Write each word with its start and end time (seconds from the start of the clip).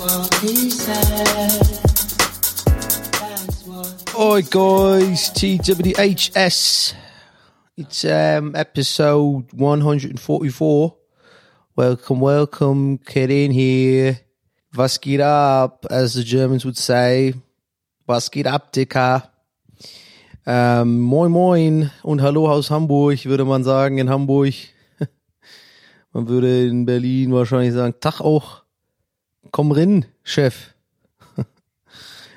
Oi 0.00 0.06
guys, 4.48 5.28
TWHS. 5.36 6.94
It's 7.76 8.04
um 8.04 8.56
episode 8.56 9.52
144. 9.52 10.96
Welcome, 11.76 12.20
welcome, 12.20 12.98
get 13.04 13.30
in 13.30 13.50
here. 13.50 14.20
Was 14.74 14.98
geht 14.98 15.20
ab, 15.20 15.84
as 15.90 16.14
the 16.14 16.24
Germans 16.24 16.64
would 16.64 16.78
say. 16.78 17.34
Was 18.06 18.30
geht 18.30 18.46
ab, 18.46 18.72
Dicker? 18.72 19.30
Ähm, 20.46 20.98
moin 20.98 21.30
moin 21.30 21.90
und 22.02 22.22
hallo 22.22 22.50
aus 22.50 22.70
Hamburg, 22.70 23.26
würde 23.26 23.44
man 23.44 23.64
sagen 23.64 23.98
in 23.98 24.08
Hamburg. 24.08 24.54
Man 26.14 26.26
würde 26.26 26.66
in 26.66 26.86
Berlin 26.86 27.34
wahrscheinlich 27.34 27.74
sagen, 27.74 27.96
Tag 28.00 28.22
auch. 28.22 28.62
Komm 29.50 29.72
rin, 29.72 30.06
Chef. 30.22 30.74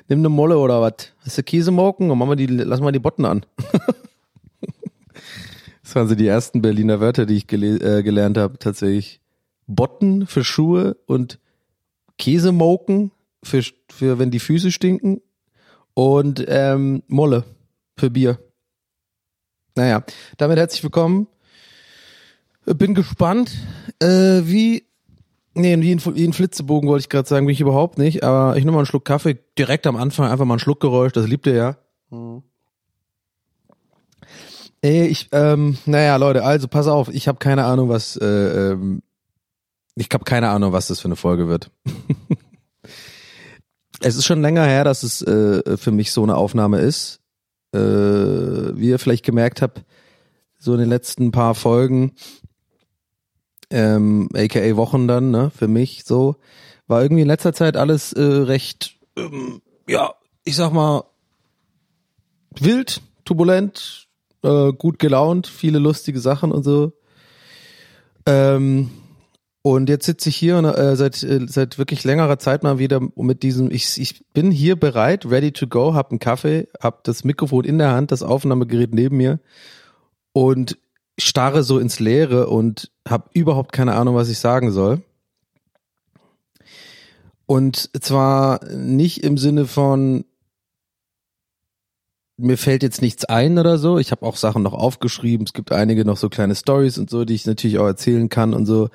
Nimm 0.08 0.22
ne 0.22 0.28
Molle 0.28 0.58
oder 0.58 0.80
was? 0.80 1.12
Hast 1.24 1.38
du 1.38 1.42
Käsemorken? 1.42 2.10
Und 2.10 2.18
mach 2.18 2.26
mal 2.26 2.36
die, 2.36 2.46
lass 2.46 2.80
mal 2.80 2.92
die 2.92 2.98
Botten 2.98 3.24
an. 3.24 3.46
das 5.82 5.94
waren 5.94 6.08
so 6.08 6.14
die 6.14 6.26
ersten 6.26 6.62
Berliner 6.62 7.00
Wörter, 7.00 7.26
die 7.26 7.36
ich 7.36 7.46
gele 7.46 7.98
äh, 7.98 8.02
gelernt 8.02 8.38
habe, 8.38 8.58
tatsächlich. 8.58 9.20
Botten 9.66 10.26
für 10.26 10.44
Schuhe 10.44 10.96
und 11.06 11.38
Käsemoken 12.18 13.12
für, 13.42 13.62
für 13.90 14.18
wenn 14.18 14.30
die 14.30 14.40
Füße 14.40 14.72
stinken 14.72 15.20
und 15.94 16.44
ähm, 16.48 17.02
Molle 17.06 17.44
für 17.96 18.10
Bier. 18.10 18.38
Naja, 19.76 20.04
damit 20.36 20.58
herzlich 20.58 20.82
willkommen. 20.82 21.26
Bin 22.64 22.94
gespannt, 22.94 23.52
äh, 24.00 24.42
wie 24.44 24.84
Nee, 25.54 25.80
wie 25.80 26.26
ein, 26.26 26.32
Flitzebogen 26.32 26.88
wollte 26.88 27.02
ich 27.02 27.08
gerade 27.08 27.28
sagen, 27.28 27.46
bin 27.46 27.52
ich 27.52 27.60
überhaupt 27.60 27.96
nicht, 27.96 28.24
aber 28.24 28.56
ich 28.56 28.64
nehme 28.64 28.72
mal 28.72 28.80
einen 28.80 28.86
Schluck 28.86 29.04
Kaffee 29.04 29.38
direkt 29.56 29.86
am 29.86 29.96
Anfang, 29.96 30.28
einfach 30.28 30.44
mal 30.44 30.56
ein 30.56 30.60
Schluckgeräusch, 30.60 31.12
das 31.12 31.28
liebt 31.28 31.46
ihr 31.46 31.54
ja. 31.54 31.76
Ey, 34.82 35.06
ich, 35.06 35.28
ähm, 35.32 35.78
naja, 35.86 36.16
Leute, 36.16 36.44
also 36.44 36.66
pass 36.66 36.88
auf, 36.88 37.08
ich 37.08 37.28
habe 37.28 37.38
keine 37.38 37.64
Ahnung, 37.64 37.88
was, 37.88 38.16
äh, 38.16 38.72
ähm, 38.72 39.02
ich 39.94 40.08
habe 40.12 40.24
keine 40.24 40.48
Ahnung, 40.48 40.72
was 40.72 40.88
das 40.88 41.00
für 41.00 41.06
eine 41.06 41.16
Folge 41.16 41.46
wird. 41.46 41.70
es 44.00 44.16
ist 44.16 44.24
schon 44.24 44.42
länger 44.42 44.64
her, 44.64 44.82
dass 44.82 45.04
es 45.04 45.22
äh, 45.22 45.76
für 45.76 45.92
mich 45.92 46.10
so 46.10 46.24
eine 46.24 46.36
Aufnahme 46.36 46.80
ist. 46.80 47.20
Äh, 47.74 47.78
wie 47.78 48.88
ihr 48.88 49.00
vielleicht 49.00 49.24
gemerkt 49.24 49.60
habt, 49.60 49.84
so 50.58 50.74
in 50.74 50.80
den 50.80 50.88
letzten 50.88 51.32
paar 51.32 51.56
Folgen, 51.56 52.12
ähm, 53.74 54.28
aka 54.34 54.76
Wochen 54.76 55.08
dann, 55.08 55.30
ne, 55.32 55.50
für 55.50 55.66
mich 55.66 56.04
so, 56.04 56.36
war 56.86 57.02
irgendwie 57.02 57.22
in 57.22 57.28
letzter 57.28 57.52
Zeit 57.52 57.76
alles 57.76 58.12
äh, 58.12 58.22
recht, 58.22 58.96
ähm, 59.16 59.60
ja, 59.88 60.14
ich 60.44 60.54
sag 60.54 60.72
mal, 60.72 61.04
wild, 62.58 63.02
turbulent, 63.24 64.06
äh, 64.42 64.72
gut 64.72 65.00
gelaunt, 65.00 65.48
viele 65.48 65.80
lustige 65.80 66.20
Sachen 66.20 66.52
und 66.52 66.62
so. 66.62 66.92
Ähm, 68.26 68.90
und 69.62 69.88
jetzt 69.88 70.06
sitze 70.06 70.28
ich 70.28 70.36
hier 70.36 70.58
und, 70.58 70.66
äh, 70.66 70.94
seit 70.94 71.22
äh, 71.22 71.46
seit 71.48 71.78
wirklich 71.78 72.04
längerer 72.04 72.38
Zeit 72.38 72.62
mal 72.62 72.78
wieder 72.78 73.00
mit 73.16 73.42
diesem, 73.42 73.70
ich, 73.70 73.98
ich 73.98 74.24
bin 74.34 74.50
hier 74.50 74.76
bereit, 74.76 75.26
ready 75.26 75.52
to 75.52 75.66
go, 75.66 75.94
hab 75.94 76.10
einen 76.10 76.20
Kaffee, 76.20 76.68
hab 76.80 77.02
das 77.04 77.24
Mikrofon 77.24 77.64
in 77.64 77.78
der 77.78 77.90
Hand, 77.90 78.12
das 78.12 78.22
Aufnahmegerät 78.22 78.94
neben 78.94 79.16
mir 79.16 79.40
und 80.32 80.76
starre 81.18 81.62
so 81.62 81.78
ins 81.78 82.00
Leere 82.00 82.48
und 82.48 82.90
habe 83.08 83.30
überhaupt 83.32 83.72
keine 83.72 83.94
Ahnung, 83.94 84.14
was 84.14 84.28
ich 84.28 84.38
sagen 84.38 84.72
soll. 84.72 85.02
Und 87.46 87.90
zwar 88.02 88.64
nicht 88.66 89.22
im 89.22 89.36
Sinne 89.36 89.66
von 89.66 90.24
mir 92.36 92.58
fällt 92.58 92.82
jetzt 92.82 93.00
nichts 93.00 93.24
ein 93.24 93.58
oder 93.58 93.78
so. 93.78 93.98
Ich 93.98 94.10
habe 94.10 94.26
auch 94.26 94.36
Sachen 94.36 94.62
noch 94.62 94.72
aufgeschrieben. 94.72 95.46
Es 95.46 95.52
gibt 95.52 95.70
einige 95.70 96.04
noch 96.04 96.16
so 96.16 96.28
kleine 96.28 96.56
Stories 96.56 96.98
und 96.98 97.08
so, 97.08 97.24
die 97.24 97.34
ich 97.34 97.46
natürlich 97.46 97.78
auch 97.78 97.86
erzählen 97.86 98.28
kann 98.28 98.54
und 98.54 98.66
so. 98.66 98.88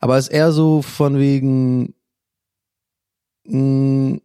Aber 0.00 0.18
es 0.18 0.28
ist 0.28 0.34
eher 0.34 0.52
so 0.52 0.82
von 0.82 1.18
wegen 1.18 1.94
mh, 3.44 4.18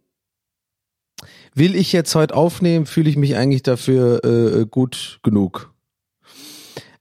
will 1.54 1.74
ich 1.74 1.92
jetzt 1.92 2.14
heute 2.14 2.34
aufnehmen, 2.34 2.86
fühle 2.86 3.10
ich 3.10 3.16
mich 3.16 3.36
eigentlich 3.36 3.62
dafür 3.62 4.24
äh, 4.24 4.66
gut 4.66 5.20
genug. 5.22 5.72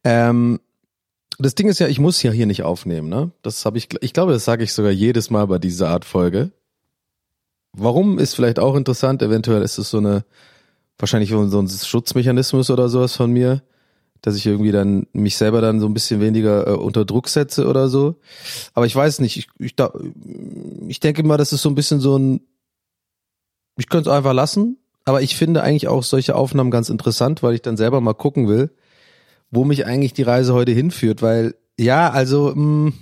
Ähm, 0.07 0.61
das 1.37 1.53
Ding 1.53 1.67
ist 1.67 1.79
ja, 1.79 1.87
ich 1.87 1.99
muss 1.99 2.23
ja 2.23 2.31
hier 2.31 2.45
nicht 2.45 2.63
aufnehmen, 2.63 3.09
ne? 3.09 3.31
Das 3.41 3.65
habe 3.65 3.77
ich, 3.77 3.89
ich 4.01 4.13
glaube, 4.13 4.31
das 4.31 4.45
sage 4.45 4.63
ich 4.63 4.73
sogar 4.73 4.91
jedes 4.91 5.29
Mal 5.29 5.45
bei 5.47 5.59
dieser 5.59 5.89
Art 5.89 6.05
Folge. 6.05 6.51
Warum 7.73 8.17
ist 8.17 8.33
vielleicht 8.33 8.57
auch 8.57 8.75
interessant, 8.75 9.21
eventuell 9.21 9.61
ist 9.61 9.77
es 9.77 9.89
so 9.89 9.97
eine, 9.97 10.23
wahrscheinlich 10.97 11.29
so 11.29 11.61
ein 11.61 11.67
Schutzmechanismus 11.67 12.69
oder 12.69 12.87
sowas 12.87 13.17
von 13.17 13.31
mir, 13.31 13.61
dass 14.21 14.37
ich 14.37 14.45
irgendwie 14.45 14.71
dann 14.71 15.07
mich 15.11 15.35
selber 15.35 15.59
dann 15.59 15.81
so 15.81 15.87
ein 15.87 15.93
bisschen 15.93 16.21
weniger 16.21 16.67
äh, 16.67 16.71
unter 16.71 17.03
Druck 17.03 17.27
setze 17.27 17.67
oder 17.67 17.89
so. 17.89 18.15
Aber 18.73 18.85
ich 18.85 18.95
weiß 18.95 19.19
nicht, 19.19 19.35
ich, 19.35 19.49
ich, 19.59 19.75
da, 19.75 19.91
ich 20.87 21.01
denke 21.01 21.21
mal, 21.23 21.37
das 21.37 21.51
ist 21.51 21.61
so 21.61 21.69
ein 21.69 21.75
bisschen 21.75 21.99
so 21.99 22.17
ein, 22.17 22.39
ich 23.77 23.89
könnte 23.89 24.09
es 24.09 24.15
einfach 24.15 24.33
lassen, 24.33 24.77
aber 25.03 25.21
ich 25.21 25.35
finde 25.35 25.63
eigentlich 25.63 25.89
auch 25.89 26.03
solche 26.03 26.35
Aufnahmen 26.35 26.71
ganz 26.71 26.89
interessant, 26.89 27.43
weil 27.43 27.55
ich 27.55 27.61
dann 27.61 27.77
selber 27.77 27.99
mal 27.99 28.13
gucken 28.13 28.47
will, 28.47 28.71
wo 29.51 29.63
mich 29.63 29.85
eigentlich 29.85 30.13
die 30.13 30.23
Reise 30.23 30.53
heute 30.53 30.71
hinführt, 30.71 31.21
weil 31.21 31.55
ja, 31.79 32.09
also 32.09 32.53
mh, 32.55 32.93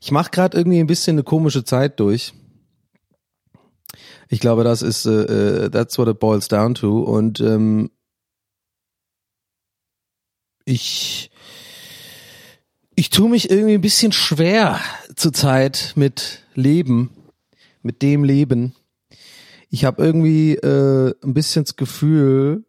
ich 0.00 0.10
mache 0.10 0.30
gerade 0.30 0.56
irgendwie 0.56 0.80
ein 0.80 0.86
bisschen 0.86 1.14
eine 1.14 1.22
komische 1.22 1.64
Zeit 1.64 2.00
durch. 2.00 2.32
Ich 4.28 4.40
glaube, 4.40 4.64
das 4.64 4.82
ist 4.82 5.06
äh, 5.06 5.70
that's 5.70 5.98
what 5.98 6.08
it 6.08 6.18
boils 6.18 6.48
down 6.48 6.74
to 6.74 7.00
und 7.02 7.40
ähm, 7.40 7.90
ich 10.64 11.30
ich 12.96 13.10
tue 13.10 13.28
mich 13.28 13.50
irgendwie 13.50 13.74
ein 13.74 13.80
bisschen 13.80 14.12
schwer 14.12 14.80
zurzeit 15.16 15.92
mit 15.96 16.44
Leben, 16.54 17.10
mit 17.82 18.02
dem 18.02 18.24
Leben. 18.24 18.74
Ich 19.68 19.84
habe 19.84 20.02
irgendwie 20.04 20.54
äh, 20.54 21.12
ein 21.22 21.34
bisschen 21.34 21.64
das 21.64 21.76
Gefühl, 21.76 22.64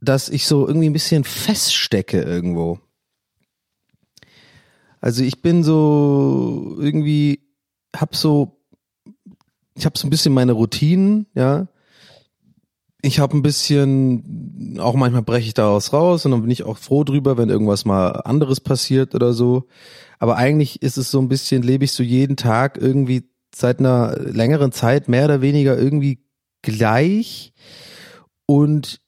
dass 0.00 0.28
ich 0.28 0.46
so 0.46 0.66
irgendwie 0.66 0.88
ein 0.88 0.92
bisschen 0.92 1.24
feststecke 1.24 2.22
irgendwo. 2.22 2.78
Also 5.00 5.22
ich 5.22 5.42
bin 5.42 5.62
so 5.62 6.76
irgendwie, 6.80 7.40
hab 7.94 8.16
so, 8.16 8.60
ich 9.74 9.84
habe 9.84 9.98
so 9.98 10.06
ein 10.06 10.10
bisschen 10.10 10.34
meine 10.34 10.52
Routinen, 10.52 11.26
ja. 11.34 11.68
Ich 13.02 13.20
habe 13.20 13.36
ein 13.36 13.42
bisschen, 13.42 14.78
auch 14.80 14.94
manchmal 14.94 15.22
breche 15.22 15.46
ich 15.46 15.54
daraus 15.54 15.92
raus 15.92 16.24
und 16.24 16.32
dann 16.32 16.40
bin 16.40 16.50
ich 16.50 16.64
auch 16.64 16.76
froh 16.76 17.04
drüber, 17.04 17.36
wenn 17.36 17.50
irgendwas 17.50 17.84
mal 17.84 18.08
anderes 18.08 18.60
passiert 18.60 19.14
oder 19.14 19.32
so. 19.32 19.68
Aber 20.18 20.36
eigentlich 20.36 20.82
ist 20.82 20.96
es 20.96 21.10
so 21.10 21.20
ein 21.20 21.28
bisschen, 21.28 21.62
lebe 21.62 21.84
ich 21.84 21.92
so 21.92 22.02
jeden 22.02 22.36
Tag 22.36 22.78
irgendwie 22.78 23.28
seit 23.54 23.78
einer 23.78 24.18
längeren 24.18 24.72
Zeit 24.72 25.08
mehr 25.08 25.26
oder 25.26 25.40
weniger 25.40 25.78
irgendwie 25.78 26.24
gleich. 26.62 27.52
Und 28.46 29.00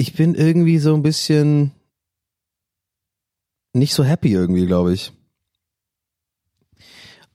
ich 0.00 0.14
bin 0.14 0.34
irgendwie 0.34 0.78
so 0.78 0.94
ein 0.94 1.02
bisschen, 1.02 1.72
nicht 3.74 3.92
so 3.92 4.02
happy 4.02 4.32
irgendwie, 4.32 4.64
glaube 4.66 4.94
ich. 4.94 5.12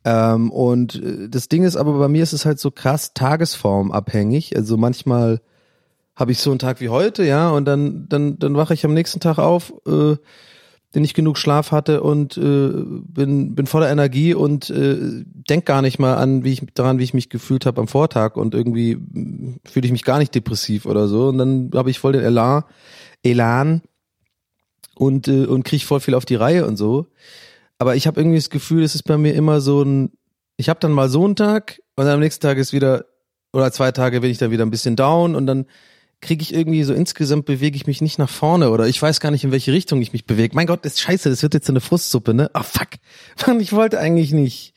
Ähm, 0.03 0.51
und 0.51 0.95
äh, 0.95 1.29
das 1.29 1.47
Ding 1.47 1.63
ist 1.63 1.75
aber 1.75 1.99
bei 1.99 2.07
mir 2.07 2.23
ist 2.23 2.33
es 2.33 2.43
halt 2.43 2.59
so 2.59 2.71
krass 2.71 3.13
tagesformabhängig. 3.13 4.55
Also 4.55 4.77
manchmal 4.77 5.41
habe 6.15 6.31
ich 6.31 6.39
so 6.39 6.49
einen 6.49 6.57
Tag 6.59 6.81
wie 6.81 6.89
heute, 6.89 7.23
ja, 7.23 7.51
und 7.51 7.65
dann 7.65 8.09
dann 8.09 8.39
dann 8.39 8.55
wache 8.55 8.73
ich 8.73 8.83
am 8.83 8.95
nächsten 8.95 9.19
Tag 9.19 9.37
auf, 9.37 9.71
äh, 9.85 10.15
den 10.95 11.03
ich 11.03 11.13
genug 11.13 11.37
Schlaf 11.37 11.71
hatte 11.71 12.01
und 12.01 12.37
äh, 12.37 12.71
bin 12.73 13.53
bin 13.53 13.67
voller 13.67 13.91
Energie 13.91 14.33
und 14.33 14.69
äh, 14.69 14.97
denk 15.49 15.65
gar 15.65 15.81
nicht 15.81 15.99
mal 15.99 16.15
an, 16.15 16.43
wie 16.43 16.53
ich 16.53 16.63
daran, 16.73 16.97
wie 16.97 17.03
ich 17.03 17.13
mich 17.13 17.29
gefühlt 17.29 17.65
habe 17.65 17.81
am 17.81 17.87
Vortag 17.87 18.37
und 18.37 18.55
irgendwie 18.55 18.97
fühle 19.65 19.85
ich 19.85 19.91
mich 19.91 20.05
gar 20.05 20.19
nicht 20.19 20.33
depressiv 20.33 20.85
oder 20.85 21.07
so 21.07 21.27
und 21.27 21.37
dann 21.37 21.71
habe 21.75 21.91
ich 21.91 21.99
voll 21.99 22.13
den 22.13 22.23
Elan 22.23 22.63
Elan 23.23 23.81
und 24.95 25.27
äh, 25.27 25.45
und 25.45 25.63
krieg 25.63 25.83
voll 25.83 25.99
viel 25.99 26.15
auf 26.15 26.25
die 26.25 26.35
Reihe 26.35 26.65
und 26.65 26.77
so. 26.77 27.07
Aber 27.77 27.95
ich 27.95 28.07
habe 28.07 28.19
irgendwie 28.19 28.37
das 28.37 28.49
Gefühl, 28.49 28.83
es 28.83 28.95
ist 28.95 29.03
bei 29.03 29.17
mir 29.17 29.33
immer 29.33 29.59
so 29.59 29.83
ein, 29.83 30.11
ich 30.55 30.69
habe 30.69 30.79
dann 30.79 30.93
mal 30.93 31.09
so 31.09 31.25
einen 31.25 31.35
Tag 31.35 31.81
und 31.97 32.05
dann 32.05 32.13
am 32.15 32.19
nächsten 32.21 32.41
Tag 32.41 32.57
ist 32.57 32.71
wieder, 32.71 33.05
oder 33.51 33.71
zwei 33.71 33.91
Tage 33.91 34.21
bin 34.21 34.31
ich 34.31 34.37
dann 34.37 34.51
wieder 34.51 34.65
ein 34.65 34.71
bisschen 34.71 34.95
down 34.95 35.35
und 35.35 35.45
dann 35.45 35.65
kriege 36.21 36.41
ich 36.41 36.53
irgendwie 36.53 36.83
so 36.83 36.93
insgesamt 36.93 37.45
bewege 37.45 37.75
ich 37.75 37.87
mich 37.87 38.01
nicht 38.01 38.17
nach 38.17 38.29
vorne 38.29 38.69
oder 38.71 38.87
ich 38.87 39.01
weiß 39.01 39.19
gar 39.19 39.31
nicht, 39.31 39.43
in 39.43 39.51
welche 39.51 39.71
Richtung 39.71 40.01
ich 40.01 40.13
mich 40.13 40.25
bewege. 40.25 40.55
Mein 40.55 40.67
Gott, 40.67 40.85
das 40.85 40.93
ist 40.93 41.01
scheiße, 41.01 41.29
das 41.29 41.43
wird 41.43 41.53
jetzt 41.53 41.69
eine 41.69 41.81
Frustsuppe, 41.81 42.33
ne? 42.33 42.49
Ah, 42.53 42.61
oh, 42.61 42.63
fuck. 42.63 42.89
Mann, 43.47 43.59
ich 43.59 43.73
wollte 43.73 43.99
eigentlich 43.99 44.31
nicht. 44.31 44.73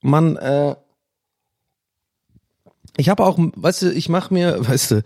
Mann, 0.00 0.36
äh, 0.36 0.76
ich 2.96 3.08
habe 3.08 3.24
auch, 3.24 3.38
weißt 3.38 3.82
du, 3.82 3.92
ich 3.92 4.08
mache 4.08 4.32
mir, 4.32 4.56
weißt 4.68 4.92
du, 4.92 5.02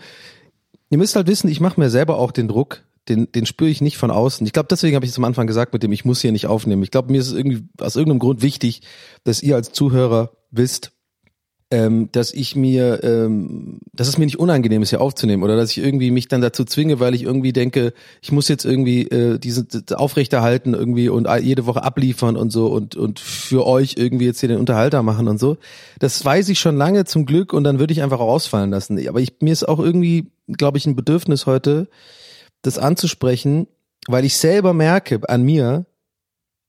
ihr 0.91 0.99
müsst 0.99 1.17
halt 1.17 1.27
wissen, 1.27 1.49
ich 1.49 1.61
mache 1.61 1.81
mir 1.81 1.91
selber 1.91 2.19
auch 2.19 2.33
den 2.33 2.49
Druck, 2.49 2.83
den, 3.09 3.31
den 3.33 3.47
spüre 3.47 3.71
ich 3.71 3.81
nicht 3.81 3.97
von 3.97 4.11
außen. 4.11 4.47
Ich 4.47 4.53
glaube, 4.53 4.69
deswegen 4.71 4.97
habe 4.97 5.05
ich 5.05 5.13
es 5.13 5.19
am 5.19 5.25
Anfang 5.25 5.47
gesagt 5.47 5.73
mit 5.73 5.83
dem, 5.83 5.93
ich 5.93 6.05
muss 6.05 6.21
hier 6.21 6.33
nicht 6.33 6.47
aufnehmen. 6.47 6.83
Ich 6.83 6.91
glaube, 6.91 7.13
mir 7.13 7.21
ist 7.21 7.29
es 7.29 7.35
irgendwie 7.35 7.69
aus 7.79 7.97
irgendeinem 7.97 8.21
Grund 8.21 8.43
wichtig, 8.43 8.83
dass 9.25 9.43
ihr 9.43 9.57
als 9.57 9.73
Zuhörer 9.73 10.33
wisst, 10.51 10.93
ähm, 11.75 12.09
dass 12.13 12.33
ich 12.33 12.55
mir, 12.55 13.03
ähm, 13.03 13.81
dass 13.93 14.07
es 14.07 14.17
mir 14.17 14.27
nicht 14.27 14.39
unangenehm 14.39 14.83
ist, 14.83 14.91
hier 14.91 15.01
aufzunehmen 15.01 15.43
oder 15.43 15.57
dass 15.57 15.73
ich 15.73 15.79
irgendwie 15.79 16.13
mich 16.13 16.29
dann 16.29 16.41
dazu 16.41 16.65
zwinge, 16.65 17.01
weil 17.01 17.15
ich 17.17 17.25
irgendwie 17.25 17.53
denke, 17.53 17.93
ich 18.23 18.31
muss 18.31 18.47
jetzt 18.47 18.65
irgendwie 18.65 19.09
äh, 19.09 19.41
diese 19.41 19.67
aufrechterhalten 19.97 20.73
irgendwie 20.73 21.09
und 21.09 21.27
jede 21.43 21.67
Woche 21.67 21.83
abliefern 21.83 22.37
und 22.37 22.51
so 22.51 22.69
und 22.69 22.95
und 22.95 23.19
für 23.19 23.67
euch 23.67 23.97
irgendwie 23.99 24.27
jetzt 24.27 24.39
hier 24.39 24.49
den 24.49 24.61
Unterhalter 24.61 25.03
machen 25.03 25.27
und 25.27 25.41
so. 25.41 25.57
Das 25.99 26.25
weiß 26.25 26.49
ich 26.49 26.61
schon 26.61 26.77
lange 26.77 27.07
zum 27.07 27.27
Glück 27.27 27.53
und 27.53 27.65
dann 27.65 27.81
würde 27.81 27.93
ich 27.93 28.03
einfach 28.03 28.21
auch 28.21 28.33
ausfallen 28.33 28.71
lassen. 28.71 29.09
Aber 29.09 29.21
ich, 29.21 29.33
mir 29.41 29.53
ist 29.53 29.69
auch 29.69 29.81
irgendwie, 29.81 30.31
glaube 30.47 30.79
ich, 30.79 30.87
ein 30.87 30.95
Bedürfnis 30.95 31.47
heute, 31.47 31.89
das 32.63 32.79
anzusprechen, 32.79 33.67
weil 34.07 34.25
ich 34.25 34.37
selber 34.37 34.75
merke 34.75 35.29
an 35.29 35.43
mir, 35.43 35.87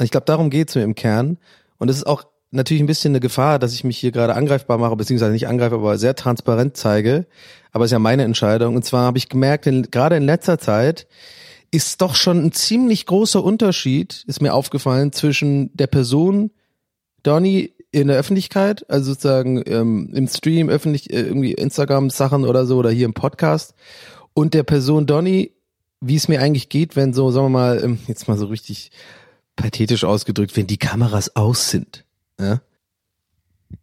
ich 0.02 0.10
glaube, 0.10 0.25
darum 0.25 0.50
geht's 0.50 0.74
mir 0.74 0.84
im 0.84 0.96
Kern. 0.96 1.38
Und 1.78 1.90
es 1.90 1.98
ist 1.98 2.07
auch 2.07 2.24
natürlich 2.51 2.81
ein 2.81 2.88
bisschen 2.88 3.12
eine 3.12 3.19
Gefahr, 3.19 3.59
dass 3.59 3.74
ich 3.74 3.83
mich 3.83 3.97
hier 3.97 4.12
gerade 4.12 4.36
angreifbar 4.36 4.77
mache, 4.77 4.95
beziehungsweise 4.95 5.31
nicht 5.31 5.47
angreife, 5.47 5.75
aber 5.75 5.97
sehr 5.97 6.15
transparent 6.15 6.77
zeige. 6.77 7.25
Aber 7.71 7.86
es 7.86 7.89
ist 7.89 7.94
ja 7.94 8.00
meine 8.00 8.24
Entscheidung. 8.24 8.75
Und 8.75 8.86
zwar 8.86 9.03
habe 9.03 9.18
ich 9.18 9.30
gemerkt, 9.30 9.68
in, 9.68 9.83
gerade 9.92 10.15
in 10.15 10.24
letzter 10.24 10.57
Zeit 10.57 11.07
ist 11.71 12.01
doch 12.01 12.15
schon 12.15 12.45
ein 12.45 12.51
ziemlich 12.51 13.06
großer 13.06 13.44
Unterschied, 13.44 14.24
ist 14.27 14.42
mir 14.42 14.53
aufgefallen, 14.53 15.12
zwischen 15.12 15.75
der 15.75 15.88
Person 15.88 16.51
Donny 17.24 17.74
in 17.92 18.07
der 18.07 18.18
Öffentlichkeit, 18.18 18.89
also 18.89 19.12
sozusagen 19.12 19.63
ähm, 19.65 20.12
im 20.13 20.27
Stream, 20.27 20.69
öffentlich, 20.69 21.12
äh, 21.12 21.21
irgendwie 21.21 21.53
Instagram-Sachen 21.53 22.45
oder 22.45 22.65
so 22.65 22.77
oder 22.77 22.92
hier 22.92 23.06
im 23.06 23.13
Podcast 23.13 23.74
und 24.33 24.53
der 24.53 24.63
Person 24.63 25.06
Donny 25.06 25.56
wie 26.01 26.15
es 26.15 26.27
mir 26.27 26.42
eigentlich 26.42 26.69
geht, 26.69 26.95
wenn 26.95 27.13
so, 27.13 27.31
sagen 27.31 27.45
wir 27.45 27.50
mal, 27.50 27.83
ähm, 27.83 28.00
jetzt 28.07 28.27
mal 28.27 28.38
so 28.38 28.45
richtig 28.47 28.92
pathetisch 29.56 30.03
ausgedrückt, 30.03 30.56
wenn 30.56 30.68
die 30.68 30.77
Kameras 30.77 31.36
aus 31.36 31.69
sind. 31.69 32.05
Ja? 32.39 32.61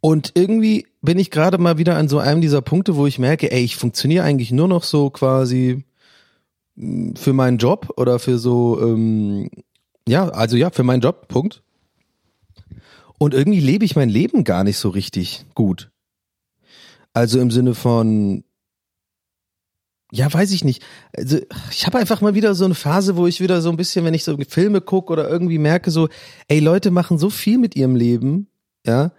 Und 0.01 0.31
irgendwie 0.35 0.87
bin 1.01 1.19
ich 1.19 1.31
gerade 1.31 1.57
mal 1.57 1.77
wieder 1.77 1.97
an 1.97 2.07
so 2.07 2.19
einem 2.19 2.41
dieser 2.41 2.61
Punkte, 2.61 2.95
wo 2.95 3.07
ich 3.07 3.19
merke, 3.19 3.51
ey, 3.51 3.63
ich 3.63 3.75
funktioniere 3.75 4.23
eigentlich 4.23 4.51
nur 4.51 4.67
noch 4.67 4.83
so 4.83 5.09
quasi 5.09 5.83
mm, 6.75 7.15
für 7.15 7.33
meinen 7.33 7.57
Job 7.57 7.93
oder 7.97 8.19
für 8.19 8.37
so, 8.37 8.79
ähm, 8.81 9.49
ja, 10.07 10.29
also 10.29 10.57
ja, 10.57 10.69
für 10.69 10.83
meinen 10.83 11.01
Job, 11.01 11.27
Punkt. 11.27 11.63
Und 13.17 13.33
irgendwie 13.33 13.59
lebe 13.59 13.85
ich 13.85 13.95
mein 13.95 14.09
Leben 14.09 14.43
gar 14.43 14.63
nicht 14.63 14.77
so 14.77 14.89
richtig 14.89 15.45
gut. 15.55 15.91
Also 17.13 17.39
im 17.39 17.51
Sinne 17.51 17.75
von, 17.75 18.43
ja, 20.15 20.31
weiß 20.31 20.51
ich 20.51 20.63
nicht. 20.63 20.83
Also 21.17 21.39
ich 21.71 21.87
habe 21.87 21.97
einfach 21.97 22.21
mal 22.21 22.35
wieder 22.35 22.53
so 22.53 22.65
eine 22.65 22.75
Phase, 22.75 23.17
wo 23.17 23.25
ich 23.25 23.41
wieder 23.41 23.63
so 23.63 23.71
ein 23.71 23.77
bisschen, 23.77 24.05
wenn 24.05 24.13
ich 24.13 24.23
so 24.23 24.37
Filme 24.47 24.79
gucke 24.79 25.11
oder 25.11 25.27
irgendwie 25.27 25.57
merke, 25.57 25.89
so, 25.89 26.07
ey, 26.47 26.59
Leute 26.59 26.91
machen 26.91 27.17
so 27.17 27.31
viel 27.31 27.57
mit 27.57 27.75
ihrem 27.75 27.95
Leben, 27.95 28.47
ja. 28.85 29.11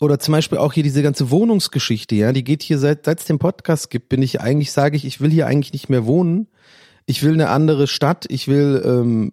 Oder 0.00 0.18
zum 0.18 0.32
Beispiel 0.32 0.58
auch 0.58 0.72
hier 0.72 0.82
diese 0.82 1.04
ganze 1.04 1.30
Wohnungsgeschichte, 1.30 2.16
ja, 2.16 2.32
die 2.32 2.42
geht 2.42 2.64
hier 2.64 2.78
seit 2.80 3.04
seit 3.04 3.20
es 3.20 3.26
den 3.26 3.38
Podcast 3.38 3.90
gibt, 3.90 4.08
bin 4.08 4.22
ich 4.22 4.40
eigentlich, 4.40 4.72
sage 4.72 4.96
ich, 4.96 5.04
ich 5.04 5.20
will 5.20 5.30
hier 5.30 5.46
eigentlich 5.46 5.72
nicht 5.72 5.88
mehr 5.88 6.04
wohnen. 6.04 6.48
Ich 7.06 7.22
will 7.22 7.34
eine 7.34 7.50
andere 7.50 7.86
Stadt, 7.86 8.26
ich 8.28 8.48
will, 8.48 8.82
ähm, 8.84 9.32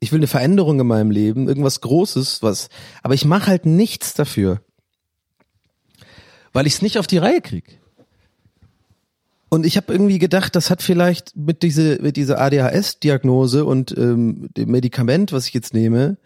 ich 0.00 0.10
will 0.10 0.18
eine 0.18 0.26
Veränderung 0.26 0.80
in 0.80 0.86
meinem 0.88 1.12
Leben, 1.12 1.46
irgendwas 1.46 1.80
Großes, 1.80 2.42
was. 2.42 2.70
Aber 3.04 3.14
ich 3.14 3.24
mache 3.24 3.46
halt 3.46 3.66
nichts 3.66 4.14
dafür. 4.14 4.62
Weil 6.52 6.66
ich 6.66 6.74
es 6.74 6.82
nicht 6.82 6.98
auf 6.98 7.06
die 7.06 7.18
Reihe 7.18 7.40
krieg. 7.40 7.80
Und 9.48 9.64
ich 9.64 9.76
habe 9.76 9.92
irgendwie 9.92 10.18
gedacht, 10.18 10.56
das 10.56 10.70
hat 10.70 10.82
vielleicht 10.82 11.36
mit 11.36 11.62
diese 11.62 12.02
mit 12.02 12.16
dieser 12.16 12.40
ADHS-Diagnose 12.40 13.64
und 13.64 13.96
ähm, 13.96 14.48
dem 14.56 14.70
Medikament, 14.70 15.32
was 15.32 15.46
ich 15.46 15.54
jetzt 15.54 15.72
nehme, 15.72 16.16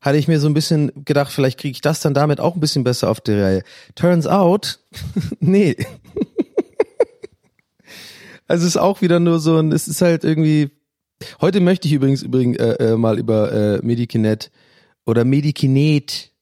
hatte 0.00 0.16
ich 0.16 0.28
mir 0.28 0.40
so 0.40 0.48
ein 0.48 0.54
bisschen 0.54 0.90
gedacht, 1.04 1.30
vielleicht 1.30 1.60
kriege 1.60 1.72
ich 1.72 1.82
das 1.82 2.00
dann 2.00 2.14
damit 2.14 2.40
auch 2.40 2.54
ein 2.54 2.60
bisschen 2.60 2.84
besser 2.84 3.10
auf 3.10 3.20
die 3.20 3.32
Reihe. 3.32 3.62
Turns 3.94 4.26
out, 4.26 4.80
nee. 5.40 5.76
also 8.46 8.62
es 8.62 8.74
ist 8.74 8.78
auch 8.78 9.02
wieder 9.02 9.20
nur 9.20 9.40
so 9.40 9.58
ein, 9.58 9.72
es 9.72 9.88
ist 9.88 10.00
halt 10.00 10.24
irgendwie. 10.24 10.70
Heute 11.42 11.60
möchte 11.60 11.86
ich 11.86 11.92
übrigens 11.92 12.22
übrigens 12.22 12.56
äh, 12.56 12.92
äh, 12.92 12.96
mal 12.96 13.18
über 13.18 13.52
äh, 13.52 13.80
Medikinet 13.82 14.50
oder 15.04 15.26
Medikinet 15.26 16.32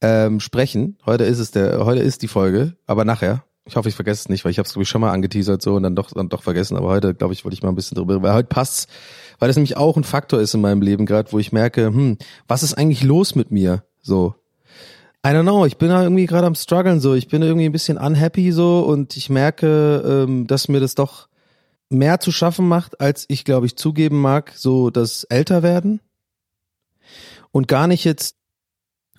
ähm, 0.00 0.40
sprechen. 0.40 0.98
Heute 1.06 1.22
ist 1.22 1.38
es 1.38 1.52
der, 1.52 1.84
heute 1.84 2.02
ist 2.02 2.22
die 2.22 2.28
Folge, 2.28 2.74
aber 2.86 3.04
nachher. 3.04 3.44
Ich 3.68 3.76
hoffe, 3.76 3.90
ich 3.90 3.94
vergesse 3.94 4.22
es 4.22 4.28
nicht, 4.30 4.44
weil 4.44 4.50
ich 4.50 4.58
habe 4.58 4.66
es 4.66 4.72
glaube 4.72 4.84
ich 4.84 4.88
schon 4.88 5.02
mal 5.02 5.12
angeteasert 5.12 5.60
so 5.60 5.74
und 5.74 5.82
dann 5.82 5.94
doch 5.94 6.10
dann 6.10 6.30
doch 6.30 6.42
vergessen. 6.42 6.76
Aber 6.76 6.88
heute 6.88 7.14
glaube 7.14 7.34
ich 7.34 7.44
wollte 7.44 7.54
ich 7.54 7.62
mal 7.62 7.68
ein 7.68 7.74
bisschen 7.74 7.96
drüber, 7.96 8.22
weil 8.22 8.32
heute 8.32 8.48
passt's, 8.48 8.86
weil 9.38 9.48
das 9.48 9.56
nämlich 9.56 9.76
auch 9.76 9.96
ein 9.96 10.04
Faktor 10.04 10.40
ist 10.40 10.54
in 10.54 10.62
meinem 10.62 10.80
Leben 10.80 11.04
gerade, 11.04 11.30
wo 11.32 11.38
ich 11.38 11.52
merke, 11.52 11.86
hm, 11.86 12.16
was 12.48 12.62
ist 12.62 12.74
eigentlich 12.74 13.02
los 13.02 13.34
mit 13.34 13.50
mir? 13.50 13.84
So, 14.00 14.34
I 15.24 15.30
don't 15.30 15.42
know, 15.42 15.66
ich 15.66 15.76
bin 15.76 15.90
da 15.90 16.02
irgendwie 16.02 16.24
gerade 16.24 16.46
am 16.46 16.54
struggeln 16.54 17.00
so, 17.00 17.12
ich 17.12 17.28
bin 17.28 17.42
irgendwie 17.42 17.66
ein 17.66 17.72
bisschen 17.72 17.98
unhappy 17.98 18.52
so 18.52 18.80
und 18.80 19.16
ich 19.16 19.28
merke, 19.28 20.02
ähm, 20.26 20.46
dass 20.46 20.68
mir 20.68 20.80
das 20.80 20.94
doch 20.94 21.28
mehr 21.90 22.20
zu 22.20 22.32
schaffen 22.32 22.66
macht, 22.66 23.00
als 23.02 23.26
ich 23.28 23.44
glaube 23.44 23.66
ich 23.66 23.76
zugeben 23.76 24.20
mag, 24.20 24.52
so 24.56 24.88
das 24.88 25.24
älter 25.24 25.62
werden 25.62 26.00
und 27.50 27.68
gar 27.68 27.86
nicht 27.86 28.04
jetzt 28.04 28.37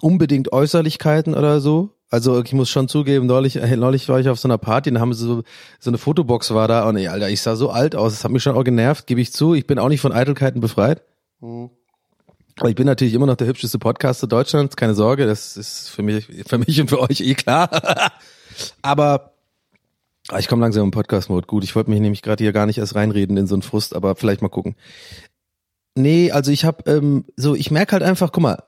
unbedingt 0.02 0.52
Äußerlichkeiten 0.52 1.36
oder 1.36 1.60
so, 1.60 1.96
also 2.12 2.42
ich 2.44 2.54
muss 2.54 2.70
schon 2.70 2.88
zugeben, 2.88 3.28
neulich, 3.28 3.58
äh, 3.58 3.78
neulich 3.78 4.10
war 4.10 4.20
ich 4.20 4.30
auf 4.30 4.40
so 4.40 4.48
einer 4.48 4.58
Party 4.58 4.90
und 4.90 5.00
haben 5.00 5.14
so, 5.14 5.44
so 5.80 5.90
eine 5.90 6.00
Fotobox 6.00 6.54
war 6.54 6.68
da 6.68 6.88
und 6.90 6.98
ey, 6.98 7.08
Alter, 7.08 7.30
ich 7.30 7.42
sah 7.42 7.56
so 7.56 7.70
alt 7.70 7.96
aus. 7.96 8.14
Das 8.14 8.24
hat 8.24 8.32
mich 8.32 8.42
schon 8.42 8.56
auch 8.56 8.64
genervt, 8.64 9.06
gebe 9.06 9.22
ich 9.22 9.32
zu. 9.32 9.54
Ich 9.54 9.68
bin 9.68 9.78
auch 9.78 9.90
nicht 9.90 10.02
von 10.02 10.12
Eitelkeiten 10.12 10.60
befreit. 10.60 11.04
Mhm. 11.40 11.70
Aber 12.58 12.70
ich 12.70 12.76
bin 12.76 12.88
natürlich 12.88 13.14
immer 13.14 13.28
noch 13.28 13.36
der 13.36 13.48
hübscheste 13.48 13.78
Podcaster 13.80 14.28
Deutschlands, 14.28 14.76
keine 14.76 14.96
Sorge, 14.96 15.26
das 15.26 15.56
ist 15.56 15.90
für 15.90 16.02
mich, 16.02 16.28
für 16.46 16.58
mich 16.58 16.82
und 16.82 16.90
für 16.90 17.00
euch 17.00 17.22
eh 17.22 17.36
klar. 17.36 17.70
aber 18.82 19.34
ah, 20.30 20.40
ich 20.40 20.48
komme 20.48 20.64
langsam 20.64 20.84
im 20.84 20.92
Podcast-Mode. 20.92 21.48
Gut, 21.48 21.64
ich 21.64 21.76
wollte 21.76 21.92
mich 21.92 22.02
nämlich 22.02 22.24
gerade 22.24 22.44
hier 22.44 22.52
gar 22.52 22.66
nicht 22.66 22.80
erst 22.80 22.96
reinreden 22.96 23.38
in 23.38 23.48
so 23.48 23.56
einen 23.56 23.62
Frust, 23.62 23.96
aber 23.96 24.16
vielleicht 24.16 24.42
mal 24.42 24.50
gucken. 24.50 24.76
Nee, 25.96 26.32
also 26.32 26.52
ich 26.52 26.66
habe 26.66 26.90
ähm, 26.92 27.26
so, 27.36 27.56
ich 27.56 27.72
merke 27.72 27.94
halt 27.94 28.04
einfach, 28.04 28.32
guck 28.32 28.44
mal, 28.44 28.64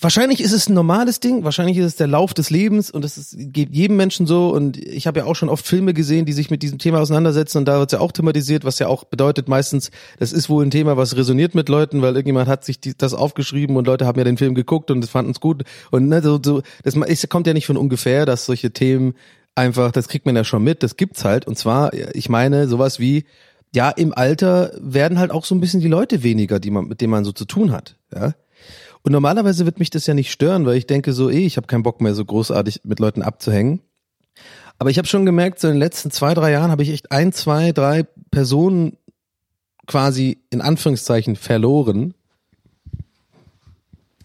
Wahrscheinlich 0.00 0.40
ist 0.40 0.52
es 0.52 0.68
ein 0.68 0.74
normales 0.74 1.18
Ding, 1.18 1.42
wahrscheinlich 1.42 1.76
ist 1.76 1.84
es 1.84 1.96
der 1.96 2.06
Lauf 2.06 2.32
des 2.32 2.50
Lebens 2.50 2.88
und 2.88 3.04
es 3.04 3.34
geht 3.36 3.74
jedem 3.74 3.96
Menschen 3.96 4.28
so 4.28 4.54
und 4.54 4.76
ich 4.76 5.08
habe 5.08 5.20
ja 5.20 5.24
auch 5.24 5.34
schon 5.34 5.48
oft 5.48 5.66
Filme 5.66 5.92
gesehen, 5.92 6.24
die 6.24 6.32
sich 6.32 6.50
mit 6.50 6.62
diesem 6.62 6.78
Thema 6.78 7.00
auseinandersetzen 7.00 7.58
und 7.58 7.64
da 7.64 7.80
wird 7.80 7.90
ja 7.90 7.98
auch 7.98 8.12
thematisiert, 8.12 8.64
was 8.64 8.78
ja 8.78 8.86
auch 8.86 9.02
bedeutet 9.02 9.48
meistens, 9.48 9.90
das 10.20 10.32
ist 10.32 10.48
wohl 10.48 10.64
ein 10.64 10.70
Thema, 10.70 10.96
was 10.96 11.16
resoniert 11.16 11.56
mit 11.56 11.68
Leuten, 11.68 12.00
weil 12.00 12.14
irgendjemand 12.14 12.48
hat 12.48 12.64
sich 12.64 12.78
die, 12.78 12.96
das 12.96 13.12
aufgeschrieben 13.12 13.76
und 13.76 13.88
Leute 13.88 14.06
haben 14.06 14.18
ja 14.18 14.24
den 14.24 14.38
Film 14.38 14.54
geguckt 14.54 14.92
und 14.92 15.04
fanden 15.04 15.32
es 15.32 15.40
gut 15.40 15.64
und 15.90 16.08
ne, 16.08 16.22
so, 16.22 16.38
so 16.40 16.62
das 16.84 16.94
ist, 16.94 17.28
kommt 17.28 17.48
ja 17.48 17.52
nicht 17.52 17.66
von 17.66 17.76
ungefähr, 17.76 18.24
dass 18.24 18.46
solche 18.46 18.70
Themen 18.70 19.14
einfach, 19.56 19.90
das 19.90 20.06
kriegt 20.06 20.26
man 20.26 20.36
ja 20.36 20.44
schon 20.44 20.62
mit, 20.62 20.84
das 20.84 20.96
gibt's 20.96 21.24
halt 21.24 21.44
und 21.44 21.58
zwar, 21.58 21.92
ich 22.14 22.28
meine, 22.28 22.68
sowas 22.68 23.00
wie 23.00 23.24
ja, 23.74 23.90
im 23.90 24.14
Alter 24.14 24.70
werden 24.80 25.18
halt 25.18 25.32
auch 25.32 25.44
so 25.44 25.56
ein 25.56 25.60
bisschen 25.60 25.80
die 25.80 25.88
Leute 25.88 26.22
weniger, 26.22 26.60
die 26.60 26.70
man, 26.70 26.86
mit 26.86 27.00
denen 27.00 27.10
man 27.10 27.24
so 27.24 27.32
zu 27.32 27.46
tun 27.46 27.72
hat, 27.72 27.96
ja. 28.14 28.34
Und 29.02 29.12
normalerweise 29.12 29.64
wird 29.64 29.78
mich 29.78 29.90
das 29.90 30.06
ja 30.06 30.14
nicht 30.14 30.30
stören, 30.30 30.66
weil 30.66 30.76
ich 30.76 30.86
denke 30.86 31.12
so, 31.12 31.30
eh, 31.30 31.46
ich 31.46 31.56
habe 31.56 31.66
keinen 31.66 31.82
Bock 31.82 32.00
mehr 32.00 32.14
so 32.14 32.24
großartig 32.24 32.82
mit 32.84 33.00
Leuten 33.00 33.22
abzuhängen. 33.22 33.80
Aber 34.78 34.90
ich 34.90 34.98
habe 34.98 35.08
schon 35.08 35.26
gemerkt, 35.26 35.58
so 35.58 35.68
in 35.68 35.74
den 35.74 35.80
letzten 35.80 36.10
zwei, 36.10 36.34
drei 36.34 36.52
Jahren 36.52 36.70
habe 36.70 36.82
ich 36.82 36.90
echt 36.90 37.10
ein, 37.10 37.32
zwei, 37.32 37.72
drei 37.72 38.04
Personen 38.30 38.96
quasi 39.86 40.38
in 40.50 40.60
Anführungszeichen 40.60 41.36
verloren. 41.36 42.14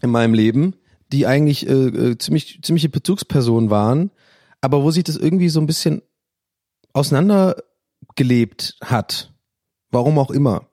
in 0.02 0.10
meinem 0.10 0.34
Leben, 0.34 0.76
die 1.14 1.26
eigentlich 1.26 1.66
äh, 1.66 1.72
äh, 1.72 2.18
ziemlich 2.18 2.60
ziemliche 2.62 2.90
Bezugspersonen 2.90 3.70
waren, 3.70 4.12
aber 4.60 4.84
wo 4.84 4.92
sich 4.92 5.06
das 5.06 5.16
irgendwie 5.16 5.48
so 5.48 5.62
ein 5.62 5.66
bisschen 5.66 6.02
auseinandergelebt 6.92 8.78
hat. 8.84 9.34
Warum 9.92 10.20
auch 10.20 10.30
immer. 10.30 10.68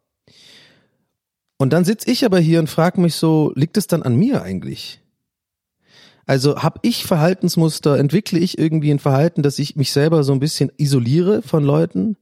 Und 1.60 1.74
dann 1.74 1.84
sitz 1.84 2.06
ich 2.06 2.24
aber 2.24 2.40
hier 2.40 2.58
und 2.58 2.70
frage 2.70 3.02
mich 3.02 3.16
so, 3.16 3.52
liegt 3.54 3.76
es 3.76 3.86
dann 3.86 4.02
an 4.02 4.16
mir 4.16 4.40
eigentlich? 4.40 5.02
Also 6.24 6.62
habe 6.62 6.80
ich 6.80 7.04
Verhaltensmuster, 7.04 7.98
entwickle 7.98 8.38
ich 8.38 8.56
irgendwie 8.56 8.90
ein 8.90 8.98
Verhalten, 8.98 9.42
dass 9.42 9.58
ich 9.58 9.76
mich 9.76 9.92
selber 9.92 10.24
so 10.24 10.32
ein 10.32 10.40
bisschen 10.40 10.72
isoliere 10.78 11.42
von 11.42 11.62
Leuten? 11.62 12.16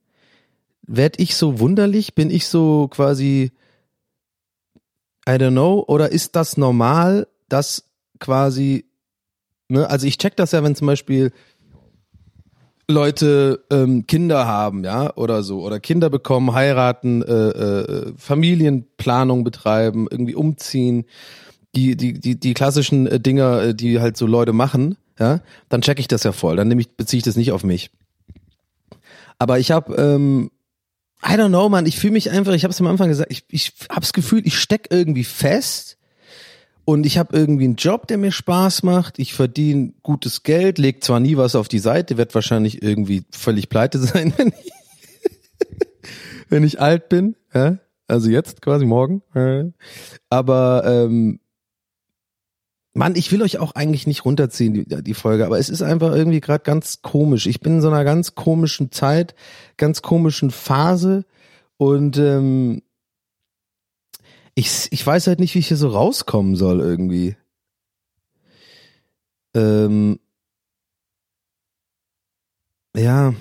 Werd 0.82 1.20
ich 1.20 1.36
so 1.36 1.60
wunderlich? 1.60 2.16
Bin 2.16 2.32
ich 2.32 2.48
so 2.48 2.88
quasi, 2.88 3.52
I 5.24 5.34
don't 5.34 5.52
know, 5.52 5.84
oder 5.86 6.10
ist 6.10 6.34
das 6.34 6.56
normal, 6.56 7.28
dass 7.48 7.84
quasi, 8.18 8.86
ne, 9.68 9.88
also 9.88 10.08
ich 10.08 10.18
check 10.18 10.34
das 10.34 10.50
ja, 10.50 10.64
wenn 10.64 10.74
zum 10.74 10.88
Beispiel 10.88 11.30
Leute 12.90 13.64
ähm, 13.70 14.06
Kinder 14.06 14.46
haben, 14.46 14.82
ja, 14.82 15.14
oder 15.14 15.42
so, 15.42 15.62
oder 15.62 15.78
Kinder 15.78 16.08
bekommen, 16.08 16.54
heiraten, 16.54 17.22
äh, 17.22 17.32
äh, 17.34 18.12
Familienplanung 18.16 19.44
betreiben, 19.44 20.08
irgendwie 20.10 20.34
umziehen, 20.34 21.04
die 21.74 21.96
die 21.96 22.14
die 22.14 22.40
die 22.40 22.54
klassischen 22.54 23.06
äh, 23.06 23.20
Dinger, 23.20 23.62
äh, 23.62 23.74
die 23.74 24.00
halt 24.00 24.16
so 24.16 24.26
Leute 24.26 24.54
machen, 24.54 24.96
ja, 25.18 25.40
dann 25.68 25.82
check 25.82 26.00
ich 26.00 26.08
das 26.08 26.22
ja 26.22 26.32
voll, 26.32 26.56
dann 26.56 26.68
nehme 26.68 26.80
ich 26.80 26.96
beziehe 26.96 27.18
ich 27.18 27.24
das 27.24 27.36
nicht 27.36 27.52
auf 27.52 27.62
mich. 27.62 27.90
Aber 29.38 29.58
ich 29.58 29.70
habe 29.70 29.94
ähm, 29.96 30.50
I 31.22 31.32
don't 31.32 31.48
know, 31.48 31.68
man, 31.68 31.84
ich 31.84 31.98
fühle 31.98 32.14
mich 32.14 32.30
einfach, 32.30 32.54
ich 32.54 32.64
habe 32.64 32.72
es 32.72 32.80
am 32.80 32.86
Anfang 32.86 33.08
gesagt, 33.08 33.30
ich 33.30 33.44
ich 33.50 33.74
habe 33.90 34.00
das 34.00 34.14
Gefühl, 34.14 34.46
ich 34.46 34.58
steck 34.58 34.86
irgendwie 34.90 35.24
fest 35.24 35.97
und 36.88 37.04
ich 37.04 37.18
habe 37.18 37.36
irgendwie 37.36 37.66
einen 37.66 37.76
Job, 37.76 38.06
der 38.06 38.16
mir 38.16 38.32
Spaß 38.32 38.82
macht. 38.82 39.18
Ich 39.18 39.34
verdiene 39.34 39.92
gutes 40.02 40.42
Geld, 40.42 40.78
leg 40.78 41.04
zwar 41.04 41.20
nie 41.20 41.36
was 41.36 41.54
auf 41.54 41.68
die 41.68 41.80
Seite, 41.80 42.16
werd 42.16 42.34
wahrscheinlich 42.34 42.82
irgendwie 42.82 43.24
völlig 43.30 43.68
pleite 43.68 43.98
sein, 43.98 44.32
wenn 44.38 44.48
ich, 44.48 44.72
wenn 46.48 46.64
ich 46.64 46.80
alt 46.80 47.10
bin. 47.10 47.36
Ja? 47.52 47.76
Also 48.06 48.30
jetzt 48.30 48.62
quasi 48.62 48.86
morgen. 48.86 49.22
Aber 50.30 50.82
ähm, 50.86 51.40
Mann, 52.94 53.16
ich 53.16 53.30
will 53.32 53.42
euch 53.42 53.58
auch 53.58 53.72
eigentlich 53.72 54.06
nicht 54.06 54.24
runterziehen, 54.24 54.72
die, 54.72 54.86
die 54.86 55.12
Folge, 55.12 55.44
aber 55.44 55.58
es 55.58 55.68
ist 55.68 55.82
einfach 55.82 56.14
irgendwie 56.14 56.40
gerade 56.40 56.64
ganz 56.64 57.02
komisch. 57.02 57.46
Ich 57.46 57.60
bin 57.60 57.74
in 57.74 57.80
so 57.82 57.88
einer 57.88 58.04
ganz 58.04 58.34
komischen 58.34 58.92
Zeit, 58.92 59.34
ganz 59.76 60.00
komischen 60.00 60.50
Phase 60.50 61.26
und 61.76 62.16
ähm, 62.16 62.80
ich, 64.58 64.88
ich 64.90 65.06
weiß 65.06 65.28
halt 65.28 65.38
nicht, 65.38 65.54
wie 65.54 65.60
ich 65.60 65.68
hier 65.68 65.76
so 65.76 65.88
rauskommen 65.88 66.56
soll 66.56 66.80
irgendwie. 66.80 67.36
Ähm, 69.54 70.18
ja. 72.96 73.34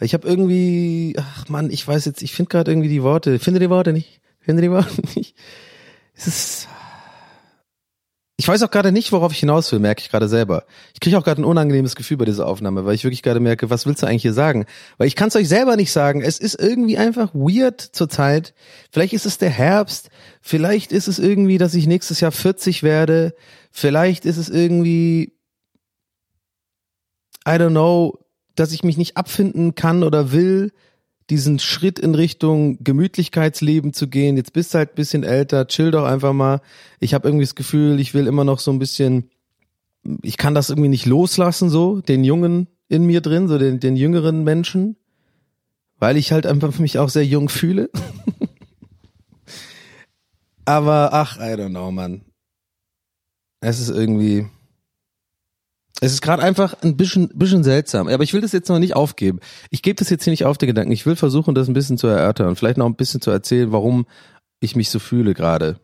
Ich 0.00 0.12
habe 0.12 0.26
irgendwie, 0.26 1.14
ach 1.16 1.48
Mann, 1.48 1.70
ich 1.70 1.86
weiß 1.86 2.04
jetzt, 2.06 2.20
ich 2.22 2.32
finde 2.32 2.48
gerade 2.48 2.72
irgendwie 2.72 2.88
die 2.88 3.04
Worte, 3.04 3.38
finde 3.38 3.60
die 3.60 3.70
Worte 3.70 3.92
nicht, 3.92 4.20
finde 4.40 4.62
die 4.62 4.72
Worte 4.72 5.00
nicht. 5.14 5.36
Es 6.14 6.26
ist, 6.26 6.68
ich 8.42 8.48
weiß 8.48 8.64
auch 8.64 8.72
gerade 8.72 8.90
nicht, 8.90 9.12
worauf 9.12 9.30
ich 9.30 9.38
hinaus 9.38 9.70
will, 9.70 9.78
merke 9.78 10.00
ich 10.00 10.10
gerade 10.10 10.28
selber. 10.28 10.64
Ich 10.94 10.98
kriege 10.98 11.16
auch 11.16 11.22
gerade 11.22 11.40
ein 11.40 11.44
unangenehmes 11.44 11.94
Gefühl 11.94 12.16
bei 12.16 12.24
dieser 12.24 12.48
Aufnahme, 12.48 12.84
weil 12.84 12.96
ich 12.96 13.04
wirklich 13.04 13.22
gerade 13.22 13.38
merke, 13.38 13.70
was 13.70 13.86
willst 13.86 14.02
du 14.02 14.06
eigentlich 14.08 14.22
hier 14.22 14.32
sagen? 14.32 14.66
Weil 14.98 15.06
ich 15.06 15.14
kann 15.14 15.28
es 15.28 15.36
euch 15.36 15.48
selber 15.48 15.76
nicht 15.76 15.92
sagen. 15.92 16.22
Es 16.22 16.40
ist 16.40 16.60
irgendwie 16.60 16.98
einfach 16.98 17.32
weird 17.34 17.80
zurzeit. 17.80 18.52
Vielleicht 18.90 19.12
ist 19.12 19.26
es 19.26 19.38
der 19.38 19.50
Herbst. 19.50 20.10
Vielleicht 20.40 20.90
ist 20.90 21.06
es 21.06 21.20
irgendwie, 21.20 21.56
dass 21.56 21.72
ich 21.74 21.86
nächstes 21.86 22.18
Jahr 22.18 22.32
40 22.32 22.82
werde. 22.82 23.32
Vielleicht 23.70 24.26
ist 24.26 24.38
es 24.38 24.48
irgendwie, 24.48 25.36
I 27.46 27.52
don't 27.52 27.70
know, 27.70 28.18
dass 28.56 28.72
ich 28.72 28.82
mich 28.82 28.96
nicht 28.96 29.16
abfinden 29.16 29.76
kann 29.76 30.02
oder 30.02 30.32
will 30.32 30.72
diesen 31.32 31.58
Schritt 31.58 31.98
in 31.98 32.14
Richtung 32.14 32.76
Gemütlichkeitsleben 32.84 33.94
zu 33.94 34.06
gehen. 34.06 34.36
Jetzt 34.36 34.52
bist 34.52 34.74
du 34.74 34.78
halt 34.78 34.90
ein 34.90 34.96
bisschen 34.96 35.24
älter, 35.24 35.66
chill 35.66 35.90
doch 35.90 36.04
einfach 36.04 36.34
mal. 36.34 36.60
Ich 37.00 37.14
habe 37.14 37.26
irgendwie 37.26 37.46
das 37.46 37.54
Gefühl, 37.54 37.98
ich 38.00 38.12
will 38.12 38.26
immer 38.26 38.44
noch 38.44 38.58
so 38.58 38.70
ein 38.70 38.78
bisschen, 38.78 39.30
ich 40.22 40.36
kann 40.36 40.54
das 40.54 40.68
irgendwie 40.68 40.90
nicht 40.90 41.06
loslassen, 41.06 41.70
so, 41.70 42.02
den 42.02 42.22
Jungen 42.22 42.68
in 42.90 43.06
mir 43.06 43.22
drin, 43.22 43.48
so 43.48 43.56
den, 43.56 43.80
den 43.80 43.96
jüngeren 43.96 44.44
Menschen, 44.44 44.96
weil 45.98 46.18
ich 46.18 46.32
halt 46.32 46.44
einfach 46.44 46.78
mich 46.78 46.98
auch 46.98 47.08
sehr 47.08 47.24
jung 47.24 47.48
fühle. 47.48 47.88
Aber 50.66 51.14
ach, 51.14 51.38
I 51.38 51.54
don't 51.54 51.70
know, 51.70 51.90
man. 51.90 52.20
Es 53.60 53.80
ist 53.80 53.88
irgendwie, 53.88 54.48
es 56.00 56.12
ist 56.12 56.22
gerade 56.22 56.42
einfach 56.42 56.74
ein 56.82 56.96
bisschen, 56.96 57.28
bisschen 57.34 57.62
seltsam. 57.62 58.08
Aber 58.08 58.24
ich 58.24 58.32
will 58.32 58.40
das 58.40 58.52
jetzt 58.52 58.68
noch 58.68 58.78
nicht 58.78 58.96
aufgeben. 58.96 59.40
Ich 59.70 59.82
gebe 59.82 59.96
das 59.96 60.10
jetzt 60.10 60.24
hier 60.24 60.32
nicht 60.32 60.44
auf, 60.44 60.58
den 60.58 60.66
Gedanken. 60.66 60.92
Ich 60.92 61.06
will 61.06 61.16
versuchen, 61.16 61.54
das 61.54 61.68
ein 61.68 61.74
bisschen 61.74 61.98
zu 61.98 62.06
erörtern 62.06 62.56
vielleicht 62.56 62.78
noch 62.78 62.86
ein 62.86 62.96
bisschen 62.96 63.20
zu 63.20 63.30
erzählen, 63.30 63.72
warum 63.72 64.06
ich 64.60 64.76
mich 64.76 64.90
so 64.90 64.98
fühle 64.98 65.34
gerade. 65.34 65.76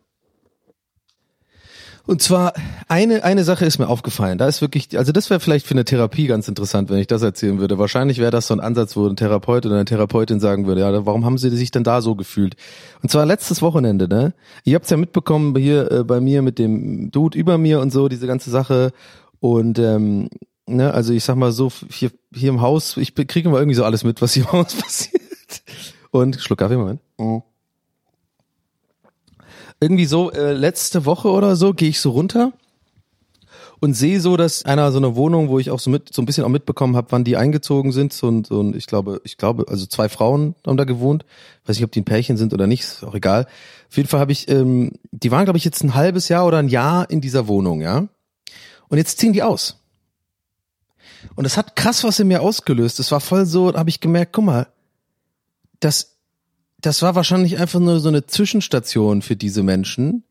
Und 2.09 2.23
zwar 2.23 2.53
eine 2.87 3.23
eine 3.23 3.43
Sache 3.43 3.65
ist 3.65 3.77
mir 3.77 3.87
aufgefallen. 3.87 4.39
Da 4.39 4.47
ist 4.47 4.61
wirklich, 4.61 4.97
also 4.97 5.11
das 5.11 5.29
wäre 5.29 5.39
vielleicht 5.39 5.67
für 5.67 5.75
eine 5.75 5.85
Therapie 5.85 6.25
ganz 6.25 6.47
interessant, 6.47 6.89
wenn 6.89 6.97
ich 6.97 7.05
das 7.05 7.21
erzählen 7.21 7.59
würde. 7.59 7.77
Wahrscheinlich 7.77 8.17
wäre 8.17 8.31
das 8.31 8.47
so 8.47 8.55
ein 8.55 8.59
Ansatz, 8.59 8.95
wo 8.95 9.05
ein 9.05 9.15
Therapeut 9.15 9.67
oder 9.67 9.75
eine 9.75 9.85
Therapeutin 9.85 10.39
sagen 10.39 10.65
würde, 10.65 10.81
ja, 10.81 11.05
warum 11.05 11.23
haben 11.23 11.37
Sie 11.37 11.51
sich 11.51 11.69
denn 11.69 11.83
da 11.83 12.01
so 12.01 12.15
gefühlt? 12.15 12.55
Und 13.03 13.11
zwar 13.11 13.27
letztes 13.27 13.61
Wochenende, 13.61 14.07
ne? 14.07 14.33
Ihr 14.63 14.73
habt's 14.73 14.89
ja 14.89 14.97
mitbekommen 14.97 15.55
hier 15.55 15.91
äh, 15.91 16.03
bei 16.03 16.19
mir 16.19 16.41
mit 16.41 16.57
dem 16.57 17.11
Dude 17.11 17.37
über 17.37 17.59
mir 17.59 17.79
und 17.79 17.91
so 17.93 18.07
diese 18.07 18.25
ganze 18.25 18.49
Sache. 18.49 18.91
Und 19.39 19.79
ähm, 19.79 20.29
ne, 20.67 20.93
also 20.93 21.13
ich 21.13 21.23
sag 21.23 21.35
mal 21.35 21.51
so, 21.51 21.71
hier, 21.89 22.11
hier 22.33 22.49
im 22.49 22.61
Haus, 22.61 22.97
ich 22.97 23.15
kriege 23.15 23.49
immer 23.49 23.59
irgendwie 23.59 23.75
so 23.75 23.85
alles 23.85 24.03
mit, 24.03 24.21
was 24.21 24.33
hier 24.33 24.43
im 24.43 24.51
Haus 24.51 24.75
passiert. 24.81 25.21
Und 26.11 26.39
Schluck 26.39 26.59
Kaffee, 26.59 26.77
Moment. 26.77 27.01
Mhm. 27.17 27.43
Irgendwie 29.81 30.05
so, 30.05 30.31
äh, 30.31 30.53
letzte 30.53 31.05
Woche 31.05 31.29
oder 31.29 31.55
so 31.55 31.73
gehe 31.73 31.89
ich 31.89 32.01
so 32.01 32.11
runter 32.11 32.51
und 33.79 33.93
sehe 33.93 34.19
so, 34.19 34.35
dass 34.35 34.65
einer 34.65 34.91
so 34.91 34.97
eine 34.97 35.15
Wohnung, 35.15 35.49
wo 35.49 35.59
ich 35.59 35.71
auch 35.71 35.79
so 35.79 35.89
mit 35.89 36.13
so 36.13 36.21
ein 36.21 36.25
bisschen 36.25 36.43
auch 36.43 36.49
mitbekommen 36.49 36.95
habe, 36.95 37.07
wann 37.11 37.23
die 37.23 37.37
eingezogen 37.37 37.91
sind, 37.91 38.11
so 38.11 38.29
ein, 38.29 38.43
so 38.43 38.61
ein 38.61 38.75
ich 38.75 38.87
glaube, 38.87 39.21
ich 39.23 39.37
glaube, 39.37 39.65
also 39.69 39.85
zwei 39.85 40.09
Frauen 40.09 40.55
haben 40.67 40.77
da 40.77 40.83
gewohnt. 40.83 41.25
Weiß 41.65 41.77
nicht, 41.77 41.85
ob 41.85 41.91
die 41.91 42.01
ein 42.01 42.05
Pärchen 42.05 42.37
sind 42.37 42.53
oder 42.53 42.67
nicht, 42.67 42.81
ist 42.81 43.03
auch 43.03 43.15
egal. 43.15 43.47
Auf 43.89 43.97
jeden 43.97 44.09
Fall 44.09 44.19
habe 44.19 44.31
ich, 44.31 44.49
ähm, 44.49 44.93
die 45.11 45.31
waren 45.31 45.45
glaube 45.45 45.57
ich 45.57 45.65
jetzt 45.65 45.83
ein 45.83 45.95
halbes 45.95 46.27
Jahr 46.27 46.45
oder 46.45 46.57
ein 46.57 46.67
Jahr 46.67 47.09
in 47.09 47.21
dieser 47.21 47.47
Wohnung, 47.47 47.81
ja. 47.81 48.07
Und 48.89 48.97
jetzt 48.97 49.19
ziehen 49.19 49.33
die 49.33 49.43
aus. 49.43 49.77
Und 51.35 51.45
es 51.45 51.57
hat 51.57 51.75
krass 51.75 52.03
was 52.03 52.19
in 52.19 52.27
mir 52.27 52.41
ausgelöst. 52.41 52.99
Es 52.99 53.11
war 53.11 53.19
voll 53.19 53.45
so, 53.45 53.73
habe 53.73 53.89
ich 53.89 53.99
gemerkt, 53.99 54.33
guck 54.33 54.45
mal, 54.45 54.67
das, 55.79 56.17
das 56.81 57.01
war 57.01 57.15
wahrscheinlich 57.15 57.57
einfach 57.57 57.79
nur 57.79 57.99
so 57.99 58.09
eine 58.09 58.25
Zwischenstation 58.25 59.21
für 59.21 59.35
diese 59.35 59.63
Menschen. 59.63 60.23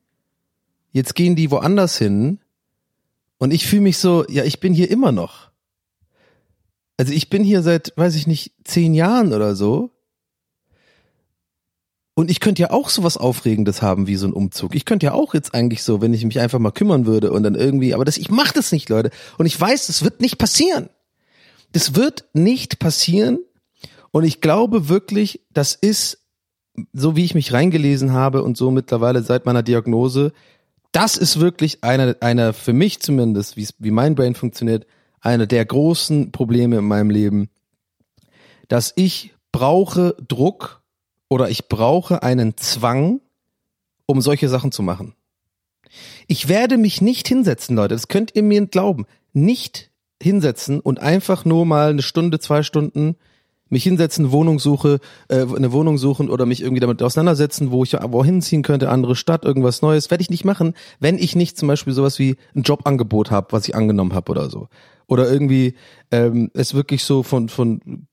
Jetzt 0.92 1.14
gehen 1.14 1.36
die 1.36 1.50
woanders 1.50 1.98
hin. 1.98 2.40
Und 3.38 3.52
ich 3.52 3.66
fühle 3.66 3.82
mich 3.82 3.98
so, 3.98 4.26
ja, 4.28 4.44
ich 4.44 4.60
bin 4.60 4.74
hier 4.74 4.90
immer 4.90 5.12
noch. 5.12 5.50
Also 6.96 7.12
ich 7.12 7.30
bin 7.30 7.44
hier 7.44 7.62
seit, 7.62 7.92
weiß 7.96 8.16
ich 8.16 8.26
nicht, 8.26 8.52
zehn 8.64 8.94
Jahren 8.94 9.32
oder 9.32 9.54
so. 9.54 9.92
Und 12.18 12.32
ich 12.32 12.40
könnte 12.40 12.62
ja 12.62 12.72
auch 12.72 12.88
sowas 12.88 13.16
Aufregendes 13.16 13.80
haben 13.80 14.08
wie 14.08 14.16
so 14.16 14.26
ein 14.26 14.32
Umzug. 14.32 14.74
Ich 14.74 14.84
könnte 14.84 15.06
ja 15.06 15.12
auch 15.12 15.34
jetzt 15.34 15.54
eigentlich 15.54 15.84
so, 15.84 16.00
wenn 16.00 16.12
ich 16.12 16.24
mich 16.24 16.40
einfach 16.40 16.58
mal 16.58 16.72
kümmern 16.72 17.06
würde 17.06 17.30
und 17.30 17.44
dann 17.44 17.54
irgendwie, 17.54 17.94
aber 17.94 18.04
das, 18.04 18.16
ich 18.16 18.28
mache 18.28 18.52
das 18.52 18.72
nicht, 18.72 18.88
Leute. 18.88 19.10
Und 19.38 19.46
ich 19.46 19.60
weiß, 19.60 19.86
das 19.86 20.02
wird 20.02 20.20
nicht 20.20 20.36
passieren. 20.36 20.88
Das 21.70 21.94
wird 21.94 22.24
nicht 22.32 22.80
passieren. 22.80 23.38
Und 24.10 24.24
ich 24.24 24.40
glaube 24.40 24.88
wirklich, 24.88 25.46
das 25.52 25.76
ist, 25.76 26.26
so 26.92 27.14
wie 27.14 27.24
ich 27.24 27.36
mich 27.36 27.52
reingelesen 27.52 28.12
habe 28.12 28.42
und 28.42 28.56
so 28.56 28.72
mittlerweile 28.72 29.22
seit 29.22 29.46
meiner 29.46 29.62
Diagnose, 29.62 30.32
das 30.90 31.16
ist 31.16 31.38
wirklich 31.38 31.84
einer, 31.84 32.16
einer 32.18 32.52
für 32.52 32.72
mich 32.72 32.98
zumindest, 32.98 33.56
wie, 33.56 33.68
wie 33.78 33.92
mein 33.92 34.16
Brain 34.16 34.34
funktioniert, 34.34 34.88
einer 35.20 35.46
der 35.46 35.64
großen 35.64 36.32
Probleme 36.32 36.78
in 36.78 36.84
meinem 36.84 37.10
Leben, 37.10 37.48
dass 38.66 38.92
ich 38.96 39.36
brauche 39.52 40.16
Druck 40.26 40.77
oder 41.28 41.50
ich 41.50 41.68
brauche 41.68 42.22
einen 42.22 42.56
Zwang, 42.56 43.20
um 44.06 44.20
solche 44.20 44.48
Sachen 44.48 44.72
zu 44.72 44.82
machen. 44.82 45.14
Ich 46.26 46.48
werde 46.48 46.76
mich 46.76 47.00
nicht 47.00 47.28
hinsetzen, 47.28 47.76
Leute, 47.76 47.94
das 47.94 48.08
könnt 48.08 48.34
ihr 48.34 48.42
mir 48.42 48.66
glauben, 48.66 49.06
nicht 49.32 49.90
hinsetzen 50.22 50.80
und 50.80 51.00
einfach 51.00 51.44
nur 51.44 51.64
mal 51.64 51.90
eine 51.90 52.02
Stunde, 52.02 52.38
zwei 52.38 52.62
Stunden 52.62 53.16
mich 53.70 53.84
hinsetzen, 53.84 54.32
Wohnung 54.32 54.58
suche, 54.58 54.98
äh, 55.28 55.44
eine 55.54 55.72
Wohnung 55.72 55.98
suchen 55.98 56.30
oder 56.30 56.46
mich 56.46 56.62
irgendwie 56.62 56.80
damit 56.80 57.02
auseinandersetzen, 57.02 57.70
wo 57.70 57.84
ich 57.84 57.92
wohin 57.92 58.40
ziehen 58.42 58.62
könnte, 58.62 58.88
andere 58.88 59.16
Stadt, 59.16 59.44
irgendwas 59.44 59.82
Neues, 59.82 60.10
werde 60.10 60.22
ich 60.22 60.30
nicht 60.30 60.44
machen, 60.44 60.74
wenn 61.00 61.18
ich 61.18 61.36
nicht 61.36 61.58
zum 61.58 61.68
Beispiel 61.68 61.92
sowas 61.92 62.18
wie 62.18 62.36
ein 62.54 62.62
Jobangebot 62.62 63.30
habe, 63.30 63.48
was 63.50 63.68
ich 63.68 63.74
angenommen 63.74 64.14
habe 64.14 64.30
oder 64.30 64.48
so. 64.48 64.68
Oder 65.08 65.30
irgendwie 65.30 65.74
ähm, 66.10 66.50
es 66.54 66.74
wirklich 66.74 67.02
so 67.02 67.22
von 67.22 67.48
von 67.48 68.06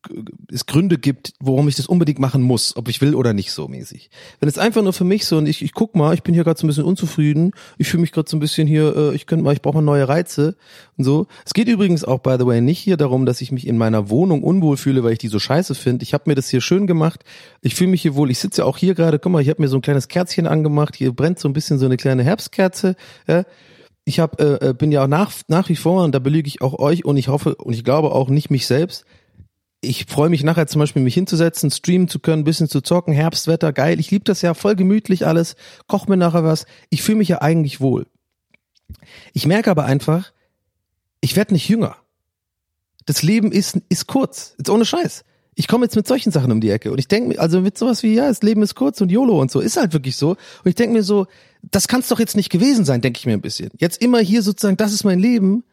es 0.51 0.65
Gründe 0.65 0.97
gibt, 0.97 1.33
warum 1.39 1.67
ich 1.67 1.75
das 1.75 1.87
unbedingt 1.87 2.19
machen 2.19 2.41
muss, 2.41 2.75
ob 2.77 2.87
ich 2.87 3.01
will 3.01 3.15
oder 3.15 3.33
nicht 3.33 3.51
so 3.51 3.67
mäßig. 3.67 4.09
Wenn 4.39 4.49
es 4.49 4.57
einfach 4.57 4.81
nur 4.81 4.93
für 4.93 5.03
mich 5.03 5.25
so 5.25 5.37
und 5.37 5.45
ich 5.45 5.61
ich 5.61 5.73
guck 5.73 5.95
mal, 5.95 6.13
ich 6.13 6.23
bin 6.23 6.33
hier 6.33 6.45
gerade 6.45 6.59
so 6.59 6.65
ein 6.65 6.69
bisschen 6.69 6.85
unzufrieden, 6.85 7.51
ich 7.77 7.89
fühle 7.89 8.01
mich 8.01 8.13
gerade 8.13 8.29
so 8.29 8.37
ein 8.37 8.39
bisschen 8.39 8.65
hier, 8.65 8.95
äh, 8.95 9.15
ich 9.15 9.27
könnte 9.27 9.43
mal, 9.43 9.53
ich 9.53 9.61
brauche 9.61 9.75
mal 9.75 9.81
neue 9.81 10.07
Reize 10.07 10.55
und 10.97 11.03
so. 11.03 11.27
Es 11.45 11.53
geht 11.53 11.67
übrigens 11.67 12.05
auch 12.05 12.19
by 12.19 12.37
the 12.39 12.45
way 12.45 12.61
nicht 12.61 12.79
hier 12.79 12.95
darum, 12.95 13.25
dass 13.25 13.41
ich 13.41 13.51
mich 13.51 13.67
in 13.67 13.77
meiner 13.77 14.09
Wohnung 14.09 14.41
unwohl 14.41 14.77
fühle, 14.77 15.03
weil 15.03 15.13
ich 15.13 15.19
die 15.19 15.27
so 15.27 15.39
scheiße 15.39 15.75
finde. 15.75 16.03
Ich 16.03 16.13
habe 16.13 16.23
mir 16.27 16.35
das 16.35 16.49
hier 16.49 16.61
schön 16.61 16.87
gemacht. 16.87 17.25
Ich 17.61 17.75
fühle 17.75 17.91
mich 17.91 18.01
hier 18.01 18.15
wohl. 18.15 18.31
Ich 18.31 18.39
sitze 18.39 18.65
auch 18.65 18.77
hier 18.77 18.95
gerade. 18.95 19.19
Guck 19.19 19.33
mal, 19.33 19.41
ich 19.41 19.49
habe 19.49 19.61
mir 19.61 19.67
so 19.67 19.77
ein 19.77 19.81
kleines 19.81 20.07
Kerzchen 20.07 20.47
angemacht. 20.47 20.95
Hier 20.95 21.11
brennt 21.11 21.39
so 21.39 21.49
ein 21.49 21.53
bisschen 21.53 21.77
so 21.77 21.85
eine 21.85 21.97
kleine 21.97 22.23
Herbstkerze. 22.23 22.95
Ja 23.27 23.43
ich 24.05 24.19
hab, 24.19 24.39
äh, 24.39 24.69
äh, 24.69 24.73
bin 24.73 24.91
ja 24.91 25.03
auch 25.03 25.07
nach, 25.07 25.33
nach 25.47 25.67
wie 25.67 25.75
vor, 25.75 26.03
und 26.03 26.13
da 26.13 26.19
belüge 26.19 26.47
ich 26.47 26.61
auch 26.61 26.77
euch 26.77 27.05
und 27.05 27.17
ich 27.17 27.27
hoffe 27.27 27.55
und 27.55 27.73
ich 27.73 27.83
glaube 27.83 28.11
auch 28.11 28.29
nicht 28.29 28.51
mich 28.51 28.67
selbst. 28.67 29.03
Ich 29.81 30.05
freue 30.05 30.29
mich 30.29 30.43
nachher 30.43 30.67
zum 30.67 30.79
Beispiel, 30.79 31.01
mich 31.01 31.15
hinzusetzen, 31.15 31.69
streamen 31.69 32.07
zu 32.07 32.19
können, 32.19 32.43
bisschen 32.43 32.69
zu 32.69 32.81
zocken, 32.81 33.13
Herbstwetter, 33.13 33.73
geil. 33.73 33.99
Ich 33.99 34.09
liebe 34.11 34.23
das 34.23 34.41
ja, 34.41 34.53
voll 34.53 34.75
gemütlich 34.75 35.27
alles, 35.27 35.55
koch 35.87 36.07
mir 36.07 36.17
nachher 36.17 36.43
was. 36.43 36.65
Ich 36.89 37.01
fühle 37.01 37.17
mich 37.17 37.27
ja 37.27 37.41
eigentlich 37.41 37.81
wohl. 37.81 38.07
Ich 39.33 39.47
merke 39.47 39.71
aber 39.71 39.85
einfach, 39.85 40.31
ich 41.21 41.35
werde 41.35 41.53
nicht 41.53 41.67
jünger. 41.67 41.97
Das 43.05 43.21
Leben 43.21 43.51
ist, 43.51 43.79
ist 43.89 44.07
kurz. 44.07 44.55
Jetzt 44.57 44.69
ohne 44.69 44.85
Scheiß 44.85 45.23
ich 45.55 45.67
komme 45.67 45.85
jetzt 45.85 45.95
mit 45.95 46.07
solchen 46.07 46.31
Sachen 46.31 46.51
um 46.51 46.59
die 46.59 46.69
Ecke 46.69 46.91
und 46.91 46.99
ich 46.99 47.07
denke 47.07 47.29
mir, 47.29 47.39
also 47.39 47.61
mit 47.61 47.77
sowas 47.77 48.03
wie, 48.03 48.13
ja, 48.13 48.27
das 48.27 48.43
Leben 48.43 48.61
ist 48.61 48.75
kurz 48.75 48.99
und 48.99 49.09
YOLO 49.09 49.39
und 49.39 49.49
so, 49.49 49.61
ist 49.61 49.77
halt 49.77 49.93
wirklich 49.93 50.17
so. 50.17 50.31
Und 50.31 50.37
ich 50.65 50.75
denke 50.75 50.93
mir 50.93 51.03
so, 51.03 51.27
das 51.71 51.87
kann 51.87 52.01
es 52.01 52.07
doch 52.07 52.19
jetzt 52.19 52.35
nicht 52.35 52.49
gewesen 52.49 52.85
sein, 52.85 53.01
denke 53.01 53.19
ich 53.19 53.25
mir 53.25 53.33
ein 53.33 53.41
bisschen. 53.41 53.69
Jetzt 53.77 54.01
immer 54.01 54.19
hier 54.19 54.41
sozusagen, 54.41 54.77
das 54.77 54.93
ist 54.93 55.03
mein 55.03 55.19
Leben, 55.19 55.63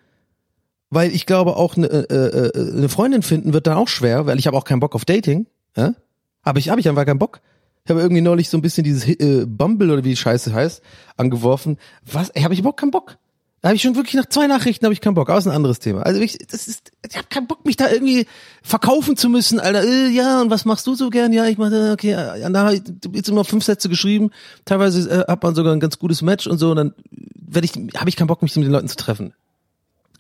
weil 0.91 1.15
ich 1.15 1.27
glaube 1.27 1.57
auch 1.57 1.77
eine, 1.77 1.87
äh, 1.87 2.15
äh, 2.15 2.77
eine 2.77 2.89
Freundin 2.89 3.23
finden 3.23 3.53
wird 3.53 3.67
dann 3.67 3.77
auch 3.77 3.89
schwer, 3.89 4.27
weil 4.27 4.39
ich 4.39 4.47
habe 4.47 4.57
auch 4.57 4.65
keinen 4.65 4.81
Bock 4.81 4.95
auf 4.95 5.05
Dating. 5.05 5.47
Ja? 5.77 5.95
Aber 6.43 6.59
ich 6.59 6.69
habe 6.69 6.81
ich 6.81 6.89
einfach 6.89 7.07
keinen 7.07 7.19
Bock. 7.19 7.41
Ich 7.85 7.91
habe 7.91 8.01
irgendwie 8.01 8.23
neulich 8.23 8.49
so 8.49 8.59
ein 8.59 8.63
bisschen 8.63 8.85
dieses 8.85 9.09
äh, 9.09 9.45
Bumble 9.47 9.91
oder 9.91 10.05
wie 10.05 10.11
die 10.11 10.17
Scheiße 10.17 10.53
heißt 10.53 10.83
angeworfen. 11.17 11.79
Was? 12.11 12.31
Habe 12.37 12.55
ich 12.55 12.61
überhaupt 12.61 12.79
keinen 12.79 12.91
Bock. 12.91 13.19
Da 13.63 13.69
habe 13.69 13.77
ich 13.77 13.83
schon 13.83 13.95
wirklich 13.95 14.15
nach 14.15 14.27
zwei 14.27 14.49
Nachrichten 14.49 14.85
habe 14.85 14.93
ich 14.93 15.01
keinen 15.01 15.15
Bock. 15.15 15.29
Ist 15.29 15.47
ein 15.47 15.55
anderes 15.55 15.79
Thema. 15.79 16.03
Also 16.03 16.21
ich, 16.21 16.37
das 16.51 16.67
ist, 16.67 16.91
ich 17.09 17.17
habe 17.17 17.29
keinen 17.29 17.47
Bock, 17.47 17.65
mich 17.65 17.77
da 17.77 17.89
irgendwie 17.89 18.27
verkaufen 18.61 19.17
zu 19.17 19.29
müssen, 19.29 19.61
Alter. 19.61 19.85
Äh, 19.85 20.09
ja, 20.09 20.41
und 20.41 20.51
was 20.51 20.65
machst 20.65 20.85
du 20.89 20.97
so 20.97 21.11
gern? 21.11 21.33
Ja, 21.33 21.47
ich 21.47 21.59
mache, 21.59 21.93
okay, 21.93 22.11
ja, 22.11 22.51
da 22.51 22.65
habe 22.65 22.75
ich 22.75 22.83
jetzt 23.13 23.29
immer 23.29 23.45
fünf 23.45 23.63
Sätze 23.63 23.89
geschrieben. 23.89 24.31
Teilweise 24.65 25.09
äh, 25.09 25.31
hat 25.31 25.45
man 25.45 25.55
sogar 25.55 25.73
ein 25.73 25.79
ganz 25.79 26.01
gutes 26.01 26.23
Match 26.23 26.49
und 26.49 26.59
so. 26.59 26.71
Und 26.71 26.77
dann 26.77 26.95
werde 27.37 27.65
ich, 27.65 27.73
habe 27.97 28.09
ich 28.09 28.17
keinen 28.17 28.27
Bock, 28.27 28.43
mich 28.43 28.57
mit 28.57 28.65
den 28.65 28.73
Leuten 28.73 28.89
zu 28.89 28.97
treffen. 28.97 29.33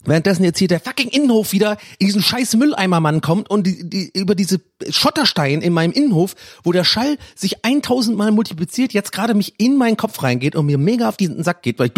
Währenddessen 0.04 0.42
jetzt 0.44 0.58
hier 0.58 0.68
der 0.68 0.80
fucking 0.80 1.08
Innenhof 1.08 1.52
wieder 1.52 1.76
in 1.98 2.06
diesen 2.06 2.22
scheiß 2.22 2.56
Mülleimermann 2.56 3.20
kommt 3.20 3.48
und 3.48 3.66
die, 3.66 3.88
die, 3.88 4.10
über 4.14 4.34
diese 4.34 4.60
Schotterstein 4.88 5.62
in 5.62 5.72
meinem 5.72 5.92
Innenhof, 5.92 6.34
wo 6.64 6.72
der 6.72 6.84
Schall 6.84 7.18
sich 7.36 7.64
1000 7.64 8.16
Mal 8.16 8.32
multipliziert, 8.32 8.92
jetzt 8.92 9.12
gerade 9.12 9.34
mich 9.34 9.60
in 9.60 9.76
meinen 9.76 9.96
Kopf 9.96 10.22
reingeht 10.22 10.56
und 10.56 10.66
mir 10.66 10.78
mega 10.78 11.08
auf 11.08 11.16
diesen 11.16 11.44
Sack 11.44 11.62
geht, 11.62 11.78
weil 11.78 11.86
ich 11.86 11.92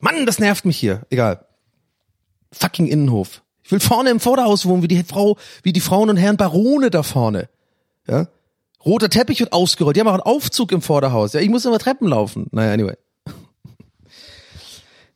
Mann, 0.00 0.26
das 0.26 0.38
nervt 0.38 0.64
mich 0.64 0.76
hier. 0.76 1.02
Egal. 1.10 1.44
Fucking 2.52 2.86
Innenhof. 2.86 3.42
Ich 3.64 3.72
will 3.72 3.80
vorne 3.80 4.10
im 4.10 4.20
Vorderhaus 4.20 4.64
wohnen, 4.66 4.82
wie 4.82 4.88
die 4.88 5.02
Frau, 5.02 5.36
wie 5.62 5.72
die 5.72 5.80
Frauen 5.80 6.08
und 6.10 6.16
Herren 6.16 6.36
Barone 6.36 6.90
da 6.90 7.02
vorne. 7.02 7.48
Ja? 8.06 8.28
Roter 8.84 9.10
Teppich 9.10 9.40
wird 9.40 9.52
ausgerollt. 9.52 9.96
Die 9.96 10.00
haben 10.00 10.08
auch 10.08 10.12
einen 10.12 10.22
Aufzug 10.22 10.72
im 10.72 10.80
Vorderhaus. 10.80 11.32
Ja, 11.32 11.40
ich 11.40 11.50
muss 11.50 11.64
immer 11.64 11.78
Treppen 11.78 12.08
laufen. 12.08 12.46
Naja, 12.52 12.72
anyway. 12.72 12.94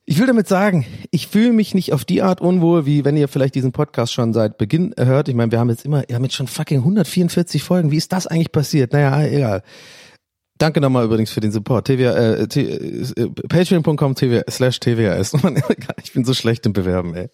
Ich 0.04 0.18
will 0.18 0.26
damit 0.26 0.48
sagen, 0.48 0.84
ich 1.12 1.28
fühle 1.28 1.52
mich 1.52 1.74
nicht 1.74 1.92
auf 1.92 2.04
die 2.04 2.22
Art 2.22 2.40
unwohl, 2.40 2.86
wie 2.86 3.04
wenn 3.04 3.16
ihr 3.16 3.28
vielleicht 3.28 3.54
diesen 3.54 3.70
Podcast 3.70 4.12
schon 4.12 4.32
seit 4.32 4.58
Beginn 4.58 4.92
hört. 4.98 5.28
Ich 5.28 5.34
meine, 5.34 5.52
wir 5.52 5.60
haben 5.60 5.70
jetzt 5.70 5.84
immer, 5.84 6.02
wir 6.08 6.16
haben 6.16 6.24
jetzt 6.24 6.34
schon 6.34 6.48
fucking 6.48 6.78
144 6.78 7.62
Folgen. 7.62 7.92
Wie 7.92 7.96
ist 7.96 8.12
das 8.12 8.26
eigentlich 8.26 8.50
passiert? 8.50 8.92
Naja, 8.92 9.24
egal. 9.24 9.62
Danke 10.58 10.80
nochmal 10.80 11.04
übrigens 11.04 11.30
für 11.30 11.40
den 11.40 11.52
Support. 11.52 11.86
TVA, 11.86 12.12
äh, 12.14 12.42
äh, 12.42 13.28
Patreon.com 13.48 14.16
slash 14.50 14.80
TWAS. 14.80 15.34
Ich 16.04 16.12
bin 16.12 16.24
so 16.24 16.34
schlecht 16.34 16.66
im 16.66 16.72
Bewerben, 16.72 17.14
ey. 17.14 17.28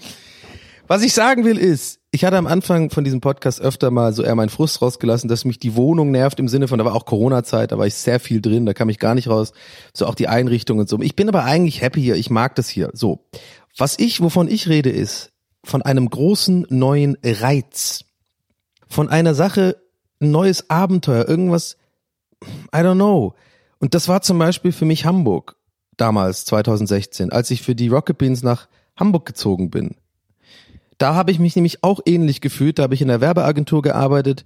Was 0.88 1.02
ich 1.02 1.12
sagen 1.12 1.44
will 1.44 1.58
ist, 1.58 1.99
ich 2.12 2.24
hatte 2.24 2.36
am 2.36 2.48
Anfang 2.48 2.90
von 2.90 3.04
diesem 3.04 3.20
Podcast 3.20 3.60
öfter 3.60 3.90
mal 3.92 4.12
so 4.12 4.24
eher 4.24 4.34
meinen 4.34 4.48
Frust 4.48 4.82
rausgelassen, 4.82 5.28
dass 5.28 5.44
mich 5.44 5.60
die 5.60 5.76
Wohnung 5.76 6.10
nervt 6.10 6.40
im 6.40 6.48
Sinne 6.48 6.66
von, 6.66 6.78
da 6.78 6.84
war 6.84 6.94
auch 6.94 7.06
Corona-Zeit, 7.06 7.70
da 7.70 7.78
war 7.78 7.86
ich 7.86 7.94
sehr 7.94 8.18
viel 8.18 8.40
drin, 8.40 8.66
da 8.66 8.74
kam 8.74 8.88
ich 8.88 8.98
gar 8.98 9.14
nicht 9.14 9.28
raus. 9.28 9.52
So 9.94 10.06
auch 10.06 10.16
die 10.16 10.26
Einrichtung 10.26 10.80
und 10.80 10.88
so. 10.88 10.98
Ich 11.00 11.14
bin 11.14 11.28
aber 11.28 11.44
eigentlich 11.44 11.82
happy 11.82 12.02
hier, 12.02 12.16
ich 12.16 12.28
mag 12.28 12.56
das 12.56 12.68
hier. 12.68 12.90
So. 12.94 13.26
Was 13.76 13.96
ich, 13.98 14.20
wovon 14.20 14.48
ich 14.48 14.68
rede, 14.68 14.90
ist 14.90 15.30
von 15.62 15.82
einem 15.82 16.10
großen 16.10 16.66
neuen 16.68 17.16
Reiz. 17.22 18.04
Von 18.88 19.08
einer 19.08 19.34
Sache, 19.34 19.76
ein 20.20 20.32
neues 20.32 20.68
Abenteuer, 20.68 21.28
irgendwas, 21.28 21.76
I 22.74 22.78
don't 22.78 22.94
know. 22.94 23.34
Und 23.78 23.94
das 23.94 24.08
war 24.08 24.20
zum 24.22 24.38
Beispiel 24.38 24.72
für 24.72 24.84
mich 24.84 25.04
Hamburg 25.04 25.56
damals, 25.96 26.44
2016, 26.46 27.30
als 27.30 27.52
ich 27.52 27.62
für 27.62 27.76
die 27.76 27.88
Rocket 27.88 28.18
Beans 28.18 28.42
nach 28.42 28.68
Hamburg 28.96 29.26
gezogen 29.26 29.70
bin 29.70 29.94
da 31.00 31.14
habe 31.14 31.30
ich 31.30 31.38
mich 31.38 31.56
nämlich 31.56 31.82
auch 31.82 32.00
ähnlich 32.04 32.40
gefühlt. 32.40 32.78
Da 32.78 32.84
habe 32.84 32.94
ich 32.94 33.00
in 33.00 33.08
der 33.08 33.22
Werbeagentur 33.22 33.80
gearbeitet, 33.80 34.44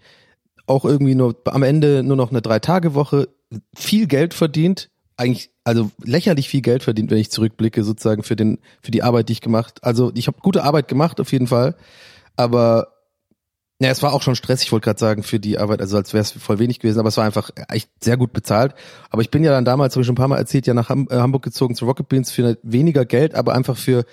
auch 0.66 0.84
irgendwie 0.84 1.16
nur 1.16 1.36
am 1.46 1.64
Ende 1.64 2.02
nur 2.02 2.16
noch 2.16 2.30
eine 2.30 2.42
Drei-Tage-Woche, 2.42 3.28
viel 3.74 4.06
Geld 4.06 4.34
verdient, 4.34 4.88
eigentlich 5.16 5.50
also 5.64 5.90
lächerlich 6.02 6.48
viel 6.48 6.62
Geld 6.62 6.82
verdient, 6.82 7.10
wenn 7.10 7.18
ich 7.18 7.30
zurückblicke 7.30 7.82
sozusagen 7.82 8.22
für 8.22 8.36
den 8.36 8.58
für 8.82 8.90
die 8.90 9.02
Arbeit, 9.02 9.28
die 9.28 9.34
ich 9.34 9.40
gemacht. 9.40 9.82
Also 9.82 10.12
ich 10.14 10.26
habe 10.26 10.40
gute 10.40 10.64
Arbeit 10.64 10.88
gemacht 10.88 11.20
auf 11.20 11.32
jeden 11.32 11.46
Fall, 11.48 11.76
aber 12.36 12.88
ja, 13.80 13.90
es 13.90 14.02
war 14.02 14.12
auch 14.12 14.22
schon 14.22 14.36
stressig, 14.36 14.68
ich 14.68 14.72
wollte 14.72 14.84
gerade 14.84 15.00
sagen, 15.00 15.22
für 15.24 15.40
die 15.40 15.58
Arbeit, 15.58 15.80
also 15.80 15.96
als 15.96 16.12
wäre 16.12 16.22
es 16.22 16.30
voll 16.30 16.60
wenig 16.60 16.78
gewesen, 16.78 17.00
aber 17.00 17.08
es 17.08 17.16
war 17.16 17.24
einfach 17.24 17.50
echt 17.68 17.90
sehr 18.00 18.16
gut 18.16 18.32
bezahlt. 18.32 18.74
Aber 19.10 19.22
ich 19.22 19.30
bin 19.30 19.42
ja 19.42 19.50
dann 19.50 19.64
damals, 19.64 19.94
habe 19.94 20.02
ich 20.02 20.06
schon 20.06 20.14
ein 20.14 20.16
paar 20.16 20.28
Mal 20.28 20.38
erzählt, 20.38 20.66
ja 20.68 20.74
nach 20.74 20.90
äh, 20.90 21.06
Hamburg 21.10 21.42
gezogen 21.42 21.74
zu 21.74 21.84
Rocket 21.84 22.08
Beans 22.08 22.30
für 22.30 22.56
weniger 22.62 23.04
Geld, 23.04 23.34
aber 23.34 23.54
einfach 23.54 23.76
für 23.76 24.04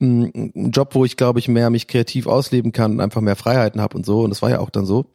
ein 0.00 0.70
Job, 0.70 0.94
wo 0.94 1.04
ich 1.04 1.16
glaube 1.16 1.38
ich 1.38 1.48
mehr 1.48 1.70
mich 1.70 1.88
kreativ 1.88 2.26
ausleben 2.26 2.72
kann 2.72 2.92
und 2.92 3.00
einfach 3.00 3.20
mehr 3.20 3.36
Freiheiten 3.36 3.80
habe 3.80 3.96
und 3.96 4.06
so. 4.06 4.20
Und 4.20 4.30
das 4.30 4.42
war 4.42 4.50
ja 4.50 4.60
auch 4.60 4.70
dann 4.70 4.86
so. 4.86 5.06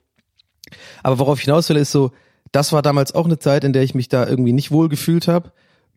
Aber 1.03 1.19
worauf 1.19 1.39
ich 1.39 1.45
hinaus 1.45 1.69
will, 1.69 1.77
ist 1.77 1.91
so, 1.91 2.11
das 2.51 2.71
war 2.71 2.81
damals 2.81 3.15
auch 3.15 3.25
eine 3.25 3.39
Zeit, 3.39 3.63
in 3.63 3.73
der 3.73 3.83
ich 3.83 3.95
mich 3.95 4.09
da 4.09 4.27
irgendwie 4.27 4.53
nicht 4.53 4.71
wohl 4.71 4.89
gefühlt 4.89 5.27
habe. 5.27 5.51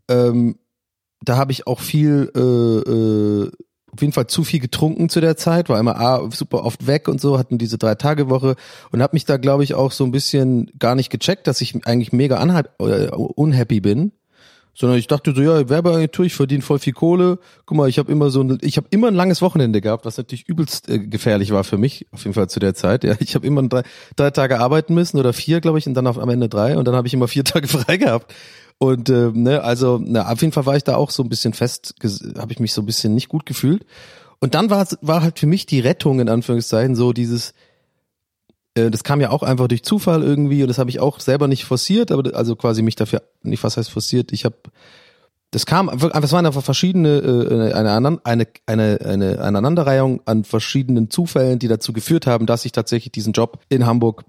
Ähm, 0.09 0.59
da 1.22 1.37
habe 1.37 1.53
ich 1.53 1.66
auch 1.66 1.81
viel, 1.81 2.31
äh, 2.35 2.40
äh, 2.40 3.51
auf 3.92 4.01
jeden 4.01 4.12
Fall 4.12 4.27
zu 4.27 4.44
viel 4.44 4.61
getrunken 4.61 5.09
zu 5.09 5.20
der 5.20 5.37
Zeit, 5.37 5.68
war 5.68 5.81
immer 5.81 5.99
ah, 5.99 6.29
super 6.31 6.64
oft 6.64 6.87
weg 6.87 7.09
und 7.09 7.20
so, 7.20 7.38
hatten 7.38 7.59
diese 7.59 7.79
drei 7.79 7.94
Tage 7.94 8.29
Woche 8.29 8.57
und 8.90 9.03
habe 9.03 9.16
mich 9.16 9.25
da 9.25 9.38
glaube 9.38 9.64
ich 9.64 9.75
auch 9.75 9.92
so 9.92 10.05
ein 10.05 10.12
bisschen 10.12 10.70
gar 10.79 10.94
nicht 10.94 11.09
gecheckt, 11.09 11.46
dass 11.46 11.62
ich 11.62 11.87
eigentlich 11.87 12.12
mega 12.12 12.42
äh, 12.79 13.09
unhappy 13.09 13.81
bin 13.81 14.12
sondern 14.78 14.98
ich 14.98 15.06
dachte 15.06 15.34
so, 15.34 15.40
ja, 15.40 15.68
Werbeagentur, 15.68 16.26
ich 16.26 16.34
verdiene 16.34 16.62
voll 16.62 16.78
viel 16.78 16.92
Kohle. 16.92 17.38
Guck 17.64 17.78
mal, 17.78 17.88
ich 17.88 17.98
habe 17.98 18.12
immer 18.12 18.28
so 18.28 18.42
ein, 18.42 18.58
ich 18.60 18.76
habe 18.76 18.86
immer 18.90 19.08
ein 19.08 19.14
langes 19.14 19.40
Wochenende 19.40 19.80
gehabt, 19.80 20.04
was 20.04 20.18
natürlich 20.18 20.46
übelst 20.48 20.90
äh, 20.90 20.98
gefährlich 20.98 21.50
war 21.50 21.64
für 21.64 21.78
mich, 21.78 22.06
auf 22.12 22.24
jeden 22.24 22.34
Fall 22.34 22.48
zu 22.50 22.60
der 22.60 22.74
Zeit. 22.74 23.02
Ja, 23.02 23.14
ich 23.18 23.34
habe 23.34 23.46
immer 23.46 23.62
drei, 23.62 23.82
drei 24.16 24.30
Tage 24.30 24.60
arbeiten 24.60 24.94
müssen 24.94 25.18
oder 25.18 25.32
vier, 25.32 25.60
glaube 25.60 25.78
ich, 25.78 25.86
und 25.86 25.94
dann 25.94 26.06
auf, 26.06 26.18
am 26.18 26.28
Ende 26.28 26.50
drei 26.50 26.76
und 26.76 26.86
dann 26.86 26.94
habe 26.94 27.08
ich 27.08 27.14
immer 27.14 27.26
vier 27.26 27.44
Tage 27.44 27.66
frei 27.68 27.96
gehabt. 27.96 28.34
Und 28.78 29.08
äh, 29.08 29.30
ne, 29.32 29.62
also 29.62 29.98
na, 30.02 30.30
auf 30.30 30.42
jeden 30.42 30.52
Fall 30.52 30.66
war 30.66 30.76
ich 30.76 30.84
da 30.84 30.96
auch 30.96 31.10
so 31.10 31.22
ein 31.22 31.30
bisschen 31.30 31.54
fest, 31.54 31.94
habe 32.36 32.52
ich 32.52 32.60
mich 32.60 32.74
so 32.74 32.82
ein 32.82 32.86
bisschen 32.86 33.14
nicht 33.14 33.28
gut 33.28 33.46
gefühlt. 33.46 33.86
Und 34.38 34.54
dann 34.54 34.68
war 34.68 34.86
war 35.00 35.22
halt 35.22 35.38
für 35.38 35.46
mich 35.46 35.64
die 35.64 35.80
Rettung 35.80 36.20
in 36.20 36.28
Anführungszeichen 36.28 36.94
so 36.94 37.14
dieses 37.14 37.54
das 38.76 39.04
kam 39.04 39.20
ja 39.20 39.30
auch 39.30 39.42
einfach 39.42 39.68
durch 39.68 39.82
Zufall 39.82 40.22
irgendwie 40.22 40.62
und 40.62 40.68
das 40.68 40.78
habe 40.78 40.90
ich 40.90 41.00
auch 41.00 41.20
selber 41.20 41.48
nicht 41.48 41.64
forciert, 41.64 42.12
aber 42.12 42.36
also 42.36 42.56
quasi 42.56 42.82
mich 42.82 42.94
dafür 42.94 43.22
nicht 43.42 43.64
was 43.64 43.76
heißt 43.76 43.90
forciert. 43.90 44.32
Ich 44.32 44.44
habe 44.44 44.56
das 45.50 45.64
kam 45.64 45.88
einfach, 45.88 46.10
es 46.22 46.32
waren 46.32 46.44
einfach 46.44 46.62
verschiedene 46.62 47.08
äh, 47.18 47.72
eine, 47.72 47.92
eine, 47.94 48.20
eine, 48.24 48.48
eine, 48.66 49.00
eine 49.00 49.40
Aneinanderreihung 49.40 50.20
an 50.26 50.44
verschiedenen 50.44 51.08
Zufällen, 51.08 51.58
die 51.58 51.68
dazu 51.68 51.92
geführt 51.92 52.26
haben, 52.26 52.46
dass 52.46 52.64
ich 52.64 52.72
tatsächlich 52.72 53.12
diesen 53.12 53.32
Job 53.32 53.60
in 53.68 53.86
Hamburg 53.86 54.24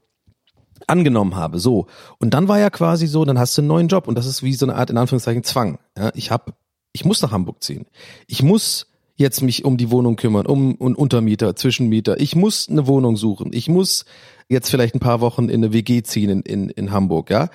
angenommen 0.86 1.36
habe. 1.36 1.60
So 1.60 1.88
und 2.20 2.34
dann 2.34 2.48
war 2.48 2.60
ja 2.60 2.70
quasi 2.70 3.08
so, 3.08 3.26
dann 3.26 3.40
hast 3.40 3.58
du 3.58 3.62
einen 3.62 3.68
neuen 3.68 3.88
Job 3.90 4.08
und 4.08 4.18
das 4.18 4.28
ist 4.28 4.44
wie 4.44 4.54
so 4.54 4.66
eine 4.66 4.76
Art 4.76 4.90
in 4.90 4.98
Anführungszeichen 4.98 5.44
Zwang. 5.44 5.80
Ja, 5.98 6.12
ich 6.14 6.32
habe, 6.32 6.54
ich 6.94 7.04
muss 7.04 7.22
nach 7.22 7.32
Hamburg 7.32 7.62
ziehen. 7.64 7.86
Ich 8.28 8.42
muss 8.44 8.88
jetzt 9.18 9.42
mich 9.42 9.66
um 9.66 9.78
die 9.78 9.92
Wohnung 9.92 10.16
kümmern, 10.16 10.46
um 10.46 10.76
und 10.76 10.96
Untermieter, 10.96 11.56
Zwischenmieter. 11.56 12.20
Ich 12.22 12.36
muss 12.36 12.70
eine 12.70 12.88
Wohnung 12.88 13.18
suchen. 13.18 13.52
Ich 13.52 13.68
muss 13.68 14.06
jetzt 14.50 14.70
vielleicht 14.70 14.96
ein 14.96 15.00
paar 15.00 15.22
Wochen 15.22 15.50
in 15.50 15.64
eine 15.64 15.74
WG 15.74 16.04
ziehen 16.04 16.30
in, 16.30 16.42
in, 16.42 16.70
in 16.70 16.92
Hamburg, 16.92 17.30
ja. 17.30 17.50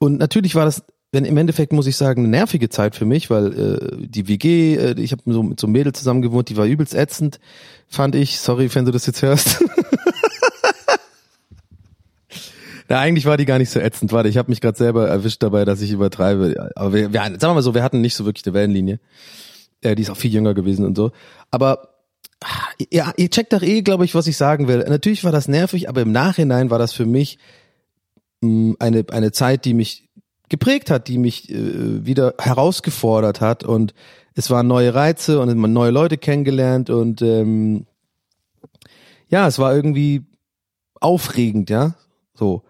Und 0.00 0.18
natürlich 0.18 0.54
war 0.54 0.64
das 0.64 0.84
wenn 1.10 1.24
im 1.24 1.36
Endeffekt 1.38 1.72
muss 1.72 1.86
ich 1.86 1.96
sagen, 1.96 2.22
eine 2.22 2.28
nervige 2.28 2.68
Zeit 2.68 2.94
für 2.94 3.06
mich, 3.06 3.30
weil 3.30 3.52
äh, 3.58 4.06
die 4.06 4.28
WG, 4.28 4.74
äh, 4.76 5.00
ich 5.00 5.12
habe 5.12 5.22
so 5.24 5.42
mit 5.42 5.58
so 5.58 5.66
einem 5.66 5.72
Mädel 5.72 5.94
zusammen 5.94 6.20
gewohnt, 6.20 6.50
die 6.50 6.56
war 6.56 6.66
übelst 6.66 6.94
ätzend, 6.94 7.40
fand 7.86 8.14
ich. 8.14 8.38
Sorry, 8.38 8.68
wenn 8.74 8.84
du 8.84 8.92
das 8.92 9.06
jetzt 9.06 9.22
hörst. 9.22 9.64
Na, 12.90 13.00
eigentlich 13.00 13.24
war 13.26 13.36
die 13.36 13.44
gar 13.46 13.58
nicht 13.58 13.70
so 13.70 13.80
ätzend. 13.80 14.12
Warte, 14.12 14.28
ich 14.28 14.36
habe 14.36 14.50
mich 14.50 14.60
gerade 14.60 14.76
selber 14.76 15.08
erwischt 15.08 15.42
dabei, 15.42 15.64
dass 15.64 15.80
ich 15.80 15.92
übertreibe. 15.92 16.72
Aber 16.74 16.92
wir, 16.92 17.12
wir, 17.12 17.20
sagen 17.20 17.40
wir 17.40 17.54
mal 17.54 17.62
so, 17.62 17.74
wir 17.74 17.82
hatten 17.82 18.00
nicht 18.00 18.14
so 18.14 18.24
wirklich 18.26 18.46
eine 18.46 18.54
Wellenlinie. 18.54 19.00
Äh, 19.80 19.94
die 19.94 20.02
ist 20.02 20.10
auch 20.10 20.16
viel 20.16 20.32
jünger 20.32 20.52
gewesen 20.52 20.84
und 20.84 20.96
so. 20.96 21.12
Aber 21.50 21.88
ja, 22.90 23.12
ihr 23.16 23.30
checkt 23.30 23.52
doch 23.52 23.62
eh, 23.62 23.82
glaube 23.82 24.04
ich, 24.04 24.14
was 24.14 24.26
ich 24.26 24.36
sagen 24.36 24.68
will. 24.68 24.84
Natürlich 24.88 25.24
war 25.24 25.32
das 25.32 25.48
nervig, 25.48 25.88
aber 25.88 26.02
im 26.02 26.12
Nachhinein 26.12 26.70
war 26.70 26.78
das 26.78 26.92
für 26.92 27.06
mich 27.06 27.38
mh, 28.40 28.76
eine, 28.78 29.04
eine 29.10 29.32
Zeit, 29.32 29.64
die 29.64 29.74
mich 29.74 30.08
geprägt 30.48 30.90
hat, 30.90 31.08
die 31.08 31.18
mich 31.18 31.50
äh, 31.50 32.06
wieder 32.06 32.34
herausgefordert 32.38 33.40
hat 33.40 33.64
und 33.64 33.94
es 34.34 34.50
waren 34.50 34.66
neue 34.66 34.94
Reize 34.94 35.40
und 35.40 35.54
man 35.56 35.72
neue 35.72 35.90
Leute 35.90 36.16
kennengelernt 36.16 36.90
und 36.90 37.22
ähm, 37.22 37.86
ja, 39.28 39.46
es 39.46 39.58
war 39.58 39.74
irgendwie 39.74 40.24
aufregend, 41.00 41.70
ja, 41.70 41.94
so. 42.34 42.62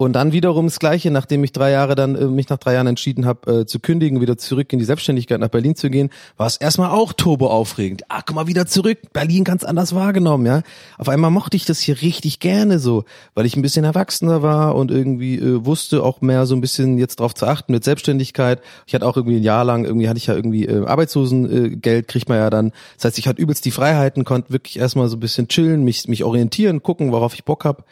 Und 0.00 0.12
dann 0.12 0.30
wiederum 0.30 0.66
das 0.66 0.78
Gleiche, 0.78 1.10
nachdem 1.10 1.42
ich 1.42 1.50
drei 1.50 1.72
Jahre 1.72 1.96
dann 1.96 2.14
äh, 2.14 2.26
mich 2.26 2.48
nach 2.48 2.58
drei 2.58 2.74
Jahren 2.74 2.86
entschieden 2.86 3.26
habe, 3.26 3.62
äh, 3.62 3.66
zu 3.66 3.80
kündigen, 3.80 4.20
wieder 4.20 4.38
zurück 4.38 4.72
in 4.72 4.78
die 4.78 4.84
Selbstständigkeit 4.84 5.40
nach 5.40 5.48
Berlin 5.48 5.74
zu 5.74 5.90
gehen, 5.90 6.10
war 6.36 6.46
es 6.46 6.56
erstmal 6.56 6.90
auch 6.90 7.12
turbo 7.12 7.48
aufregend. 7.48 8.04
Ah, 8.08 8.22
komm 8.24 8.36
mal 8.36 8.46
wieder 8.46 8.66
zurück, 8.66 8.98
Berlin 9.12 9.42
ganz 9.42 9.64
anders 9.64 9.96
wahrgenommen, 9.96 10.46
ja. 10.46 10.62
Auf 10.98 11.08
einmal 11.08 11.32
mochte 11.32 11.56
ich 11.56 11.64
das 11.64 11.80
hier 11.80 12.00
richtig 12.00 12.38
gerne 12.38 12.78
so, 12.78 13.06
weil 13.34 13.44
ich 13.44 13.56
ein 13.56 13.62
bisschen 13.62 13.84
erwachsener 13.84 14.40
war 14.40 14.76
und 14.76 14.92
irgendwie 14.92 15.34
äh, 15.34 15.64
wusste 15.64 16.04
auch 16.04 16.20
mehr 16.20 16.46
so 16.46 16.54
ein 16.54 16.60
bisschen 16.60 16.96
jetzt 16.96 17.18
drauf 17.18 17.34
zu 17.34 17.46
achten 17.46 17.72
mit 17.72 17.82
Selbstständigkeit. 17.82 18.60
Ich 18.86 18.94
hatte 18.94 19.04
auch 19.04 19.16
irgendwie 19.16 19.38
ein 19.38 19.42
Jahr 19.42 19.64
lang, 19.64 19.84
irgendwie 19.84 20.08
hatte 20.08 20.18
ich 20.18 20.28
ja 20.28 20.34
irgendwie 20.36 20.66
äh, 20.66 20.86
Arbeitslosengeld, 20.86 21.84
äh, 21.84 22.02
kriegt 22.04 22.28
man 22.28 22.38
ja 22.38 22.50
dann. 22.50 22.70
Das 22.94 23.06
heißt, 23.06 23.18
ich 23.18 23.26
hatte 23.26 23.42
übelst 23.42 23.64
die 23.64 23.72
Freiheiten, 23.72 24.24
konnte 24.24 24.52
wirklich 24.52 24.78
erstmal 24.78 25.08
so 25.08 25.16
ein 25.16 25.20
bisschen 25.20 25.48
chillen, 25.48 25.82
mich, 25.82 26.06
mich 26.06 26.22
orientieren, 26.22 26.84
gucken, 26.84 27.10
worauf 27.10 27.34
ich 27.34 27.44
Bock 27.44 27.64
hab 27.64 27.84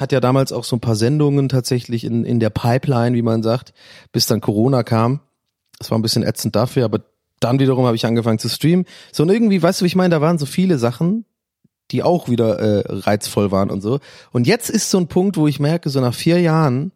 hat 0.00 0.12
ja 0.12 0.20
damals 0.20 0.52
auch 0.52 0.64
so 0.64 0.76
ein 0.76 0.80
paar 0.80 0.96
Sendungen 0.96 1.48
tatsächlich 1.48 2.04
in, 2.04 2.24
in 2.24 2.40
der 2.40 2.50
Pipeline, 2.50 3.16
wie 3.16 3.22
man 3.22 3.42
sagt, 3.42 3.72
bis 4.12 4.26
dann 4.26 4.40
Corona 4.40 4.82
kam. 4.82 5.20
Das 5.78 5.90
war 5.90 5.98
ein 5.98 6.02
bisschen 6.02 6.22
ätzend 6.22 6.56
dafür, 6.56 6.84
aber 6.84 7.00
dann 7.40 7.58
wiederum 7.58 7.86
habe 7.86 7.96
ich 7.96 8.06
angefangen 8.06 8.38
zu 8.38 8.48
streamen. 8.48 8.84
So 9.12 9.22
und 9.22 9.30
irgendwie, 9.30 9.62
weißt 9.62 9.80
du, 9.80 9.84
wie 9.84 9.88
ich 9.88 9.96
meine, 9.96 10.14
da 10.14 10.20
waren 10.20 10.38
so 10.38 10.46
viele 10.46 10.78
Sachen, 10.78 11.24
die 11.90 12.02
auch 12.02 12.28
wieder 12.28 12.58
äh, 12.58 12.84
reizvoll 12.86 13.50
waren 13.50 13.70
und 13.70 13.80
so. 13.80 14.00
Und 14.32 14.46
jetzt 14.46 14.70
ist 14.70 14.90
so 14.90 14.98
ein 14.98 15.08
Punkt, 15.08 15.36
wo 15.36 15.46
ich 15.46 15.60
merke, 15.60 15.88
so 15.88 16.00
nach 16.00 16.14
vier 16.14 16.40
Jahren, 16.40 16.92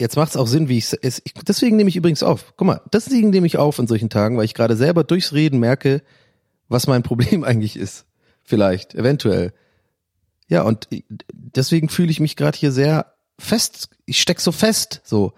jetzt 0.00 0.16
macht 0.16 0.30
es 0.30 0.36
auch 0.36 0.46
Sinn, 0.46 0.68
wie 0.68 0.78
ich 0.78 0.92
es. 1.02 1.22
Deswegen 1.46 1.76
nehme 1.76 1.88
ich 1.88 1.96
übrigens 1.96 2.22
auf. 2.22 2.54
Guck 2.56 2.66
mal, 2.66 2.80
deswegen 2.92 3.30
nehme 3.30 3.46
ich 3.46 3.58
auf 3.58 3.78
in 3.78 3.86
solchen 3.86 4.10
Tagen, 4.10 4.36
weil 4.36 4.44
ich 4.44 4.54
gerade 4.54 4.76
selber 4.76 5.04
durchs 5.04 5.32
Reden 5.32 5.58
merke, 5.58 6.02
was 6.68 6.86
mein 6.86 7.02
Problem 7.08 7.44
eigentlich 7.44 7.76
ist. 7.76 8.06
Vielleicht, 8.44 8.94
eventuell. 8.94 9.52
Ja, 10.48 10.62
und 10.62 10.88
deswegen 11.32 11.88
fühle 11.88 12.10
ich 12.10 12.20
mich 12.20 12.36
gerade 12.36 12.58
hier 12.58 12.72
sehr 12.72 13.14
fest. 13.38 13.90
Ich 14.06 14.20
steck 14.20 14.40
so 14.40 14.52
fest, 14.52 15.00
so. 15.04 15.32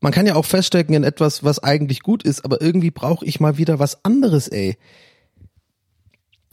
Man 0.00 0.12
kann 0.12 0.26
ja 0.26 0.34
auch 0.34 0.44
feststecken 0.44 0.94
in 0.94 1.04
etwas, 1.04 1.44
was 1.44 1.60
eigentlich 1.60 2.00
gut 2.00 2.24
ist, 2.24 2.44
aber 2.44 2.60
irgendwie 2.60 2.90
brauche 2.90 3.24
ich 3.24 3.38
mal 3.38 3.56
wieder 3.58 3.78
was 3.78 4.04
anderes, 4.04 4.48
ey. 4.48 4.76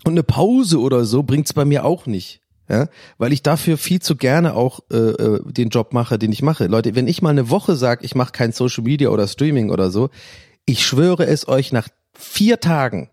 Und 0.04 0.14
eine 0.14 0.24
Pause 0.24 0.80
oder 0.80 1.06
so 1.06 1.24
bringt's 1.24 1.54
bei 1.54 1.66
mir 1.66 1.86
auch 1.86 2.06
nicht. 2.06 2.42
Ja, 2.70 2.88
weil 3.18 3.34
ich 3.34 3.42
dafür 3.42 3.80
viel 3.80 4.00
zu 4.00 4.16
gerne 4.16 4.54
auch 4.54 4.82
äh, 4.92 4.96
äh 4.96 5.52
den 5.52 5.70
Job 5.70 5.92
mache, 5.92 6.20
den 6.20 6.32
ich 6.32 6.44
mache. 6.44 6.68
Leute, 6.68 6.94
wenn 6.94 7.08
ich 7.08 7.24
mal 7.24 7.32
eine 7.32 7.50
Woche 7.50 7.76
sage, 7.76 8.06
ich 8.06 8.14
mache 8.14 8.32
kein 8.32 8.52
Social 8.52 8.84
Media 8.84 9.10
oder 9.10 9.28
Streaming 9.28 9.72
oder 9.72 9.90
so, 9.90 10.12
ich 10.66 10.86
schwöre 10.86 11.26
es 11.26 11.48
euch, 11.48 11.72
nach 11.72 11.88
vier 12.14 12.60
Tagen 12.60 13.10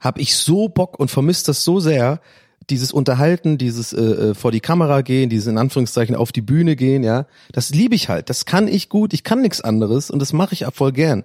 habe 0.00 0.20
ich 0.20 0.36
so 0.36 0.68
Bock 0.68 0.98
und 0.98 1.10
vermisst 1.10 1.48
das 1.48 1.64
so 1.64 1.80
sehr, 1.80 2.20
dieses 2.70 2.92
Unterhalten, 2.92 3.58
dieses 3.58 3.92
äh, 3.92 4.00
äh, 4.00 4.34
vor 4.34 4.52
die 4.52 4.60
Kamera 4.60 5.00
gehen, 5.02 5.30
dieses 5.30 5.46
in 5.46 5.58
Anführungszeichen 5.58 6.14
auf 6.14 6.32
die 6.32 6.42
Bühne 6.42 6.76
gehen, 6.76 7.02
ja, 7.02 7.26
das 7.52 7.70
liebe 7.70 7.94
ich 7.94 8.08
halt. 8.08 8.28
Das 8.30 8.44
kann 8.44 8.68
ich 8.68 8.88
gut, 8.88 9.12
ich 9.14 9.24
kann 9.24 9.40
nichts 9.40 9.60
anderes 9.60 10.10
und 10.10 10.20
das 10.20 10.32
mache 10.32 10.52
ich 10.54 10.66
auch 10.66 10.74
voll 10.74 10.92
gern. 10.92 11.24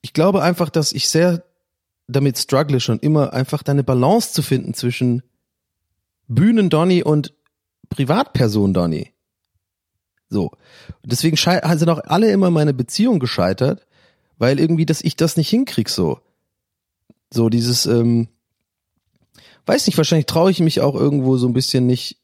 Ich 0.00 0.12
glaube 0.12 0.42
einfach, 0.42 0.70
dass 0.70 0.92
ich 0.92 1.08
sehr 1.08 1.44
damit 2.08 2.38
struggle 2.38 2.80
schon 2.80 3.00
immer 3.00 3.32
einfach 3.32 3.62
da 3.62 3.72
eine 3.72 3.84
Balance 3.84 4.32
zu 4.32 4.42
finden 4.42 4.74
zwischen 4.74 5.22
Bühnen 6.28 6.70
Donny 6.70 7.02
und 7.02 7.34
Privatperson 7.88 8.72
Donny. 8.72 9.12
So. 10.28 10.50
deswegen 11.04 11.36
sind 11.36 11.88
auch 11.88 12.00
alle 12.04 12.30
immer 12.32 12.50
meine 12.50 12.74
Beziehung 12.74 13.20
gescheitert, 13.20 13.86
weil 14.38 14.58
irgendwie, 14.58 14.86
dass 14.86 15.00
ich 15.00 15.16
das 15.16 15.36
nicht 15.36 15.48
hinkrieg 15.48 15.88
so. 15.88 16.20
So 17.32 17.48
dieses, 17.48 17.86
ähm, 17.86 18.28
weiß 19.66 19.86
nicht, 19.86 19.96
wahrscheinlich 19.96 20.26
traue 20.26 20.50
ich 20.50 20.60
mich 20.60 20.80
auch 20.80 20.94
irgendwo 20.94 21.36
so 21.36 21.46
ein 21.46 21.52
bisschen 21.52 21.86
nicht 21.86 22.18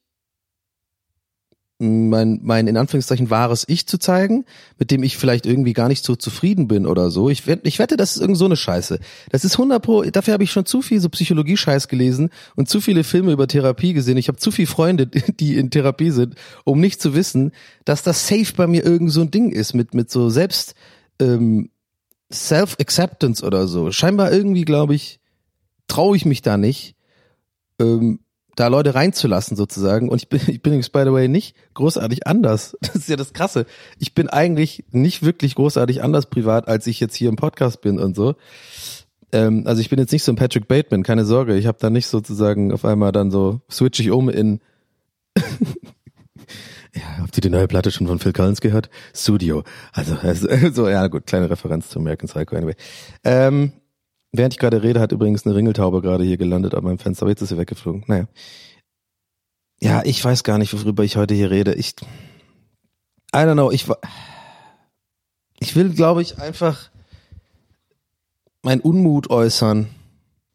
mein, 1.83 2.39
mein 2.43 2.69
in 2.69 2.77
Anführungszeichen 2.77 3.29
wahres 3.29 3.65
Ich 3.67 3.89
zu 3.89 3.99
zeigen, 3.99 4.45
mit 4.79 4.91
dem 4.91 5.03
ich 5.03 5.17
vielleicht 5.17 5.47
irgendwie 5.47 5.73
gar 5.73 5.89
nicht 5.89 6.05
so 6.05 6.15
zufrieden 6.15 6.69
bin 6.69 6.87
oder 6.87 7.11
so. 7.11 7.29
Ich, 7.29 7.47
wette, 7.47 7.67
ich 7.67 7.79
wette, 7.79 7.97
das 7.97 8.15
ist 8.15 8.23
irgend 8.23 8.39
so 8.39 8.45
eine 8.45 8.57
Scheiße. 8.57 9.01
Das 9.31 9.45
ist 9.45 9.55
100 9.55 9.83
pro, 9.83 10.03
dafür 10.03 10.35
habe 10.35 10.45
ich 10.45 10.53
schon 10.53 10.65
zu 10.65 10.81
viel 10.81 11.01
so 11.01 11.09
Psychologie-Scheiß 11.09 11.89
gelesen 11.89 12.31
und 12.55 12.69
zu 12.69 12.81
viele 12.81 13.03
Filme 13.03 13.33
über 13.33 13.49
Therapie 13.49 13.95
gesehen. 13.95 14.17
Ich 14.17 14.29
habe 14.29 14.39
zu 14.39 14.53
viele 14.53 14.69
Freunde, 14.69 15.07
die 15.41 15.57
in 15.57 15.71
Therapie 15.71 16.11
sind, 16.11 16.37
um 16.65 16.81
nicht 16.81 17.03
zu 17.03 17.15
wissen, 17.15 17.51
dass 17.85 18.03
das 18.03 18.29
safe 18.29 18.53
bei 18.57 18.69
mir 18.69 18.85
irgend 18.85 19.11
so 19.11 19.23
ein 19.23 19.31
Ding 19.31 19.51
ist 19.51 19.75
mit, 19.75 19.93
mit 19.93 20.11
so 20.11 20.31
selbst, 20.31 20.75
ähm, 21.19 21.71
Self-Acceptance 22.33 23.45
oder 23.45 23.67
so. 23.67 23.91
Scheinbar 23.91 24.33
irgendwie, 24.33 24.65
glaube 24.65 24.95
ich, 24.95 25.21
traue 25.87 26.17
ich 26.17 26.25
mich 26.25 26.41
da 26.41 26.57
nicht 26.57 26.95
ähm, 27.81 28.21
da 28.57 28.69
Leute 28.69 28.95
reinzulassen 28.95 29.57
sozusagen. 29.57 30.09
Und 30.09 30.23
ich 30.23 30.29
bin, 30.29 30.41
ich 30.47 30.63
bin 30.63 30.73
by 30.73 31.03
the 31.05 31.13
way 31.13 31.29
nicht 31.29 31.57
großartig 31.75 32.27
anders. 32.27 32.77
Das 32.83 32.97
ist 32.97 33.09
ja 33.09 33.17
das 33.17 33.33
Krasse. 33.33 33.67
Ich 33.99 34.15
bin 34.15 34.29
eigentlich 34.29 34.85
nicht 34.91 35.23
wirklich 35.23 35.55
großartig 35.55 36.03
anders 36.03 36.27
privat, 36.27 36.69
als 36.69 36.87
ich 36.87 37.01
jetzt 37.01 37.17
hier 37.17 37.29
im 37.29 37.37
Podcast 37.37 37.81
bin 37.81 37.99
und 37.99 38.15
so. 38.15 38.35
Ähm, 39.33 39.63
also 39.67 39.81
ich 39.81 39.89
bin 39.89 39.99
jetzt 39.99 40.13
nicht 40.13 40.25
so 40.25 40.33
ein 40.33 40.37
Patrick 40.37 40.69
Bateman, 40.69 41.03
keine 41.03 41.25
Sorge. 41.25 41.57
Ich 41.57 41.67
habe 41.67 41.79
da 41.81 41.89
nicht 41.89 42.07
sozusagen 42.07 42.73
auf 42.73 42.85
einmal 42.85 43.13
dann 43.13 43.31
so 43.31 43.63
switch 43.71 44.01
ich 44.01 44.11
um 44.11 44.29
in 44.29 44.61
Ja, 46.95 47.19
habt 47.21 47.37
ihr 47.39 47.41
die 47.41 47.49
neue 47.49 47.69
Platte 47.69 47.91
schon 47.91 48.07
von 48.07 48.19
Phil 48.19 48.35
Collins 48.35 48.61
gehört? 48.61 48.91
Studio. 49.15 49.65
Also, 49.93 50.15
also 50.17 50.49
so, 50.73 50.89
ja 50.89 51.07
gut, 51.07 51.27
kleine 51.27 51.49
Referenz 51.49 51.89
zu 51.89 51.99
American 51.99 52.29
Psycho 52.29 52.55
anyway. 52.55 52.75
Ähm, 53.25 53.73
Während 54.33 54.55
ich 54.55 54.59
gerade 54.59 54.83
rede, 54.83 54.99
hat 54.99 55.13
übrigens 55.13 55.45
eine 55.45 55.55
Ringeltaube 55.55 56.01
gerade 56.01 56.25
hier 56.25 56.39
gelandet 56.39 56.75
an 56.75 56.85
meinem 56.85 56.99
Fenster, 56.99 57.25
aber 57.25 57.31
jetzt 57.31 57.43
ist 57.43 57.51
sie 57.51 57.59
weggeflogen. 57.59 58.05
Naja. 58.07 58.27
Ja, 59.81 60.03
ich 60.05 60.25
weiß 60.25 60.43
gar 60.43 60.59
nicht, 60.59 60.73
worüber 60.73 61.05
ich 61.05 61.17
heute 61.17 61.35
hier 61.35 61.51
rede. 61.51 61.75
Ich, 61.75 61.97
I 63.35 63.39
don't 63.39 63.55
know, 63.55 63.71
ich, 63.71 63.87
ich 65.61 65.77
will, 65.77 65.91
glaube 65.91 66.23
ich, 66.23 66.39
einfach 66.39 66.91
mein 68.63 68.81
Unmut 68.81 69.29
äußern, 69.29 69.89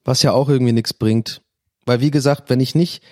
was 0.04 0.24
ja 0.24 0.32
auch 0.32 0.50
irgendwie 0.50 0.74
nichts 0.74 0.94
bringt. 0.94 1.42
Weil, 1.86 2.02
wie 2.02 2.12
gesagt, 2.12 2.50
wenn 2.50 2.60
ich 2.60 2.74
nicht 2.74 3.04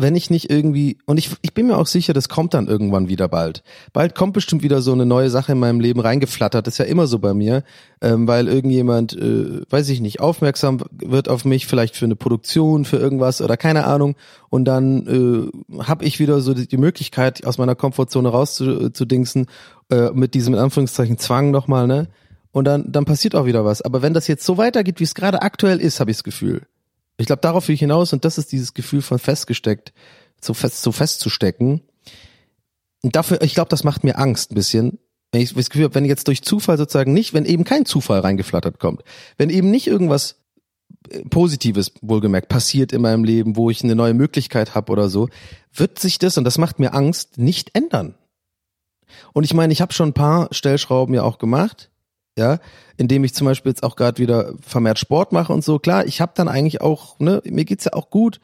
wenn 0.00 0.14
ich 0.14 0.30
nicht 0.30 0.48
irgendwie, 0.48 0.96
und 1.06 1.18
ich, 1.18 1.30
ich 1.42 1.54
bin 1.54 1.66
mir 1.66 1.76
auch 1.76 1.88
sicher, 1.88 2.12
das 2.12 2.28
kommt 2.28 2.54
dann 2.54 2.68
irgendwann 2.68 3.08
wieder 3.08 3.26
bald. 3.26 3.64
Bald 3.92 4.14
kommt 4.14 4.32
bestimmt 4.32 4.62
wieder 4.62 4.80
so 4.80 4.92
eine 4.92 5.04
neue 5.04 5.28
Sache 5.28 5.52
in 5.52 5.58
meinem 5.58 5.80
Leben 5.80 5.98
reingeflattert, 5.98 6.66
das 6.66 6.74
ist 6.74 6.78
ja 6.78 6.84
immer 6.84 7.08
so 7.08 7.18
bei 7.18 7.34
mir, 7.34 7.64
ähm, 8.00 8.28
weil 8.28 8.46
irgendjemand, 8.46 9.14
äh, 9.14 9.60
weiß 9.68 9.88
ich 9.88 10.00
nicht, 10.00 10.20
aufmerksam 10.20 10.78
wird 10.92 11.28
auf 11.28 11.44
mich, 11.44 11.66
vielleicht 11.66 11.96
für 11.96 12.04
eine 12.04 12.14
Produktion, 12.14 12.84
für 12.84 12.98
irgendwas 12.98 13.42
oder 13.42 13.56
keine 13.56 13.86
Ahnung, 13.86 14.14
und 14.50 14.66
dann 14.66 15.50
äh, 15.68 15.82
habe 15.82 16.04
ich 16.04 16.20
wieder 16.20 16.40
so 16.40 16.54
die, 16.54 16.78
Möglichkeit, 16.78 17.44
aus 17.44 17.58
meiner 17.58 17.74
Komfortzone 17.74 18.28
rauszudingsen, 18.28 19.46
äh, 19.90 20.10
mit 20.12 20.34
diesem 20.34 20.54
in 20.54 20.60
Anführungszeichen 20.60 21.18
Zwang 21.18 21.50
nochmal, 21.50 21.88
ne? 21.88 22.06
Und 22.52 22.64
dann, 22.64 22.90
dann 22.90 23.04
passiert 23.04 23.34
auch 23.34 23.44
wieder 23.44 23.64
was. 23.64 23.82
Aber 23.82 24.00
wenn 24.00 24.14
das 24.14 24.26
jetzt 24.26 24.44
so 24.44 24.56
weitergeht, 24.56 25.00
wie 25.00 25.04
es 25.04 25.14
gerade 25.14 25.42
aktuell 25.42 25.80
ist, 25.80 26.00
habe 26.00 26.10
ich 26.10 26.16
das 26.16 26.24
Gefühl, 26.24 26.62
ich 27.18 27.26
glaube, 27.26 27.42
darauf 27.42 27.68
will 27.68 27.74
ich 27.74 27.80
hinaus 27.80 28.12
und 28.12 28.24
das 28.24 28.38
ist 28.38 28.52
dieses 28.52 28.74
Gefühl 28.74 29.02
von 29.02 29.18
festgesteckt, 29.18 29.92
so 30.40 30.54
fest, 30.54 30.82
so 30.82 30.92
festzustecken. 30.92 31.82
Und 33.02 33.16
dafür, 33.16 33.42
ich 33.42 33.54
glaube, 33.54 33.68
das 33.68 33.84
macht 33.84 34.04
mir 34.04 34.18
Angst 34.18 34.52
ein 34.52 34.54
bisschen. 34.54 34.98
Wenn 35.32 35.42
ich 35.42 35.52
das 35.52 35.68
Gefühl 35.68 35.84
habe, 35.84 35.94
wenn 35.96 36.04
jetzt 36.04 36.28
durch 36.28 36.42
Zufall 36.42 36.78
sozusagen 36.78 37.12
nicht, 37.12 37.34
wenn 37.34 37.44
eben 37.44 37.64
kein 37.64 37.84
Zufall 37.84 38.20
reingeflattert 38.20 38.78
kommt, 38.78 39.02
wenn 39.36 39.50
eben 39.50 39.70
nicht 39.70 39.88
irgendwas 39.88 40.36
äh, 41.10 41.20
Positives, 41.24 41.92
wohlgemerkt, 42.00 42.48
passiert 42.48 42.92
in 42.92 43.02
meinem 43.02 43.24
Leben, 43.24 43.56
wo 43.56 43.68
ich 43.68 43.82
eine 43.82 43.96
neue 43.96 44.14
Möglichkeit 44.14 44.74
habe 44.74 44.92
oder 44.92 45.08
so, 45.08 45.28
wird 45.74 45.98
sich 45.98 46.18
das, 46.18 46.38
und 46.38 46.44
das 46.44 46.56
macht 46.56 46.78
mir 46.78 46.94
Angst, 46.94 47.36
nicht 47.36 47.74
ändern. 47.74 48.14
Und 49.32 49.44
ich 49.44 49.54
meine, 49.54 49.72
ich 49.72 49.80
habe 49.80 49.92
schon 49.92 50.10
ein 50.10 50.14
paar 50.14 50.48
Stellschrauben 50.52 51.14
ja 51.14 51.24
auch 51.24 51.38
gemacht 51.38 51.90
ja, 52.38 52.58
indem 52.96 53.24
ich 53.24 53.34
zum 53.34 53.46
Beispiel 53.46 53.70
jetzt 53.70 53.82
auch 53.82 53.96
gerade 53.96 54.18
wieder 54.18 54.54
vermehrt 54.60 54.98
Sport 54.98 55.32
mache 55.32 55.52
und 55.52 55.62
so. 55.62 55.78
Klar, 55.78 56.06
ich 56.06 56.20
habe 56.20 56.32
dann 56.34 56.48
eigentlich 56.48 56.80
auch, 56.80 57.18
ne, 57.18 57.42
mir 57.44 57.66
geht's 57.66 57.84
ja 57.84 57.92
auch 57.92 58.08
gut, 58.08 58.40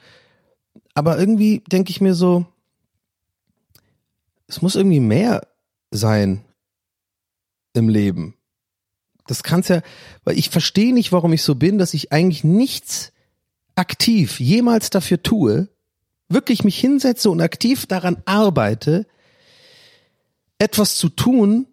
aber 0.93 1.19
irgendwie 1.19 1.63
denke 1.71 1.91
ich 1.91 2.01
mir 2.01 2.15
so, 2.15 2.45
es 4.47 4.61
muss 4.61 4.77
irgendwie 4.77 5.01
mehr 5.01 5.47
sein 5.91 6.45
im 7.73 7.89
Leben. 7.89 8.35
Das 9.27 9.43
kann's 9.43 9.69
ja, 9.69 9.81
weil 10.25 10.39
ich 10.39 10.51
verstehe 10.51 10.93
nicht, 10.93 11.13
warum 11.13 11.33
ich 11.33 11.43
so 11.43 11.55
bin, 11.55 11.79
dass 11.79 11.95
ich 11.95 12.13
eigentlich 12.13 12.45
nichts 12.45 13.13
aktiv 13.75 14.39
jemals 14.39 14.91
dafür 14.91 15.23
tue, 15.23 15.69
wirklich 16.29 16.63
mich 16.65 16.79
hinsetze 16.79 17.31
und 17.31 17.41
aktiv 17.41 17.87
daran 17.87 18.23
arbeite, 18.27 19.07
etwas 20.59 20.97
zu 20.97 21.09
tun, 21.09 21.67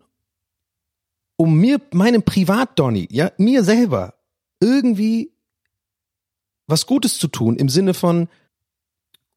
um 1.41 1.56
mir, 1.56 1.82
meinem 1.91 2.21
Privat-Donny, 2.21 3.08
ja, 3.10 3.32
mir 3.39 3.63
selber 3.63 4.13
irgendwie 4.60 5.34
was 6.67 6.86
Gutes 6.86 7.17
zu 7.17 7.27
tun 7.30 7.56
im 7.56 7.67
Sinne 7.67 7.95
von, 7.95 8.30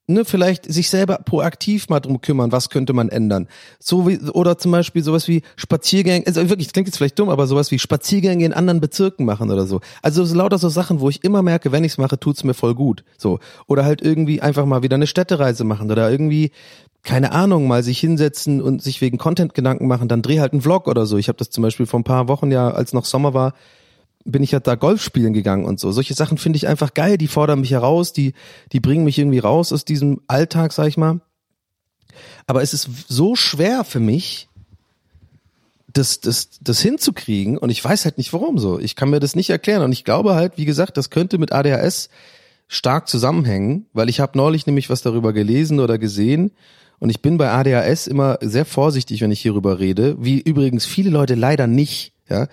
ne, 0.06 0.24
vielleicht 0.24 0.70
sich 0.70 0.90
selber 0.90 1.18
proaktiv 1.18 1.88
mal 1.88 2.00
drum 2.00 2.20
kümmern, 2.20 2.52
was 2.52 2.68
könnte 2.68 2.92
man 2.92 3.08
ändern. 3.08 3.48
So 3.78 4.06
wie, 4.06 4.18
oder 4.18 4.58
zum 4.58 4.72
Beispiel 4.72 5.02
sowas 5.02 5.28
wie 5.28 5.42
Spaziergänge, 5.56 6.26
also 6.26 6.48
wirklich, 6.48 6.72
klingt 6.72 6.88
jetzt 6.88 6.98
vielleicht 6.98 7.18
dumm, 7.18 7.30
aber 7.30 7.46
sowas 7.46 7.70
wie 7.70 7.78
Spaziergänge 7.78 8.44
in 8.44 8.52
anderen 8.52 8.80
Bezirken 8.80 9.24
machen 9.24 9.50
oder 9.50 9.66
so. 9.66 9.80
Also 10.02 10.24
so 10.24 10.34
lauter 10.34 10.58
so 10.58 10.68
Sachen, 10.68 11.00
wo 11.00 11.08
ich 11.08 11.24
immer 11.24 11.42
merke, 11.42 11.72
wenn 11.72 11.84
ich's 11.84 11.98
mache, 11.98 12.18
tut's 12.18 12.44
mir 12.44 12.54
voll 12.54 12.74
gut. 12.74 13.04
So. 13.16 13.38
Oder 13.66 13.84
halt 13.84 14.02
irgendwie 14.02 14.42
einfach 14.42 14.66
mal 14.66 14.82
wieder 14.82 14.96
eine 14.96 15.06
Städtereise 15.06 15.64
machen 15.64 15.90
oder 15.90 16.10
irgendwie, 16.10 16.50
keine 17.02 17.32
Ahnung, 17.32 17.66
mal 17.66 17.82
sich 17.82 17.98
hinsetzen 17.98 18.60
und 18.60 18.82
sich 18.82 19.00
wegen 19.00 19.18
Content 19.18 19.54
Gedanken 19.54 19.86
machen, 19.86 20.08
dann 20.08 20.22
dreh 20.22 20.40
halt 20.40 20.52
einen 20.52 20.62
Vlog 20.62 20.86
oder 20.86 21.06
so. 21.06 21.16
Ich 21.16 21.28
habe 21.28 21.38
das 21.38 21.50
zum 21.50 21.62
Beispiel 21.62 21.86
vor 21.86 22.00
ein 22.00 22.04
paar 22.04 22.28
Wochen 22.28 22.50
ja, 22.50 22.70
als 22.70 22.92
noch 22.92 23.04
Sommer 23.06 23.32
war, 23.32 23.54
bin 24.24 24.42
ich 24.42 24.52
ja 24.52 24.60
da 24.60 24.74
Golf 24.74 25.02
spielen 25.02 25.32
gegangen 25.32 25.64
und 25.64 25.78
so. 25.78 25.92
Solche 25.92 26.14
Sachen 26.14 26.38
finde 26.38 26.56
ich 26.56 26.66
einfach 26.66 26.94
geil, 26.94 27.18
die 27.18 27.28
fordern 27.28 27.60
mich 27.60 27.72
heraus, 27.72 28.12
die, 28.12 28.32
die 28.72 28.80
bringen 28.80 29.04
mich 29.04 29.18
irgendwie 29.18 29.38
raus 29.38 29.72
aus 29.72 29.84
diesem 29.84 30.20
Alltag, 30.26 30.72
sag 30.72 30.88
ich 30.88 30.96
mal. 30.96 31.20
Aber 32.46 32.62
es 32.62 32.72
ist 32.72 32.88
so 33.08 33.37
schwer 33.37 33.84
für 33.84 34.00
mich, 34.00 34.48
das, 35.92 36.20
das, 36.20 36.50
das 36.60 36.80
hinzukriegen 36.80 37.56
und 37.56 37.70
ich 37.70 37.82
weiß 37.84 38.04
halt 38.04 38.18
nicht 38.18 38.32
warum 38.32 38.58
so. 38.58 38.78
Ich 38.78 38.96
kann 38.96 39.10
mir 39.10 39.20
das 39.20 39.37
nicht 39.37 39.50
erklären 39.50 39.82
und 39.82 39.92
ich 39.92 40.04
glaube 40.04 40.34
halt, 40.34 40.54
wie 40.56 40.64
gesagt, 40.64 40.96
das 40.96 41.08
könnte 41.08 41.38
mit 41.38 41.52
ADHS 41.52 42.08
stark 42.66 43.08
zusammenhängen, 43.08 43.87
weil 43.92 44.08
ich 44.08 44.20
habe 44.20 44.37
neulich 44.37 44.66
nämlich 44.66 44.90
was 44.90 45.02
darüber 45.02 45.32
gelesen 45.32 45.78
oder 45.78 45.98
gesehen 45.98 46.50
und 46.98 47.10
ich 47.10 47.22
bin 47.22 47.38
bei 47.38 47.50
ADHS 47.50 48.08
immer 48.08 48.38
sehr 48.40 48.64
vorsichtig, 48.64 49.20
wenn 49.20 49.30
ich 49.30 49.40
hierüber 49.40 49.78
rede, 49.78 50.16
wie 50.18 50.40
übrigens 50.40 50.84
viele 50.84 51.10
Leute 51.10 51.37
leider 51.37 51.66
nicht, 51.66 52.12
ja. 52.28 52.48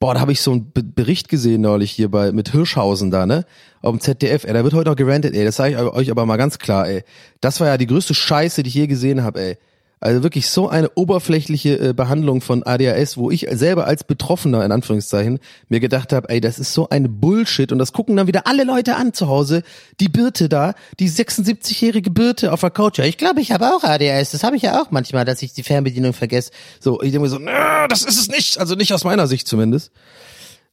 Boah, 0.00 0.14
da 0.14 0.20
habe 0.20 0.30
ich 0.30 0.40
so 0.40 0.52
einen 0.52 0.70
Be 0.70 0.84
Bericht 0.84 1.28
gesehen 1.28 1.62
neulich 1.62 1.90
hier 1.90 2.08
bei 2.08 2.30
mit 2.30 2.50
Hirschhausen 2.50 3.10
da, 3.10 3.26
ne? 3.26 3.44
Auf 3.82 3.90
dem 3.90 4.00
ZDF, 4.00 4.44
ey, 4.44 4.52
da 4.52 4.62
wird 4.62 4.74
heute 4.74 4.90
noch 4.90 4.96
gerantet, 4.96 5.34
ey, 5.34 5.44
das 5.44 5.56
sage 5.56 5.72
ich 5.72 5.78
euch 5.78 6.10
aber 6.12 6.24
mal 6.24 6.36
ganz 6.36 6.58
klar, 6.58 6.88
ey. 6.88 7.02
Das 7.40 7.58
war 7.58 7.66
ja 7.66 7.76
die 7.76 7.88
größte 7.88 8.14
Scheiße, 8.14 8.62
die 8.62 8.68
ich 8.68 8.74
je 8.74 8.86
gesehen 8.86 9.24
habe, 9.24 9.40
ey. 9.40 9.58
Also 10.00 10.22
wirklich 10.22 10.48
so 10.48 10.68
eine 10.68 10.90
oberflächliche 10.94 11.78
äh, 11.78 11.92
Behandlung 11.92 12.40
von 12.40 12.62
ADHS, 12.62 13.16
wo 13.16 13.30
ich 13.30 13.48
selber 13.50 13.86
als 13.86 14.04
Betroffener 14.04 14.64
in 14.64 14.70
Anführungszeichen 14.70 15.40
mir 15.68 15.80
gedacht 15.80 16.12
habe, 16.12 16.28
ey, 16.28 16.40
das 16.40 16.58
ist 16.58 16.72
so 16.72 16.88
eine 16.88 17.08
Bullshit 17.08 17.72
und 17.72 17.78
das 17.78 17.92
gucken 17.92 18.16
dann 18.16 18.28
wieder 18.28 18.46
alle 18.46 18.64
Leute 18.64 18.94
an 18.94 19.12
zu 19.12 19.28
Hause. 19.28 19.62
Die 19.98 20.08
Birte 20.08 20.48
da, 20.48 20.74
die 21.00 21.10
76-jährige 21.10 22.10
Birte 22.10 22.52
auf 22.52 22.60
der 22.60 22.70
Couch. 22.70 22.98
Ja, 22.98 23.04
ich 23.04 23.18
glaube, 23.18 23.40
ich 23.40 23.50
habe 23.50 23.74
auch 23.74 23.82
ADHS. 23.82 24.30
Das 24.30 24.44
habe 24.44 24.56
ich 24.56 24.62
ja 24.62 24.80
auch 24.80 24.90
manchmal, 24.90 25.24
dass 25.24 25.42
ich 25.42 25.52
die 25.52 25.64
Fernbedienung 25.64 26.12
vergesse. 26.12 26.52
So, 26.78 27.02
ich 27.02 27.10
denke 27.10 27.20
mir 27.20 27.28
so, 27.28 27.38
nö, 27.38 27.50
das 27.88 28.02
ist 28.02 28.20
es 28.20 28.28
nicht. 28.28 28.58
Also 28.58 28.76
nicht 28.76 28.92
aus 28.92 29.02
meiner 29.04 29.26
Sicht 29.26 29.48
zumindest. 29.48 29.90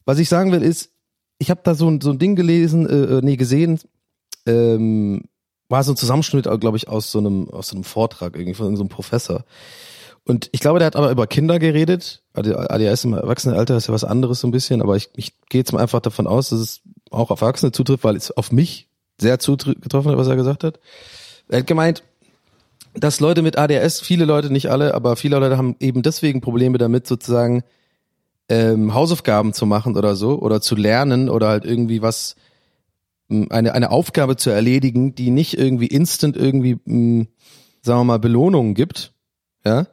Was 0.05 0.19
ich 0.19 0.29
sagen 0.29 0.51
will 0.51 0.61
ist, 0.61 0.91
ich 1.39 1.49
habe 1.49 1.61
da 1.63 1.73
so 1.73 1.89
ein, 1.89 1.99
so 1.99 2.11
ein 2.11 2.19
Ding 2.19 2.35
gelesen, 2.35 2.87
äh, 2.87 3.17
äh 3.17 3.21
nee, 3.23 3.37
gesehen, 3.37 3.79
ähm, 4.45 5.23
war 5.69 5.83
so 5.83 5.93
ein 5.93 5.97
Zusammenschnitt, 5.97 6.47
glaube 6.59 6.77
ich, 6.77 6.87
aus 6.87 7.11
so 7.11 7.19
einem, 7.19 7.49
aus 7.49 7.69
so 7.69 7.75
einem 7.75 7.83
Vortrag 7.83 8.35
irgendwie 8.35 8.53
von 8.53 8.75
so 8.75 8.83
einem 8.83 8.89
Professor. 8.89 9.43
Und 10.27 10.49
ich 10.51 10.59
glaube, 10.59 10.79
der 10.79 10.87
hat 10.87 10.95
aber 10.95 11.11
über 11.11 11.27
Kinder 11.27 11.59
geredet. 11.59 12.23
ADHS 12.33 13.05
im 13.05 13.13
Erwachsenenalter 13.13 13.77
ist 13.77 13.87
ja 13.87 13.93
was 13.93 14.03
anderes 14.03 14.39
so 14.39 14.47
ein 14.47 14.51
bisschen, 14.51 14.81
aber 14.81 14.95
ich, 14.95 15.09
ich 15.15 15.33
gehe 15.49 15.61
jetzt 15.61 15.71
mal 15.71 15.81
einfach 15.81 15.99
davon 15.99 16.25
aus, 16.25 16.49
dass 16.49 16.59
es 16.59 16.81
auch 17.11 17.29
auf 17.29 17.41
Erwachsene 17.41 17.71
zutrifft, 17.71 18.03
weil 18.03 18.15
es 18.15 18.35
auf 18.35 18.51
mich 18.51 18.89
sehr 19.19 19.39
zugetroffen 19.39 20.11
hat, 20.11 20.17
was 20.17 20.27
er 20.27 20.35
gesagt 20.35 20.63
hat. 20.63 20.79
Er 21.47 21.59
hat 21.59 21.67
gemeint, 21.67 22.03
dass 22.95 23.19
Leute 23.19 23.41
mit 23.43 23.57
ADHS, 23.57 24.01
viele 24.01 24.25
Leute, 24.25 24.51
nicht 24.51 24.71
alle, 24.71 24.95
aber 24.95 25.15
viele 25.15 25.37
Leute 25.37 25.57
haben 25.57 25.75
eben 25.79 26.01
deswegen 26.01 26.41
Probleme 26.41 26.77
damit, 26.77 27.05
sozusagen 27.05 27.63
ähm, 28.49 28.93
Hausaufgaben 28.93 29.53
zu 29.53 29.65
machen 29.65 29.95
oder 29.95 30.15
so, 30.15 30.39
oder 30.39 30.59
zu 30.59 30.75
lernen 30.75 31.29
oder 31.29 31.49
halt 31.49 31.65
irgendwie 31.65 32.01
was 32.01 32.35
eine, 33.29 33.73
eine 33.73 33.91
Aufgabe 33.91 34.35
zu 34.35 34.49
erledigen, 34.49 35.15
die 35.15 35.31
nicht 35.31 35.57
irgendwie 35.57 35.87
instant 35.87 36.37
irgendwie, 36.37 36.77
mh, 36.85 37.25
sagen 37.81 37.99
wir 37.99 38.03
mal, 38.03 38.19
Belohnungen 38.19 38.73
gibt. 38.73 39.13
Ja. 39.65 39.87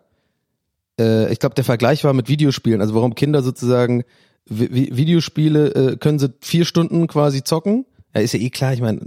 Äh, 0.99 1.33
ich 1.33 1.39
glaube, 1.39 1.55
der 1.55 1.65
Vergleich 1.65 2.05
war 2.05 2.13
mit 2.13 2.29
Videospielen. 2.29 2.81
Also 2.81 2.95
warum 2.95 3.15
Kinder 3.15 3.43
sozusagen 3.43 4.05
Vi 4.47 4.97
Videospiele 4.97 5.69
äh, 5.75 5.97
können 5.97 6.19
sie 6.19 6.33
vier 6.41 6.65
Stunden 6.65 7.07
quasi 7.07 7.45
zocken. 7.45 7.87
Ja, 8.15 8.21
ist 8.21 8.35
ja 8.35 8.41
eh 8.41 8.51
klar, 8.51 8.75
ich 8.75 8.81
meine, 8.81 9.01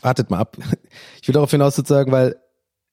wartet 0.00 0.30
mal 0.30 0.38
ab. 0.38 0.56
Ich 1.20 1.28
will 1.28 1.32
darauf 1.34 1.50
hinaus 1.50 1.76
sozusagen, 1.76 2.12
weil 2.12 2.36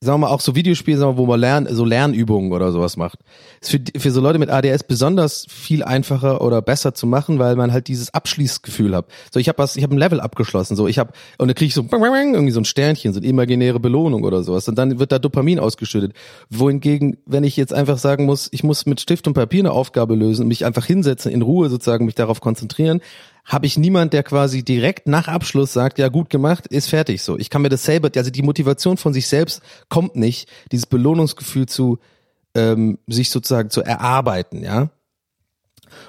sagen 0.01 0.21
wir 0.21 0.27
mal, 0.27 0.33
auch 0.33 0.39
so 0.39 0.55
Videospiele, 0.55 0.97
sagen 0.97 1.13
wir, 1.13 1.17
wo 1.17 1.25
man 1.25 1.39
lernt, 1.39 1.69
so 1.69 1.83
Lernübungen 1.83 2.53
oder 2.53 2.71
sowas 2.71 2.95
macht. 2.95 3.19
Ist 3.59 3.71
für, 3.71 3.99
für 3.99 4.11
so 4.11 4.21
Leute 4.21 4.39
mit 4.39 4.49
ADS 4.49 4.83
besonders 4.83 5.45
viel 5.49 5.83
einfacher 5.83 6.41
oder 6.41 6.61
besser 6.61 6.93
zu 6.93 7.05
machen, 7.05 7.37
weil 7.37 7.57
man 7.57 7.73
halt 7.73 7.89
dieses 7.89 8.13
Abschließgefühl 8.13 8.95
hat. 8.95 9.07
So, 9.33 9.41
ich 9.41 9.49
habe 9.49 9.57
was, 9.57 9.75
ich 9.75 9.83
habe 9.83 9.93
ein 9.93 9.97
Level 9.97 10.21
abgeschlossen, 10.21 10.77
so, 10.77 10.87
ich 10.87 10.99
habe 10.99 11.11
und 11.37 11.49
dann 11.49 11.55
kriege 11.55 11.67
ich 11.67 11.73
so 11.73 11.85
irgendwie 11.91 12.51
so 12.51 12.61
ein 12.61 12.65
Sternchen, 12.65 13.11
so 13.11 13.19
eine 13.19 13.27
imaginäre 13.27 13.81
Belohnung 13.81 14.23
oder 14.23 14.41
sowas 14.43 14.69
und 14.69 14.75
dann 14.75 14.99
wird 14.99 15.11
da 15.11 15.19
Dopamin 15.19 15.59
ausgeschüttet. 15.59 16.13
Wohingegen, 16.49 17.17
wenn 17.25 17.43
ich 17.43 17.57
jetzt 17.57 17.73
einfach 17.73 17.97
sagen 17.97 18.25
muss, 18.25 18.47
ich 18.51 18.63
muss 18.63 18.85
mit 18.85 19.01
Stift 19.01 19.27
und 19.27 19.33
Papier 19.33 19.63
eine 19.63 19.73
Aufgabe 19.73 20.15
lösen, 20.15 20.47
mich 20.47 20.65
einfach 20.65 20.85
hinsetzen, 20.85 21.29
in 21.29 21.41
Ruhe 21.41 21.69
sozusagen 21.69 22.05
mich 22.05 22.15
darauf 22.15 22.39
konzentrieren, 22.39 23.01
habe 23.49 23.65
ich 23.65 23.77
niemand, 23.77 24.13
der 24.13 24.21
quasi 24.21 24.63
direkt 24.63 25.07
nach 25.07 25.27
Abschluss 25.27 25.73
sagt, 25.73 25.97
ja 25.97 26.07
gut 26.07 26.29
gemacht, 26.29 26.67
ist 26.67 26.87
fertig 26.87 27.23
so. 27.23 27.37
Ich 27.37 27.49
kann 27.49 27.63
mir 27.63 27.69
das 27.69 27.83
selber, 27.83 28.11
also 28.15 28.29
die 28.29 28.43
Motivation 28.43 28.95
von 28.95 29.11
sich 29.11 29.27
selbst 29.27 29.61
kommt 29.89 30.15
nicht, 30.15 30.47
dieses 30.71 30.85
Belohnungsgefühl 30.85 31.65
zu 31.65 31.97
ähm, 32.53 32.99
sich 33.07 33.31
sozusagen 33.31 33.71
zu 33.71 33.81
erarbeiten, 33.81 34.63
ja. 34.63 34.91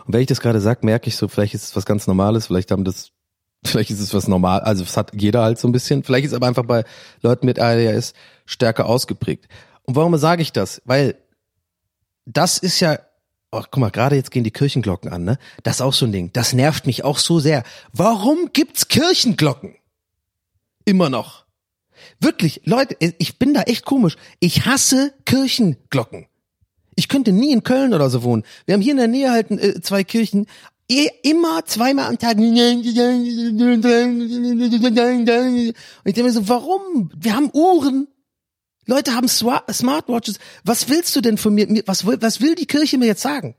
Und 0.05 0.13
wenn 0.13 0.21
ich 0.21 0.27
das 0.27 0.41
gerade 0.41 0.61
sage, 0.61 0.85
merke 0.85 1.09
ich 1.09 1.17
so, 1.17 1.29
vielleicht 1.29 1.55
ist 1.55 1.65
es 1.65 1.77
was 1.77 1.87
ganz 1.87 2.07
Normales, 2.07 2.47
vielleicht 2.47 2.71
haben 2.71 2.85
das, 2.85 3.11
vielleicht 3.65 3.91
ist 3.91 4.01
es 4.01 4.13
was 4.13 4.29
normal, 4.29 4.61
also 4.61 4.85
es 4.85 4.99
hat 4.99 5.13
jeder 5.15 5.43
halt 5.43 5.59
so 5.59 5.67
ein 5.67 5.73
bisschen, 5.73 6.03
vielleicht 6.03 6.27
ist 6.27 6.33
es 6.33 6.37
aber 6.37 6.47
einfach 6.47 6.67
bei 6.67 6.85
Leuten 7.23 7.47
mit 7.47 7.59
ADHS 7.59 8.13
stärker 8.45 8.85
ausgeprägt. 8.85 9.49
Und 9.85 9.97
warum 9.97 10.15
sage 10.19 10.43
ich 10.43 10.53
das? 10.53 10.83
Weil 10.85 11.17
das 12.27 12.59
ist 12.59 12.81
ja 12.81 12.99
Oh, 13.53 13.63
guck 13.63 13.79
mal, 13.79 13.91
gerade 13.91 14.15
jetzt 14.15 14.31
gehen 14.31 14.45
die 14.45 14.53
Kirchenglocken 14.53 15.11
an, 15.11 15.25
ne? 15.25 15.37
Das 15.65 15.77
ist 15.77 15.81
auch 15.81 15.93
so 15.93 16.07
ein 16.07 16.13
Ding. 16.13 16.31
Das 16.33 16.53
nervt 16.53 16.87
mich 16.87 17.03
auch 17.03 17.19
so 17.19 17.41
sehr. 17.41 17.65
Warum 17.93 18.51
gibt's 18.53 18.87
Kirchenglocken? 18.87 19.75
Immer 20.85 21.11
noch. 21.11 21.47
Wirklich, 22.21 22.61
Leute, 22.65 22.97
ich 23.19 23.39
bin 23.39 23.53
da 23.53 23.63
echt 23.63 23.85
komisch. 23.85 24.17
Ich 24.39 24.67
hasse 24.67 25.13
Kirchenglocken. 25.27 26.27
Ich 26.95 27.09
könnte 27.09 27.33
nie 27.33 27.53
in 27.53 27.65
Köln 27.65 27.93
oder 27.93 28.09
so 28.09 28.23
wohnen. 28.23 28.45
Wir 28.67 28.75
haben 28.75 28.83
hier 28.83 28.93
in 28.93 28.99
der 28.99 29.09
Nähe 29.09 29.31
halt 29.31 29.51
äh, 29.51 29.81
zwei 29.81 30.05
Kirchen. 30.05 30.47
Immer 31.23 31.65
zweimal 31.67 32.07
am 32.07 32.19
Tag. 32.19 32.37
Und 32.37 32.57
ich 32.57 32.95
denke 36.15 36.23
mir 36.23 36.33
so, 36.33 36.49
warum? 36.49 37.11
Wir 37.17 37.35
haben 37.35 37.51
Uhren. 37.53 38.07
Leute 38.87 39.15
haben 39.15 39.29
Smartwatches. 39.29 40.39
Was 40.65 40.89
willst 40.89 41.15
du 41.15 41.21
denn 41.21 41.39
von 41.39 41.55
mir? 41.55 41.69
Was 41.87 42.07
will, 42.07 42.19
was 42.21 42.41
will 42.41 42.55
die 42.55 42.67
Kirche 42.67 42.99
mir 42.99 43.07
jetzt 43.07 43.23
sagen? 43.23 43.55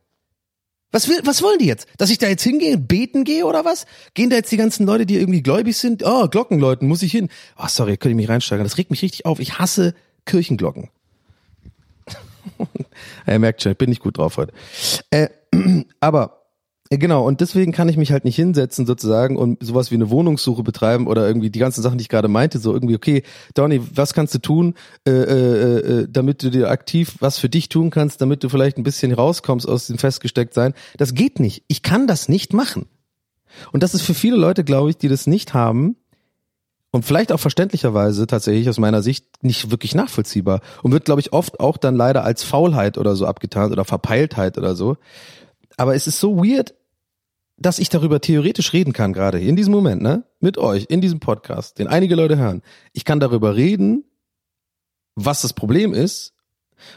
Was 0.92 1.08
will, 1.08 1.20
was 1.24 1.42
wollen 1.42 1.60
die 1.60 1.68
jetzt? 1.68 1.88
Dass 1.98 2.10
ich 2.10 2.18
da 2.18 2.28
jetzt 2.28 2.44
hingehe 2.44 2.76
und 2.76 2.88
beten 2.88 3.24
gehe 3.24 3.46
oder 3.46 3.64
was? 3.64 3.86
Gehen 4.14 4.30
da 4.30 4.36
jetzt 4.36 4.52
die 4.52 4.58
ganzen 4.58 4.86
Leute, 4.86 5.06
die 5.06 5.16
irgendwie 5.16 5.42
gläubig 5.42 5.78
sind? 5.78 6.04
Oh, 6.06 6.28
Glockenläuten, 6.28 6.88
muss 6.88 7.02
ich 7.02 7.12
hin. 7.12 7.30
Oh, 7.58 7.68
sorry, 7.68 7.96
könnt 7.96 8.12
ihr 8.12 8.18
mich 8.18 8.28
reinsteigern. 8.28 8.66
Das 8.66 8.78
regt 8.78 8.92
mich 8.92 9.02
richtig 9.02 9.26
auf. 9.26 9.40
Ich 9.40 9.58
hasse 9.58 9.96
Kirchenglocken. 10.26 10.90
er 13.26 13.40
merkt 13.40 13.62
schon, 13.62 13.72
ich 13.72 13.78
bin 13.78 13.90
nicht 13.90 14.02
gut 14.02 14.18
drauf 14.18 14.36
heute. 14.36 14.54
Äh, 15.12 15.30
aber 16.02 16.41
Genau, 16.94 17.26
und 17.26 17.40
deswegen 17.40 17.72
kann 17.72 17.88
ich 17.88 17.96
mich 17.96 18.12
halt 18.12 18.26
nicht 18.26 18.36
hinsetzen 18.36 18.86
sozusagen 18.86 19.38
und 19.38 19.66
sowas 19.66 19.92
wie 19.92 19.96
eine 19.96 20.10
Wohnungssuche 20.10 20.62
betreiben 20.62 21.08
oder 21.08 21.26
irgendwie 21.26 21.50
die 21.50 21.60
ganzen 21.60 21.82
Sachen, 21.82 21.98
die 21.98 22.02
ich 22.02 22.10
gerade 22.10 22.28
meinte, 22.28 22.60
so 22.60 22.74
irgendwie, 22.74 22.96
okay, 22.96 23.24
Donny, 23.54 23.82
was 23.96 24.14
kannst 24.14 24.36
du 24.36 24.40
tun, 24.40 24.76
äh, 25.08 25.12
äh, 25.12 25.78
äh, 25.78 26.08
damit 26.10 26.44
du 26.44 26.50
dir 26.50 26.70
aktiv 26.70 27.16
was 27.22 27.40
für 27.40 27.48
dich 27.48 27.70
tun 27.70 27.92
kannst, 27.92 28.20
damit 28.20 28.44
du 28.44 28.50
vielleicht 28.50 28.78
ein 28.78 28.84
bisschen 28.84 29.14
rauskommst 29.14 29.70
aus 29.70 29.88
dem 29.88 30.00
Festgestecktsein. 30.00 30.74
Das 30.98 31.14
geht 31.14 31.40
nicht. 31.40 31.64
Ich 31.70 31.82
kann 31.82 32.08
das 32.08 32.28
nicht 32.28 32.52
machen. 32.52 32.88
Und 33.72 33.84
das 33.84 33.94
ist 33.94 34.02
für 34.02 34.14
viele 34.14 34.36
Leute, 34.36 34.66
glaube 34.66 34.90
ich, 34.90 34.98
die 34.98 35.08
das 35.08 35.28
nicht 35.28 35.54
haben 35.54 35.96
und 36.92 37.06
vielleicht 37.06 37.32
auch 37.32 37.40
verständlicherweise 37.40 38.28
tatsächlich 38.28 38.68
aus 38.68 38.80
meiner 38.80 39.02
Sicht 39.02 39.26
nicht 39.44 39.72
wirklich 39.72 39.96
nachvollziehbar 39.96 40.60
und 40.84 40.92
wird, 40.92 41.06
glaube 41.06 41.22
ich, 41.22 41.32
oft 41.32 41.62
auch 41.62 41.78
dann 41.78 41.96
leider 41.96 42.26
als 42.26 42.44
Faulheit 42.44 42.98
oder 42.98 43.16
so 43.16 43.28
abgetan 43.28 43.72
oder 43.72 43.86
Verpeiltheit 43.86 44.58
oder 44.58 44.76
so. 44.76 44.98
Aber 45.78 45.96
es 45.96 46.06
ist 46.06 46.20
so 46.20 46.36
weird, 46.36 46.74
dass 47.62 47.80
ich 47.80 47.90
darüber 47.90 48.22
theoretisch 48.22 48.74
reden 48.74 48.94
kann, 48.94 49.14
gerade 49.14 49.40
in 49.40 49.56
diesem 49.56 49.74
Moment, 49.74 50.02
ne? 50.02 50.24
Mit 50.40 50.58
euch, 50.58 50.86
in 50.90 51.02
diesem 51.02 51.20
Podcast, 51.20 51.80
den 51.80 51.88
einige 51.88 52.16
Leute 52.16 52.38
hören. 52.38 52.62
Ich 52.94 53.06
kann 53.06 53.20
darüber 53.20 53.56
reden, 53.56 54.04
was 55.16 55.42
das 55.42 55.54
Problem 55.54 55.94
ist. 55.94 56.34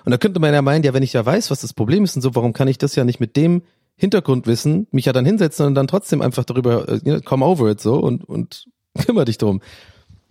Und 0.05 0.12
da 0.12 0.18
könnte 0.18 0.40
man 0.40 0.55
ja 0.55 0.62
meinen, 0.62 0.83
ja, 0.83 0.94
wenn 0.94 1.03
ich 1.03 1.12
ja 1.12 1.24
weiß, 1.24 1.50
was 1.50 1.61
das 1.61 1.74
Problem 1.74 2.05
ist 2.05 2.16
und 2.16 2.22
so, 2.22 2.35
warum 2.35 2.53
kann 2.53 2.68
ich 2.68 2.79
das 2.79 2.94
ja 2.94 3.05
nicht 3.05 3.20
mit 3.20 3.37
dem 3.37 3.62
Hintergrundwissen 3.96 4.88
mich 4.90 5.05
ja 5.05 5.12
dann 5.12 5.27
hinsetzen 5.27 5.66
und 5.66 5.74
dann 5.74 5.87
trotzdem 5.87 6.20
einfach 6.20 6.44
darüber, 6.44 6.88
äh, 6.88 7.20
come 7.20 7.44
over 7.44 7.70
it 7.70 7.81
so 7.81 7.96
und, 7.96 8.24
und 8.24 8.66
kümmere 9.07 9.27
dich 9.27 9.38
drum. 9.38 9.61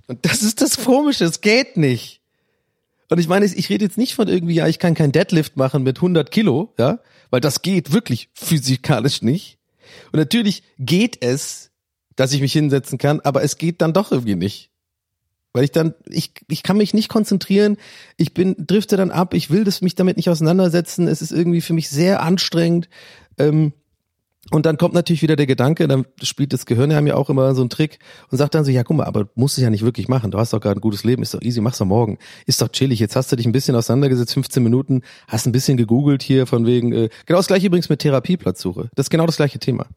Und 0.08 0.26
das 0.26 0.42
ist 0.42 0.62
das 0.62 0.84
Komische, 0.84 1.26
es 1.26 1.42
geht 1.42 1.78
nicht. 1.78 2.22
Und 3.10 3.20
ich 3.20 3.28
meine, 3.28 3.46
ich 3.46 3.70
rede 3.70 3.86
jetzt 3.86 3.98
nicht 3.98 4.16
von 4.16 4.28
irgendwie, 4.28 4.56
ja, 4.56 4.68
ich 4.68 4.80
kann 4.80 4.96
kein 4.96 5.12
Deadlift 5.12 5.56
machen 5.56 5.84
mit 5.84 5.98
100 5.98 6.32
Kilo, 6.32 6.74
ja, 6.80 7.00
weil 7.30 7.42
das 7.42 7.62
geht 7.62 7.94
wirklich 7.94 8.30
physikalisch 8.34 9.22
nicht. 9.22 9.60
Und 10.12 10.20
natürlich 10.20 10.64
geht 10.80 11.24
es, 11.24 11.72
dass 12.16 12.34
ich 12.34 12.42
mich 12.42 12.54
hinsetzen 12.54 12.98
kann, 12.98 13.20
aber 13.22 13.44
es 13.44 13.58
geht 13.58 13.82
dann 13.82 13.94
doch 13.94 14.12
irgendwie 14.12 14.36
nicht. 14.36 14.70
Weil 15.54 15.66
ich 15.66 15.72
dann, 15.72 15.94
ich, 16.10 16.34
ich 16.50 16.64
kann 16.64 16.78
mich 16.78 16.94
nicht 16.94 17.10
konzentrieren, 17.10 17.78
ich 18.18 18.34
bin, 18.34 18.56
drifte 18.58 18.98
dann 18.98 19.12
ab, 19.12 19.34
ich 19.34 19.52
will 19.52 19.64
das, 19.64 19.82
mich 19.82 19.94
damit 19.94 20.18
nicht 20.18 20.30
auseinandersetzen, 20.30 21.08
es 21.08 21.22
ist 21.22 21.32
irgendwie 21.32 21.62
für 21.62 21.74
mich 21.74 21.90
sehr 21.90 22.24
anstrengend. 22.24 22.90
Ähm, 23.38 23.74
und 24.54 24.68
dann 24.68 24.78
kommt 24.78 24.94
natürlich 24.94 25.24
wieder 25.24 25.36
der 25.36 25.48
Gedanke, 25.48 25.88
dann 25.88 26.06
spielt 26.22 26.54
das 26.54 26.68
Gehirn 26.68 26.92
ja 26.92 27.16
auch 27.16 27.32
immer 27.32 27.56
so 27.56 27.62
einen 27.62 27.72
Trick 27.72 27.98
und 28.30 28.38
sagt 28.38 28.54
dann 28.54 28.64
so, 28.64 28.70
ja 28.70 28.84
guck 28.84 28.98
mal, 28.98 29.06
aber 29.06 29.28
musst 29.34 29.58
es 29.58 29.64
ja 29.64 29.72
nicht 29.72 29.84
wirklich 29.84 30.08
machen. 30.08 30.30
Du 30.30 30.38
hast 30.38 30.54
doch 30.54 30.62
gerade 30.62 30.80
ein 30.80 30.82
gutes 30.82 31.04
Leben, 31.04 31.24
ist 31.24 31.34
doch 31.34 31.42
easy, 31.42 31.60
mach's 31.60 31.80
doch 31.80 31.88
morgen. 31.88 32.20
Ist 32.46 32.62
doch 32.62 32.68
chillig. 32.68 33.00
Jetzt 33.00 33.16
hast 33.16 33.32
du 33.32 33.36
dich 33.36 33.48
ein 33.48 33.52
bisschen 33.52 33.76
auseinandergesetzt, 33.76 34.36
15 34.36 34.62
Minuten, 34.62 35.02
hast 35.28 35.48
ein 35.48 35.54
bisschen 35.54 35.76
gegoogelt 35.76 36.22
hier 36.22 36.46
von 36.46 36.68
wegen, 36.68 36.94
äh, 36.94 37.10
genau 37.26 37.40
das 37.40 37.48
gleiche 37.48 37.66
übrigens 37.66 37.90
mit 37.90 38.02
Therapieplatzsuche. 38.02 38.90
Das 38.94 39.08
ist 39.08 39.10
genau 39.10 39.26
das 39.26 39.38
gleiche 39.38 39.58
Thema. 39.58 39.88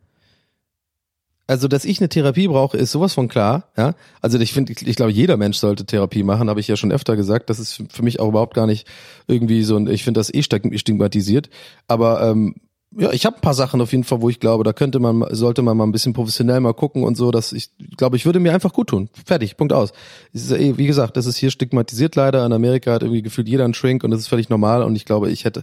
Also, 1.47 1.69
dass 1.69 1.85
ich 1.85 2.01
eine 2.01 2.09
Therapie 2.09 2.49
brauche, 2.49 2.79
ist 2.79 2.93
sowas 2.93 3.13
von 3.13 3.29
klar, 3.29 3.71
ja. 3.77 3.95
Also 4.23 4.41
ich 4.41 4.55
finde, 4.55 4.73
ich, 4.73 4.87
ich 4.87 4.97
glaube, 4.97 5.13
jeder 5.13 5.37
Mensch 5.37 5.59
sollte 5.59 5.85
Therapie 5.85 6.23
machen, 6.23 6.49
habe 6.49 6.61
ich 6.61 6.67
ja 6.67 6.77
schon 6.77 6.93
öfter 6.93 7.15
gesagt. 7.15 7.51
Das 7.51 7.59
ist 7.59 7.85
für 7.91 8.03
mich 8.03 8.21
auch 8.21 8.29
überhaupt 8.29 8.55
gar 8.55 8.67
nicht 8.67 8.89
irgendwie 9.29 9.65
so 9.65 9.77
ein, 9.77 9.87
ich 9.87 10.03
finde 10.03 10.19
das 10.19 10.33
eh 10.33 10.43
stigmatisiert. 10.43 11.51
Aber 11.89 12.23
ähm, 12.23 12.55
ja, 12.99 13.13
ich 13.13 13.27
habe 13.27 13.37
ein 13.37 13.43
paar 13.43 13.55
Sachen 13.55 13.81
auf 13.81 13.93
jeden 13.93 14.05
Fall, 14.05 14.23
wo 14.23 14.31
ich 14.31 14.41
glaube, 14.41 14.65
da 14.65 14.73
könnte 14.73 14.99
man, 14.99 15.25
sollte 15.31 15.63
man 15.63 15.77
mal 15.77 15.85
ein 15.85 15.93
bisschen 15.93 16.13
professionell 16.13 16.61
mal 16.61 16.73
gucken 16.73 17.05
und 17.05 17.17
so, 17.17 17.31
dass 17.31 17.53
ich 17.53 17.71
glaube, 17.97 18.17
ich 18.17 18.25
würde 18.25 18.41
mir 18.41 18.53
einfach 18.55 18.73
gut 18.73 18.89
tun. 18.89 19.11
Fertig, 19.25 19.57
Punkt 19.57 19.73
aus. 19.73 19.93
eh, 20.35 20.77
wie 20.77 20.87
gesagt, 20.87 21.17
das 21.17 21.27
ist 21.27 21.37
hier 21.37 21.51
stigmatisiert 21.51 22.17
leider. 22.17 22.45
In 22.47 22.53
Amerika 22.53 22.93
hat 22.93 23.03
irgendwie 23.03 23.23
gefühlt 23.23 23.49
jeder 23.49 23.65
einen 23.65 23.75
Shrink 23.75 24.03
und 24.05 24.11
das 24.11 24.21
ist 24.21 24.29
völlig 24.29 24.49
normal 24.49 24.83
und 24.83 24.97
ich 24.97 25.05
glaube, 25.05 25.31
ich 25.31 25.45
hätte, 25.45 25.63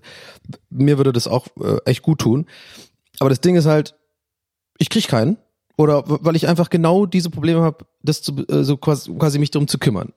mir 0.69 0.97
würde 0.97 1.13
das 1.13 1.27
auch 1.27 1.47
äh, 1.59 1.77
echt 1.85 2.03
gut 2.03 2.19
tun. 2.19 2.45
Aber 3.19 3.29
das 3.29 3.41
Ding 3.41 3.55
ist 3.55 3.65
halt, 3.65 3.95
ich 4.77 4.89
krieg 4.89 5.07
keinen. 5.07 5.37
Oder 5.75 6.03
weil 6.05 6.35
ich 6.35 6.47
einfach 6.47 6.69
genau 6.69 7.07
diese 7.07 7.31
Probleme 7.31 7.61
habe, 7.61 7.85
das 8.03 8.21
zu, 8.21 8.45
äh, 8.47 8.63
so 8.63 8.77
quasi, 8.77 9.11
quasi 9.15 9.39
mich 9.39 9.49
darum 9.49 9.67
zu 9.67 9.79
kümmern. 9.79 10.13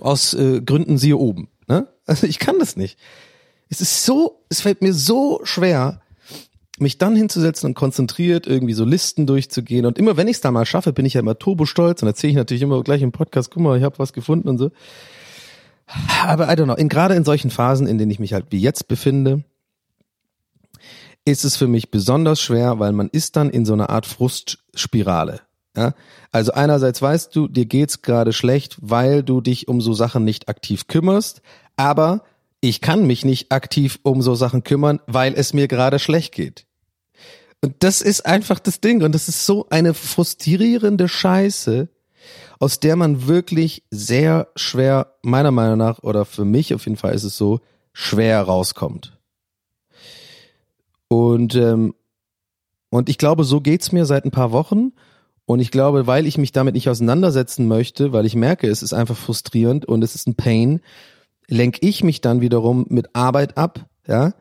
Aus 0.00 0.34
äh, 0.34 0.60
Gründen 0.60 0.98
siehe 0.98 1.16
oben. 1.16 1.48
Ne? 1.68 1.88
Also 2.06 2.26
ich 2.26 2.38
kann 2.38 2.58
das 2.58 2.76
nicht. 2.76 2.98
Es 3.70 3.80
ist 3.80 4.04
so, 4.04 4.44
es 4.50 4.60
fällt 4.60 4.82
mir 4.82 4.92
so 4.92 5.40
schwer, 5.44 6.02
mich 6.78 6.98
dann 6.98 7.14
hinzusetzen 7.14 7.68
und 7.68 7.74
konzentriert 7.74 8.46
irgendwie 8.46 8.74
so 8.74 8.84
Listen 8.84 9.26
durchzugehen. 9.26 9.86
Und 9.86 9.98
immer 9.98 10.16
wenn 10.16 10.28
ich 10.28 10.36
es 10.36 10.40
da 10.40 10.50
mal 10.50 10.66
schaffe, 10.66 10.92
bin 10.92 11.06
ich 11.06 11.14
ja 11.14 11.20
immer 11.20 11.38
turbo 11.38 11.66
stolz 11.66 12.02
und 12.02 12.08
erzähle 12.08 12.32
ich 12.32 12.36
natürlich 12.36 12.62
immer 12.62 12.82
gleich 12.82 13.02
im 13.02 13.12
Podcast, 13.12 13.50
guck 13.50 13.62
mal, 13.62 13.78
ich 13.78 13.84
habe 13.84 13.98
was 13.98 14.12
gefunden 14.12 14.48
und 14.48 14.58
so. 14.58 14.70
Aber 16.26 16.48
I 16.48 16.56
don't 16.56 16.64
know, 16.64 16.74
in, 16.74 16.88
gerade 16.88 17.14
in 17.14 17.24
solchen 17.24 17.50
Phasen, 17.50 17.86
in 17.86 17.98
denen 17.98 18.10
ich 18.10 18.18
mich 18.18 18.32
halt 18.32 18.46
wie 18.50 18.60
jetzt 18.60 18.88
befinde, 18.88 19.44
ist 21.24 21.44
es 21.44 21.56
für 21.56 21.68
mich 21.68 21.90
besonders 21.90 22.40
schwer, 22.40 22.78
weil 22.78 22.92
man 22.92 23.08
ist 23.08 23.36
dann 23.36 23.50
in 23.50 23.64
so 23.64 23.72
einer 23.72 23.90
Art 23.90 24.06
Frustspirale. 24.06 25.40
Ja? 25.76 25.94
Also 26.32 26.52
einerseits 26.52 27.00
weißt 27.00 27.34
du, 27.34 27.48
dir 27.48 27.66
geht's 27.66 28.02
gerade 28.02 28.32
schlecht, 28.32 28.76
weil 28.80 29.22
du 29.22 29.40
dich 29.40 29.68
um 29.68 29.80
so 29.80 29.92
Sachen 29.92 30.24
nicht 30.24 30.48
aktiv 30.48 30.86
kümmerst, 30.86 31.40
aber 31.76 32.22
ich 32.68 32.80
kann 32.80 33.06
mich 33.06 33.26
nicht 33.26 33.52
aktiv 33.52 33.98
um 34.02 34.22
so 34.22 34.34
Sachen 34.34 34.64
kümmern, 34.64 35.00
weil 35.06 35.34
es 35.34 35.52
mir 35.52 35.68
gerade 35.68 35.98
schlecht 35.98 36.34
geht. 36.34 36.66
Und 37.60 37.74
das 37.80 38.00
ist 38.00 38.24
einfach 38.24 38.58
das 38.58 38.80
Ding. 38.80 39.02
Und 39.02 39.14
das 39.14 39.28
ist 39.28 39.44
so 39.44 39.66
eine 39.68 39.92
frustrierende 39.92 41.08
Scheiße, 41.08 41.88
aus 42.58 42.80
der 42.80 42.96
man 42.96 43.26
wirklich 43.26 43.84
sehr 43.90 44.48
schwer, 44.56 45.14
meiner 45.22 45.50
Meinung 45.50 45.76
nach, 45.76 46.02
oder 46.02 46.24
für 46.24 46.46
mich 46.46 46.74
auf 46.74 46.86
jeden 46.86 46.96
Fall 46.96 47.14
ist 47.14 47.24
es 47.24 47.36
so, 47.36 47.60
schwer 47.92 48.40
rauskommt. 48.40 49.18
Und, 51.08 51.54
ähm, 51.56 51.94
und 52.88 53.10
ich 53.10 53.18
glaube, 53.18 53.44
so 53.44 53.60
geht's 53.60 53.92
mir 53.92 54.06
seit 54.06 54.24
ein 54.24 54.30
paar 54.30 54.52
Wochen. 54.52 54.92
Und 55.44 55.60
ich 55.60 55.70
glaube, 55.70 56.06
weil 56.06 56.26
ich 56.26 56.38
mich 56.38 56.52
damit 56.52 56.74
nicht 56.74 56.88
auseinandersetzen 56.88 57.68
möchte, 57.68 58.14
weil 58.14 58.24
ich 58.24 58.34
merke, 58.34 58.68
es 58.68 58.82
ist 58.82 58.94
einfach 58.94 59.16
frustrierend 59.16 59.84
und 59.84 60.02
es 60.02 60.14
ist 60.14 60.26
ein 60.26 60.34
Pain, 60.34 60.80
lenke 61.48 61.86
ich 61.86 62.04
mich 62.04 62.20
dann 62.20 62.40
wiederum 62.40 62.86
mit 62.88 63.14
Arbeit 63.14 63.56
ab, 63.56 63.86
ja. 64.06 64.32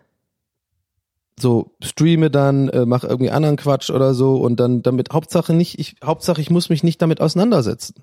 So 1.39 1.71
streame 1.81 2.29
dann, 2.29 2.69
äh, 2.69 2.85
mache 2.85 3.07
irgendwie 3.07 3.31
anderen 3.31 3.55
Quatsch 3.55 3.89
oder 3.89 4.13
so 4.13 4.35
und 4.35 4.59
dann 4.59 4.83
damit 4.83 5.11
Hauptsache 5.11 5.53
nicht, 5.53 5.79
ich 5.79 5.95
Hauptsache 6.03 6.39
ich 6.39 6.51
muss 6.51 6.69
mich 6.69 6.83
nicht 6.83 7.01
damit 7.01 7.21
auseinandersetzen. 7.21 7.95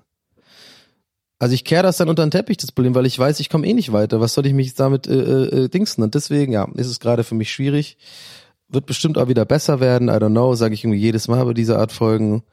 Also 1.39 1.55
ich 1.55 1.63
kehre 1.63 1.81
das 1.81 1.97
dann 1.97 2.07
unter 2.07 2.23
den 2.23 2.29
Teppich, 2.29 2.57
das 2.57 2.71
Problem, 2.71 2.93
weil 2.93 3.07
ich 3.07 3.17
weiß, 3.17 3.39
ich 3.39 3.49
komme 3.49 3.65
eh 3.65 3.73
nicht 3.73 3.91
weiter. 3.91 4.19
Was 4.21 4.35
soll 4.35 4.45
ich 4.45 4.53
mich 4.53 4.75
damit 4.75 5.07
äh, 5.07 5.13
äh, 5.13 5.63
äh, 5.63 5.69
dingsen? 5.69 6.03
Und 6.03 6.13
deswegen, 6.13 6.51
ja, 6.51 6.67
ist 6.75 6.85
es 6.85 6.99
gerade 6.99 7.23
für 7.23 7.33
mich 7.33 7.51
schwierig. 7.51 7.97
Wird 8.69 8.85
bestimmt 8.85 9.17
auch 9.17 9.27
wieder 9.27 9.43
besser 9.43 9.79
werden, 9.79 10.07
I 10.09 10.11
don't 10.11 10.29
know, 10.29 10.53
sage 10.53 10.75
ich 10.75 10.83
irgendwie 10.83 10.99
jedes 10.99 11.27
Mal 11.27 11.43
bei 11.43 11.53
dieser 11.53 11.79
Art 11.79 11.91
Folgen. 11.91 12.43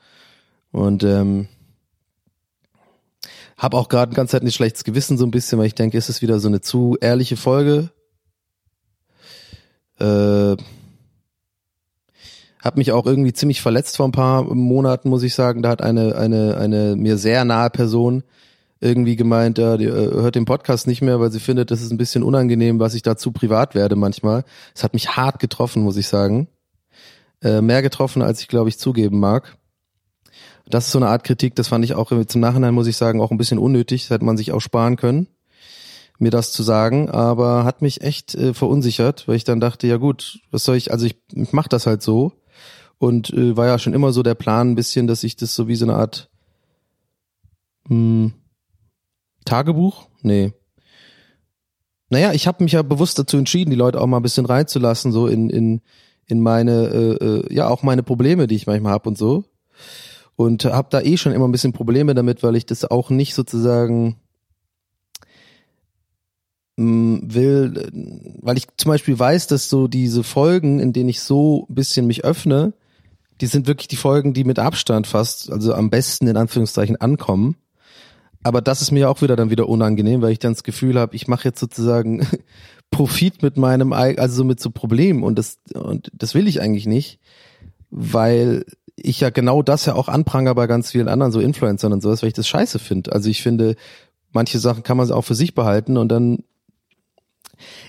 Und 0.73 1.05
ähm, 1.05 1.49
hab 3.59 3.75
auch 3.75 3.89
gerade 3.89 4.11
die 4.11 4.17
ganze 4.17 4.33
Zeit 4.33 4.43
ein 4.43 4.51
schlechtes 4.53 4.85
Gewissen 4.85 5.19
so 5.19 5.27
ein 5.27 5.33
bisschen, 5.33 5.59
weil 5.59 5.67
ich 5.67 5.75
denke, 5.75 5.99
ist 5.99 6.09
es 6.09 6.23
wieder 6.23 6.39
so 6.39 6.49
eine 6.49 6.61
zu 6.61 6.97
ehrliche 7.01 7.37
Folge. 7.37 7.91
Äh, 9.99 10.57
hab 12.63 12.77
mich 12.77 12.93
auch 12.93 13.05
irgendwie 13.05 13.33
ziemlich 13.33 13.61
verletzt 13.61 13.97
vor 13.97 14.07
ein 14.07 14.13
paar 14.13 14.43
Monaten, 14.43 15.09
muss 15.09 15.25
ich 15.25 15.35
sagen. 15.35 15.63
Da 15.63 15.71
hat 15.71 15.83
eine, 15.83 16.17
eine, 16.17 16.57
eine 16.57 16.97
mir 16.97 17.19
sehr 17.19 17.45
nahe 17.45 17.71
Person 17.71 18.23
irgendwie 18.81 19.17
gemeint, 19.17 19.59
ja, 19.59 19.77
die 19.77 19.87
äh, 19.87 19.91
hört 19.91 20.37
den 20.37 20.45
Podcast 20.45 20.87
nicht 20.87 21.03
mehr, 21.03 21.19
weil 21.19 21.33
sie 21.33 21.41
findet, 21.41 21.73
das 21.73 21.83
ist 21.83 21.91
ein 21.91 21.99
bisschen 21.99 22.23
unangenehm, 22.23 22.79
was 22.79 22.95
ich 22.95 23.03
da 23.03 23.17
zu 23.17 23.33
privat 23.33 23.75
werde 23.75 23.97
manchmal. 23.97 24.45
Es 24.73 24.85
hat 24.85 24.95
mich 24.95 25.17
hart 25.17 25.41
getroffen, 25.41 25.83
muss 25.83 25.97
ich 25.97 26.07
sagen. 26.07 26.47
Äh, 27.43 27.61
mehr 27.61 27.83
getroffen, 27.83 28.23
als 28.23 28.41
ich, 28.41 28.47
glaube 28.47 28.69
ich, 28.69 28.79
zugeben 28.79 29.19
mag. 29.19 29.58
Das 30.71 30.87
ist 30.87 30.93
so 30.93 30.99
eine 30.99 31.09
Art 31.09 31.25
Kritik, 31.25 31.55
das 31.55 31.69
fand 31.69 31.85
ich 31.85 31.95
auch 31.95 32.13
zum 32.27 32.41
Nachhinein, 32.41 32.75
muss 32.75 32.87
ich 32.87 32.97
sagen, 32.97 33.21
auch 33.21 33.31
ein 33.31 33.39
bisschen 33.39 33.59
unnötig. 33.59 34.03
Das 34.03 34.11
hätte 34.11 34.25
man 34.25 34.37
sich 34.37 34.53
auch 34.53 34.61
sparen 34.61 34.97
können, 34.97 35.29
mir 36.19 36.31
das 36.31 36.53
zu 36.53 36.63
sagen. 36.63 37.09
Aber 37.09 37.65
hat 37.65 37.81
mich 37.81 38.03
echt 38.03 38.35
äh, 38.35 38.53
verunsichert, 38.53 39.27
weil 39.27 39.37
ich 39.37 39.45
dann 39.45 39.61
dachte, 39.61 39.87
ja 39.87 39.97
gut, 39.97 40.41
was 40.51 40.65
soll 40.65 40.77
ich, 40.77 40.93
also 40.93 41.07
ich, 41.07 41.17
ich 41.33 41.53
mache 41.53 41.71
das 41.71 41.87
halt 41.87 42.03
so. 42.03 42.33
Und 42.99 43.31
äh, 43.33 43.57
war 43.57 43.67
ja 43.67 43.79
schon 43.79 43.95
immer 43.95 44.13
so 44.13 44.23
der 44.23 44.35
Plan 44.35 44.71
ein 44.71 44.75
bisschen, 44.75 45.07
dass 45.07 45.25
ich 45.25 45.37
das 45.37 45.55
so 45.55 45.69
wie 45.69 45.77
so 45.77 45.87
eine 45.87 45.95
Art 45.95 46.29
mh, 47.89 47.95
hm, 47.95 48.33
Tagebuch? 49.45 50.09
Nee. 50.21 50.53
Naja, 52.11 52.33
ich 52.33 52.47
habe 52.47 52.65
mich 52.65 52.73
ja 52.73 52.83
bewusst 52.83 53.19
dazu 53.19 53.37
entschieden, 53.37 53.71
die 53.71 53.77
Leute 53.77 54.01
auch 54.01 54.07
mal 54.07 54.17
ein 54.19 54.23
bisschen 54.23 54.47
reinzulassen, 54.47 55.13
so 55.13 55.29
in, 55.29 55.49
in, 55.49 55.81
in 56.27 56.41
meine, 56.41 56.89
äh, 56.89 57.25
äh, 57.25 57.55
ja, 57.55 57.69
auch 57.69 57.83
meine 57.83 58.03
Probleme, 58.03 58.47
die 58.47 58.57
ich 58.57 58.67
manchmal 58.67 58.93
hab 58.93 59.07
und 59.07 59.17
so 59.17 59.45
und 60.39 60.65
habe 60.67 60.87
da 60.89 61.01
eh 61.01 61.17
schon 61.17 61.33
immer 61.33 61.49
ein 61.49 61.53
bisschen 61.53 61.73
Probleme 61.73 62.15
damit, 62.15 62.45
weil 62.45 62.55
ich 62.55 62.65
das 62.65 62.85
auch 62.85 63.11
nicht 63.11 63.35
sozusagen 63.35 64.19
mm, 66.77 67.17
will, 67.25 67.91
weil 68.41 68.57
ich 68.57 68.69
zum 68.77 68.91
Beispiel 68.91 69.19
weiß, 69.19 69.49
dass 69.49 69.69
so 69.69 69.89
diese 69.89 70.23
Folgen, 70.23 70.79
in 70.79 70.93
denen 70.93 71.09
ich 71.09 71.23
so 71.23 71.67
ein 71.69 71.75
bisschen 71.75 72.07
mich 72.07 72.25
öffne, 72.25 72.73
die 73.41 73.47
sind 73.47 73.67
wirklich 73.67 73.89
die 73.89 73.97
Folgen, 73.97 74.33
die 74.33 74.45
mit 74.45 74.61
Abstand 74.61 75.09
fast, 75.09 75.51
also 75.51 75.75
am 75.75 75.91
besten 75.91 76.29
in 76.29 76.37
Anführungszeichen 76.37 77.01
ankommen. 77.01 77.57
Aber 78.45 78.61
das 78.61 78.81
ist 78.81 78.93
mir 78.93 79.11
auch 79.11 79.23
wieder 79.23 79.35
dann 79.35 79.51
wieder 79.51 79.69
unangenehm, 79.69 80.23
weil 80.23 80.31
ich 80.31 80.39
dann 80.39 80.53
das 80.53 80.63
Gefühl 80.63 81.01
habe, 81.01 81.17
ich 81.17 81.27
mache 81.27 81.49
jetzt 81.49 81.59
sozusagen 81.59 82.25
Profit 82.93 83.43
mit 83.43 83.57
meinem, 83.57 83.93
also 83.93 84.37
so 84.37 84.45
mit 84.45 84.61
so 84.61 84.71
Problemen 84.71 85.25
und 85.25 85.37
das 85.37 85.59
und 85.75 86.13
das 86.15 86.37
will 86.37 86.47
ich 86.47 86.61
eigentlich 86.61 86.87
nicht, 86.87 87.19
weil 87.91 88.65
ich 89.03 89.21
ja 89.21 89.31
genau 89.31 89.63
das 89.63 89.87
ja 89.87 89.95
auch 89.95 90.09
anpranger 90.09 90.55
bei 90.55 90.67
ganz 90.67 90.91
vielen 90.91 91.09
anderen 91.09 91.33
so 91.33 91.41
Influencern 91.41 91.93
und 91.93 92.03
sowas, 92.03 92.23
weil 92.23 92.29
ich 92.29 92.35
das 92.35 92.49
scheiße 92.49 92.79
finde. 92.79 93.13
Also 93.13 93.29
ich 93.31 93.43
finde, 93.43 93.77
manche 94.33 94.59
Sachen 94.59 94.83
kann 94.83 94.97
man 94.97 95.11
auch 95.11 95.23
für 95.23 95.35
sich 95.35 95.55
behalten 95.55 95.97
und 95.97 96.09
dann 96.09 96.45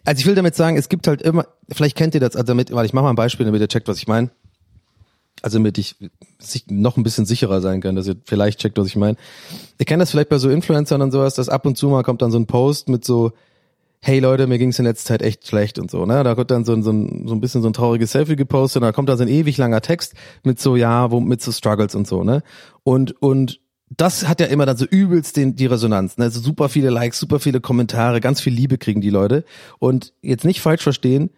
also 0.05 0.19
ich 0.19 0.25
will 0.25 0.35
damit 0.35 0.55
sagen, 0.55 0.77
es 0.77 0.89
gibt 0.89 1.07
halt 1.07 1.21
immer, 1.21 1.45
vielleicht 1.71 1.95
kennt 1.95 2.15
ihr 2.15 2.19
das, 2.19 2.35
also 2.35 2.47
damit, 2.47 2.73
weil 2.73 2.85
ich 2.85 2.93
mache 2.93 3.03
mal 3.03 3.11
ein 3.11 3.15
Beispiel, 3.15 3.45
damit 3.45 3.61
ihr 3.61 3.67
checkt, 3.67 3.87
was 3.87 3.97
ich 3.97 4.07
meine. 4.07 4.31
Also 5.41 5.57
damit 5.57 5.77
ich 5.77 5.95
noch 6.67 6.97
ein 6.97 7.03
bisschen 7.03 7.25
sicherer 7.25 7.61
sein 7.61 7.79
kann, 7.81 7.95
dass 7.95 8.07
ihr 8.07 8.15
vielleicht 8.25 8.60
checkt, 8.60 8.77
was 8.77 8.87
ich 8.87 8.95
meine. 8.95 9.17
Ihr 9.77 9.85
kennt 9.85 10.01
das 10.01 10.12
vielleicht 10.12 10.29
bei 10.29 10.37
so 10.37 10.49
Influencern 10.49 11.01
und 11.01 11.12
sowas, 11.12 11.35
dass 11.35 11.49
ab 11.49 11.65
und 11.65 11.77
zu 11.77 11.87
mal 11.87 12.03
kommt 12.03 12.21
dann 12.21 12.31
so 12.31 12.39
ein 12.39 12.45
Post 12.45 12.89
mit 12.89 13.05
so, 13.05 13.31
hey 14.02 14.19
Leute, 14.19 14.47
mir 14.47 14.58
ging 14.58 14.69
es 14.69 14.79
in 14.79 14.85
letzter 14.85 15.10
Zeit 15.10 15.21
echt 15.21 15.47
schlecht 15.47 15.77
und 15.77 15.91
so, 15.91 16.06
ne? 16.06 16.23
Da 16.23 16.35
kommt 16.35 16.52
dann 16.52 16.63
so, 16.63 16.73
ein 16.73 16.83
so, 16.83 16.91
so 16.91 17.35
ein 17.35 17.41
bisschen 17.41 17.62
so 17.62 17.69
ein 17.69 17.73
trauriges 17.73 18.12
Selfie 18.12 18.35
gepostet 18.35 18.81
und 18.81 18.87
da 18.87 18.91
kommt 18.91 19.10
da 19.10 19.17
so 19.17 19.23
ein 19.23 19.29
ewig 19.29 19.58
langer 19.58 19.81
Text 19.81 20.13
mit 20.43 20.60
so, 20.60 20.75
ja, 20.75 21.12
wo, 21.12 21.19
mit 21.19 21.41
so 21.41 21.52
Struggles 21.52 21.95
und 21.95 22.08
so, 22.08 22.23
ne? 22.23 22.43
Und, 22.83 23.21
und 23.21 23.60
das 23.89 24.27
hat 24.27 24.39
ja 24.39 24.47
immer 24.47 24.65
dann 24.65 24.77
so 24.77 24.85
übelst 24.85 25.35
den, 25.35 25.56
die 25.56 25.65
Resonanz, 25.65 26.17
ne? 26.17 26.25
Also 26.25 26.39
super 26.39 26.69
viele 26.69 26.89
Likes, 26.89 27.19
super 27.19 27.39
viele 27.39 27.60
Kommentare, 27.60 28.21
ganz 28.21 28.39
viel 28.39 28.54
Liebe 28.54 28.77
kriegen 28.77 29.02
die 29.02 29.10
Leute. 29.10 29.43
Und 29.79 30.13
jetzt 30.21 30.45
nicht 30.45 30.62
falsch 30.62 30.83
verstehen, 30.83 31.31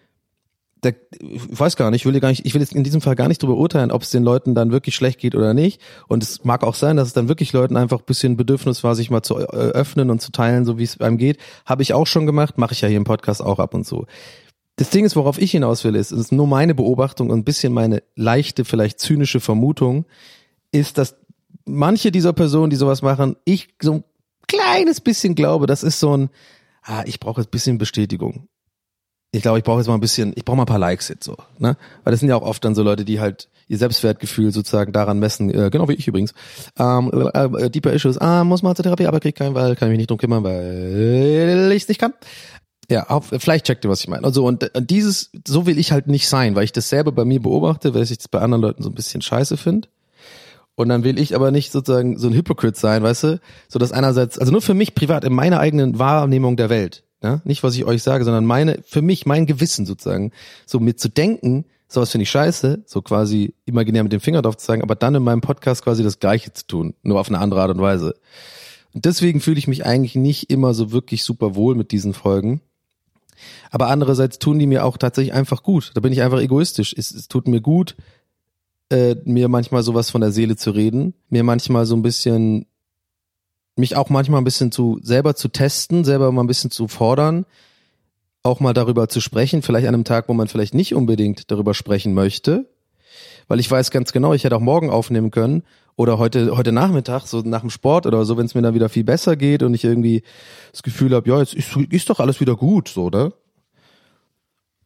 der, 0.83 0.95
ich 1.19 1.59
weiß 1.59 1.75
gar 1.75 1.91
nicht, 1.91 2.01
ich 2.01 2.05
will 2.11 2.19
gar 2.19 2.29
nicht, 2.29 2.45
ich 2.45 2.53
will 2.53 2.61
jetzt 2.61 2.73
in 2.73 2.83
diesem 2.83 3.01
Fall 3.01 3.15
gar 3.15 3.27
nicht 3.27 3.43
darüber 3.43 3.57
urteilen, 3.57 3.91
ob 3.91 4.01
es 4.01 4.09
den 4.09 4.23
Leuten 4.23 4.55
dann 4.55 4.71
wirklich 4.71 4.95
schlecht 4.95 5.19
geht 5.19 5.35
oder 5.35 5.53
nicht. 5.53 5.79
Und 6.07 6.23
es 6.23 6.43
mag 6.43 6.63
auch 6.63 6.73
sein, 6.73 6.97
dass 6.97 7.07
es 7.07 7.13
dann 7.13 7.27
wirklich 7.27 7.53
Leuten 7.53 7.77
einfach 7.77 7.99
ein 7.99 8.05
bisschen 8.05 8.35
Bedürfnis 8.35 8.83
war, 8.83 8.95
sich 8.95 9.11
mal 9.11 9.21
zu 9.21 9.37
äh, 9.37 9.43
öffnen 9.43 10.09
und 10.09 10.21
zu 10.21 10.31
teilen, 10.31 10.65
so 10.65 10.79
wie 10.79 10.83
es 10.83 10.99
einem 10.99 11.17
geht. 11.17 11.37
Habe 11.65 11.83
ich 11.83 11.93
auch 11.93 12.07
schon 12.07 12.25
gemacht, 12.25 12.57
mache 12.57 12.73
ich 12.73 12.81
ja 12.81 12.87
hier 12.87 12.97
im 12.97 13.03
Podcast 13.03 13.43
auch 13.43 13.59
ab 13.59 13.75
und 13.75 13.85
zu. 13.85 14.05
Das 14.77 14.89
Ding 14.89 15.05
ist, 15.05 15.15
worauf 15.15 15.39
ich 15.39 15.51
hinaus 15.51 15.83
will, 15.83 15.95
ist, 15.95 16.11
es 16.11 16.19
ist 16.19 16.31
nur 16.31 16.47
meine 16.47 16.73
Beobachtung 16.73 17.29
und 17.29 17.39
ein 17.39 17.43
bisschen 17.43 17.73
meine 17.73 18.01
leichte, 18.15 18.65
vielleicht 18.65 18.99
zynische 18.99 19.39
Vermutung, 19.39 20.05
ist, 20.71 20.97
dass 20.97 21.15
manche 21.65 22.11
dieser 22.11 22.33
Personen, 22.33 22.71
die 22.71 22.75
sowas 22.75 23.03
machen, 23.03 23.35
ich 23.45 23.69
so 23.79 23.93
ein 23.93 24.03
kleines 24.47 24.99
bisschen 24.99 25.35
glaube, 25.35 25.67
das 25.67 25.83
ist 25.83 25.99
so 25.99 26.17
ein, 26.17 26.29
ah, 26.81 27.03
ich 27.05 27.19
brauche 27.19 27.41
jetzt 27.41 27.49
ein 27.49 27.51
bisschen 27.51 27.77
Bestätigung. 27.77 28.47
Ich 29.33 29.41
glaube, 29.41 29.59
ich 29.59 29.63
brauche 29.63 29.79
jetzt 29.79 29.87
mal 29.87 29.93
ein 29.93 30.01
bisschen, 30.01 30.33
ich 30.35 30.43
brauche 30.43 30.57
mal 30.57 30.63
ein 30.63 30.67
paar 30.67 30.79
Likes 30.79 31.07
jetzt 31.07 31.23
so, 31.23 31.37
ne? 31.57 31.77
Weil 32.03 32.11
das 32.11 32.19
sind 32.19 32.27
ja 32.27 32.35
auch 32.35 32.41
oft 32.41 32.63
dann 32.65 32.75
so 32.75 32.83
Leute, 32.83 33.05
die 33.05 33.21
halt 33.21 33.47
ihr 33.69 33.77
Selbstwertgefühl 33.77 34.51
sozusagen 34.51 34.91
daran 34.91 35.19
messen, 35.19 35.49
äh, 35.49 35.69
genau 35.69 35.87
wie 35.87 35.93
ich 35.93 36.07
übrigens. 36.07 36.33
Ähm, 36.77 37.09
äh, 37.13 37.65
äh, 37.65 37.69
Deeper 37.69 37.93
Issues, 37.93 38.17
ah, 38.17 38.43
muss 38.43 38.61
mal 38.61 38.75
zur 38.75 38.83
Therapie, 38.83 39.07
aber 39.07 39.21
krieg 39.21 39.35
keinen, 39.35 39.55
weil 39.55 39.77
kann 39.77 39.87
ich 39.87 39.91
mich 39.91 39.99
nicht 39.99 40.09
drum 40.09 40.17
kümmern, 40.17 40.43
weil 40.43 41.71
ich 41.73 41.83
es 41.83 41.87
nicht 41.87 41.99
kann. 41.99 42.13
Ja, 42.89 43.07
auf, 43.07 43.27
vielleicht 43.27 43.65
checkt 43.65 43.85
ihr, 43.85 43.89
was 43.89 44.01
ich 44.01 44.09
meine. 44.09 44.25
Also 44.25 44.45
und, 44.45 44.75
und 44.75 44.89
dieses, 44.89 45.31
so 45.47 45.65
will 45.65 45.79
ich 45.79 45.93
halt 45.93 46.07
nicht 46.07 46.27
sein, 46.27 46.55
weil 46.55 46.65
ich 46.65 46.73
das 46.73 46.89
selber 46.89 47.13
bei 47.13 47.23
mir 47.23 47.41
beobachte, 47.41 47.93
weil 47.93 48.03
ich 48.03 48.17
das 48.17 48.27
bei 48.27 48.39
anderen 48.39 48.61
Leuten 48.61 48.83
so 48.83 48.89
ein 48.89 48.95
bisschen 48.95 49.21
scheiße 49.21 49.55
finde. 49.55 49.87
Und 50.75 50.89
dann 50.89 51.05
will 51.05 51.17
ich 51.17 51.35
aber 51.35 51.51
nicht 51.51 51.71
sozusagen 51.71 52.17
so 52.17 52.27
ein 52.27 52.33
Hypocrite 52.33 52.77
sein, 52.77 53.01
weißt 53.01 53.23
du? 53.23 53.39
So 53.69 53.79
dass 53.79 53.93
einerseits, 53.93 54.37
also 54.37 54.51
nur 54.51 54.61
für 54.61 54.73
mich 54.73 54.93
privat 54.93 55.23
in 55.23 55.31
meiner 55.31 55.61
eigenen 55.61 55.99
Wahrnehmung 55.99 56.57
der 56.57 56.69
Welt, 56.69 57.03
ja? 57.21 57.41
nicht 57.43 57.63
was 57.63 57.75
ich 57.75 57.85
euch 57.85 58.03
sage, 58.03 58.23
sondern 58.23 58.45
meine, 58.45 58.79
für 58.85 59.01
mich 59.01 59.25
mein 59.25 59.45
Gewissen 59.45 59.85
sozusagen, 59.85 60.31
so 60.65 60.79
mit 60.79 60.99
zu 60.99 61.09
denken, 61.09 61.65
sowas 61.87 62.11
finde 62.11 62.23
ich 62.23 62.29
scheiße, 62.29 62.83
so 62.85 63.01
quasi 63.01 63.53
imaginär 63.65 64.03
mit 64.03 64.13
dem 64.13 64.21
Finger 64.21 64.41
drauf 64.41 64.57
zu 64.57 64.65
zeigen, 64.65 64.81
aber 64.81 64.95
dann 64.95 65.15
in 65.15 65.23
meinem 65.23 65.41
Podcast 65.41 65.83
quasi 65.83 66.03
das 66.03 66.19
Gleiche 66.19 66.53
zu 66.53 66.65
tun, 66.65 66.93
nur 67.03 67.19
auf 67.19 67.29
eine 67.29 67.39
andere 67.39 67.61
Art 67.61 67.71
und 67.71 67.81
Weise. 67.81 68.15
Und 68.93 69.05
deswegen 69.05 69.39
fühle 69.39 69.59
ich 69.59 69.67
mich 69.67 69.85
eigentlich 69.85 70.15
nicht 70.15 70.49
immer 70.49 70.73
so 70.73 70.91
wirklich 70.91 71.23
super 71.23 71.55
wohl 71.55 71.75
mit 71.75 71.91
diesen 71.91 72.13
Folgen. 72.13 72.61
Aber 73.71 73.87
andererseits 73.87 74.39
tun 74.39 74.59
die 74.59 74.67
mir 74.67 74.85
auch 74.85 74.97
tatsächlich 74.97 75.33
einfach 75.33 75.63
gut. 75.63 75.91
Da 75.95 76.01
bin 76.01 76.13
ich 76.13 76.21
einfach 76.21 76.39
egoistisch. 76.39 76.93
Es, 76.95 77.11
es 77.11 77.27
tut 77.27 77.47
mir 77.47 77.61
gut, 77.61 77.95
äh, 78.89 79.15
mir 79.23 79.47
manchmal 79.47 79.83
sowas 79.83 80.09
von 80.09 80.21
der 80.21 80.31
Seele 80.31 80.57
zu 80.57 80.71
reden, 80.71 81.13
mir 81.29 81.43
manchmal 81.43 81.85
so 81.85 81.95
ein 81.95 82.01
bisschen, 82.01 82.65
mich 83.75 83.95
auch 83.95 84.09
manchmal 84.09 84.41
ein 84.41 84.45
bisschen 84.45 84.71
zu 84.71 84.99
selber 85.01 85.35
zu 85.35 85.47
testen, 85.47 86.03
selber 86.03 86.31
mal 86.31 86.43
ein 86.43 86.47
bisschen 86.47 86.71
zu 86.71 86.87
fordern, 86.87 87.45
auch 88.43 88.59
mal 88.59 88.73
darüber 88.73 89.07
zu 89.07 89.21
sprechen, 89.21 89.61
vielleicht 89.61 89.87
an 89.87 89.93
einem 89.93 90.03
Tag, 90.03 90.27
wo 90.27 90.33
man 90.33 90.47
vielleicht 90.47 90.73
nicht 90.73 90.95
unbedingt 90.95 91.51
darüber 91.51 91.73
sprechen 91.73 92.13
möchte, 92.13 92.69
weil 93.47 93.59
ich 93.59 93.69
weiß 93.69 93.91
ganz 93.91 94.11
genau, 94.11 94.33
ich 94.33 94.43
hätte 94.43 94.55
auch 94.55 94.61
morgen 94.61 94.89
aufnehmen 94.89 95.31
können 95.31 95.63
oder 95.95 96.17
heute 96.17 96.55
heute 96.57 96.71
Nachmittag 96.71 97.27
so 97.27 97.41
nach 97.41 97.61
dem 97.61 97.69
Sport 97.69 98.05
oder 98.05 98.25
so, 98.25 98.37
wenn 98.37 98.45
es 98.45 98.55
mir 98.55 98.61
dann 98.61 98.73
wieder 98.73 98.89
viel 98.89 99.03
besser 99.03 99.35
geht 99.35 99.63
und 99.63 99.73
ich 99.73 99.83
irgendwie 99.83 100.23
das 100.71 100.83
Gefühl 100.83 101.13
habe, 101.13 101.29
ja, 101.29 101.39
jetzt 101.39 101.53
ist, 101.53 101.75
ist 101.75 102.09
doch 102.09 102.19
alles 102.19 102.39
wieder 102.39 102.55
gut, 102.55 102.89
so, 102.89 103.03
oder? 103.03 103.33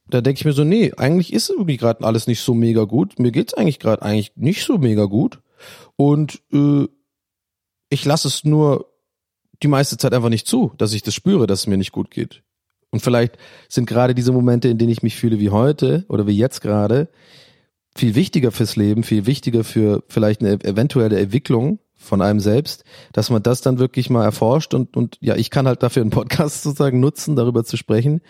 Da 0.07 0.21
denke 0.21 0.39
ich 0.39 0.45
mir 0.45 0.53
so, 0.53 0.63
nee, 0.63 0.93
eigentlich 0.97 1.33
ist 1.33 1.49
irgendwie 1.49 1.77
gerade 1.77 2.03
alles 2.03 2.27
nicht 2.27 2.41
so 2.41 2.53
mega 2.53 2.83
gut. 2.83 3.17
Mir 3.17 3.31
geht's 3.31 3.55
eigentlich 3.55 3.79
gerade 3.79 4.03
eigentlich 4.03 4.33
nicht 4.35 4.63
so 4.63 4.77
mega 4.77 5.05
gut 5.05 5.39
und 5.95 6.41
äh, 6.53 6.87
ich 7.95 8.05
lasse 8.05 8.27
es 8.27 8.43
nur 8.43 8.91
die 9.63 9.67
meiste 9.67 9.97
Zeit 9.97 10.13
einfach 10.13 10.29
nicht 10.29 10.47
zu, 10.47 10.73
dass 10.77 10.93
ich 10.93 11.01
das 11.01 11.13
spüre, 11.15 11.47
dass 11.47 11.61
es 11.61 11.67
mir 11.67 11.77
nicht 11.77 11.91
gut 11.91 12.11
geht. 12.11 12.43
Und 12.91 12.99
vielleicht 12.99 13.37
sind 13.67 13.87
gerade 13.87 14.13
diese 14.13 14.31
Momente, 14.31 14.67
in 14.67 14.77
denen 14.77 14.91
ich 14.91 15.01
mich 15.01 15.15
fühle 15.15 15.39
wie 15.39 15.49
heute 15.49 16.05
oder 16.07 16.27
wie 16.27 16.37
jetzt 16.37 16.61
gerade, 16.61 17.09
viel 17.97 18.15
wichtiger 18.15 18.51
fürs 18.51 18.75
Leben, 18.75 19.03
viel 19.03 19.25
wichtiger 19.25 19.63
für 19.63 20.03
vielleicht 20.09 20.41
eine 20.41 20.53
eventuelle 20.63 21.19
Entwicklung 21.19 21.79
von 21.95 22.21
einem 22.21 22.41
selbst, 22.41 22.83
dass 23.13 23.29
man 23.29 23.41
das 23.41 23.61
dann 23.61 23.79
wirklich 23.79 24.09
mal 24.09 24.25
erforscht 24.25 24.73
und, 24.73 24.97
und 24.97 25.17
ja, 25.21 25.35
ich 25.35 25.49
kann 25.49 25.67
halt 25.67 25.81
dafür 25.81 26.01
einen 26.01 26.11
Podcast 26.11 26.63
sozusagen 26.63 26.99
nutzen, 26.99 27.35
darüber 27.35 27.63
zu 27.63 27.77
sprechen 27.77 28.21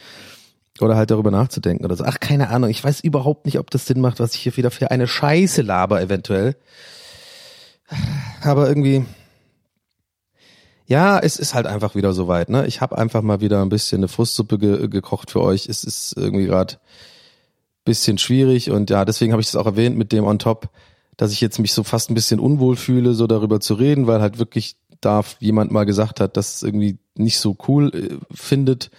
oder 0.79 0.95
halt 0.95 1.09
darüber 1.09 1.31
nachzudenken 1.31 1.85
oder 1.85 1.95
so. 1.95 2.03
Ach, 2.05 2.19
keine 2.19 2.49
Ahnung, 2.49 2.69
ich 2.69 2.83
weiß 2.83 3.01
überhaupt 3.01 3.45
nicht, 3.45 3.57
ob 3.57 3.71
das 3.71 3.87
Sinn 3.87 4.01
macht, 4.01 4.19
was 4.19 4.35
ich 4.35 4.41
hier 4.41 4.55
wieder 4.57 4.71
für 4.71 4.91
eine 4.91 5.07
Scheiße 5.07 5.63
laber 5.63 6.01
eventuell. 6.01 6.55
Aber 8.41 8.67
irgendwie, 8.67 9.05
ja, 10.87 11.19
es 11.19 11.37
ist 11.37 11.53
halt 11.55 11.65
einfach 11.65 11.95
wieder 11.95 12.13
soweit, 12.13 12.49
ne? 12.49 12.67
Ich 12.67 12.81
habe 12.81 12.97
einfach 12.97 13.21
mal 13.21 13.41
wieder 13.41 13.61
ein 13.61 13.69
bisschen 13.69 13.99
eine 13.99 14.07
Frustsuppe 14.07 14.59
ge 14.59 14.87
gekocht 14.87 15.31
für 15.31 15.41
euch. 15.41 15.67
Es 15.67 15.83
ist 15.83 16.13
irgendwie 16.15 16.45
gerade 16.45 16.75
bisschen 17.85 18.17
schwierig 18.17 18.71
und 18.71 18.89
ja, 18.89 19.05
deswegen 19.05 19.31
habe 19.31 19.41
ich 19.41 19.47
das 19.47 19.55
auch 19.55 19.67
erwähnt 19.67 19.95
mit 19.95 20.11
dem 20.11 20.25
on 20.25 20.39
top, 20.39 20.69
dass 21.17 21.31
ich 21.31 21.39
jetzt 21.39 21.59
mich 21.59 21.73
so 21.73 21.83
fast 21.83 22.09
ein 22.09 22.15
bisschen 22.15 22.39
unwohl 22.39 22.75
fühle, 22.75 23.13
so 23.13 23.27
darüber 23.27 23.59
zu 23.59 23.75
reden, 23.75 24.07
weil 24.07 24.21
halt 24.21 24.39
wirklich 24.39 24.75
da 25.01 25.23
jemand 25.39 25.71
mal 25.71 25.85
gesagt 25.85 26.19
hat, 26.19 26.35
dass 26.35 26.55
es 26.55 26.63
irgendwie 26.63 26.97
nicht 27.15 27.39
so 27.39 27.55
cool 27.67 27.91
äh, 27.93 28.17
findet, 28.33 28.89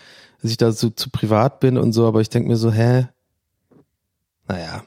dass 0.40 0.50
ich 0.50 0.56
da 0.56 0.72
so 0.72 0.90
zu 0.90 1.10
privat 1.10 1.60
bin 1.60 1.76
und 1.76 1.92
so, 1.92 2.06
aber 2.06 2.20
ich 2.20 2.30
denke 2.30 2.48
mir 2.48 2.56
so, 2.56 2.72
hä? 2.72 3.08
Naja. 4.48 4.84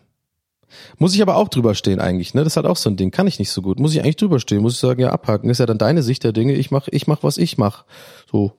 Muss 0.97 1.13
ich 1.13 1.22
aber 1.22 1.36
auch 1.36 1.47
drüber 1.47 1.76
stehen 1.76 1.99
eigentlich, 1.99 2.34
ne? 2.34 2.43
Das 2.43 2.57
hat 2.57 2.65
auch 2.65 2.78
so 2.78 2.89
ein 2.89 2.97
Ding. 2.97 3.11
Kann 3.11 3.28
ich 3.28 3.39
nicht 3.39 3.51
so 3.51 3.61
gut. 3.61 3.80
Muss 3.80 3.93
ich 3.93 4.01
eigentlich 4.01 4.17
drüber 4.17 4.39
stehen? 4.39 4.61
Muss 4.61 4.74
ich 4.74 4.80
sagen, 4.80 5.01
ja, 5.01 5.09
abhaken. 5.11 5.49
Ist 5.49 5.59
ja 5.59 5.65
dann 5.65 5.78
deine 5.78 6.03
Sicht 6.03 6.24
der 6.24 6.32
Dinge. 6.32 6.53
Ich 6.53 6.72
mach, 6.72 6.88
ich 6.89 7.07
mach, 7.07 7.24
was 7.24 7.38
ich 7.38 7.57
mach. 7.57 7.86
So. 8.32 8.53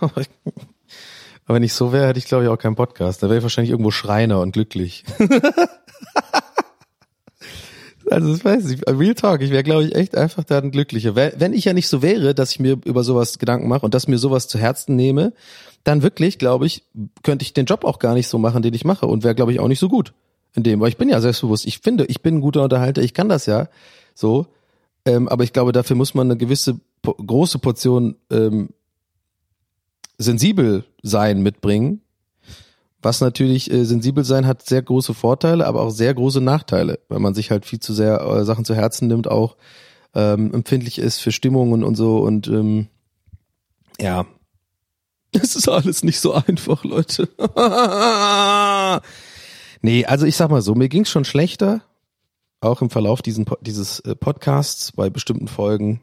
Aber 0.00 1.56
wenn 1.56 1.62
ich 1.62 1.74
so 1.74 1.92
wäre, 1.92 2.08
hätte 2.08 2.18
ich 2.18 2.26
glaube 2.26 2.44
ich 2.44 2.50
auch 2.50 2.58
keinen 2.58 2.76
Podcast. 2.76 3.22
Da 3.22 3.28
wäre 3.28 3.38
ich 3.38 3.42
wahrscheinlich 3.42 3.70
irgendwo 3.70 3.90
Schreiner 3.90 4.40
und 4.40 4.52
glücklich. 4.52 5.04
also 8.10 8.32
das 8.32 8.44
weiß 8.44 8.70
ich. 8.70 8.86
Real 8.88 9.14
Talk. 9.14 9.42
Ich 9.42 9.50
wäre 9.50 9.62
glaube 9.62 9.84
ich 9.84 9.94
echt 9.94 10.16
einfach 10.16 10.44
dann 10.44 10.70
glücklicher. 10.70 11.14
Wenn 11.16 11.52
ich 11.52 11.64
ja 11.64 11.72
nicht 11.72 11.88
so 11.88 12.02
wäre, 12.02 12.34
dass 12.34 12.52
ich 12.52 12.60
mir 12.60 12.78
über 12.84 13.04
sowas 13.04 13.38
Gedanken 13.38 13.68
mache 13.68 13.84
und 13.84 13.94
dass 13.94 14.08
mir 14.08 14.18
sowas 14.18 14.48
zu 14.48 14.58
Herzen 14.58 14.96
nehme, 14.96 15.32
dann 15.84 16.02
wirklich, 16.02 16.38
glaube 16.38 16.66
ich, 16.66 16.84
könnte 17.22 17.42
ich 17.42 17.52
den 17.52 17.66
Job 17.66 17.84
auch 17.84 17.98
gar 17.98 18.14
nicht 18.14 18.28
so 18.28 18.38
machen, 18.38 18.62
den 18.62 18.74
ich 18.74 18.84
mache 18.84 19.06
und 19.06 19.24
wäre 19.24 19.34
glaube 19.34 19.52
ich 19.52 19.60
auch 19.60 19.68
nicht 19.68 19.80
so 19.80 19.88
gut 19.88 20.14
in 20.54 20.62
dem. 20.62 20.80
Weil 20.80 20.88
ich 20.88 20.96
bin 20.96 21.08
ja 21.08 21.20
selbstbewusst. 21.20 21.66
Ich 21.66 21.78
finde, 21.78 22.04
ich 22.06 22.22
bin 22.22 22.36
ein 22.36 22.40
guter 22.40 22.62
Unterhalter. 22.62 23.02
Ich 23.02 23.14
kann 23.14 23.28
das 23.28 23.46
ja 23.46 23.68
so. 24.14 24.46
Ähm, 25.04 25.28
aber 25.28 25.44
ich 25.44 25.52
glaube, 25.52 25.72
dafür 25.72 25.96
muss 25.96 26.14
man 26.14 26.28
eine 26.28 26.36
gewisse 26.36 26.78
große 27.02 27.58
Portion 27.58 28.16
ähm, 28.30 28.70
sensibel 30.18 30.84
sein 31.02 31.42
mitbringen. 31.42 32.02
Was 33.00 33.20
natürlich 33.20 33.70
äh, 33.72 33.84
sensibel 33.84 34.22
sein 34.24 34.46
hat 34.46 34.62
sehr 34.62 34.82
große 34.82 35.12
Vorteile, 35.12 35.66
aber 35.66 35.82
auch 35.82 35.90
sehr 35.90 36.14
große 36.14 36.40
Nachteile, 36.40 37.00
weil 37.08 37.18
man 37.18 37.34
sich 37.34 37.50
halt 37.50 37.66
viel 37.66 37.80
zu 37.80 37.92
sehr 37.92 38.20
äh, 38.20 38.44
Sachen 38.44 38.64
zu 38.64 38.76
Herzen 38.76 39.08
nimmt, 39.08 39.28
auch 39.28 39.56
ähm, 40.14 40.54
empfindlich 40.54 40.98
ist 40.98 41.18
für 41.18 41.32
Stimmungen 41.32 41.82
und 41.82 41.96
so 41.96 42.18
und 42.18 42.46
ähm, 42.46 42.86
ja, 44.00 44.24
es 45.32 45.56
ist 45.56 45.68
alles 45.68 46.04
nicht 46.04 46.20
so 46.20 46.32
einfach, 46.32 46.84
Leute. 46.84 47.28
nee, 49.82 50.04
also 50.06 50.26
ich 50.26 50.36
sag 50.36 50.50
mal 50.50 50.62
so, 50.62 50.74
mir 50.74 50.88
ging's 50.88 51.10
schon 51.10 51.24
schlechter, 51.24 51.82
auch 52.60 52.80
im 52.80 52.90
Verlauf 52.90 53.22
diesen, 53.22 53.44
dieses 53.60 54.00
äh, 54.00 54.14
Podcasts 54.16 54.92
bei 54.92 55.10
bestimmten 55.10 55.48
Folgen 55.48 56.00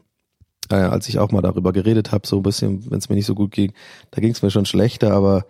äh, 0.70 0.76
als 0.76 1.08
ich 1.08 1.18
auch 1.18 1.32
mal 1.32 1.42
darüber 1.42 1.72
geredet 1.72 2.12
habe, 2.12 2.26
so 2.26 2.36
ein 2.36 2.42
bisschen, 2.42 2.90
wenn 2.90 2.98
es 2.98 3.08
mir 3.08 3.16
nicht 3.16 3.26
so 3.26 3.34
gut 3.34 3.50
ging, 3.50 3.72
da 4.10 4.20
ging 4.20 4.32
es 4.32 4.42
mir 4.42 4.50
schon 4.50 4.66
schlechter, 4.66 5.12
aber 5.12 5.44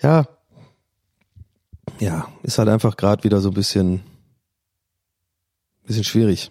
ja, 0.00 0.26
ja, 2.00 2.28
ist 2.42 2.58
halt 2.58 2.68
einfach 2.68 2.96
gerade 2.96 3.24
wieder 3.24 3.40
so 3.40 3.50
ein 3.50 3.54
bisschen, 3.54 4.00
bisschen 5.84 6.04
schwierig. 6.04 6.50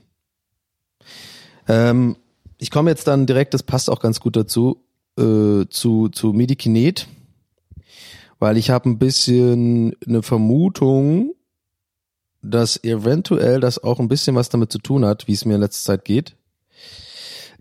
Ähm, 1.67 2.15
ich 2.57 2.69
komme 2.69 2.91
jetzt 2.91 3.07
dann 3.07 3.25
direkt, 3.25 3.53
das 3.53 3.63
passt 3.63 3.89
auch 3.89 3.99
ganz 3.99 4.19
gut 4.19 4.35
dazu, 4.35 4.83
äh, 5.17 5.65
zu, 5.69 6.09
zu 6.09 6.33
Medikinet, 6.33 7.07
weil 8.41 8.57
ich 8.57 8.71
habe 8.71 8.89
ein 8.89 8.97
bisschen 8.97 9.95
eine 10.05 10.23
Vermutung, 10.23 11.35
dass 12.41 12.83
eventuell 12.83 13.59
das 13.59 13.83
auch 13.83 13.99
ein 13.99 14.07
bisschen 14.07 14.35
was 14.35 14.49
damit 14.49 14.71
zu 14.71 14.79
tun 14.79 15.05
hat, 15.05 15.27
wie 15.27 15.33
es 15.33 15.45
mir 15.45 15.55
in 15.55 15.61
letzter 15.61 15.93
Zeit 15.93 16.05
geht. 16.05 16.35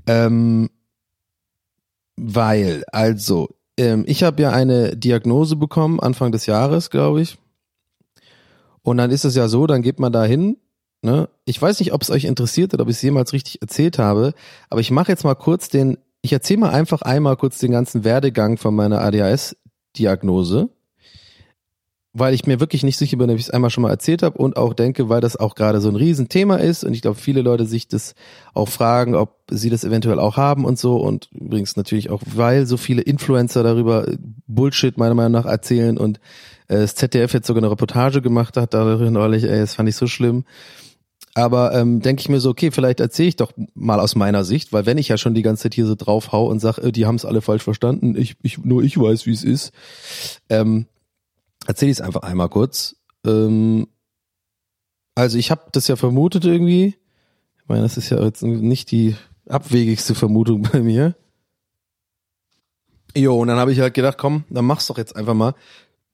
Ähm, 0.06 0.70
weil, 2.16 2.82
also, 2.92 3.50
ähm, 3.76 4.04
ich 4.06 4.22
habe 4.22 4.40
ja 4.40 4.52
eine 4.52 4.96
Diagnose 4.96 5.54
bekommen, 5.54 6.00
Anfang 6.00 6.32
des 6.32 6.46
Jahres, 6.46 6.88
glaube 6.88 7.20
ich. 7.20 7.36
Und 8.80 8.96
dann 8.96 9.10
ist 9.10 9.26
es 9.26 9.34
ja 9.34 9.48
so, 9.48 9.66
dann 9.66 9.82
geht 9.82 10.00
man 10.00 10.14
da 10.14 10.24
hin. 10.24 10.56
Ne? 11.02 11.28
Ich 11.44 11.60
weiß 11.60 11.78
nicht, 11.80 11.92
ob 11.92 12.00
es 12.00 12.08
euch 12.08 12.24
interessiert 12.24 12.72
oder 12.72 12.84
ob 12.84 12.88
ich 12.88 12.96
es 12.96 13.02
jemals 13.02 13.34
richtig 13.34 13.60
erzählt 13.60 13.98
habe, 13.98 14.32
aber 14.70 14.80
ich 14.80 14.90
mache 14.90 15.12
jetzt 15.12 15.24
mal 15.24 15.34
kurz 15.34 15.68
den, 15.68 15.98
ich 16.22 16.32
erzähle 16.32 16.60
mal 16.60 16.70
einfach 16.70 17.02
einmal 17.02 17.36
kurz 17.36 17.58
den 17.58 17.70
ganzen 17.70 18.02
Werdegang 18.02 18.56
von 18.56 18.74
meiner 18.74 19.02
ADHS-Diagnose 20.08 20.68
weil 22.12 22.34
ich 22.34 22.44
mir 22.44 22.58
wirklich 22.58 22.82
nicht 22.82 22.96
sicher 22.96 23.16
bin, 23.16 23.30
ob 23.30 23.36
ich 23.36 23.44
es 23.44 23.50
einmal 23.50 23.70
schon 23.70 23.82
mal 23.82 23.90
erzählt 23.90 24.22
habe 24.22 24.36
und 24.36 24.56
auch 24.56 24.74
denke, 24.74 25.08
weil 25.08 25.20
das 25.20 25.36
auch 25.36 25.54
gerade 25.54 25.80
so 25.80 25.88
ein 25.88 25.96
Riesenthema 25.96 26.56
ist 26.56 26.82
und 26.82 26.92
ich 26.92 27.02
glaube, 27.02 27.18
viele 27.18 27.42
Leute 27.42 27.66
sich 27.66 27.86
das 27.86 28.14
auch 28.52 28.68
fragen, 28.68 29.14
ob 29.14 29.36
sie 29.48 29.70
das 29.70 29.84
eventuell 29.84 30.18
auch 30.18 30.36
haben 30.36 30.64
und 30.64 30.78
so 30.78 30.96
und 30.96 31.28
übrigens 31.32 31.76
natürlich 31.76 32.10
auch, 32.10 32.22
weil 32.26 32.66
so 32.66 32.76
viele 32.76 33.02
Influencer 33.02 33.62
darüber 33.62 34.06
Bullshit 34.48 34.98
meiner 34.98 35.14
Meinung 35.14 35.32
nach 35.32 35.46
erzählen 35.46 35.98
und 35.98 36.18
äh, 36.66 36.78
das 36.78 36.96
ZDF 36.96 37.32
jetzt 37.32 37.46
sogar 37.46 37.62
eine 37.62 37.70
Reportage 37.70 38.22
gemacht 38.22 38.56
hat 38.56 38.74
darüber 38.74 39.08
neulich, 39.10 39.44
ey, 39.44 39.60
das 39.60 39.74
fand 39.74 39.88
ich 39.88 39.96
so 39.96 40.08
schlimm. 40.08 40.44
Aber 41.34 41.72
ähm, 41.74 42.00
denke 42.00 42.20
ich 42.20 42.28
mir 42.28 42.40
so, 42.40 42.50
okay, 42.50 42.70
vielleicht 42.70 42.98
erzähle 42.98 43.28
ich 43.28 43.36
doch 43.36 43.52
mal 43.74 44.00
aus 44.00 44.16
meiner 44.16 44.44
Sicht, 44.44 44.72
weil 44.72 44.86
wenn 44.86 44.98
ich 44.98 45.08
ja 45.08 45.16
schon 45.16 45.34
die 45.34 45.42
ganze 45.42 45.64
Zeit 45.64 45.74
hier 45.74 45.86
so 45.86 45.94
drauf 45.94 46.32
hau 46.32 46.46
und 46.46 46.58
sag, 46.58 46.78
äh, 46.78 46.90
die 46.90 47.06
haben 47.06 47.14
es 47.14 47.24
alle 47.24 47.40
falsch 47.40 47.62
verstanden, 47.62 48.16
ich, 48.16 48.36
ich, 48.42 48.58
nur 48.58 48.82
ich 48.82 48.98
weiß, 48.98 49.26
wie 49.26 49.32
es 49.32 49.44
ist, 49.44 49.72
ähm, 50.48 50.86
erzähle 51.66 51.92
ich 51.92 51.98
es 51.98 52.04
einfach 52.04 52.22
einmal 52.22 52.48
kurz. 52.48 52.96
Ähm, 53.24 53.86
also 55.14 55.38
ich 55.38 55.50
habe 55.50 55.62
das 55.72 55.86
ja 55.86 55.96
vermutet 55.96 56.44
irgendwie. 56.44 56.96
Ich 57.58 57.68
meine, 57.68 57.82
das 57.82 57.96
ist 57.96 58.10
ja 58.10 58.22
jetzt 58.22 58.42
nicht 58.42 58.90
die 58.90 59.16
abwegigste 59.48 60.14
Vermutung 60.14 60.62
bei 60.72 60.80
mir. 60.80 61.14
Jo, 63.16 63.38
und 63.38 63.48
dann 63.48 63.58
habe 63.58 63.72
ich 63.72 63.80
halt 63.80 63.94
gedacht, 63.94 64.18
komm, 64.18 64.44
dann 64.50 64.64
mach's 64.64 64.86
doch 64.86 64.98
jetzt 64.98 65.14
einfach 65.14 65.34
mal. 65.34 65.54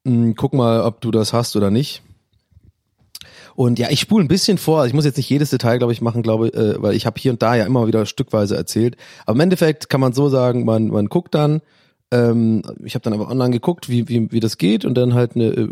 Hm, 0.06 0.34
guck 0.34 0.52
mal, 0.54 0.82
ob 0.82 1.00
du 1.00 1.10
das 1.10 1.32
hast 1.32 1.56
oder 1.56 1.70
nicht. 1.70 2.02
Und 3.56 3.78
ja, 3.78 3.88
ich 3.90 4.00
spule 4.00 4.22
ein 4.22 4.28
bisschen 4.28 4.58
vor. 4.58 4.86
Ich 4.86 4.92
muss 4.92 5.06
jetzt 5.06 5.16
nicht 5.16 5.30
jedes 5.30 5.48
Detail, 5.48 5.78
glaube 5.78 5.94
ich, 5.94 6.02
machen, 6.02 6.22
glaube, 6.22 6.48
äh, 6.48 6.80
weil 6.80 6.94
ich 6.94 7.06
habe 7.06 7.18
hier 7.18 7.32
und 7.32 7.40
da 7.40 7.54
ja 7.54 7.64
immer 7.64 7.86
wieder 7.86 8.04
stückweise 8.04 8.54
erzählt. 8.54 8.98
Aber 9.24 9.34
im 9.36 9.40
Endeffekt 9.40 9.88
kann 9.88 10.00
man 10.00 10.12
so 10.12 10.28
sagen, 10.28 10.66
man, 10.66 10.88
man 10.88 11.06
guckt 11.06 11.34
dann, 11.34 11.62
ähm, 12.12 12.62
ich 12.84 12.94
habe 12.94 13.02
dann 13.02 13.14
einfach 13.14 13.30
online 13.30 13.50
geguckt, 13.50 13.88
wie, 13.88 14.10
wie, 14.10 14.30
wie 14.30 14.40
das 14.40 14.58
geht 14.58 14.84
und 14.84 14.94
dann 14.94 15.14
halt 15.14 15.36
eine, 15.36 15.46
äh, 15.46 15.68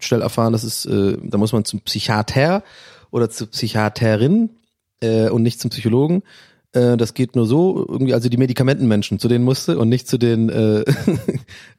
schnell 0.00 0.22
erfahren, 0.22 0.52
dass 0.52 0.64
es, 0.64 0.86
äh, 0.86 1.16
da 1.22 1.38
muss 1.38 1.52
man 1.52 1.64
zum 1.64 1.80
Psychiater 1.82 2.64
oder 3.12 3.30
zur 3.30 3.46
Psychiaterin 3.46 4.50
äh, 5.00 5.28
und 5.28 5.42
nicht 5.42 5.60
zum 5.60 5.70
Psychologen. 5.70 6.22
Das 6.76 7.14
geht 7.14 7.36
nur 7.36 7.46
so, 7.46 7.86
irgendwie, 7.88 8.14
also 8.14 8.28
die 8.28 8.36
Medikamentenmenschen, 8.36 9.20
zu 9.20 9.28
denen 9.28 9.44
musste 9.44 9.78
und 9.78 9.88
nicht 9.88 10.08
zu 10.08 10.18
den, 10.18 10.48
äh, 10.48 10.84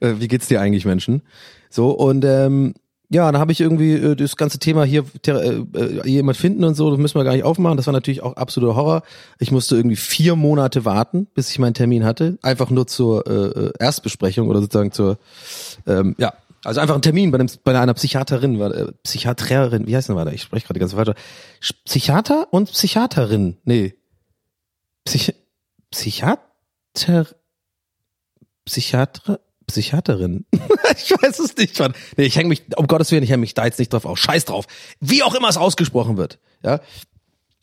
wie 0.00 0.26
geht's 0.26 0.48
dir 0.48 0.62
eigentlich 0.62 0.86
Menschen? 0.86 1.20
So, 1.68 1.90
und 1.90 2.24
ähm, 2.24 2.72
ja, 3.08 3.30
dann 3.30 3.40
habe 3.40 3.52
ich 3.52 3.60
irgendwie 3.60 3.92
äh, 3.92 4.16
das 4.16 4.36
ganze 4.36 4.58
Thema 4.58 4.84
hier 4.84 5.04
äh, 5.26 5.30
äh, 5.30 6.08
jemand 6.08 6.36
finden 6.36 6.64
und 6.64 6.74
so, 6.74 6.90
das 6.90 6.98
müssen 6.98 7.14
wir 7.14 7.24
gar 7.24 7.32
nicht 7.32 7.44
aufmachen. 7.44 7.76
Das 7.76 7.86
war 7.86 7.92
natürlich 7.92 8.22
auch 8.22 8.34
absoluter 8.36 8.74
Horror. 8.74 9.02
Ich 9.38 9.52
musste 9.52 9.76
irgendwie 9.76 9.96
vier 9.96 10.34
Monate 10.34 10.84
warten, 10.84 11.26
bis 11.34 11.50
ich 11.50 11.58
meinen 11.58 11.74
Termin 11.74 12.04
hatte. 12.04 12.38
Einfach 12.42 12.70
nur 12.70 12.86
zur 12.86 13.26
äh, 13.26 13.66
äh 13.66 13.72
Erstbesprechung 13.78 14.48
oder 14.48 14.60
sozusagen 14.60 14.92
zur, 14.92 15.18
ähm, 15.86 16.16
ja, 16.18 16.32
also 16.64 16.80
einfach 16.80 16.96
ein 16.96 17.02
Termin 17.02 17.30
bei, 17.30 17.38
einem, 17.38 17.48
bei 17.62 17.78
einer 17.78 17.94
Psychiaterin, 17.94 18.60
äh, 18.60 18.92
Psychiaterin, 19.04 19.86
wie 19.86 19.94
heißt 19.94 20.08
denn 20.08 20.16
weiter? 20.16 20.32
Ich 20.32 20.42
spreche 20.42 20.66
gerade 20.66 20.80
ganz 20.80 20.96
weiter. 20.96 21.14
Psychiater 21.84 22.48
und 22.50 22.72
Psychiaterin, 22.72 23.56
nee. 23.64 23.94
Psych 25.04 25.32
Psychiater, 25.92 27.26
Psychiater, 28.64 29.38
Psychiaterin. 29.66 30.44
ich 30.96 31.10
weiß 31.10 31.38
es 31.40 31.56
nicht, 31.56 31.78
Mann. 31.78 31.92
Nee, 32.16 32.24
ich 32.24 32.36
hänge 32.36 32.48
mich, 32.48 32.64
um 32.76 32.86
Gottes 32.86 33.10
Willen, 33.10 33.22
ich 33.22 33.30
hänge 33.30 33.40
mich 33.40 33.54
da 33.54 33.64
jetzt 33.64 33.78
nicht 33.78 33.92
drauf 33.92 34.04
auf. 34.04 34.18
Scheiß 34.18 34.44
drauf. 34.44 34.66
Wie 35.00 35.22
auch 35.22 35.34
immer 35.34 35.48
es 35.48 35.56
ausgesprochen 35.56 36.16
wird. 36.16 36.38
Ja. 36.64 36.80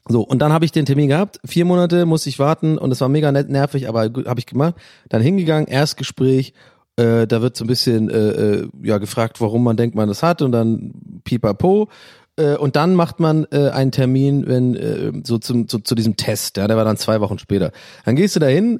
So, 0.08 0.22
und 0.22 0.40
dann 0.40 0.52
habe 0.52 0.66
ich 0.66 0.72
den 0.72 0.86
Termin 0.86 1.08
gehabt. 1.08 1.40
Vier 1.46 1.64
Monate 1.64 2.06
musste 2.06 2.30
ich 2.30 2.40
warten 2.40 2.78
und 2.78 2.92
es 2.92 3.00
war 3.00 3.08
mega 3.08 3.32
nett, 3.32 3.50
nervig, 3.50 3.88
aber 3.88 4.02
habe 4.04 4.40
ich 4.40 4.46
gemacht. 4.46 4.76
Dann 5.08 5.22
hingegangen, 5.22 5.68
Erstgespräch. 5.68 6.54
Äh, 6.98 7.26
da 7.26 7.42
wird 7.42 7.56
so 7.56 7.64
ein 7.64 7.68
bisschen 7.68 8.10
äh, 8.10 8.30
äh, 8.30 8.70
ja 8.84 8.98
gefragt, 8.98 9.42
warum 9.42 9.64
man 9.64 9.78
denkt, 9.78 9.96
man 9.96 10.10
das 10.10 10.22
hat 10.22 10.42
und 10.42 10.52
dann 10.52 11.22
pipapo. 11.24 11.90
Äh, 12.36 12.56
und 12.56 12.76
dann 12.76 12.96
macht 12.96 13.20
man 13.20 13.48
äh, 13.52 13.70
einen 13.70 13.92
Termin, 13.92 14.46
wenn 14.48 14.76
äh, 14.76 15.12
so 15.24 15.38
zum 15.38 15.68
zu, 15.68 15.80
zu 15.80 15.96
diesem 15.96 16.18
Test. 16.18 16.58
Ja, 16.58 16.68
der 16.68 16.78
war 16.78 16.86
dann 16.86 16.98
zwei 16.98 17.22
Wochen 17.22 17.40
später. 17.40 17.72
Dann 18.06 18.16
gehst 18.16 18.36
du 18.36 18.40
da 18.40 18.48
hin, 18.48 18.80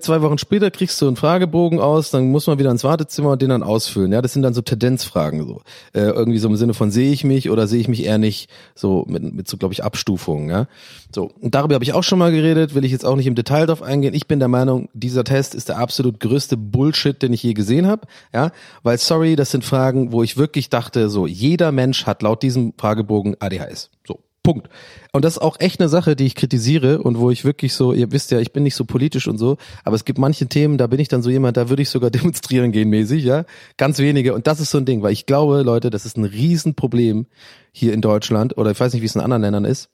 zwei 0.00 0.22
Wochen 0.22 0.38
später 0.38 0.70
kriegst 0.70 1.00
du 1.02 1.06
einen 1.06 1.16
Fragebogen 1.16 1.78
aus, 1.78 2.10
dann 2.10 2.30
muss 2.30 2.46
man 2.46 2.58
wieder 2.58 2.70
ins 2.70 2.84
Wartezimmer 2.84 3.32
und 3.32 3.42
den 3.42 3.50
dann 3.50 3.62
ausfüllen. 3.62 4.12
Ja, 4.12 4.22
das 4.22 4.32
sind 4.32 4.42
dann 4.42 4.54
so 4.54 4.62
Tendenzfragen 4.62 5.46
so. 5.46 5.60
Äh, 5.92 6.00
irgendwie 6.00 6.38
so 6.38 6.48
im 6.48 6.56
Sinne 6.56 6.72
von 6.72 6.90
sehe 6.90 7.12
ich 7.12 7.22
mich 7.22 7.50
oder 7.50 7.66
sehe 7.66 7.80
ich 7.80 7.88
mich 7.88 8.04
eher 8.04 8.16
nicht, 8.16 8.48
so 8.74 9.04
mit, 9.06 9.22
mit 9.34 9.46
so, 9.46 9.58
glaube 9.58 9.74
ich, 9.74 9.84
Abstufungen, 9.84 10.48
ja. 10.48 10.68
So, 11.14 11.30
und 11.40 11.54
darüber 11.54 11.74
habe 11.74 11.84
ich 11.84 11.92
auch 11.92 12.02
schon 12.02 12.18
mal 12.18 12.32
geredet, 12.32 12.74
will 12.74 12.84
ich 12.84 12.92
jetzt 12.92 13.04
auch 13.04 13.16
nicht 13.16 13.26
im 13.26 13.34
Detail 13.34 13.66
drauf 13.66 13.82
eingehen. 13.82 14.14
Ich 14.14 14.26
bin 14.26 14.38
der 14.38 14.48
Meinung, 14.48 14.88
dieser 14.94 15.22
Test 15.22 15.54
ist 15.54 15.68
der 15.68 15.78
absolut 15.78 16.18
größte 16.18 16.56
Bullshit, 16.56 17.20
den 17.20 17.34
ich 17.34 17.42
je 17.42 17.52
gesehen 17.52 17.86
habe, 17.86 18.06
ja, 18.32 18.52
weil 18.82 18.96
sorry, 18.96 19.36
das 19.36 19.50
sind 19.50 19.64
Fragen, 19.64 20.12
wo 20.12 20.22
ich 20.22 20.38
wirklich 20.38 20.70
dachte, 20.70 21.10
so, 21.10 21.26
jeder 21.26 21.72
Mensch 21.72 22.06
hat 22.06 22.22
laut 22.22 22.42
diesem 22.42 22.72
Fragebogen 22.78 23.36
ADHS. 23.38 23.90
So, 24.06 24.18
Punkt. 24.44 24.68
Und 25.12 25.24
das 25.24 25.34
ist 25.34 25.42
auch 25.42 25.58
echt 25.58 25.80
eine 25.80 25.88
Sache, 25.88 26.14
die 26.14 26.26
ich 26.26 26.36
kritisiere 26.36 27.02
und 27.02 27.18
wo 27.18 27.30
ich 27.30 27.44
wirklich 27.44 27.74
so, 27.74 27.92
ihr 27.92 28.12
wisst 28.12 28.30
ja, 28.30 28.38
ich 28.38 28.52
bin 28.52 28.62
nicht 28.62 28.76
so 28.76 28.84
politisch 28.84 29.26
und 29.26 29.38
so, 29.38 29.56
aber 29.82 29.96
es 29.96 30.04
gibt 30.04 30.20
manche 30.20 30.46
Themen, 30.46 30.78
da 30.78 30.86
bin 30.86 31.00
ich 31.00 31.08
dann 31.08 31.22
so 31.22 31.30
jemand, 31.30 31.56
da 31.56 31.70
würde 31.70 31.82
ich 31.82 31.90
sogar 31.90 32.10
demonstrieren 32.12 32.70
gehen 32.70 32.90
mäßig, 32.90 33.24
ja. 33.24 33.44
Ganz 33.76 33.98
wenige. 33.98 34.34
Und 34.34 34.46
das 34.46 34.60
ist 34.60 34.70
so 34.70 34.78
ein 34.78 34.84
Ding, 34.84 35.02
weil 35.02 35.12
ich 35.12 35.26
glaube, 35.26 35.62
Leute, 35.62 35.90
das 35.90 36.06
ist 36.06 36.16
ein 36.16 36.24
Riesenproblem 36.24 37.26
hier 37.72 37.92
in 37.92 38.02
Deutschland 38.02 38.56
oder 38.56 38.70
ich 38.70 38.78
weiß 38.78 38.92
nicht, 38.92 39.02
wie 39.02 39.06
es 39.06 39.16
in 39.16 39.22
anderen 39.22 39.42
Ländern 39.42 39.64
ist 39.64 39.88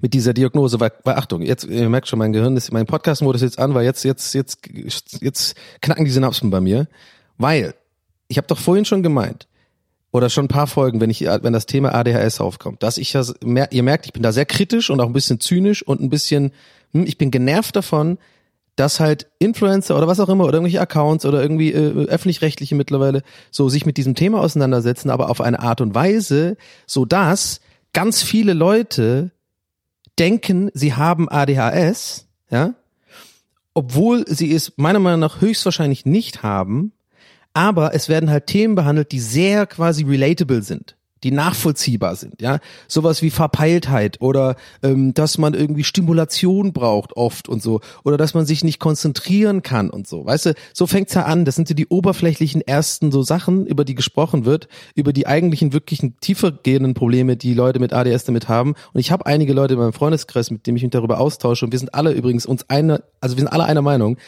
mit 0.00 0.12
dieser 0.12 0.34
Diagnose, 0.34 0.80
weil, 0.80 0.92
weil 1.04 1.14
Achtung, 1.14 1.42
jetzt, 1.42 1.64
ihr 1.64 1.88
merkt 1.88 2.08
schon, 2.08 2.18
mein 2.18 2.32
Gehirn 2.32 2.56
ist, 2.56 2.72
mein 2.72 2.86
Podcast-Modus 2.86 3.42
jetzt 3.42 3.58
an, 3.58 3.74
weil 3.74 3.84
jetzt, 3.84 4.04
jetzt, 4.04 4.34
jetzt, 4.34 4.68
jetzt 5.20 5.56
knacken 5.80 6.04
die 6.04 6.10
Synapsen 6.10 6.50
bei 6.50 6.60
mir, 6.60 6.88
weil, 7.38 7.74
ich 8.28 8.38
habe 8.38 8.46
doch 8.48 8.58
vorhin 8.58 8.84
schon 8.84 9.02
gemeint, 9.02 9.46
oder 10.12 10.30
schon 10.30 10.46
ein 10.46 10.48
paar 10.48 10.66
Folgen, 10.66 11.00
wenn 11.00 11.10
ich, 11.10 11.22
wenn 11.22 11.52
das 11.52 11.66
Thema 11.66 11.94
ADHS 11.94 12.40
aufkommt, 12.40 12.82
dass 12.82 12.98
ich 12.98 13.12
das, 13.12 13.34
ihr 13.42 13.82
merkt, 13.82 14.06
ich 14.06 14.12
bin 14.12 14.22
da 14.22 14.32
sehr 14.32 14.46
kritisch 14.46 14.90
und 14.90 15.00
auch 15.00 15.06
ein 15.06 15.12
bisschen 15.12 15.40
zynisch 15.40 15.82
und 15.82 16.00
ein 16.00 16.10
bisschen, 16.10 16.52
hm, 16.92 17.04
ich 17.06 17.18
bin 17.18 17.30
genervt 17.30 17.76
davon, 17.76 18.18
dass 18.76 19.00
halt 19.00 19.26
Influencer 19.38 19.96
oder 19.96 20.06
was 20.06 20.20
auch 20.20 20.28
immer 20.28 20.44
oder 20.44 20.54
irgendwelche 20.54 20.80
Accounts 20.80 21.24
oder 21.24 21.40
irgendwie 21.40 21.72
äh, 21.72 22.06
öffentlich-rechtliche 22.06 22.74
mittlerweile 22.74 23.22
so 23.50 23.68
sich 23.68 23.86
mit 23.86 23.96
diesem 23.96 24.14
Thema 24.14 24.40
auseinandersetzen, 24.40 25.10
aber 25.10 25.30
auf 25.30 25.40
eine 25.40 25.60
Art 25.60 25.80
und 25.80 25.94
Weise, 25.94 26.56
so 26.86 27.04
dass 27.04 27.60
ganz 27.92 28.22
viele 28.22 28.52
Leute 28.52 29.30
denken, 30.18 30.70
sie 30.74 30.94
haben 30.94 31.28
ADHS, 31.28 32.26
ja, 32.50 32.74
obwohl 33.72 34.24
sie 34.26 34.54
es 34.54 34.74
meiner 34.76 34.98
Meinung 34.98 35.20
nach 35.20 35.40
höchstwahrscheinlich 35.40 36.06
nicht 36.06 36.42
haben 36.42 36.92
aber 37.56 37.94
es 37.94 38.10
werden 38.10 38.28
halt 38.28 38.46
Themen 38.46 38.74
behandelt, 38.74 39.12
die 39.12 39.20
sehr 39.20 39.66
quasi 39.66 40.04
relatable 40.04 40.62
sind 40.62 40.94
die 41.22 41.30
nachvollziehbar 41.30 42.14
sind, 42.14 42.42
ja, 42.42 42.58
sowas 42.88 43.22
wie 43.22 43.30
Verpeiltheit 43.30 44.20
oder 44.20 44.54
ähm, 44.82 45.14
dass 45.14 45.38
man 45.38 45.54
irgendwie 45.54 45.82
Stimulation 45.82 46.72
braucht 46.72 47.16
oft 47.16 47.48
und 47.48 47.62
so 47.62 47.80
oder 48.04 48.16
dass 48.16 48.34
man 48.34 48.44
sich 48.44 48.62
nicht 48.62 48.78
konzentrieren 48.78 49.62
kann 49.62 49.88
und 49.88 50.06
so, 50.06 50.26
weißt 50.26 50.46
du, 50.46 50.54
so 50.74 50.86
fängt's 50.86 51.14
ja 51.14 51.24
an. 51.24 51.44
Das 51.44 51.56
sind 51.56 51.68
so 51.68 51.74
die 51.74 51.86
oberflächlichen 51.86 52.60
ersten 52.60 53.10
so 53.10 53.22
Sachen, 53.22 53.66
über 53.66 53.84
die 53.84 53.94
gesprochen 53.94 54.44
wird, 54.44 54.68
über 54.94 55.12
die 55.12 55.26
eigentlichen 55.26 55.72
wirklichen 55.72 56.20
tiefer 56.20 56.52
gehenden 56.52 56.94
Probleme, 56.94 57.36
die 57.36 57.54
Leute 57.54 57.80
mit 57.80 57.92
ADS 57.92 58.24
damit 58.24 58.48
haben. 58.48 58.74
Und 58.92 59.00
ich 59.00 59.10
habe 59.10 59.26
einige 59.26 59.54
Leute 59.54 59.74
in 59.74 59.80
meinem 59.80 59.94
Freundeskreis, 59.94 60.50
mit 60.50 60.66
dem 60.66 60.76
ich 60.76 60.82
mich 60.82 60.90
darüber 60.90 61.18
austausche 61.18 61.64
und 61.64 61.72
wir 61.72 61.78
sind 61.78 61.94
alle 61.94 62.12
übrigens 62.12 62.44
uns 62.44 62.68
eine, 62.68 63.02
also 63.20 63.36
wir 63.36 63.40
sind 63.40 63.52
alle 63.52 63.64
einer 63.64 63.82
Meinung 63.82 64.18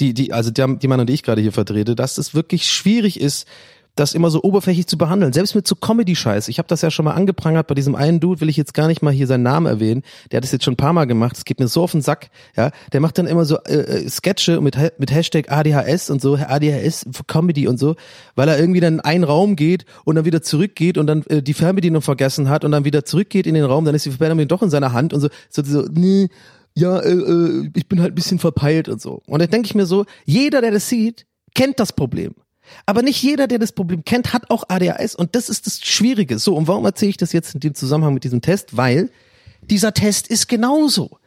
die, 0.00 0.14
die, 0.14 0.32
also 0.32 0.50
die, 0.50 0.78
die 0.78 0.88
Meinung, 0.88 1.06
die 1.06 1.12
ich 1.12 1.22
gerade 1.22 1.40
hier 1.40 1.52
vertrete, 1.52 1.94
dass 1.94 2.18
es 2.18 2.34
wirklich 2.34 2.68
schwierig 2.68 3.20
ist, 3.20 3.46
das 3.96 4.12
immer 4.12 4.30
so 4.30 4.42
oberflächlich 4.42 4.86
zu 4.86 4.98
behandeln. 4.98 5.32
Selbst 5.32 5.54
mit 5.54 5.66
so 5.66 5.74
Comedy-Scheiß. 5.74 6.48
Ich 6.48 6.58
habe 6.58 6.68
das 6.68 6.82
ja 6.82 6.90
schon 6.90 7.06
mal 7.06 7.14
angeprangert 7.14 7.66
bei 7.66 7.74
diesem 7.74 7.94
einen 7.94 8.20
Dude, 8.20 8.42
will 8.42 8.50
ich 8.50 8.58
jetzt 8.58 8.74
gar 8.74 8.88
nicht 8.88 9.00
mal 9.02 9.12
hier 9.12 9.26
seinen 9.26 9.42
Namen 9.42 9.66
erwähnen. 9.66 10.02
Der 10.30 10.36
hat 10.36 10.44
das 10.44 10.52
jetzt 10.52 10.64
schon 10.64 10.74
ein 10.74 10.76
paar 10.76 10.92
Mal 10.92 11.06
gemacht. 11.06 11.36
Es 11.38 11.46
geht 11.46 11.58
mir 11.58 11.66
so 11.66 11.82
auf 11.82 11.92
den 11.92 12.02
Sack. 12.02 12.28
Ja, 12.56 12.72
der 12.92 13.00
macht 13.00 13.16
dann 13.16 13.26
immer 13.26 13.46
so 13.46 13.56
äh, 13.64 13.74
äh 13.74 14.08
Sketche 14.08 14.60
mit 14.60 14.76
mit 14.98 15.10
Hashtag 15.10 15.50
ADHS 15.50 16.10
und 16.10 16.20
so 16.20 16.36
ADHS 16.36 17.06
für 17.10 17.24
Comedy 17.24 17.66
und 17.66 17.78
so, 17.78 17.96
weil 18.34 18.48
er 18.48 18.58
irgendwie 18.58 18.80
dann 18.80 18.94
in 18.94 19.00
einen 19.00 19.24
Raum 19.24 19.56
geht 19.56 19.86
und 20.04 20.16
dann 20.16 20.26
wieder 20.26 20.42
zurückgeht 20.42 20.98
und 20.98 21.06
dann 21.06 21.22
äh, 21.28 21.42
die 21.42 21.54
Fernbedienung 21.54 22.02
vergessen 22.02 22.50
hat 22.50 22.64
und 22.66 22.72
dann 22.72 22.84
wieder 22.84 23.06
zurückgeht 23.06 23.46
in 23.46 23.54
den 23.54 23.64
Raum. 23.64 23.86
Dann 23.86 23.94
ist 23.94 24.04
die 24.04 24.10
Fernbedienung 24.10 24.48
doch 24.48 24.62
in 24.62 24.70
seiner 24.70 24.92
Hand 24.92 25.14
und 25.14 25.20
so 25.20 25.28
so, 25.48 25.62
so 25.64 25.86
nee 25.90 26.28
ja, 26.76 26.98
äh, 27.00 27.10
äh, 27.10 27.70
ich 27.74 27.88
bin 27.88 28.00
halt 28.00 28.12
ein 28.12 28.14
bisschen 28.14 28.38
verpeilt 28.38 28.88
und 28.88 29.00
so. 29.00 29.22
Und 29.26 29.40
da 29.40 29.46
denke 29.46 29.66
ich 29.66 29.74
mir 29.74 29.86
so, 29.86 30.04
jeder, 30.24 30.60
der 30.60 30.70
das 30.70 30.88
sieht, 30.88 31.26
kennt 31.54 31.80
das 31.80 31.92
Problem. 31.92 32.34
Aber 32.84 33.02
nicht 33.02 33.22
jeder, 33.22 33.46
der 33.46 33.58
das 33.58 33.72
Problem 33.72 34.04
kennt, 34.04 34.32
hat 34.32 34.50
auch 34.50 34.64
ADHS 34.68 35.14
und 35.14 35.34
das 35.34 35.48
ist 35.48 35.66
das 35.66 35.80
Schwierige. 35.80 36.38
So, 36.38 36.54
und 36.54 36.68
warum 36.68 36.84
erzähle 36.84 37.10
ich 37.10 37.16
das 37.16 37.32
jetzt 37.32 37.54
in 37.54 37.60
dem 37.60 37.74
Zusammenhang 37.74 38.12
mit 38.12 38.24
diesem 38.24 38.42
Test? 38.42 38.76
Weil 38.76 39.10
dieser 39.62 39.94
Test 39.94 40.28
ist 40.28 40.48
genauso. 40.48 41.18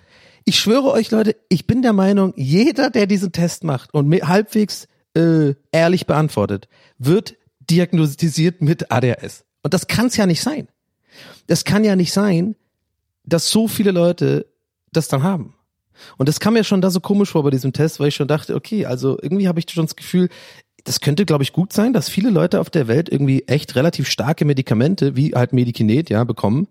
Ich 0.46 0.60
schwöre 0.60 0.92
euch, 0.92 1.10
Leute, 1.12 1.36
ich 1.50 1.66
bin 1.66 1.82
der 1.82 1.94
Meinung, 1.94 2.34
jeder, 2.36 2.90
der 2.90 3.08
diesen 3.08 3.32
Test 3.32 3.64
macht 3.64 3.94
und 3.94 4.14
halbwegs 4.28 4.88
äh, 5.16 5.56
ehrlich 5.72 6.06
beantwortet, 6.06 6.68
wird 6.98 7.36
diagnostiziert 7.60 8.62
mit 8.62 8.92
ADHS. 8.92 9.46
Und 9.64 9.74
das 9.74 9.88
kann 9.88 10.08
es 10.08 10.18
ja 10.18 10.26
nicht 10.26 10.42
sein. 10.42 10.68
Das 11.48 11.66
kann 11.66 11.84
ja 11.84 11.96
nicht 11.96 12.14
sein, 12.14 12.56
dass 13.24 13.50
so 13.50 13.68
viele 13.68 13.92
Leute 13.92 14.46
das 14.92 15.08
dann 15.08 15.24
haben. 15.24 15.54
Und 16.18 16.30
das 16.30 16.40
kam 16.40 16.54
mir 16.54 16.64
schon 16.64 16.82
da 16.82 16.90
so 16.90 17.00
komisch 17.00 17.32
vor 17.32 17.44
bei 17.44 17.50
diesem 17.50 17.74
Test, 17.74 18.00
weil 18.00 18.08
ich 18.08 18.16
schon 18.16 18.28
dachte, 18.28 18.56
okay, 18.56 18.86
also 18.86 19.18
irgendwie 19.22 19.48
habe 19.48 19.60
ich 19.60 19.70
schon 19.70 19.86
das 19.86 19.96
Gefühl, 19.96 20.30
das 20.86 21.02
könnte, 21.02 21.26
glaube 21.26 21.44
ich, 21.44 21.54
gut 21.54 21.74
sein, 21.74 21.94
dass 21.94 22.10
viele 22.10 22.30
Leute 22.30 22.60
auf 22.60 22.70
der 22.70 22.88
Welt 22.88 23.10
irgendwie 23.10 23.44
echt 23.48 23.76
relativ 23.76 24.08
starke 24.08 24.46
Medikamente, 24.46 25.16
wie 25.16 25.34
halt 25.36 25.54
Medikinet, 25.54 26.10
ja, 26.10 26.24
bekommen. 26.24 26.68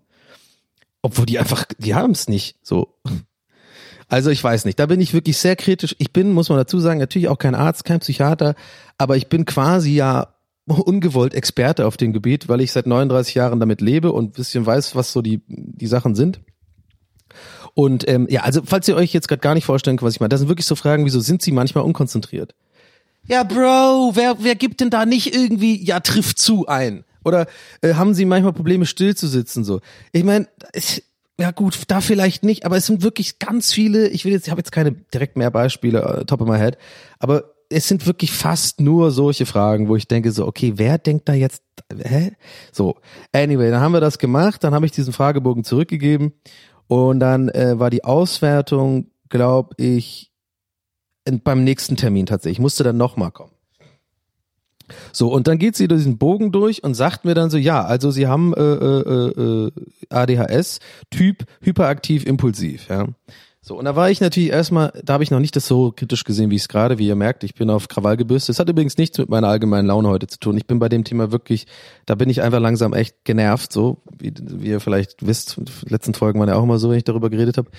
Obwohl 1.01 1.25
die 1.25 1.39
einfach, 1.39 1.65
die 1.77 1.95
haben 1.95 2.11
es 2.11 2.27
nicht. 2.27 2.57
So. 2.61 2.95
Also 4.07 4.31
ich 4.31 4.43
weiß 4.43 4.65
nicht, 4.65 4.79
da 4.79 4.87
bin 4.87 4.99
ich 4.99 5.13
wirklich 5.13 5.37
sehr 5.37 5.55
kritisch. 5.55 5.95
Ich 5.99 6.11
bin, 6.11 6.33
muss 6.33 6.49
man 6.49 6.57
dazu 6.57 6.79
sagen, 6.79 6.99
natürlich 6.99 7.27
auch 7.27 7.37
kein 7.37 7.55
Arzt, 7.55 7.85
kein 7.85 7.99
Psychiater, 7.99 8.55
aber 8.97 9.15
ich 9.15 9.27
bin 9.27 9.45
quasi 9.45 9.93
ja 9.93 10.33
ungewollt 10.65 11.33
Experte 11.33 11.85
auf 11.85 11.97
dem 11.97 12.13
Gebiet, 12.13 12.49
weil 12.49 12.61
ich 12.61 12.71
seit 12.71 12.87
39 12.87 13.35
Jahren 13.35 13.59
damit 13.59 13.81
lebe 13.81 14.11
und 14.11 14.33
bisschen 14.33 14.65
weiß, 14.65 14.95
was 14.95 15.13
so 15.13 15.21
die, 15.21 15.41
die 15.47 15.87
Sachen 15.87 16.15
sind. 16.15 16.41
Und 17.73 18.07
ähm, 18.07 18.27
ja, 18.29 18.41
also 18.41 18.61
falls 18.65 18.87
ihr 18.87 18.95
euch 18.95 19.13
jetzt 19.13 19.27
gerade 19.27 19.41
gar 19.41 19.53
nicht 19.53 19.65
vorstellen 19.65 19.97
könnt, 19.97 20.07
was 20.07 20.15
ich 20.15 20.19
meine, 20.19 20.29
das 20.29 20.39
sind 20.39 20.49
wirklich 20.49 20.65
so 20.65 20.75
Fragen, 20.75 21.05
wieso 21.05 21.19
sind 21.19 21.41
sie 21.41 21.51
manchmal 21.51 21.83
unkonzentriert? 21.83 22.55
Ja, 23.27 23.43
Bro, 23.43 24.11
wer, 24.15 24.37
wer 24.39 24.55
gibt 24.55 24.81
denn 24.81 24.89
da 24.89 25.05
nicht 25.05 25.35
irgendwie, 25.35 25.83
ja, 25.83 25.99
trifft 25.99 26.39
zu 26.39 26.67
ein? 26.67 27.03
Oder 27.23 27.47
äh, 27.81 27.93
haben 27.93 28.13
sie 28.13 28.25
manchmal 28.25 28.53
Probleme, 28.53 28.85
still 28.85 29.15
zu 29.15 29.27
sitzen 29.27 29.63
so? 29.63 29.81
Ich 30.11 30.23
meine, 30.23 30.47
ja 31.39 31.51
gut, 31.51 31.79
da 31.87 32.01
vielleicht 32.01 32.43
nicht, 32.43 32.65
aber 32.65 32.77
es 32.77 32.85
sind 32.85 33.03
wirklich 33.03 33.39
ganz 33.39 33.71
viele, 33.71 34.07
ich 34.09 34.25
will 34.25 34.31
jetzt, 34.31 34.47
ich 34.47 34.51
habe 34.51 34.59
jetzt 34.59 34.71
keine 34.71 34.91
direkt 34.91 35.37
mehr 35.37 35.51
Beispiele, 35.51 36.01
äh, 36.01 36.25
top 36.25 36.41
of 36.41 36.47
my 36.47 36.57
head, 36.57 36.77
aber 37.19 37.55
es 37.69 37.87
sind 37.87 38.07
wirklich 38.07 38.31
fast 38.31 38.81
nur 38.81 39.11
solche 39.11 39.45
Fragen, 39.45 39.89
wo 39.89 39.95
ich 39.95 40.07
denke 40.07 40.31
so, 40.31 40.47
okay, 40.47 40.73
wer 40.77 40.97
denkt 40.97 41.29
da 41.29 41.33
jetzt, 41.33 41.61
hä? 42.03 42.31
So, 42.71 42.95
anyway, 43.31 43.69
dann 43.69 43.79
haben 43.79 43.93
wir 43.93 44.01
das 44.01 44.17
gemacht, 44.17 44.63
dann 44.63 44.73
habe 44.73 44.85
ich 44.87 44.91
diesen 44.91 45.13
Fragebogen 45.13 45.63
zurückgegeben 45.63 46.33
und 46.89 47.19
dann 47.19 47.49
äh, 47.49 47.77
war 47.77 47.91
die 47.91 48.03
Auswertung, 48.03 49.11
glaube 49.29 49.75
ich, 49.77 50.31
beim 51.43 51.63
nächsten 51.63 51.95
Termin 51.97 52.25
tatsächlich. 52.25 52.57
Ich 52.57 52.61
musste 52.61 52.83
dann 52.83 52.97
nochmal 52.97 53.29
kommen. 53.31 53.51
So, 55.13 55.31
und 55.31 55.47
dann 55.47 55.59
geht 55.59 55.75
sie 55.75 55.87
durch 55.87 55.99
diesen 55.99 56.17
Bogen 56.17 56.51
durch 56.51 56.83
und 56.83 56.95
sagt 56.95 57.25
mir 57.25 57.35
dann 57.35 57.51
so, 57.51 57.57
ja, 57.57 57.85
also 57.85 58.09
sie 58.09 58.25
haben 58.25 58.55
äh, 58.55 58.61
äh, 58.61 59.67
äh, 59.67 59.71
ADHS, 60.09 60.79
Typ 61.11 61.45
hyperaktiv 61.61 62.25
impulsiv, 62.25 62.89
ja. 62.89 63.07
So, 63.69 63.77
und 63.77 63.85
da 63.85 63.95
war 63.95 64.09
ich 64.09 64.19
natürlich 64.19 64.49
erstmal, 64.49 64.91
da 65.03 65.13
habe 65.13 65.23
ich 65.23 65.29
noch 65.29 65.39
nicht 65.39 65.55
das 65.55 65.67
so 65.67 65.91
kritisch 65.95 66.23
gesehen, 66.23 66.49
wie 66.49 66.55
ich 66.55 66.63
es 66.63 66.69
gerade, 66.69 66.97
wie 66.97 67.05
ihr 67.05 67.15
merkt, 67.15 67.43
ich 67.43 67.53
bin 67.53 67.69
auf 67.69 67.87
Krawall 67.87 68.17
gebürstet. 68.17 68.55
Das 68.55 68.59
hat 68.59 68.67
übrigens 68.67 68.97
nichts 68.97 69.19
mit 69.19 69.29
meiner 69.29 69.47
allgemeinen 69.47 69.85
Laune 69.85 70.07
heute 70.07 70.25
zu 70.25 70.39
tun. 70.39 70.57
Ich 70.57 70.65
bin 70.65 70.79
bei 70.79 70.89
dem 70.89 71.03
Thema 71.03 71.31
wirklich, 71.31 71.67
da 72.07 72.15
bin 72.15 72.31
ich 72.31 72.41
einfach 72.41 72.59
langsam 72.59 72.93
echt 72.93 73.25
genervt, 73.25 73.71
so, 73.71 74.01
wie, 74.17 74.33
wie 74.41 74.69
ihr 74.69 74.79
vielleicht 74.79 75.23
wisst, 75.23 75.57
die 75.59 75.93
letzten 75.93 76.15
Folgen 76.15 76.39
waren 76.39 76.49
ja 76.49 76.55
auch 76.55 76.63
immer 76.63 76.79
so, 76.79 76.89
wenn 76.89 76.97
ich 76.97 77.03
darüber 77.03 77.29
geredet 77.29 77.59
habe. 77.59 77.69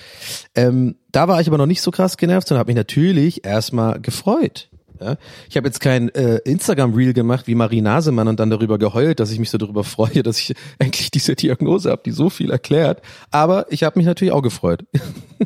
Ähm, 0.55 0.95
da 1.11 1.26
war 1.26 1.41
ich 1.41 1.49
aber 1.49 1.59
noch 1.59 1.66
nicht 1.66 1.82
so 1.82 1.91
krass 1.91 2.16
genervt, 2.16 2.47
sondern 2.47 2.61
habe 2.61 2.70
mich 2.70 2.76
natürlich 2.76 3.45
erstmal 3.45 4.01
gefreut. 4.01 4.68
Ja? 5.01 5.16
Ich 5.48 5.57
habe 5.57 5.66
jetzt 5.66 5.80
kein 5.80 6.09
äh, 6.11 6.36
Instagram-Reel 6.38 7.12
gemacht 7.12 7.46
wie 7.46 7.55
Marie 7.55 7.80
Nasemann 7.80 8.28
und 8.28 8.38
dann 8.38 8.51
darüber 8.51 8.78
geheult, 8.78 9.20
dass 9.20 9.30
ich 9.30 9.38
mich 9.38 9.51
so 9.51 9.59
darüber 9.59 9.84
freue, 9.90 10.22
dass 10.22 10.38
ich 10.38 10.55
endlich 10.78 11.11
diese 11.11 11.34
Diagnose 11.34 11.90
habe, 11.90 12.03
die 12.05 12.11
so 12.11 12.30
viel 12.30 12.51
erklärt. 12.51 13.03
Aber 13.30 13.66
ich 13.70 13.82
habe 13.82 13.98
mich 13.98 14.07
natürlich 14.07 14.32
auch 14.32 14.42
gefreut. 14.42 14.84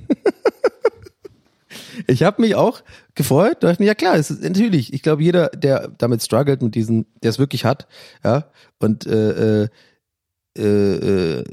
ich 2.07 2.23
habe 2.23 2.43
mich 2.43 2.55
auch 2.55 2.83
gefreut. 3.15 3.63
Dachte 3.63 3.83
mir, 3.83 3.87
ja 3.87 3.95
klar, 3.95 4.17
es 4.17 4.31
ist 4.31 4.43
natürlich. 4.43 4.93
Ich 4.93 5.03
glaube, 5.03 5.23
jeder, 5.23 5.49
der 5.49 5.89
damit 5.99 6.23
struggelt, 6.23 6.63
mit 6.63 6.75
diesen, 6.75 7.07
der 7.23 7.31
es 7.31 7.39
wirklich 7.39 7.65
hat, 7.65 7.87
ja, 8.25 8.51
und 8.79 9.07
äh, 9.07 9.65
äh, 9.65 9.69
äh, 10.59 11.45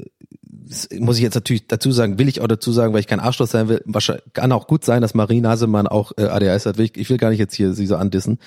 muss 0.98 1.16
ich 1.16 1.22
jetzt 1.22 1.34
natürlich 1.34 1.66
dazu 1.66 1.92
sagen, 1.92 2.18
will 2.18 2.28
ich 2.28 2.40
auch 2.40 2.46
dazu 2.46 2.72
sagen, 2.72 2.92
weil 2.92 3.00
ich 3.00 3.06
kein 3.06 3.20
Arschloch 3.20 3.46
sein 3.46 3.68
will, 3.68 3.82
wahrscheinlich 3.84 4.24
kann 4.32 4.52
auch 4.52 4.66
gut 4.66 4.84
sein, 4.84 5.02
dass 5.02 5.14
Marie 5.14 5.40
Nasemann 5.40 5.86
auch 5.86 6.12
äh, 6.16 6.24
ADHS 6.24 6.66
hat. 6.66 6.78
Ich, 6.78 6.96
ich 6.96 7.10
will 7.10 7.18
gar 7.18 7.30
nicht 7.30 7.38
jetzt 7.38 7.54
hier 7.54 7.72
sie 7.74 7.86
so 7.86 7.96
andissen, 7.96 8.38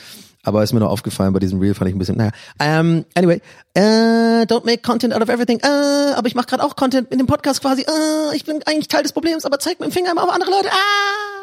aber 0.43 0.63
ist 0.63 0.74
mir 0.74 0.80
nur 0.80 0.89
aufgefallen 0.89 1.34
bei 1.34 1.39
diesem 1.39 1.59
Reel, 1.59 1.74
fand 1.74 1.89
ich 1.89 1.95
ein 1.95 1.99
bisschen, 1.99 2.18
naja. 2.18 2.32
Um, 2.59 3.05
anyway, 3.16 3.41
uh, 3.78 4.43
don't 4.45 4.66
make 4.66 4.82
content 4.82 5.13
out 5.13 5.22
of 5.22 5.30
everything. 5.30 5.59
Uh, 5.63 6.13
aber 6.16 6.28
ich 6.28 6.36
mache 6.36 6.47
gerade 6.47 6.63
auch 6.63 6.76
Content 6.76 7.11
in 7.11 7.18
dem 7.18 7.28
Podcast 7.28 7.61
quasi. 7.61 7.86
Uh, 7.88 8.32
ich 8.34 8.45
bin 8.45 8.61
eigentlich 8.66 8.88
Teil 8.88 9.03
des 9.03 9.13
Problems, 9.13 9.45
aber 9.45 9.59
zeig 9.59 9.80
mit 9.80 9.89
dem 9.89 9.91
Finger 9.91 10.11
immer 10.11 10.24
auf 10.24 10.32
andere 10.32 10.51
Leute. 10.51 10.70
Ah! 10.72 11.36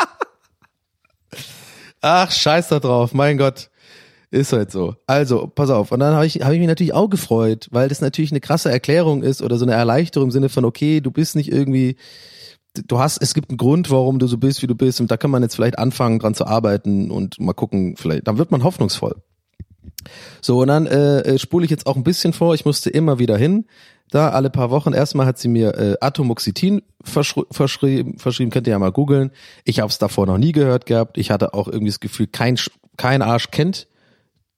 Ach, 2.04 2.30
scheiß 2.30 2.68
da 2.68 2.80
drauf, 2.80 3.14
mein 3.14 3.38
Gott. 3.38 3.70
Ist 4.32 4.54
halt 4.54 4.70
so. 4.70 4.96
Also, 5.06 5.46
pass 5.46 5.68
auf. 5.68 5.92
Und 5.92 6.00
dann 6.00 6.14
habe 6.14 6.24
ich, 6.24 6.36
hab 6.36 6.52
ich 6.52 6.58
mich 6.58 6.66
natürlich 6.66 6.94
auch 6.94 7.10
gefreut, 7.10 7.68
weil 7.70 7.90
das 7.90 8.00
natürlich 8.00 8.32
eine 8.32 8.40
krasse 8.40 8.70
Erklärung 8.70 9.22
ist 9.22 9.42
oder 9.42 9.58
so 9.58 9.66
eine 9.66 9.74
Erleichterung 9.74 10.28
im 10.28 10.30
Sinne 10.30 10.48
von, 10.48 10.64
okay, 10.64 11.02
du 11.02 11.10
bist 11.10 11.36
nicht 11.36 11.52
irgendwie, 11.52 11.96
du 12.86 12.98
hast, 12.98 13.18
es 13.18 13.34
gibt 13.34 13.50
einen 13.50 13.58
Grund, 13.58 13.90
warum 13.90 14.18
du 14.18 14.26
so 14.26 14.38
bist, 14.38 14.62
wie 14.62 14.66
du 14.66 14.74
bist. 14.74 15.02
Und 15.02 15.10
da 15.10 15.18
kann 15.18 15.30
man 15.30 15.42
jetzt 15.42 15.54
vielleicht 15.54 15.78
anfangen, 15.78 16.18
dran 16.18 16.32
zu 16.32 16.46
arbeiten 16.46 17.10
und 17.10 17.38
mal 17.40 17.52
gucken, 17.52 17.94
vielleicht, 17.98 18.26
dann 18.26 18.38
wird 18.38 18.50
man 18.50 18.64
hoffnungsvoll. 18.64 19.16
So, 20.40 20.62
und 20.62 20.68
dann 20.68 20.86
äh, 20.86 21.20
äh 21.20 21.38
spule 21.38 21.66
ich 21.66 21.70
jetzt 21.70 21.86
auch 21.86 21.96
ein 21.96 22.02
bisschen 22.02 22.32
vor. 22.32 22.54
Ich 22.54 22.64
musste 22.64 22.88
immer 22.88 23.18
wieder 23.18 23.36
hin. 23.36 23.66
Da 24.10 24.30
alle 24.30 24.48
paar 24.48 24.70
Wochen. 24.70 24.94
Erstmal 24.94 25.26
hat 25.26 25.38
sie 25.38 25.48
mir 25.48 25.74
äh, 25.76 25.96
Atomoxetin 26.00 26.80
verschri 27.04 27.44
verschrieben, 27.50 28.18
verschrieben, 28.18 28.50
könnt 28.50 28.66
ihr 28.66 28.72
ja 28.72 28.78
mal 28.78 28.92
googeln. 28.92 29.30
Ich 29.64 29.80
habe 29.80 29.90
es 29.90 29.98
davor 29.98 30.24
noch 30.24 30.38
nie 30.38 30.52
gehört 30.52 30.86
gehabt. 30.86 31.18
Ich 31.18 31.30
hatte 31.30 31.52
auch 31.52 31.68
irgendwie 31.68 31.90
das 31.90 32.00
Gefühl, 32.00 32.28
kein, 32.28 32.58
kein 32.96 33.20
Arsch 33.20 33.50
kennt 33.50 33.88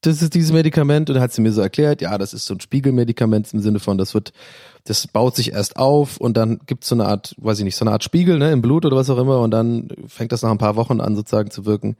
das 0.06 0.22
ist 0.22 0.34
dieses 0.34 0.52
Medikament 0.52 1.08
und 1.10 1.20
hat 1.20 1.32
sie 1.32 1.40
mir 1.40 1.52
so 1.52 1.60
erklärt, 1.60 2.02
ja, 2.02 2.18
das 2.18 2.34
ist 2.34 2.46
so 2.46 2.54
ein 2.54 2.60
Spiegelmedikament 2.60 3.52
im 3.52 3.60
Sinne 3.60 3.80
von, 3.80 3.96
das 3.96 4.14
wird, 4.14 4.32
das 4.84 5.06
baut 5.06 5.34
sich 5.34 5.52
erst 5.52 5.76
auf 5.76 6.18
und 6.18 6.36
dann 6.36 6.60
gibt's 6.66 6.88
so 6.88 6.94
eine 6.94 7.06
Art, 7.06 7.34
weiß 7.38 7.58
ich 7.58 7.64
nicht, 7.64 7.76
so 7.76 7.84
eine 7.84 7.92
Art 7.92 8.04
Spiegel 8.04 8.38
ne, 8.38 8.52
im 8.52 8.60
Blut 8.60 8.84
oder 8.84 8.96
was 8.96 9.08
auch 9.08 9.18
immer 9.18 9.40
und 9.40 9.50
dann 9.50 9.88
fängt 10.06 10.32
das 10.32 10.42
nach 10.42 10.50
ein 10.50 10.58
paar 10.58 10.76
Wochen 10.76 11.00
an 11.00 11.16
sozusagen 11.16 11.50
zu 11.50 11.64
wirken. 11.64 11.96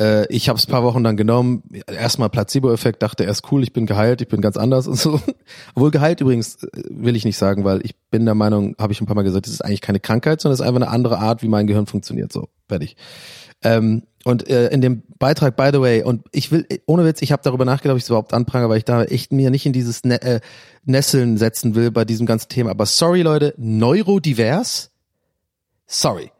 Äh, 0.00 0.26
ich 0.28 0.48
habe 0.48 0.58
es 0.58 0.66
paar 0.66 0.84
Wochen 0.84 1.02
dann 1.02 1.16
genommen, 1.16 1.62
erstmal 1.86 2.30
Placebo-Effekt, 2.30 3.02
dachte 3.02 3.24
erst 3.24 3.50
cool, 3.50 3.62
ich 3.62 3.72
bin 3.72 3.86
geheilt, 3.86 4.20
ich 4.20 4.28
bin 4.28 4.40
ganz 4.40 4.56
anders 4.56 4.86
und 4.86 4.98
so. 4.98 5.20
Obwohl 5.74 5.90
geheilt 5.90 6.20
übrigens 6.20 6.62
äh, 6.62 6.68
will 6.90 7.16
ich 7.16 7.24
nicht 7.24 7.36
sagen, 7.36 7.64
weil 7.64 7.80
ich 7.84 7.96
bin 8.10 8.24
der 8.24 8.34
Meinung, 8.34 8.76
habe 8.78 8.92
ich 8.92 9.00
ein 9.00 9.06
paar 9.06 9.16
Mal 9.16 9.22
gesagt, 9.22 9.46
das 9.46 9.52
ist 9.52 9.64
eigentlich 9.64 9.80
keine 9.80 10.00
Krankheit, 10.00 10.40
sondern 10.40 10.54
es 10.54 10.60
ist 10.60 10.66
einfach 10.66 10.80
eine 10.80 10.90
andere 10.90 11.18
Art, 11.18 11.42
wie 11.42 11.48
mein 11.48 11.66
Gehirn 11.66 11.86
funktioniert. 11.86 12.32
So, 12.32 12.48
fertig. 12.68 12.96
Ähm, 13.62 14.02
und 14.24 14.48
äh, 14.48 14.68
in 14.68 14.80
dem 14.80 15.02
Beitrag, 15.18 15.56
by 15.56 15.70
the 15.72 15.80
way, 15.80 16.02
und 16.02 16.24
ich 16.32 16.52
will, 16.52 16.66
ohne 16.86 17.04
Witz, 17.04 17.22
ich 17.22 17.32
habe 17.32 17.42
darüber 17.42 17.64
nachgedacht, 17.64 17.94
ob 17.94 17.98
ich 17.98 18.04
es 18.04 18.08
überhaupt 18.08 18.34
anprangere, 18.34 18.70
weil 18.70 18.78
ich 18.78 18.84
da 18.84 19.02
echt 19.04 19.32
mir 19.32 19.50
nicht 19.50 19.66
in 19.66 19.72
dieses 19.72 20.04
ne 20.04 20.22
äh, 20.22 20.40
Nesseln 20.84 21.38
setzen 21.38 21.74
will 21.74 21.90
bei 21.90 22.04
diesem 22.04 22.26
ganzen 22.26 22.48
Thema. 22.48 22.70
Aber 22.70 22.86
sorry, 22.86 23.22
Leute, 23.22 23.54
neurodivers? 23.56 24.90
Sorry. 25.86 26.30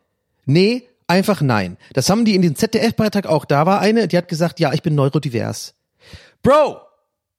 Nee, 0.47 0.85
einfach 1.07 1.41
nein. 1.41 1.77
Das 1.93 2.09
haben 2.09 2.25
die 2.25 2.35
in 2.35 2.43
dem 2.43 2.57
ZDF-Beitrag 2.57 3.27
auch. 3.27 3.45
Da 3.45 3.66
war 3.66 3.81
eine, 3.81 4.09
die 4.09 4.16
hat 4.16 4.29
gesagt, 4.29 4.61
ja, 4.61 4.73
ich 4.73 4.83
bin 4.83 4.95
neurodivers. 4.95 5.75
Bro, 6.43 6.79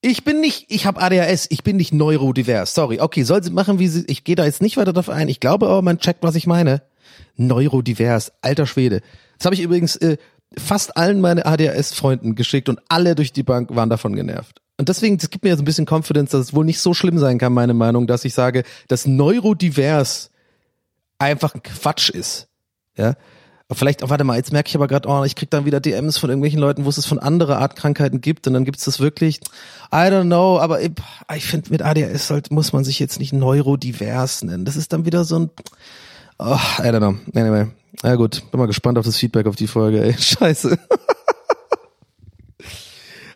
ich 0.02 0.26
bin 0.26 0.42
nicht, 0.42 0.66
ich 0.68 0.86
habe 0.86 1.02
ADHS, 1.02 1.48
ich 1.50 1.64
bin 1.64 1.78
nicht 1.78 1.94
neurodivers. 1.94 2.74
Sorry. 2.74 3.00
Okay, 3.00 3.24
soll 3.24 3.42
sie 3.42 3.52
machen, 3.52 3.80
wie 3.80 3.88
sie, 3.88 4.04
ich 4.08 4.26
gehe 4.26 4.36
da 4.36 4.46
jetzt 4.46 4.62
nicht 4.62 4.76
weiter 4.76 4.92
darauf 4.92 5.10
ein. 5.10 5.30
Ich 5.30 5.40
glaube 5.40 5.68
aber, 5.68 5.82
man 5.82 6.00
checkt, 6.00 6.24
was 6.24 6.36
ich 6.36 6.46
meine. 6.46 6.82
Neurodivers, 7.38 8.34
alter 8.42 8.66
Schwede. 8.66 9.02
Das 9.44 9.48
habe 9.48 9.56
ich 9.56 9.62
übrigens 9.62 9.98
äh, 9.98 10.16
fast 10.58 10.96
allen 10.96 11.20
meine 11.20 11.46
ADHS-Freunden 11.46 12.36
geschickt 12.36 12.70
und 12.70 12.80
alle 12.88 13.14
durch 13.14 13.34
die 13.34 13.44
Bank 13.44 13.76
waren 13.76 13.90
davon 13.90 14.16
genervt. 14.16 14.62
Und 14.78 14.88
deswegen, 14.88 15.18
das 15.18 15.30
gibt 15.30 15.44
mir 15.44 15.50
jetzt 15.50 15.60
ein 15.60 15.66
bisschen 15.66 15.86
Confidence, 15.86 16.32
dass 16.32 16.40
es 16.40 16.54
wohl 16.54 16.64
nicht 16.64 16.80
so 16.80 16.94
schlimm 16.94 17.20
sein 17.20 17.40
kann, 17.40 17.52
meine 17.52 17.74
Meinung, 17.74 18.08
dass 18.08 18.24
ich 18.24 18.34
sage, 18.34 18.64
dass 18.88 19.06
Neurodivers 19.06 20.32
einfach 21.20 21.56
ein 21.56 21.62
Quatsch 21.62 22.10
ist. 22.10 22.48
Ja. 22.96 23.16
Vielleicht, 23.70 24.02
oh, 24.02 24.10
warte 24.10 24.24
mal, 24.24 24.38
jetzt 24.38 24.54
merke 24.54 24.70
ich 24.70 24.76
aber 24.76 24.88
gerade, 24.88 25.10
oh, 25.10 25.26
ich 25.26 25.36
krieg 25.36 25.50
dann 25.50 25.66
wieder 25.66 25.82
DMs 25.82 26.18
von 26.18 26.30
irgendwelchen 26.30 26.60
Leuten, 26.62 26.86
wo 26.86 26.90
es 26.90 26.98
es 26.98 27.06
von 27.06 27.20
anderer 27.20 27.58
Art 27.58 27.76
Krankheiten 27.76 28.22
gibt 28.22 28.48
und 28.48 28.54
dann 28.54 28.64
gibt 28.64 28.78
es 28.78 28.86
das 28.86 29.02
wirklich, 29.02 29.42
I 29.92 30.08
don't 30.08 30.24
know, 30.24 30.58
aber 30.58 30.82
ich, 30.82 30.92
ich 31.36 31.46
finde 31.46 31.70
mit 31.70 31.82
ADHS 31.82 32.30
halt, 32.30 32.50
muss 32.50 32.72
man 32.72 32.86
sich 32.86 32.98
jetzt 32.98 33.20
nicht 33.20 33.34
neurodivers 33.34 34.44
nennen. 34.44 34.64
Das 34.64 34.78
ist 34.78 34.94
dann 34.94 35.06
wieder 35.06 35.26
so 35.26 35.40
ein, 35.40 35.50
oh, 36.40 36.58
I 36.80 36.84
don't 36.84 37.00
know. 37.00 37.16
Anyway, 37.38 37.68
ja 38.02 38.16
gut, 38.16 38.44
bin 38.52 38.60
mal 38.60 38.66
gespannt 38.66 38.98
auf 38.98 39.06
das 39.06 39.18
Feedback 39.18 39.46
auf 39.46 39.56
die 39.56 39.68
Folge, 39.68 40.04
ey. 40.04 40.14
Scheiße. 40.18 40.80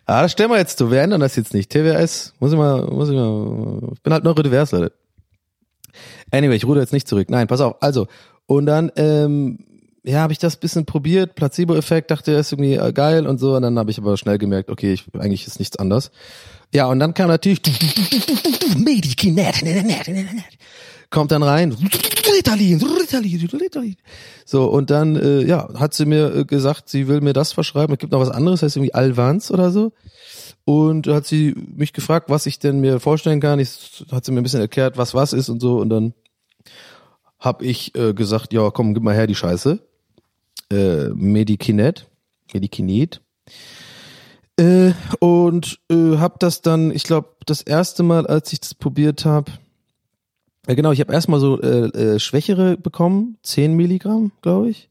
ah, 0.06 0.22
das 0.22 0.32
stellen 0.32 0.50
wir 0.50 0.58
jetzt 0.58 0.78
zu. 0.78 0.90
Wir 0.90 1.02
ändern 1.02 1.20
das 1.20 1.36
jetzt 1.36 1.54
nicht. 1.54 1.70
TWS, 1.70 2.34
muss 2.40 2.52
ich 2.52 2.58
mal, 2.58 2.86
muss 2.86 3.08
ich 3.08 3.14
mal, 3.14 3.92
ich 3.94 4.02
bin 4.02 4.12
halt 4.12 4.24
neurodivers, 4.24 4.72
Leute. 4.72 4.92
Anyway, 6.30 6.56
ich 6.56 6.64
ruder 6.64 6.80
jetzt 6.80 6.92
nicht 6.92 7.08
zurück. 7.08 7.30
Nein, 7.30 7.46
pass 7.46 7.60
auf. 7.60 7.76
Also, 7.80 8.06
und 8.46 8.66
dann, 8.66 8.92
ähm, 8.96 9.64
ja, 10.04 10.20
habe 10.20 10.32
ich 10.32 10.38
das 10.38 10.56
bisschen 10.56 10.86
probiert, 10.86 11.34
Placebo-Effekt, 11.34 12.10
dachte, 12.10 12.32
ist 12.32 12.52
irgendwie 12.52 12.74
äh, 12.74 12.92
geil 12.92 13.26
und 13.26 13.38
so. 13.38 13.56
Und 13.56 13.62
dann 13.62 13.78
habe 13.78 13.90
ich 13.90 13.98
aber 13.98 14.16
schnell 14.16 14.38
gemerkt, 14.38 14.70
okay, 14.70 14.92
ich, 14.92 15.04
eigentlich 15.18 15.46
ist 15.46 15.58
nichts 15.58 15.78
anders. 15.78 16.10
Ja, 16.72 16.86
und 16.86 16.98
dann 16.98 17.14
kam 17.14 17.28
natürlich 17.28 17.62
Medikinet, 18.76 19.62
kommt 21.10 21.32
dann 21.32 21.42
rein, 21.42 21.76
Ritalin, 22.36 22.80
Ritalin, 22.82 23.48
Ritalin. 23.52 23.96
So, 24.44 24.66
und 24.66 24.90
dann, 24.90 25.16
äh, 25.16 25.42
ja, 25.42 25.68
hat 25.78 25.94
sie 25.94 26.06
mir 26.06 26.34
äh, 26.34 26.44
gesagt, 26.44 26.88
sie 26.88 27.08
will 27.08 27.20
mir 27.20 27.32
das 27.32 27.52
verschreiben. 27.52 27.94
Es 27.94 27.98
gibt 27.98 28.12
noch 28.12 28.20
was 28.20 28.30
anderes, 28.30 28.62
heißt 28.62 28.76
irgendwie 28.76 28.94
Alvans 28.94 29.50
oder 29.50 29.70
so. 29.70 29.92
Und 30.64 31.06
hat 31.06 31.26
sie 31.26 31.54
mich 31.74 31.92
gefragt, 31.92 32.28
was 32.28 32.46
ich 32.46 32.58
denn 32.58 32.80
mir 32.80 33.00
vorstellen 33.00 33.40
kann. 33.40 33.58
Ich, 33.58 34.04
hat 34.10 34.24
sie 34.24 34.32
mir 34.32 34.40
ein 34.40 34.42
bisschen 34.42 34.60
erklärt, 34.60 34.98
was 34.98 35.14
was 35.14 35.32
ist 35.32 35.48
und 35.48 35.60
so. 35.60 35.78
Und 35.78 35.88
dann 35.88 36.12
hab 37.38 37.62
ich 37.62 37.94
äh, 37.94 38.12
gesagt, 38.12 38.52
ja, 38.52 38.70
komm, 38.70 38.94
gib 38.94 39.02
mal 39.02 39.14
her 39.14 39.26
die 39.26 39.34
Scheiße. 39.34 39.78
Äh, 40.70 41.08
Medikinet, 41.14 42.06
Medikinet. 42.52 43.22
Äh, 44.58 44.92
und 45.20 45.78
äh, 45.90 46.16
hab 46.18 46.40
das 46.40 46.60
dann, 46.62 46.90
ich 46.90 47.04
glaube, 47.04 47.28
das 47.46 47.62
erste 47.62 48.02
Mal, 48.02 48.26
als 48.26 48.52
ich 48.52 48.60
das 48.60 48.74
probiert 48.74 49.24
habe, 49.24 49.52
ja, 50.68 50.74
genau, 50.74 50.92
ich 50.92 51.00
habe 51.00 51.12
erstmal 51.12 51.40
so 51.40 51.60
äh, 51.60 51.86
äh, 51.88 52.18
schwächere 52.18 52.76
bekommen, 52.76 53.38
10 53.42 53.74
Milligramm, 53.74 54.32
glaube 54.42 54.70
ich. 54.70 54.88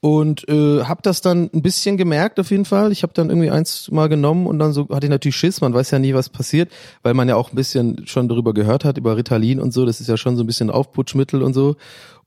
und 0.00 0.48
äh, 0.48 0.84
habe 0.84 1.02
das 1.02 1.22
dann 1.22 1.50
ein 1.52 1.62
bisschen 1.62 1.96
gemerkt 1.96 2.38
auf 2.38 2.50
jeden 2.52 2.64
Fall. 2.64 2.92
Ich 2.92 3.02
habe 3.02 3.12
dann 3.14 3.30
irgendwie 3.30 3.50
eins 3.50 3.90
mal 3.90 4.08
genommen 4.08 4.46
und 4.46 4.60
dann 4.60 4.72
so 4.72 4.88
hatte 4.90 5.06
ich 5.06 5.10
natürlich 5.10 5.36
Schiss. 5.36 5.60
Man 5.60 5.74
weiß 5.74 5.90
ja 5.90 5.98
nie, 5.98 6.14
was 6.14 6.28
passiert, 6.28 6.70
weil 7.02 7.14
man 7.14 7.28
ja 7.28 7.34
auch 7.34 7.50
ein 7.50 7.56
bisschen 7.56 8.06
schon 8.06 8.28
darüber 8.28 8.54
gehört 8.54 8.84
hat 8.84 8.96
über 8.96 9.16
Ritalin 9.16 9.58
und 9.58 9.72
so. 9.72 9.84
Das 9.84 10.00
ist 10.00 10.06
ja 10.08 10.16
schon 10.16 10.36
so 10.36 10.44
ein 10.44 10.46
bisschen 10.46 10.70
Aufputschmittel 10.70 11.42
und 11.42 11.52
so. 11.52 11.74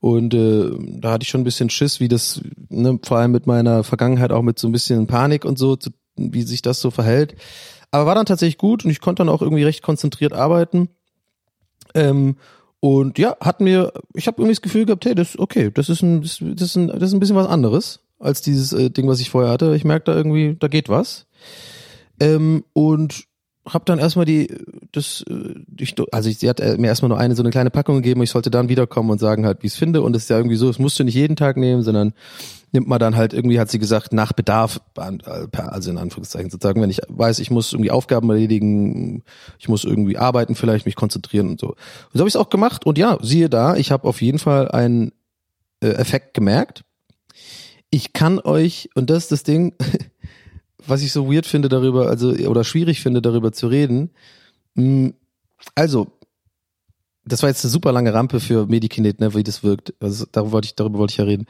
Und 0.00 0.34
äh, 0.34 0.70
da 1.00 1.12
hatte 1.12 1.22
ich 1.22 1.30
schon 1.30 1.40
ein 1.42 1.44
bisschen 1.44 1.70
Schiss, 1.70 1.98
wie 1.98 2.08
das 2.08 2.42
ne, 2.68 2.98
vor 3.02 3.18
allem 3.18 3.32
mit 3.32 3.46
meiner 3.46 3.84
Vergangenheit 3.84 4.32
auch 4.32 4.42
mit 4.42 4.58
so 4.58 4.68
ein 4.68 4.72
bisschen 4.72 5.06
Panik 5.06 5.46
und 5.46 5.58
so, 5.58 5.78
wie 6.16 6.42
sich 6.42 6.60
das 6.60 6.80
so 6.80 6.90
verhält. 6.90 7.36
Aber 7.90 8.06
war 8.06 8.14
dann 8.14 8.26
tatsächlich 8.26 8.58
gut 8.58 8.84
und 8.84 8.90
ich 8.90 9.00
konnte 9.00 9.20
dann 9.20 9.30
auch 9.30 9.40
irgendwie 9.40 9.64
recht 9.64 9.82
konzentriert 9.82 10.34
arbeiten. 10.34 10.90
Ähm, 11.94 12.36
und 12.80 13.18
ja, 13.18 13.36
hat 13.40 13.60
mir, 13.60 13.92
ich 14.14 14.26
habe 14.26 14.42
irgendwie 14.42 14.54
das 14.54 14.62
Gefühl 14.62 14.86
gehabt, 14.86 15.04
hey, 15.04 15.14
das 15.14 15.38
okay, 15.38 15.70
das 15.72 15.88
ist 15.88 16.02
ein, 16.02 16.22
das 16.22 16.40
ist 16.40 16.76
ein, 16.76 16.88
das 16.88 17.02
ist 17.02 17.12
ein 17.12 17.20
bisschen 17.20 17.36
was 17.36 17.46
anderes 17.46 18.00
als 18.18 18.40
dieses 18.40 18.72
äh, 18.72 18.90
Ding, 18.90 19.08
was 19.08 19.20
ich 19.20 19.30
vorher 19.30 19.52
hatte. 19.52 19.74
Ich 19.74 19.84
merke 19.84 20.06
da 20.06 20.16
irgendwie, 20.16 20.56
da 20.58 20.68
geht 20.68 20.88
was. 20.88 21.26
Ähm, 22.20 22.64
und 22.72 23.24
habe 23.68 23.84
dann 23.84 23.98
erstmal 23.98 24.24
die, 24.24 24.52
das, 24.90 25.24
äh, 25.28 25.54
ich, 25.78 25.94
also 26.10 26.28
ich, 26.28 26.38
sie 26.38 26.48
hat 26.48 26.58
mir 26.60 26.88
erstmal 26.88 27.10
nur 27.10 27.18
eine 27.18 27.36
so 27.36 27.42
eine 27.42 27.50
kleine 27.50 27.70
Packung 27.70 27.96
gegeben. 27.96 28.22
Ich 28.22 28.30
sollte 28.30 28.50
dann 28.50 28.68
wiederkommen 28.68 29.10
und 29.10 29.18
sagen 29.18 29.46
halt, 29.46 29.62
wie 29.62 29.68
ich 29.68 29.74
es 29.74 29.78
finde. 29.78 30.02
Und 30.02 30.16
es 30.16 30.24
ist 30.24 30.30
ja 30.30 30.36
irgendwie 30.36 30.56
so, 30.56 30.68
es 30.68 30.78
musst 30.78 30.98
du 30.98 31.04
nicht 31.04 31.14
jeden 31.14 31.36
Tag 31.36 31.56
nehmen, 31.56 31.82
sondern 31.82 32.14
nimmt 32.72 32.88
man 32.88 32.98
dann 32.98 33.16
halt 33.16 33.34
irgendwie, 33.34 33.60
hat 33.60 33.70
sie 33.70 33.78
gesagt, 33.78 34.12
nach 34.12 34.32
Bedarf, 34.32 34.80
also 34.96 35.90
in 35.90 35.98
Anführungszeichen 35.98 36.50
sozusagen, 36.50 36.80
wenn 36.80 36.90
ich 36.90 37.00
weiß, 37.08 37.38
ich 37.38 37.50
muss 37.50 37.72
irgendwie 37.72 37.90
Aufgaben 37.90 38.28
erledigen, 38.30 39.22
ich 39.58 39.68
muss 39.68 39.84
irgendwie 39.84 40.16
arbeiten, 40.16 40.54
vielleicht 40.54 40.86
mich 40.86 40.96
konzentrieren 40.96 41.50
und 41.50 41.60
so. 41.60 41.68
Und 41.68 41.76
so 42.14 42.20
habe 42.20 42.28
ich 42.28 42.34
es 42.34 42.40
auch 42.40 42.48
gemacht 42.48 42.86
und 42.86 42.96
ja, 42.96 43.18
siehe 43.20 43.50
da, 43.50 43.76
ich 43.76 43.92
habe 43.92 44.08
auf 44.08 44.22
jeden 44.22 44.38
Fall 44.38 44.70
einen 44.70 45.12
äh, 45.80 45.90
Effekt 45.90 46.32
gemerkt. 46.32 46.84
Ich 47.90 48.14
kann 48.14 48.38
euch, 48.38 48.88
und 48.94 49.10
das 49.10 49.24
ist 49.24 49.32
das 49.32 49.42
Ding, 49.42 49.74
was 50.86 51.02
ich 51.02 51.12
so 51.12 51.30
weird 51.30 51.46
finde 51.46 51.68
darüber, 51.68 52.08
also 52.08 52.30
oder 52.30 52.64
schwierig 52.64 53.02
finde 53.02 53.20
darüber 53.20 53.52
zu 53.52 53.66
reden. 53.66 54.10
Mm, 54.74 55.10
also, 55.74 56.06
das 57.24 57.42
war 57.42 57.50
jetzt 57.50 57.64
eine 57.64 57.70
super 57.70 57.92
lange 57.92 58.14
Rampe 58.14 58.40
für 58.40 58.66
Medikinet, 58.66 59.20
ne, 59.20 59.34
wie 59.34 59.44
das 59.44 59.62
wirkt. 59.62 59.94
Also 60.00 60.24
darüber 60.32 60.52
wollte 60.52 60.66
ich, 60.66 60.74
darüber 60.74 60.98
wollte 60.98 61.12
ich 61.12 61.18
ja 61.18 61.24
reden. 61.24 61.46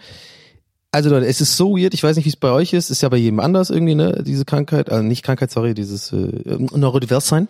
Also 0.94 1.08
Leute, 1.08 1.26
es 1.26 1.40
ist 1.40 1.56
so 1.56 1.76
weird, 1.76 1.94
ich 1.94 2.02
weiß 2.02 2.16
nicht, 2.16 2.26
wie 2.26 2.30
es 2.30 2.36
bei 2.36 2.50
euch 2.50 2.74
ist, 2.74 2.90
ist 2.90 3.00
ja 3.00 3.08
bei 3.08 3.16
jedem 3.16 3.40
anders 3.40 3.70
irgendwie, 3.70 3.94
ne, 3.94 4.22
diese 4.26 4.44
Krankheit, 4.44 4.90
also 4.90 5.02
nicht 5.02 5.24
Krankheit, 5.24 5.50
sorry, 5.50 5.72
dieses 5.72 6.12
äh, 6.12 6.16
Neurodiversein. 6.74 7.48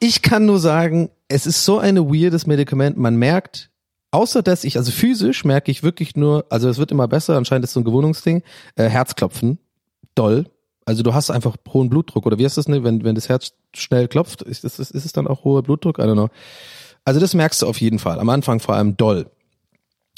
Ich 0.00 0.22
kann 0.22 0.44
nur 0.44 0.58
sagen, 0.58 1.10
es 1.28 1.46
ist 1.46 1.64
so 1.64 1.78
eine 1.78 2.08
weirdes 2.08 2.48
Medikament, 2.48 2.96
man 2.98 3.14
merkt, 3.14 3.70
außer 4.10 4.42
dass 4.42 4.64
ich, 4.64 4.76
also 4.76 4.90
physisch 4.90 5.44
merke 5.44 5.70
ich 5.70 5.84
wirklich 5.84 6.16
nur, 6.16 6.46
also 6.50 6.68
es 6.68 6.78
wird 6.78 6.90
immer 6.90 7.06
besser, 7.06 7.36
anscheinend 7.36 7.64
ist 7.64 7.74
so 7.74 7.80
ein 7.80 7.84
Gewohnungsding, 7.84 8.42
äh, 8.74 8.88
Herzklopfen, 8.88 9.60
doll. 10.16 10.46
Also 10.84 11.04
du 11.04 11.14
hast 11.14 11.30
einfach 11.30 11.56
hohen 11.72 11.90
Blutdruck, 11.90 12.26
oder 12.26 12.38
wie 12.38 12.44
heißt 12.44 12.58
das, 12.58 12.66
ne, 12.66 12.82
wenn, 12.82 13.04
wenn 13.04 13.14
das 13.14 13.28
Herz 13.28 13.52
schnell 13.72 14.08
klopft, 14.08 14.42
ist, 14.42 14.64
ist, 14.64 14.80
ist 14.80 14.92
es 14.92 15.12
dann 15.12 15.28
auch 15.28 15.44
hoher 15.44 15.62
Blutdruck? 15.62 15.98
I 16.00 16.02
don't 16.02 16.14
know. 16.14 16.30
Also 17.04 17.20
das 17.20 17.34
merkst 17.34 17.62
du 17.62 17.68
auf 17.68 17.80
jeden 17.80 18.00
Fall, 18.00 18.18
am 18.18 18.30
Anfang 18.30 18.58
vor 18.58 18.74
allem 18.74 18.96
doll. 18.96 19.30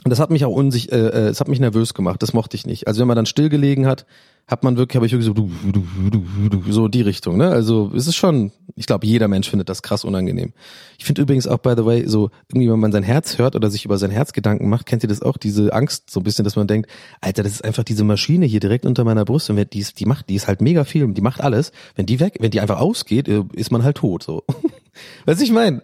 Und 0.04 0.10
das 0.10 0.20
hat 0.20 0.30
mich 0.30 0.44
auch 0.44 0.52
unsich, 0.52 0.92
äh, 0.92 0.96
äh, 0.96 1.28
es 1.28 1.40
hat 1.40 1.48
mich 1.48 1.60
nervös 1.60 1.92
gemacht. 1.92 2.22
Das 2.22 2.32
mochte 2.32 2.56
ich 2.56 2.66
nicht. 2.66 2.86
Also 2.86 3.00
wenn 3.00 3.08
man 3.08 3.16
dann 3.16 3.26
stillgelegen 3.26 3.86
hat, 3.86 4.06
hat 4.48 4.64
man 4.64 4.78
wirklich, 4.78 4.96
habe 4.96 5.04
ich 5.04 5.12
wirklich 5.12 5.26
so 5.26 5.34
du, 5.34 5.50
du, 5.70 5.84
du, 6.10 6.48
du, 6.48 6.72
so 6.72 6.88
die 6.88 7.02
Richtung. 7.02 7.36
Ne? 7.36 7.50
Also 7.50 7.92
es 7.94 8.06
ist 8.06 8.16
schon, 8.16 8.50
ich 8.76 8.86
glaube, 8.86 9.06
jeder 9.06 9.28
Mensch 9.28 9.50
findet 9.50 9.68
das 9.68 9.82
krass 9.82 10.04
unangenehm. 10.04 10.54
Ich 10.96 11.04
finde 11.04 11.20
übrigens 11.20 11.46
auch 11.46 11.58
by 11.58 11.74
the 11.76 11.84
way 11.84 12.08
so 12.08 12.30
irgendwie, 12.48 12.70
wenn 12.70 12.78
man 12.78 12.90
sein 12.90 13.02
Herz 13.02 13.36
hört 13.36 13.56
oder 13.56 13.70
sich 13.70 13.84
über 13.84 13.98
sein 13.98 14.10
Herz 14.10 14.32
Gedanken 14.32 14.70
macht, 14.70 14.86
kennt 14.86 15.02
ihr 15.02 15.08
das 15.08 15.20
auch? 15.20 15.36
Diese 15.36 15.74
Angst 15.74 16.10
so 16.10 16.20
ein 16.20 16.22
bisschen, 16.22 16.44
dass 16.44 16.56
man 16.56 16.66
denkt, 16.66 16.88
Alter, 17.20 17.42
das 17.42 17.52
ist 17.52 17.64
einfach 17.64 17.84
diese 17.84 18.04
Maschine 18.04 18.46
hier 18.46 18.60
direkt 18.60 18.86
unter 18.86 19.04
meiner 19.04 19.26
Brust 19.26 19.50
und 19.50 19.56
wenn 19.56 19.68
die 19.68 19.84
die 19.84 20.06
macht, 20.06 20.30
die 20.30 20.36
ist 20.36 20.48
halt 20.48 20.62
mega 20.62 20.84
viel, 20.84 21.06
die 21.12 21.20
macht 21.20 21.42
alles. 21.42 21.70
Wenn 21.94 22.06
die 22.06 22.18
weg, 22.18 22.38
wenn 22.40 22.50
die 22.50 22.60
einfach 22.60 22.80
ausgeht, 22.80 23.28
äh, 23.28 23.44
ist 23.52 23.70
man 23.70 23.82
halt 23.82 23.98
tot. 23.98 24.22
So, 24.22 24.44
du, 25.26 25.32
ich 25.32 25.52
meine? 25.52 25.82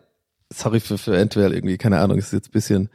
Sorry 0.51 0.81
für 0.81 0.97
für 0.97 1.17
Entwell 1.17 1.53
irgendwie, 1.53 1.77
keine 1.77 1.99
Ahnung, 1.99 2.17
ist 2.17 2.33
jetzt 2.33 2.53
bisschen 2.53 2.89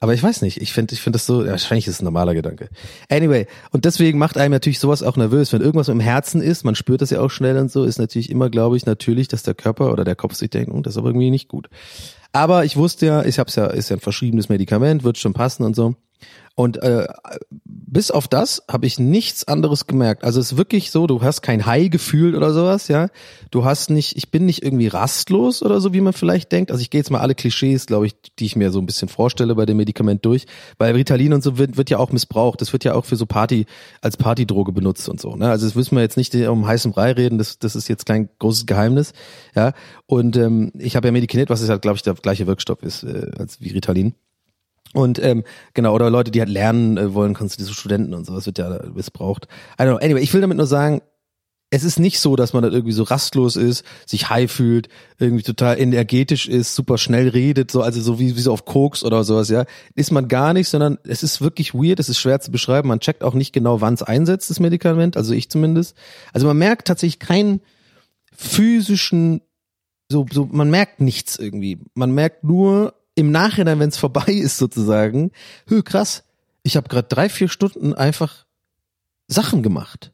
aber 0.00 0.14
ich 0.14 0.22
weiß 0.22 0.42
nicht, 0.42 0.60
ich 0.60 0.72
finde 0.72 0.94
ich 0.94 1.00
finde 1.00 1.16
das 1.16 1.26
so, 1.26 1.46
wahrscheinlich 1.46 1.86
ist 1.86 1.94
es 1.94 2.02
ein 2.02 2.04
normaler 2.04 2.34
Gedanke. 2.34 2.68
Anyway, 3.08 3.46
und 3.70 3.84
deswegen 3.84 4.18
macht 4.18 4.36
einem 4.36 4.52
natürlich 4.52 4.78
sowas 4.78 5.02
auch 5.02 5.16
nervös, 5.16 5.52
wenn 5.52 5.62
irgendwas 5.62 5.88
im 5.88 6.00
Herzen 6.00 6.42
ist, 6.42 6.64
man 6.64 6.74
spürt 6.74 7.00
das 7.02 7.10
ja 7.10 7.20
auch 7.20 7.30
schnell 7.30 7.56
und 7.58 7.70
so, 7.70 7.84
ist 7.84 7.98
natürlich 7.98 8.30
immer, 8.30 8.50
glaube 8.50 8.76
ich, 8.76 8.86
natürlich, 8.86 9.28
dass 9.28 9.42
der 9.42 9.54
Körper 9.54 9.92
oder 9.92 10.04
der 10.04 10.16
Kopf 10.16 10.34
sich 10.34 10.50
denkt, 10.50 10.70
oh, 10.72 10.80
das 10.80 10.94
ist 10.94 10.98
aber 10.98 11.08
irgendwie 11.08 11.30
nicht 11.30 11.48
gut. 11.48 11.68
Aber 12.32 12.64
ich 12.64 12.76
wusste 12.76 13.06
ja, 13.06 13.24
ich 13.24 13.38
hab's 13.38 13.56
ja, 13.56 13.66
ist 13.66 13.88
ja 13.88 13.96
ein 13.96 14.00
verschriebenes 14.00 14.48
Medikament, 14.48 15.04
wird 15.04 15.16
schon 15.16 15.32
passen 15.32 15.62
und 15.62 15.74
so. 15.74 15.94
Und 16.58 16.82
äh, 16.82 17.06
bis 17.64 18.10
auf 18.10 18.28
das 18.28 18.62
habe 18.66 18.86
ich 18.86 18.98
nichts 18.98 19.46
anderes 19.46 19.86
gemerkt. 19.86 20.24
Also 20.24 20.40
es 20.40 20.52
ist 20.52 20.58
wirklich 20.58 20.90
so, 20.90 21.06
du 21.06 21.20
hast 21.20 21.42
kein 21.42 21.66
High-Gefühl 21.66 22.34
oder 22.34 22.54
sowas, 22.54 22.88
ja. 22.88 23.08
Du 23.50 23.66
hast 23.66 23.90
nicht, 23.90 24.16
ich 24.16 24.30
bin 24.30 24.46
nicht 24.46 24.62
irgendwie 24.62 24.86
rastlos 24.86 25.62
oder 25.62 25.82
so, 25.82 25.92
wie 25.92 26.00
man 26.00 26.14
vielleicht 26.14 26.50
denkt. 26.52 26.70
Also 26.70 26.80
ich 26.80 26.88
gehe 26.88 26.98
jetzt 26.98 27.10
mal 27.10 27.20
alle 27.20 27.34
Klischees, 27.34 27.84
glaube 27.84 28.06
ich, 28.06 28.14
die 28.38 28.46
ich 28.46 28.56
mir 28.56 28.70
so 28.70 28.78
ein 28.78 28.86
bisschen 28.86 29.10
vorstelle 29.10 29.54
bei 29.54 29.66
dem 29.66 29.76
Medikament 29.76 30.24
durch. 30.24 30.46
Weil 30.78 30.94
Ritalin 30.94 31.34
und 31.34 31.44
so 31.44 31.58
wird, 31.58 31.76
wird 31.76 31.90
ja 31.90 31.98
auch 31.98 32.10
missbraucht. 32.10 32.62
Das 32.62 32.72
wird 32.72 32.84
ja 32.84 32.94
auch 32.94 33.04
für 33.04 33.16
so 33.16 33.26
Party, 33.26 33.66
als 34.00 34.16
Partydroge 34.16 34.72
benutzt 34.72 35.10
und 35.10 35.20
so. 35.20 35.36
Ne? 35.36 35.50
Also 35.50 35.66
das 35.66 35.74
müssen 35.74 35.94
wir 35.94 36.00
jetzt 36.00 36.16
nicht 36.16 36.34
um 36.34 36.66
heißen 36.66 36.90
Brei 36.90 37.12
reden, 37.12 37.36
das, 37.36 37.58
das 37.58 37.76
ist 37.76 37.88
jetzt 37.88 38.06
kein 38.06 38.30
großes 38.38 38.64
Geheimnis. 38.64 39.12
Ja. 39.54 39.74
Und 40.06 40.38
ähm, 40.38 40.72
ich 40.78 40.96
habe 40.96 41.08
ja 41.08 41.12
Medikinet, 41.12 41.50
was 41.50 41.60
ist 41.60 41.68
halt, 41.68 41.82
glaube 41.82 41.96
ich, 41.96 42.02
der 42.02 42.14
gleiche 42.14 42.46
Wirkstoff 42.46 42.82
ist 42.82 43.02
äh, 43.02 43.30
als 43.36 43.60
wie 43.60 43.72
Ritalin. 43.72 44.14
Und 44.92 45.22
ähm, 45.22 45.44
genau, 45.74 45.94
oder 45.94 46.10
Leute, 46.10 46.30
die 46.30 46.40
halt 46.40 46.48
lernen 46.48 46.96
äh, 46.96 47.14
wollen, 47.14 47.34
kannst 47.34 47.54
du 47.54 47.58
diese 47.62 47.74
Studenten 47.74 48.14
und 48.14 48.24
sowas 48.24 48.46
wird 48.46 48.58
ja 48.58 48.80
missbraucht. 48.94 49.46
I 49.78 49.82
don't 49.82 49.88
know. 49.88 49.96
Anyway, 49.96 50.22
ich 50.22 50.32
will 50.32 50.40
damit 50.40 50.56
nur 50.56 50.66
sagen, 50.66 51.02
es 51.70 51.82
ist 51.82 51.98
nicht 51.98 52.20
so, 52.20 52.36
dass 52.36 52.52
man 52.52 52.62
dann 52.62 52.72
irgendwie 52.72 52.92
so 52.92 53.02
rastlos 53.02 53.56
ist, 53.56 53.84
sich 54.06 54.30
high 54.30 54.50
fühlt, 54.50 54.88
irgendwie 55.18 55.42
total 55.42 55.80
energetisch 55.80 56.46
ist, 56.48 56.76
super 56.76 56.96
schnell 56.96 57.28
redet, 57.28 57.72
so 57.72 57.82
also 57.82 58.00
so 58.00 58.20
wie, 58.20 58.36
wie 58.36 58.40
so 58.40 58.52
auf 58.52 58.64
Koks 58.64 59.02
oder 59.02 59.24
sowas, 59.24 59.48
ja. 59.48 59.64
Ist 59.96 60.12
man 60.12 60.28
gar 60.28 60.52
nicht, 60.52 60.68
sondern 60.68 60.98
es 61.04 61.24
ist 61.24 61.40
wirklich 61.40 61.74
weird, 61.74 61.98
es 61.98 62.08
ist 62.08 62.20
schwer 62.20 62.40
zu 62.40 62.52
beschreiben. 62.52 62.88
Man 62.88 63.00
checkt 63.00 63.24
auch 63.24 63.34
nicht 63.34 63.52
genau, 63.52 63.80
wann 63.80 63.94
es 63.94 64.02
einsetzt, 64.02 64.48
das 64.48 64.60
Medikament, 64.60 65.16
also 65.16 65.34
ich 65.34 65.50
zumindest. 65.50 65.96
Also 66.32 66.46
man 66.46 66.56
merkt 66.56 66.86
tatsächlich 66.86 67.18
keinen 67.18 67.60
physischen, 68.32 69.40
so, 70.08 70.24
so, 70.30 70.48
man 70.50 70.70
merkt 70.70 71.00
nichts 71.00 71.36
irgendwie. 71.36 71.80
Man 71.94 72.12
merkt 72.12 72.44
nur, 72.44 72.94
im 73.16 73.32
Nachhinein, 73.32 73.80
wenn 73.80 73.88
es 73.88 73.96
vorbei 73.96 74.26
ist 74.32 74.58
sozusagen, 74.58 75.32
hö, 75.66 75.82
krass, 75.82 76.22
ich 76.62 76.76
habe 76.76 76.88
gerade 76.88 77.08
drei, 77.08 77.28
vier 77.28 77.48
Stunden 77.48 77.94
einfach 77.94 78.46
Sachen 79.26 79.64
gemacht. 79.64 80.12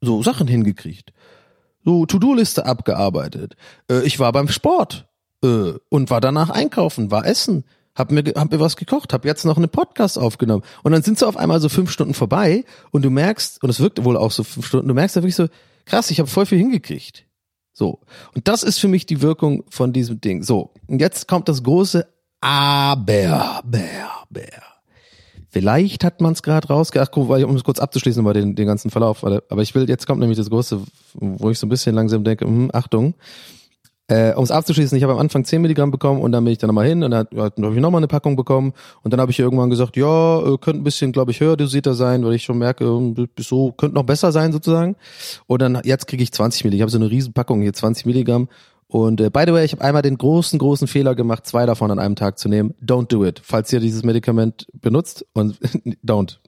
So 0.00 0.22
Sachen 0.22 0.48
hingekriegt. 0.48 1.12
So 1.84 2.06
To-Do-Liste 2.06 2.66
abgearbeitet. 2.66 3.54
Äh, 3.90 4.02
ich 4.02 4.18
war 4.18 4.32
beim 4.32 4.48
Sport 4.48 5.08
äh, 5.44 5.72
und 5.88 6.10
war 6.10 6.20
danach 6.20 6.50
einkaufen, 6.50 7.10
war 7.10 7.26
essen, 7.26 7.64
hab 7.94 8.12
mir, 8.12 8.22
hab 8.36 8.52
mir 8.52 8.60
was 8.60 8.76
gekocht, 8.76 9.12
hab 9.12 9.24
jetzt 9.24 9.44
noch 9.44 9.56
einen 9.56 9.68
Podcast 9.68 10.18
aufgenommen. 10.18 10.62
Und 10.82 10.92
dann 10.92 11.02
sind 11.02 11.18
so 11.18 11.26
auf 11.26 11.36
einmal 11.36 11.60
so 11.60 11.68
fünf 11.68 11.90
Stunden 11.90 12.14
vorbei 12.14 12.64
und 12.90 13.04
du 13.04 13.10
merkst, 13.10 13.62
und 13.62 13.70
es 13.70 13.80
wirkt 13.80 14.02
wohl 14.04 14.16
auch 14.16 14.30
so 14.30 14.44
fünf 14.44 14.66
Stunden, 14.66 14.88
du 14.88 14.94
merkst 14.94 15.16
ja 15.16 15.22
wirklich 15.22 15.36
so, 15.36 15.48
krass, 15.84 16.10
ich 16.10 16.20
habe 16.20 16.28
voll 16.28 16.46
viel 16.46 16.58
hingekriegt. 16.58 17.24
So. 17.78 18.00
Und 18.34 18.48
das 18.48 18.64
ist 18.64 18.80
für 18.80 18.88
mich 18.88 19.06
die 19.06 19.22
Wirkung 19.22 19.62
von 19.70 19.92
diesem 19.92 20.20
Ding. 20.20 20.42
So. 20.42 20.72
Und 20.88 21.00
jetzt 21.00 21.28
kommt 21.28 21.48
das 21.48 21.62
große 21.62 22.08
Aber, 22.40 23.62
Bär, 23.64 24.24
Bär. 24.28 24.62
Vielleicht 25.48 26.02
hat 26.02 26.20
man 26.20 26.32
es 26.32 26.42
gerade 26.42 26.66
rausgeachtet, 26.66 27.16
um 27.16 27.54
es 27.54 27.62
kurz 27.62 27.78
abzuschließen, 27.78 28.22
mal 28.22 28.34
den, 28.34 28.56
den 28.56 28.66
ganzen 28.66 28.90
Verlauf. 28.90 29.24
Aber 29.24 29.62
ich 29.62 29.76
will, 29.76 29.88
jetzt 29.88 30.08
kommt 30.08 30.18
nämlich 30.18 30.36
das 30.36 30.50
große, 30.50 30.82
wo 31.14 31.50
ich 31.50 31.58
so 31.60 31.66
ein 31.66 31.70
bisschen 31.70 31.94
langsam 31.94 32.24
denke, 32.24 32.46
hm, 32.46 32.70
Achtung, 32.72 33.14
äh, 34.08 34.32
um 34.32 34.42
es 34.42 34.50
abzuschließen, 34.50 34.96
ich 34.96 35.04
habe 35.04 35.12
am 35.12 35.18
Anfang 35.18 35.44
10 35.44 35.60
Milligramm 35.60 35.90
bekommen 35.90 36.22
und 36.22 36.32
dann 36.32 36.42
bin 36.42 36.52
ich 36.52 36.58
dann 36.58 36.68
nochmal 36.68 36.86
hin 36.86 37.02
und 37.02 37.10
dann, 37.10 37.26
dann 37.30 37.64
habe 37.64 37.74
ich 37.74 37.80
nochmal 37.80 38.00
eine 38.00 38.08
Packung 38.08 38.36
bekommen 38.36 38.72
und 39.02 39.12
dann 39.12 39.20
habe 39.20 39.30
ich 39.30 39.38
irgendwann 39.38 39.68
gesagt, 39.68 39.96
ja, 39.96 40.40
äh, 40.40 40.56
könnte 40.58 40.80
ein 40.80 40.84
bisschen, 40.84 41.12
glaube 41.12 41.30
ich, 41.30 41.40
höher 41.40 41.56
dosierter 41.56 41.92
sein, 41.92 42.24
weil 42.24 42.32
ich 42.32 42.42
schon 42.42 42.58
merke, 42.58 42.84
äh, 42.84 43.26
so 43.38 43.72
könnte 43.72 43.94
noch 43.94 44.04
besser 44.04 44.32
sein 44.32 44.50
sozusagen. 44.52 44.96
Und 45.46 45.60
dann 45.60 45.80
jetzt 45.84 46.06
kriege 46.06 46.22
ich 46.22 46.32
20 46.32 46.64
Milligramm. 46.64 46.78
Ich 46.78 46.82
habe 46.82 46.90
so 46.90 46.98
eine 46.98 47.10
riesen 47.10 47.34
Packung 47.34 47.60
hier, 47.60 47.74
20 47.74 48.06
Milligramm. 48.06 48.48
Und 48.86 49.20
äh, 49.20 49.28
by 49.28 49.44
the 49.46 49.52
way, 49.52 49.66
ich 49.66 49.72
habe 49.72 49.84
einmal 49.84 50.00
den 50.00 50.16
großen, 50.16 50.58
großen 50.58 50.88
Fehler 50.88 51.14
gemacht, 51.14 51.46
zwei 51.46 51.66
davon 51.66 51.90
an 51.90 51.98
einem 51.98 52.16
Tag 52.16 52.38
zu 52.38 52.48
nehmen. 52.48 52.74
Don't 52.82 53.08
do 53.08 53.26
it. 53.26 53.42
Falls 53.44 53.70
ihr 53.70 53.80
dieses 53.80 54.02
Medikament 54.02 54.66
benutzt 54.72 55.26
und 55.34 55.58
don't. 56.04 56.38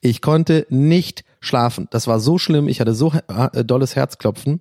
Ich 0.00 0.22
konnte 0.22 0.66
nicht 0.70 1.24
schlafen. 1.40 1.88
Das 1.90 2.06
war 2.06 2.20
so 2.20 2.38
schlimm. 2.38 2.68
Ich 2.68 2.80
hatte 2.80 2.94
so 2.94 3.12
äh, 3.28 3.64
dolles 3.64 3.96
Herzklopfen. 3.96 4.60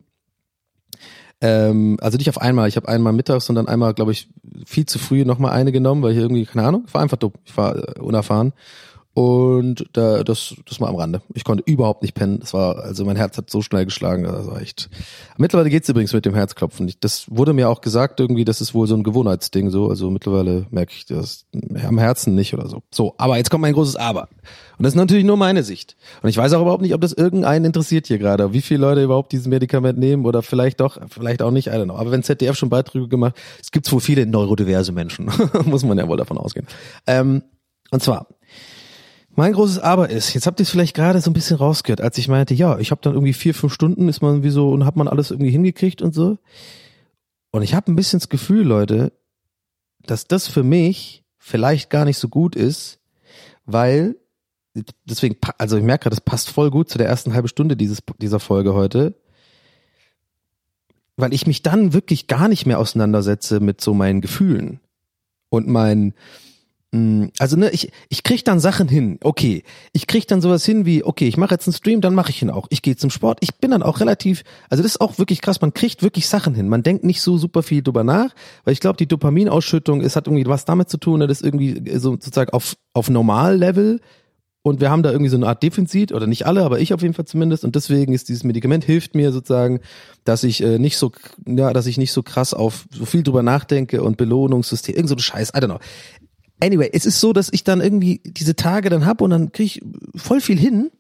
Ähm, 1.45 1.97
also 2.01 2.17
nicht 2.17 2.29
auf 2.29 2.41
einmal. 2.41 2.67
Ich 2.67 2.75
habe 2.75 2.87
einmal 2.87 3.13
mittags 3.13 3.49
und 3.49 3.55
dann 3.55 3.67
einmal, 3.67 3.93
glaube 3.93 4.11
ich, 4.11 4.27
viel 4.65 4.85
zu 4.85 4.99
früh 4.99 5.25
nochmal 5.25 5.51
eine 5.51 5.71
genommen, 5.71 6.01
weil 6.01 6.11
ich 6.13 6.17
irgendwie, 6.17 6.45
keine 6.45 6.67
Ahnung, 6.67 6.83
ich 6.87 6.93
war 6.93 7.01
einfach 7.01 7.17
dumm. 7.17 7.33
Ich 7.45 7.55
war 7.57 7.75
äh, 7.75 7.99
unerfahren. 7.99 8.53
Und 9.13 9.85
da, 9.93 10.25
das, 10.25 10.55
das 10.67 10.81
mal 10.81 10.89
am 10.89 10.97
Rande. 10.97 11.21
Ich 11.33 11.45
konnte 11.45 11.63
überhaupt 11.65 12.01
nicht 12.01 12.15
pennen. 12.15 12.39
Das 12.41 12.53
war, 12.53 12.79
also 12.83 13.05
mein 13.05 13.15
Herz 13.15 13.37
hat 13.37 13.49
so 13.49 13.61
schnell 13.61 13.85
geschlagen, 13.85 14.23
das 14.23 14.45
war 14.47 14.61
echt. 14.61 14.89
Mittlerweile 15.37 15.69
geht's 15.69 15.87
übrigens 15.87 16.11
mit 16.11 16.25
dem 16.25 16.33
Herzklopfen. 16.35 16.85
Ich- 16.89 16.99
Das 16.99 17.25
wurde 17.29 17.53
mir 17.53 17.69
auch 17.69 17.79
gesagt, 17.79 18.19
irgendwie, 18.19 18.43
das 18.43 18.59
ist 18.59 18.73
wohl 18.73 18.87
so 18.87 18.95
ein 18.95 19.03
Gewohnheitsding 19.03 19.69
so. 19.69 19.87
Also 19.89 20.09
mittlerweile 20.11 20.65
merke 20.69 20.91
ich 20.97 21.05
das 21.05 21.45
am 21.87 21.97
Herzen 21.97 22.35
nicht 22.35 22.53
oder 22.53 22.67
so. 22.67 22.83
So, 22.93 23.15
aber 23.17 23.37
jetzt 23.37 23.49
kommt 23.49 23.61
mein 23.61 23.73
großes 23.73 23.95
Aber. 23.95 24.27
Und 24.77 24.83
das 24.83 24.93
ist 24.93 24.97
natürlich 24.97 25.23
nur 25.23 25.37
meine 25.37 25.63
Sicht. 25.63 25.95
Und 26.21 26.29
ich 26.29 26.37
weiß 26.37 26.53
auch 26.53 26.61
überhaupt 26.61 26.81
nicht, 26.81 26.93
ob 26.93 27.01
das 27.01 27.13
irgendeinen 27.13 27.65
interessiert 27.65 28.07
hier 28.07 28.17
gerade, 28.17 28.53
wie 28.53 28.61
viele 28.61 28.81
Leute 28.81 29.03
überhaupt 29.03 29.31
dieses 29.31 29.47
Medikament 29.47 29.97
nehmen 29.97 30.25
oder 30.25 30.41
vielleicht 30.41 30.81
doch, 30.81 30.99
vielleicht 31.09 31.41
auch 31.41 31.51
nicht, 31.51 31.67
I 31.67 31.71
don't 31.71 31.85
know. 31.85 31.95
Aber 31.95 32.11
wenn 32.11 32.23
ZDF 32.23 32.57
schon 32.57 32.69
Beiträge 32.69 33.07
gemacht, 33.07 33.35
es 33.61 33.71
gibt 33.71 33.91
wohl 33.91 34.01
viele 34.01 34.25
neurodiverse 34.25 34.91
Menschen, 34.91 35.31
muss 35.65 35.83
man 35.83 35.97
ja 35.97 36.07
wohl 36.07 36.17
davon 36.17 36.37
ausgehen. 36.37 36.67
Ähm, 37.07 37.43
und 37.91 38.03
zwar, 38.03 38.27
mein 39.35 39.53
großes 39.53 39.79
Aber 39.79 40.09
ist, 40.09 40.33
jetzt 40.33 40.47
habt 40.47 40.59
ihr 40.59 40.63
es 40.63 40.69
vielleicht 40.69 40.95
gerade 40.95 41.19
so 41.19 41.29
ein 41.29 41.33
bisschen 41.33 41.57
rausgehört, 41.57 41.99
als 41.99 42.17
ich 42.17 42.27
meinte, 42.27 42.53
ja, 42.53 42.79
ich 42.79 42.91
habe 42.91 43.01
dann 43.01 43.13
irgendwie 43.13 43.33
vier, 43.33 43.53
fünf 43.53 43.73
Stunden, 43.73 44.07
ist 44.07 44.21
man 44.21 44.43
wie 44.43 44.49
so 44.49 44.69
und 44.69 44.85
hat 44.85 44.95
man 44.95 45.07
alles 45.09 45.31
irgendwie 45.31 45.51
hingekriegt 45.51 46.01
und 46.01 46.13
so. 46.13 46.37
Und 47.51 47.61
ich 47.61 47.73
habe 47.73 47.91
ein 47.91 47.95
bisschen 47.95 48.19
das 48.19 48.29
Gefühl, 48.29 48.65
Leute, 48.65 49.11
dass 50.05 50.27
das 50.27 50.47
für 50.47 50.63
mich 50.63 51.23
vielleicht 51.37 51.89
gar 51.89 52.05
nicht 52.05 52.17
so 52.17 52.29
gut 52.29 52.55
ist, 52.55 52.99
weil 53.65 54.15
deswegen, 55.05 55.37
also 55.57 55.77
ich 55.77 55.83
merke 55.83 56.03
gerade, 56.03 56.15
das 56.15 56.21
passt 56.21 56.49
voll 56.49 56.71
gut 56.71 56.89
zu 56.89 56.97
der 56.97 57.07
ersten 57.07 57.33
halben 57.33 57.47
Stunde 57.47 57.75
dieses, 57.77 57.99
dieser 58.19 58.39
Folge 58.39 58.73
heute, 58.73 59.15
weil 61.17 61.33
ich 61.33 61.47
mich 61.47 61.63
dann 61.63 61.93
wirklich 61.93 62.27
gar 62.27 62.47
nicht 62.47 62.65
mehr 62.65 62.79
auseinandersetze 62.79 63.59
mit 63.59 63.81
so 63.81 63.93
meinen 63.93 64.21
Gefühlen 64.21 64.79
und 65.49 65.67
meinen 65.67 66.13
Mm, 66.95 67.25
Also 67.39 67.57
ne, 67.57 67.69
ich 67.71 67.91
ich 68.09 68.23
krieg 68.23 68.45
dann 68.45 68.59
Sachen 68.59 68.87
hin. 68.87 69.19
Okay, 69.21 69.63
ich 69.91 70.07
krieg 70.07 70.27
dann 70.27 70.41
sowas 70.41 70.65
hin 70.65 70.85
wie 70.85 71.03
okay, 71.03 71.27
ich 71.27 71.35
mache 71.35 71.53
jetzt 71.53 71.67
einen 71.67 71.73
Stream, 71.73 71.99
dann 71.99 72.15
mache 72.15 72.29
ich 72.29 72.41
ihn 72.41 72.49
auch. 72.49 72.67
Ich 72.69 72.81
gehe 72.81 72.95
zum 72.95 73.09
Sport. 73.09 73.39
Ich 73.41 73.55
bin 73.55 73.71
dann 73.71 73.83
auch 73.83 73.99
relativ, 73.99 74.43
also 74.69 74.81
das 74.81 74.93
ist 74.93 75.01
auch 75.01 75.17
wirklich 75.17 75.41
krass. 75.41 75.59
Man 75.61 75.73
kriegt 75.73 76.03
wirklich 76.03 76.27
Sachen 76.27 76.55
hin. 76.55 76.69
Man 76.69 76.83
denkt 76.83 77.03
nicht 77.03 77.21
so 77.21 77.37
super 77.37 77.63
viel 77.63 77.83
drüber 77.83 78.03
nach, 78.05 78.33
weil 78.63 78.73
ich 78.73 78.79
glaube, 78.79 78.97
die 78.97 79.07
Dopaminausschüttung, 79.07 80.01
es 80.01 80.15
hat 80.15 80.27
irgendwie 80.27 80.45
was 80.45 80.63
damit 80.63 80.89
zu 80.89 80.97
tun, 80.97 81.19
ne, 81.19 81.27
das 81.27 81.41
ist 81.41 81.45
irgendwie 81.45 81.97
so 81.97 82.11
sozusagen 82.11 82.51
auf 82.51 82.77
auf 82.93 83.09
Normallevel. 83.09 83.99
Und 84.65 84.81
wir 84.81 84.89
haben 84.89 85.03
da 85.03 85.11
irgendwie 85.11 85.29
so 85.29 85.37
eine 85.37 85.45
Art 85.45 85.61
Defizit, 85.61 86.11
oder 86.11 86.25
nicht 86.25 86.47
alle, 86.47 86.63
aber 86.63 86.79
ich 86.79 86.91
auf 86.91 87.03
jeden 87.03 87.13
Fall 87.13 87.25
zumindest. 87.25 87.63
Und 87.63 87.75
deswegen 87.75 88.13
ist 88.13 88.29
dieses 88.29 88.43
Medikament 88.43 88.83
hilft 88.83 89.13
mir 89.13 89.31
sozusagen, 89.31 89.79
dass 90.23 90.43
ich 90.43 90.63
äh, 90.63 90.79
nicht 90.79 90.97
so, 90.97 91.11
ja, 91.45 91.71
dass 91.71 91.85
ich 91.85 91.99
nicht 91.99 92.11
so 92.11 92.23
krass 92.23 92.55
auf 92.55 92.87
so 92.89 93.05
viel 93.05 93.21
drüber 93.21 93.43
nachdenke 93.43 94.01
und 94.01 94.17
Belohnungssystem, 94.17 94.95
irgend 94.95 95.09
so 95.09 95.13
ein 95.13 95.19
Scheiß, 95.19 95.49
I 95.49 95.59
don't 95.59 95.65
know. 95.65 95.79
Anyway, 96.59 96.89
es 96.91 97.05
ist 97.05 97.19
so, 97.19 97.31
dass 97.31 97.49
ich 97.51 97.63
dann 97.63 97.79
irgendwie 97.79 98.21
diese 98.25 98.55
Tage 98.55 98.89
dann 98.89 99.05
hab 99.05 99.21
und 99.21 99.29
dann 99.29 99.51
krieg 99.51 99.67
ich 99.67 99.81
voll 100.15 100.41
viel 100.41 100.57
hin. 100.57 100.85
Und 100.85 100.91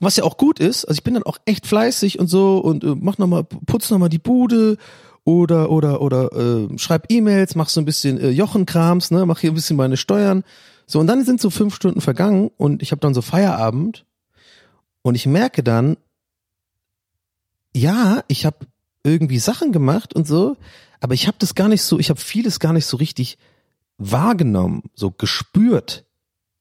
was 0.00 0.16
ja 0.16 0.24
auch 0.24 0.36
gut 0.36 0.60
ist, 0.60 0.84
also 0.84 0.98
ich 0.98 1.04
bin 1.04 1.14
dann 1.14 1.22
auch 1.22 1.38
echt 1.46 1.66
fleißig 1.66 2.18
und 2.18 2.26
so 2.26 2.58
und 2.58 2.84
äh, 2.84 2.96
mach 3.00 3.16
noch 3.16 3.28
mal, 3.28 3.44
putz 3.44 3.88
noch 3.88 3.98
mal 3.98 4.10
die 4.10 4.18
Bude 4.18 4.76
oder 5.24 5.70
oder 5.70 6.02
oder 6.02 6.32
äh, 6.34 6.78
schreib 6.78 7.06
E-Mails, 7.08 7.54
mach 7.54 7.70
so 7.70 7.80
ein 7.80 7.86
bisschen 7.86 8.20
äh, 8.20 8.28
Jochenkrams, 8.28 9.10
ne, 9.10 9.24
mach 9.24 9.38
hier 9.38 9.52
ein 9.52 9.54
bisschen 9.54 9.78
meine 9.78 9.96
Steuern. 9.96 10.44
So 10.90 10.98
und 10.98 11.06
dann 11.06 11.24
sind 11.24 11.40
so 11.40 11.50
fünf 11.50 11.76
Stunden 11.76 12.00
vergangen 12.00 12.50
und 12.56 12.82
ich 12.82 12.90
habe 12.90 13.00
dann 13.00 13.14
so 13.14 13.22
Feierabend 13.22 14.06
und 15.02 15.14
ich 15.14 15.24
merke 15.24 15.62
dann, 15.62 15.96
ja, 17.72 18.24
ich 18.26 18.44
habe 18.44 18.66
irgendwie 19.04 19.38
Sachen 19.38 19.70
gemacht 19.70 20.16
und 20.16 20.26
so, 20.26 20.56
aber 20.98 21.14
ich 21.14 21.28
habe 21.28 21.36
das 21.38 21.54
gar 21.54 21.68
nicht 21.68 21.82
so, 21.82 22.00
ich 22.00 22.10
habe 22.10 22.20
vieles 22.20 22.58
gar 22.58 22.72
nicht 22.72 22.86
so 22.86 22.96
richtig 22.96 23.38
wahrgenommen, 23.98 24.82
so 24.94 25.12
gespürt 25.12 26.06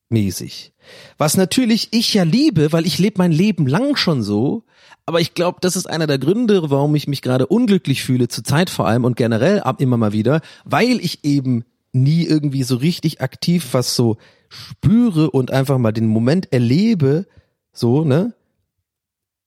mäßig. 0.09 0.73
Was 1.17 1.35
natürlich 1.35 1.87
ich 1.89 2.13
ja 2.13 2.21
liebe, 2.21 2.71
weil 2.71 2.85
ich 2.85 2.99
lebe 2.99 3.17
mein 3.17 3.31
Leben 3.31 3.65
lang 3.65 3.95
schon 3.95 4.21
so, 4.21 4.63
aber 5.07 5.21
ich 5.21 5.33
glaube, 5.33 5.57
das 5.61 5.75
ist 5.75 5.89
einer 5.89 6.05
der 6.05 6.19
Gründe, 6.19 6.69
warum 6.69 6.93
ich 6.93 7.07
mich 7.07 7.23
gerade 7.23 7.47
unglücklich 7.47 8.03
fühle, 8.03 8.27
zur 8.27 8.43
Zeit 8.43 8.69
vor 8.69 8.85
allem 8.87 9.05
und 9.05 9.15
generell 9.15 9.61
ab 9.61 9.81
immer 9.81 9.97
mal 9.97 10.13
wieder, 10.13 10.41
weil 10.65 10.99
ich 10.99 11.23
eben 11.23 11.65
nie 11.91 12.23
irgendwie 12.23 12.63
so 12.63 12.75
richtig 12.75 13.21
aktiv 13.21 13.69
was 13.71 13.95
so 13.95 14.17
spüre 14.49 15.31
und 15.31 15.51
einfach 15.51 15.77
mal 15.77 15.91
den 15.91 16.07
Moment 16.07 16.51
erlebe, 16.51 17.25
so, 17.71 18.03
ne? 18.03 18.33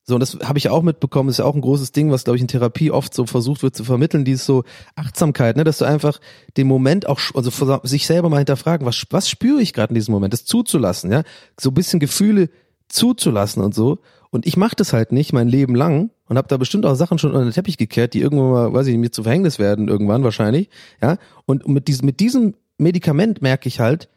So, 0.05 0.15
und 0.15 0.21
das 0.21 0.37
habe 0.43 0.59
ich 0.59 0.69
auch 0.69 0.83
mitbekommen, 0.83 1.29
ist 1.29 1.39
ja 1.39 1.45
auch 1.45 1.55
ein 1.55 1.61
großes 1.61 1.93
Ding, 1.93 2.11
was, 2.11 2.25
glaube 2.25 2.37
ich, 2.37 2.43
in 2.43 2.49
Therapie 2.49 2.91
oft 2.91 3.15
so 3.15 3.25
versucht 3.25 3.63
wird 3.63 3.77
zu 3.77 3.85
vermitteln, 3.85 4.25
dieses 4.25 4.45
so 4.45 4.65
Achtsamkeit, 4.97 5.57
ne, 5.57 5.63
dass 5.63 5.79
du 5.79 5.85
einfach 5.85 6.21
den 6.57 6.67
Moment 6.67 7.09
auch, 7.09 7.21
also 7.35 7.81
sich 7.85 8.07
selber 8.07 8.29
mal 8.29 8.39
hinterfragen, 8.39 8.85
was, 8.85 9.05
was 9.11 9.29
spüre 9.31 9.63
ich 9.63 9.73
gerade 9.73 9.93
in 9.93 9.95
diesem 9.95 10.13
Moment, 10.13 10.33
das 10.33 10.45
zuzulassen, 10.45 11.13
ja, 11.13 11.23
so 11.59 11.71
bisschen 11.71 12.01
Gefühle 12.01 12.51
zuzulassen 12.89 13.63
und 13.63 13.75
so. 13.75 14.01
Und 14.33 14.47
ich 14.47 14.57
mache 14.57 14.75
das 14.75 14.95
halt 14.95 15.13
nicht 15.13 15.35
mein 15.35 15.47
Leben 15.47 15.75
lang 15.75 16.11
und 16.27 16.39
habe 16.39 16.49
da 16.49 16.57
bestimmt 16.57 16.87
auch 16.87 16.95
Sachen 16.95 17.19
schon 17.19 17.33
unter 17.33 17.45
den 17.45 17.53
Teppich 17.53 17.77
gekehrt, 17.77 18.15
die 18.15 18.21
irgendwann 18.23 18.51
mal, 18.51 18.73
weiß 18.73 18.87
ich 18.87 18.97
mir 18.97 19.13
zu 19.13 19.25
Verhängnis 19.25 19.59
werden, 19.59 19.89
irgendwann 19.89 20.25
wahrscheinlich, 20.25 20.71
ja. 21.03 21.19
Und 21.45 21.69
mit 21.69 21.87
diesem, 21.87 22.07
mit 22.07 22.19
diesem 22.19 22.55
Medikament 22.79 23.43
merke 23.43 23.69
ich 23.69 23.79
halt, 23.79 24.09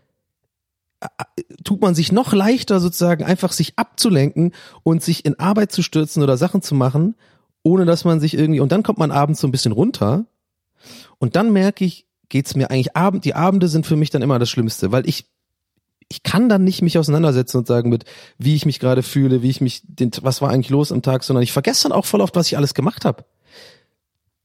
tut 1.66 1.82
man 1.82 1.96
sich 1.96 2.14
noch 2.14 2.32
leichter 2.32 2.80
sozusagen 2.80 3.26
einfach 3.26 3.52
sich 3.52 3.74
abzulenken 3.78 4.54
und 4.84 5.04
sich 5.04 5.26
in 5.26 5.38
Arbeit 5.38 5.74
zu 5.74 5.84
stürzen 5.84 6.24
oder 6.24 6.38
Sachen 6.38 6.62
zu 6.62 6.76
machen, 6.76 7.16
ohne 7.62 7.84
dass 7.84 8.06
man 8.06 8.22
sich 8.22 8.38
irgendwie 8.38 8.62
und 8.62 8.72
dann 8.72 8.84
kommt 8.84 8.98
man 8.98 9.12
abends 9.12 9.42
so 9.42 9.48
ein 9.48 9.52
bisschen 9.52 9.74
runter 9.74 10.26
und 11.18 11.36
dann 11.36 11.52
merke 11.52 11.84
ich, 11.84 12.08
geht's 12.30 12.56
mir 12.56 12.72
eigentlich 12.72 12.96
Abend, 12.96 13.26
die 13.26 13.36
Abende 13.36 13.68
sind 13.68 13.86
für 13.86 13.98
mich 13.98 14.12
dann 14.12 14.22
immer 14.22 14.40
das 14.40 14.50
Schlimmste, 14.50 14.94
weil 14.94 15.08
ich 15.10 15.26
ich 16.08 16.24
kann 16.24 16.50
dann 16.50 16.64
nicht 16.64 16.82
mich 16.82 16.98
auseinandersetzen 16.98 17.58
und 17.58 17.68
sagen 17.68 17.90
mit, 17.90 18.06
wie 18.38 18.56
ich 18.56 18.66
mich 18.66 18.80
gerade 18.80 19.04
fühle, 19.04 19.42
wie 19.42 19.50
ich 19.50 19.62
mich, 19.62 19.82
den, 19.84 20.12
was 20.22 20.42
war 20.42 20.50
eigentlich 20.50 20.70
los 20.70 20.92
am 20.92 21.02
Tag, 21.02 21.24
sondern 21.24 21.44
ich 21.44 21.52
vergesse 21.52 21.84
dann 21.84 21.92
auch 21.92 22.06
voll 22.06 22.22
oft, 22.22 22.36
was 22.36 22.48
ich 22.48 22.58
alles 22.58 22.74
gemacht 22.74 23.06
habe. 23.06 23.26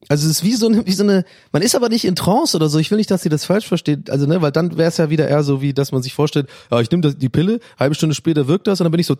Also 0.08 0.26
es 0.26 0.38
ist 0.38 0.44
wie 0.44 0.54
so 0.54 0.66
eine, 0.66 0.86
wie 0.86 0.92
so 0.92 1.02
eine, 1.02 1.24
man 1.52 1.60
ist 1.60 1.74
aber 1.74 1.90
nicht 1.90 2.06
in 2.06 2.16
Trance 2.16 2.56
oder 2.56 2.70
so. 2.70 2.78
Ich 2.78 2.90
will 2.90 2.96
nicht, 2.96 3.10
dass 3.10 3.24
ihr 3.24 3.30
das 3.30 3.44
falsch 3.44 3.68
versteht. 3.68 4.08
Also 4.08 4.26
ne, 4.26 4.40
weil 4.40 4.50
dann 4.50 4.78
wäre 4.78 4.88
es 4.88 4.96
ja 4.96 5.10
wieder 5.10 5.28
eher 5.28 5.42
so, 5.42 5.60
wie 5.60 5.74
dass 5.74 5.92
man 5.92 6.02
sich 6.02 6.14
vorstellt, 6.14 6.48
ja, 6.70 6.80
ich 6.80 6.90
nehme 6.90 7.14
die 7.14 7.28
Pille, 7.28 7.60
halbe 7.78 7.94
Stunde 7.94 8.14
später 8.14 8.48
wirkt 8.48 8.66
das 8.66 8.80
und 8.80 8.86
dann 8.86 8.92
bin 8.92 9.00
ich 9.00 9.06
so, 9.06 9.14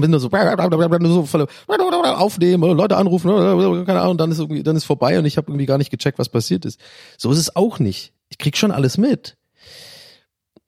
bin 0.00 0.10
nur 0.10 0.18
so, 0.18 1.24
so 1.24 1.38
aufnehmen, 2.16 2.76
Leute 2.76 2.96
anrufen, 2.96 3.30
keine 3.86 4.00
Ahnung, 4.00 4.18
dann 4.18 4.32
ist 4.32 4.40
irgendwie, 4.40 4.64
dann 4.64 4.74
ist 4.74 4.84
vorbei 4.84 5.18
und 5.18 5.24
ich 5.26 5.36
habe 5.36 5.50
irgendwie 5.50 5.66
gar 5.66 5.78
nicht 5.78 5.90
gecheckt, 5.90 6.18
was 6.18 6.28
passiert 6.28 6.64
ist. 6.64 6.80
So 7.16 7.30
ist 7.30 7.38
es 7.38 7.54
auch 7.54 7.78
nicht. 7.78 8.12
Ich 8.28 8.38
krieg 8.38 8.56
schon 8.56 8.72
alles 8.72 8.98
mit. 8.98 9.36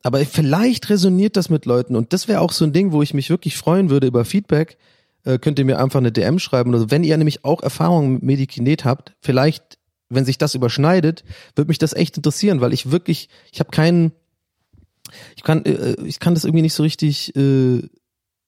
Aber 0.03 0.19
vielleicht 0.25 0.89
resoniert 0.89 1.37
das 1.37 1.49
mit 1.49 1.65
Leuten 1.65 1.95
und 1.95 2.11
das 2.11 2.27
wäre 2.27 2.41
auch 2.41 2.51
so 2.51 2.65
ein 2.65 2.73
Ding, 2.73 2.91
wo 2.91 3.01
ich 3.01 3.13
mich 3.13 3.29
wirklich 3.29 3.55
freuen 3.55 3.89
würde 3.89 4.05
über 4.05 4.25
Feedback. 4.25 4.77
Äh, 5.23 5.39
könnt 5.39 5.57
ihr 5.57 5.65
mir 5.65 5.79
einfach 5.79 5.99
eine 5.99 6.11
DM 6.11 6.39
schreiben 6.39 6.69
oder 6.71 6.79
so. 6.79 6.91
Wenn 6.91 7.05
ihr 7.05 7.17
nämlich 7.17 7.45
auch 7.45 7.63
Erfahrungen 7.63 8.15
mit 8.15 8.23
Medikinet 8.23 8.83
habt, 8.83 9.15
vielleicht, 9.21 9.79
wenn 10.09 10.25
sich 10.25 10.37
das 10.37 10.55
überschneidet, 10.55 11.23
würde 11.55 11.69
mich 11.69 11.77
das 11.77 11.93
echt 11.93 12.17
interessieren, 12.17 12.59
weil 12.59 12.73
ich 12.73 12.91
wirklich, 12.91 13.29
ich 13.53 13.61
habe 13.61 13.71
keinen, 13.71 14.11
ich 15.37 15.43
kann, 15.43 15.63
äh, 15.65 15.95
ich 16.03 16.19
kann 16.19 16.33
das 16.33 16.43
irgendwie 16.43 16.63
nicht 16.63 16.73
so 16.73 16.83
richtig, 16.83 17.33
äh, 17.37 17.77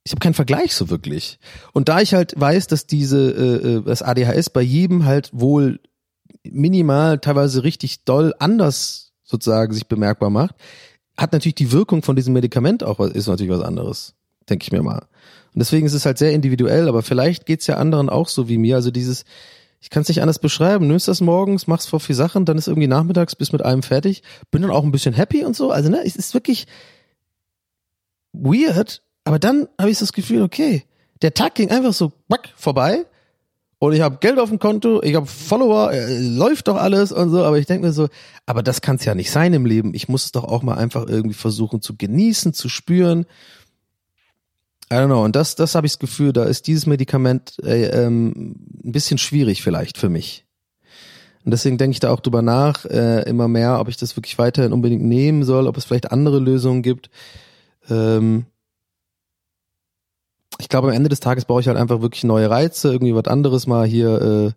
ich 0.03 0.12
habe 0.12 0.20
keinen 0.20 0.34
Vergleich 0.34 0.76
so 0.76 0.89
wirklich. 0.89 1.39
Und 1.72 1.88
da 1.88 2.01
ich 2.01 2.14
halt 2.14 2.34
weiß, 2.38 2.68
dass 2.68 2.86
diese, 2.86 3.32
äh, 3.32 3.76
äh, 3.78 3.82
das 3.82 4.01
ADHS 4.01 4.49
bei 4.49 4.62
jedem 4.62 5.06
halt 5.06 5.30
wohl 5.32 5.80
minimal, 6.43 7.20
teilweise 7.20 7.64
richtig 7.64 8.03
doll 8.03 8.34
anders 8.39 9.14
sozusagen 9.24 9.74
sich 9.74 9.88
bemerkbar 9.88 10.30
macht, 10.30 10.56
hat 11.18 11.34
natürlich 11.34 11.55
die 11.55 11.72
Wirkung 11.72 12.03
von 12.03 12.16
diesem 12.16 12.34
Medikament 12.34 12.84
auch, 12.84 12.99
ist 12.99 13.28
natürlich 13.28 13.51
was 13.51 13.61
anderes, 13.61 14.16
denke 14.49 14.63
ich 14.63 14.72
mir 14.72 14.82
mal. 14.82 14.99
Und 15.53 15.59
deswegen 15.59 15.86
ist 15.86 15.93
es 15.93 16.05
halt 16.05 16.18
sehr 16.18 16.34
individuell, 16.34 16.89
aber 16.89 17.01
vielleicht 17.01 17.45
geht's 17.45 17.68
ja 17.68 17.78
anderen 17.78 18.09
auch 18.09 18.28
so 18.28 18.49
wie 18.49 18.57
mir. 18.57 18.76
Also 18.76 18.91
dieses, 18.91 19.24
ich 19.80 19.89
kann 19.89 20.01
es 20.01 20.09
nicht 20.09 20.22
anders 20.22 20.39
beschreiben, 20.39 20.88
nimmst 20.88 21.07
das 21.07 21.22
morgens, 21.22 21.68
machst 21.68 21.89
vor 21.89 21.99
vier 21.99 22.16
Sachen, 22.16 22.45
dann 22.45 22.57
ist 22.57 22.68
irgendwie 22.68 22.88
nachmittags, 22.88 23.36
bist 23.36 23.53
mit 23.53 23.61
allem 23.61 23.84
fertig, 23.84 24.24
bin 24.51 24.61
dann 24.61 24.72
auch 24.72 24.84
ein 24.84 24.91
bisschen 24.91 25.13
happy 25.13 25.45
und 25.45 25.55
so. 25.55 25.72
Also 25.72 25.89
ne, 25.89 26.01
es 26.05 26.16
ist 26.16 26.34
wirklich 26.34 26.68
weird, 28.34 29.01
aber 29.24 29.39
dann 29.39 29.70
habe 29.80 29.89
ich 29.89 29.99
das 29.99 30.11
Gefühl, 30.11 30.41
okay, 30.41 30.84
der 31.22 31.34
Tag 31.34 31.55
ging 31.55 31.72
einfach 31.72 31.93
so 31.93 32.11
back, 32.28 32.53
vorbei 32.57 33.05
und 33.80 33.94
ich 33.94 34.02
habe 34.02 34.18
Geld 34.22 34.40
auf 34.40 34.50
dem 34.50 34.60
Konto, 34.60 35.02
ich 35.04 35.16
habe 35.16 35.26
Follower, 35.26 35.92
äh, 35.92 36.20
läuft 36.20 36.68
doch 36.68 36.78
alles 36.78 37.12
und 37.12 37.30
so, 37.30 37.44
aber 37.44 37.60
ich 37.60 37.66
denke 37.66 37.88
mir 37.88 37.94
so, 37.94 38.08
aber 38.46 38.64
das 38.64 38.82
kann 38.82 38.96
es 38.96 39.06
ja 39.06 39.16
nicht 39.16 39.32
sein 39.32 39.54
im 39.54 39.66
Leben. 39.66 39.94
Ich 39.94 40.08
muss 40.08 40.26
es 40.26 40.32
doch 40.32 40.46
auch 40.46 40.64
mal 40.64 40.76
einfach 40.76 41.08
irgendwie 41.08 41.36
versuchen 41.36 41.82
zu 41.82 41.96
genießen, 41.96 42.54
zu 42.54 42.70
spüren. 42.70 43.26
I 44.92 44.96
don't 44.96 45.08
know. 45.08 45.24
Und 45.24 45.36
das, 45.36 45.56
das 45.56 45.76
habe 45.76 45.88
ich 45.88 45.94
das 45.94 46.00
Gefühl, 46.00 46.32
da 46.32 46.44
ist 46.44 46.68
dieses 46.68 46.86
Medikament 46.86 47.58
äh, 47.64 47.88
ähm, 47.88 48.56
ein 48.84 48.92
bisschen 48.92 49.18
schwierig 49.18 49.62
vielleicht 49.62 49.98
für 49.98 50.10
mich. 50.10 50.46
Und 51.44 51.52
deswegen 51.52 51.78
denke 51.78 51.92
ich 51.92 52.00
da 52.00 52.12
auch 52.12 52.22
drüber 52.22 52.42
nach, 52.42 52.86
äh, 52.86 53.22
immer 53.30 53.48
mehr, 53.48 53.80
ob 53.80 53.88
ich 53.88 53.98
das 53.98 54.16
wirklich 54.16 54.38
weiterhin 54.38 54.74
unbedingt 54.74 55.04
nehmen 55.04 55.44
soll, 55.44 55.68
ob 55.68 55.78
es 55.78 55.86
vielleicht 55.86 56.12
andere 56.12 56.40
Lösungen 56.40 56.82
gibt. 56.82 57.10
Ähm, 57.90 58.46
ich 60.60 60.70
glaube, 60.70 60.88
am 60.88 60.93
Ende 60.93 61.10
des 61.10 61.20
Tages 61.20 61.45
brauche 61.45 61.62
ich 61.62 61.68
halt 61.68 61.78
einfach 61.78 62.01
wirklich 62.01 62.24
neue 62.24 62.49
Reize, 62.49 62.91
irgendwie 62.91 63.16
was 63.16 63.26
anderes 63.26 63.68
mal 63.68 63.86
hier, 63.86 64.22
äh, 64.22 64.51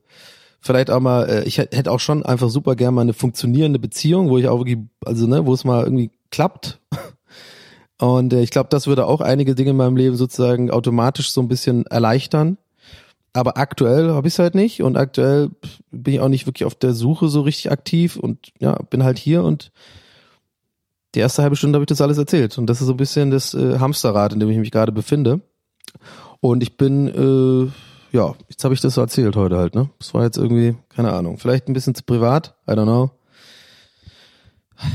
vielleicht 0.60 0.90
auch 0.90 1.00
mal, 1.00 1.28
äh, 1.28 1.44
ich 1.44 1.58
hätt- 1.58 1.74
hätte 1.74 1.90
auch 1.90 2.00
schon 2.00 2.24
einfach 2.24 2.48
super 2.50 2.76
gern 2.76 2.94
mal 2.94 3.02
eine 3.02 3.14
funktionierende 3.14 3.78
Beziehung, 3.78 4.28
wo 4.28 4.38
ich 4.38 4.48
auch 4.48 4.58
wirklich, 4.58 4.78
also 5.04 5.26
ne, 5.26 5.46
wo 5.46 5.54
es 5.54 5.64
mal 5.64 5.82
irgendwie 5.84 6.10
klappt. 6.30 6.80
Und 8.00 8.32
äh, 8.32 8.42
ich 8.42 8.50
glaube, 8.50 8.68
das 8.70 8.86
würde 8.86 9.06
auch 9.06 9.20
einige 9.20 9.54
Dinge 9.54 9.70
in 9.70 9.76
meinem 9.76 9.96
Leben 9.96 10.16
sozusagen 10.16 10.70
automatisch 10.70 11.30
so 11.30 11.40
ein 11.40 11.48
bisschen 11.48 11.84
erleichtern. 11.86 12.58
Aber 13.32 13.58
aktuell 13.58 14.10
habe 14.10 14.26
ich 14.26 14.34
es 14.34 14.38
halt 14.38 14.54
nicht 14.54 14.82
und 14.82 14.96
aktuell 14.96 15.50
bin 15.90 16.14
ich 16.14 16.20
auch 16.20 16.28
nicht 16.28 16.46
wirklich 16.46 16.64
auf 16.64 16.74
der 16.74 16.94
Suche 16.94 17.28
so 17.28 17.42
richtig 17.42 17.70
aktiv 17.70 18.16
und 18.16 18.48
ja, 18.58 18.72
bin 18.90 19.04
halt 19.04 19.18
hier 19.18 19.44
und 19.44 19.70
die 21.14 21.20
erste 21.20 21.42
halbe 21.42 21.56
Stunde 21.56 21.76
habe 21.76 21.84
ich 21.84 21.88
das 21.88 22.00
alles 22.00 22.18
erzählt. 22.18 22.56
Und 22.58 22.66
das 22.66 22.80
ist 22.80 22.86
so 22.86 22.94
ein 22.94 22.96
bisschen 22.98 23.30
das 23.30 23.54
äh, 23.54 23.78
Hamsterrad, 23.78 24.32
in 24.32 24.40
dem 24.40 24.50
ich 24.50 24.58
mich 24.58 24.70
gerade 24.70 24.92
befinde. 24.92 25.40
Und 26.40 26.62
ich 26.62 26.76
bin, 26.76 27.08
äh, 27.08 28.16
ja, 28.16 28.34
jetzt 28.48 28.64
habe 28.64 28.74
ich 28.74 28.80
das 28.80 28.94
so 28.94 29.00
erzählt 29.00 29.36
heute 29.36 29.56
halt, 29.56 29.74
ne? 29.74 29.90
Das 29.98 30.14
war 30.14 30.24
jetzt 30.24 30.38
irgendwie, 30.38 30.76
keine 30.88 31.12
Ahnung, 31.12 31.38
vielleicht 31.38 31.68
ein 31.68 31.72
bisschen 31.72 31.94
zu 31.94 32.02
privat, 32.04 32.54
I 32.68 32.72
don't 32.72 32.84
know. 32.84 33.10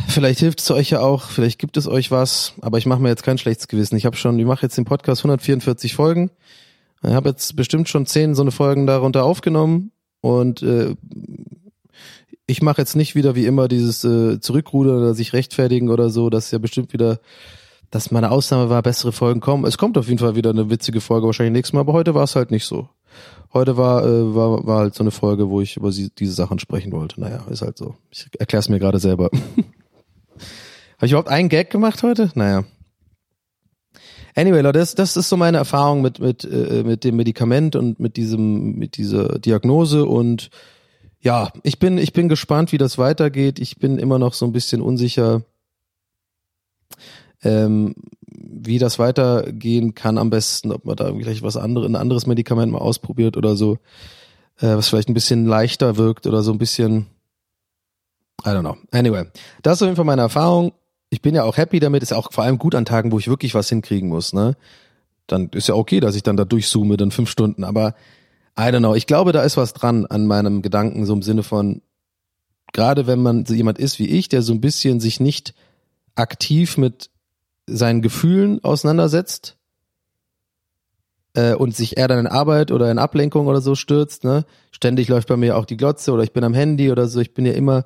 Vielleicht 0.07 0.39
hilft 0.39 0.61
es 0.61 0.71
euch 0.71 0.91
ja 0.91 1.01
auch, 1.01 1.23
vielleicht 1.23 1.59
gibt 1.59 1.75
es 1.75 1.87
euch 1.87 2.09
was, 2.09 2.53
aber 2.61 2.77
ich 2.77 2.85
mache 2.85 3.01
mir 3.01 3.09
jetzt 3.09 3.23
kein 3.23 3.37
schlechtes 3.37 3.67
Gewissen. 3.67 3.97
Ich 3.97 4.05
habe 4.05 4.15
schon, 4.15 4.39
ich 4.39 4.45
mache 4.45 4.63
jetzt 4.63 4.77
den 4.77 4.85
Podcast 4.85 5.21
144 5.21 5.93
Folgen. 5.93 6.31
Ich 7.03 7.11
habe 7.11 7.29
jetzt 7.29 7.57
bestimmt 7.57 7.89
schon 7.89 8.05
zehn 8.05 8.33
so 8.33 8.43
eine 8.43 8.51
Folgen 8.51 8.87
darunter 8.87 9.25
aufgenommen 9.25 9.91
und 10.21 10.61
äh, 10.61 10.95
ich 12.45 12.61
mache 12.61 12.81
jetzt 12.81 12.95
nicht 12.95 13.15
wieder 13.15 13.35
wie 13.35 13.45
immer 13.45 13.67
dieses 13.67 14.05
äh, 14.05 14.39
Zurückrudern 14.39 14.97
oder 14.97 15.13
sich 15.13 15.33
rechtfertigen 15.33 15.89
oder 15.89 16.09
so. 16.09 16.29
Das 16.29 16.45
ist 16.45 16.51
ja 16.51 16.59
bestimmt 16.59 16.93
wieder, 16.93 17.19
dass 17.93 18.09
meine 18.09 18.31
Ausnahme 18.31 18.71
war, 18.71 18.81
bessere 18.81 19.11
Folgen 19.11 19.39
kommen. 19.39 19.65
Es 19.65 19.77
kommt 19.77 19.99
auf 19.99 20.07
jeden 20.07 20.17
Fall 20.17 20.35
wieder 20.35 20.49
eine 20.49 20.71
witzige 20.71 20.99
Folge 20.99 21.27
wahrscheinlich 21.27 21.53
nächstes 21.53 21.73
Mal, 21.73 21.81
aber 21.81 21.93
heute 21.93 22.15
war 22.15 22.23
es 22.23 22.35
halt 22.35 22.49
nicht 22.49 22.65
so. 22.65 22.89
Heute 23.53 23.77
war, 23.77 24.03
äh, 24.03 24.33
war, 24.33 24.65
war 24.65 24.79
halt 24.79 24.95
so 24.95 25.03
eine 25.03 25.11
Folge, 25.11 25.47
wo 25.47 25.61
ich 25.61 25.77
über 25.77 25.91
sie, 25.91 26.09
diese 26.09 26.33
Sachen 26.33 26.57
sprechen 26.57 26.91
wollte. 26.91 27.21
Naja, 27.21 27.45
ist 27.51 27.61
halt 27.61 27.77
so. 27.77 27.95
Ich 28.09 28.27
erkläre 28.39 28.61
es 28.61 28.69
mir 28.69 28.79
gerade 28.79 28.97
selber. 28.97 29.29
Habe 29.35 31.05
ich 31.05 31.11
überhaupt 31.11 31.29
einen 31.29 31.49
Gag 31.49 31.69
gemacht 31.69 32.01
heute? 32.01 32.31
Naja. 32.33 32.63
Anyway, 34.33 34.61
Leute, 34.61 34.79
das, 34.79 34.95
das 34.95 35.15
ist 35.15 35.29
so 35.29 35.37
meine 35.37 35.57
Erfahrung 35.57 36.01
mit, 36.01 36.17
mit, 36.17 36.43
äh, 36.45 36.81
mit 36.83 37.03
dem 37.03 37.15
Medikament 37.15 37.75
und 37.75 37.99
mit 37.99 38.17
diesem, 38.17 38.73
mit 38.73 38.97
dieser 38.97 39.37
Diagnose 39.37 40.05
und 40.05 40.49
ja, 41.19 41.53
ich 41.61 41.77
bin, 41.77 41.99
ich 41.99 42.11
bin 42.11 42.27
gespannt, 42.27 42.71
wie 42.71 42.79
das 42.79 42.97
weitergeht. 42.97 43.59
Ich 43.59 43.77
bin 43.77 43.99
immer 43.99 44.17
noch 44.17 44.33
so 44.33 44.45
ein 44.45 44.51
bisschen 44.51 44.81
unsicher, 44.81 45.43
ähm, 47.43 47.95
wie 48.25 48.79
das 48.79 48.99
weitergehen 48.99 49.93
kann 49.93 50.17
am 50.17 50.29
besten, 50.29 50.71
ob 50.71 50.85
man 50.85 50.95
da 50.95 51.11
gleich 51.11 51.41
was 51.41 51.57
anderes, 51.57 51.87
ein 51.87 51.95
anderes 51.95 52.25
Medikament 52.25 52.71
mal 52.71 52.79
ausprobiert 52.79 53.37
oder 53.37 53.55
so, 53.55 53.77
äh, 54.57 54.75
was 54.75 54.87
vielleicht 54.87 55.09
ein 55.09 55.13
bisschen 55.13 55.45
leichter 55.45 55.97
wirkt 55.97 56.27
oder 56.27 56.41
so 56.43 56.51
ein 56.51 56.57
bisschen, 56.57 57.07
I 58.45 58.49
don't 58.49 58.61
know. 58.61 58.77
Anyway, 58.91 59.25
das 59.61 59.77
ist 59.77 59.81
auf 59.81 59.87
jeden 59.87 59.95
Fall 59.95 60.05
meine 60.05 60.21
Erfahrung. 60.21 60.73
Ich 61.09 61.21
bin 61.21 61.35
ja 61.35 61.43
auch 61.43 61.57
happy 61.57 61.79
damit, 61.79 62.01
ist 62.01 62.13
auch 62.13 62.31
vor 62.31 62.43
allem 62.43 62.57
gut 62.57 62.75
an 62.75 62.85
Tagen, 62.85 63.11
wo 63.11 63.19
ich 63.19 63.27
wirklich 63.27 63.53
was 63.53 63.69
hinkriegen 63.69 64.09
muss, 64.09 64.33
ne? 64.33 64.55
Dann 65.27 65.49
ist 65.49 65.69
ja 65.69 65.75
okay, 65.75 65.99
dass 65.99 66.15
ich 66.15 66.23
dann 66.23 66.35
da 66.35 66.43
durchzoome, 66.43 66.97
dann 66.97 67.11
fünf 67.11 67.29
Stunden, 67.29 67.63
aber 67.63 67.95
I 68.57 68.63
don't 68.63 68.79
know. 68.79 68.93
Ich 68.93 69.07
glaube, 69.07 69.31
da 69.31 69.43
ist 69.43 69.57
was 69.57 69.73
dran 69.73 70.05
an 70.05 70.27
meinem 70.27 70.61
Gedanken, 70.61 71.05
so 71.05 71.13
im 71.13 71.21
Sinne 71.21 71.43
von, 71.43 71.81
gerade 72.73 73.07
wenn 73.07 73.21
man 73.21 73.45
so 73.45 73.53
jemand 73.53 73.79
ist 73.79 73.99
wie 73.99 74.09
ich, 74.09 74.27
der 74.27 74.41
so 74.41 74.53
ein 74.53 74.61
bisschen 74.61 74.99
sich 74.99 75.19
nicht 75.19 75.53
aktiv 76.15 76.77
mit 76.77 77.09
seinen 77.67 78.01
Gefühlen 78.01 78.63
auseinandersetzt 78.63 79.57
äh, 81.33 81.53
und 81.53 81.75
sich 81.75 81.97
eher 81.97 82.07
dann 82.07 82.19
in 82.19 82.27
Arbeit 82.27 82.71
oder 82.71 82.91
in 82.91 82.99
Ablenkung 82.99 83.47
oder 83.47 83.61
so 83.61 83.75
stürzt, 83.75 84.23
ne? 84.23 84.45
Ständig 84.71 85.07
läuft 85.07 85.27
bei 85.27 85.37
mir 85.37 85.57
auch 85.57 85.65
die 85.65 85.77
Glotze 85.77 86.11
oder 86.11 86.23
ich 86.23 86.33
bin 86.33 86.43
am 86.43 86.53
Handy 86.53 86.91
oder 86.91 87.07
so. 87.07 87.19
Ich 87.19 87.33
bin 87.33 87.45
ja 87.45 87.53
immer, 87.53 87.85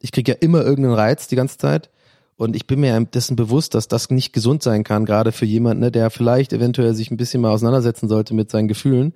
ich 0.00 0.12
kriege 0.12 0.32
ja 0.32 0.38
immer 0.40 0.62
irgendeinen 0.62 0.94
Reiz 0.94 1.28
die 1.28 1.36
ganze 1.36 1.58
Zeit. 1.58 1.90
Und 2.36 2.54
ich 2.54 2.68
bin 2.68 2.78
mir 2.78 3.00
dessen 3.00 3.34
bewusst, 3.34 3.74
dass 3.74 3.88
das 3.88 4.10
nicht 4.10 4.32
gesund 4.32 4.62
sein 4.62 4.84
kann, 4.84 5.04
gerade 5.04 5.32
für 5.32 5.44
jemanden, 5.44 5.82
ne, 5.82 5.90
der 5.90 6.08
vielleicht 6.08 6.52
eventuell 6.52 6.94
sich 6.94 7.10
ein 7.10 7.16
bisschen 7.16 7.40
mal 7.40 7.50
auseinandersetzen 7.50 8.08
sollte 8.08 8.32
mit 8.32 8.48
seinen 8.48 8.68
Gefühlen 8.68 9.12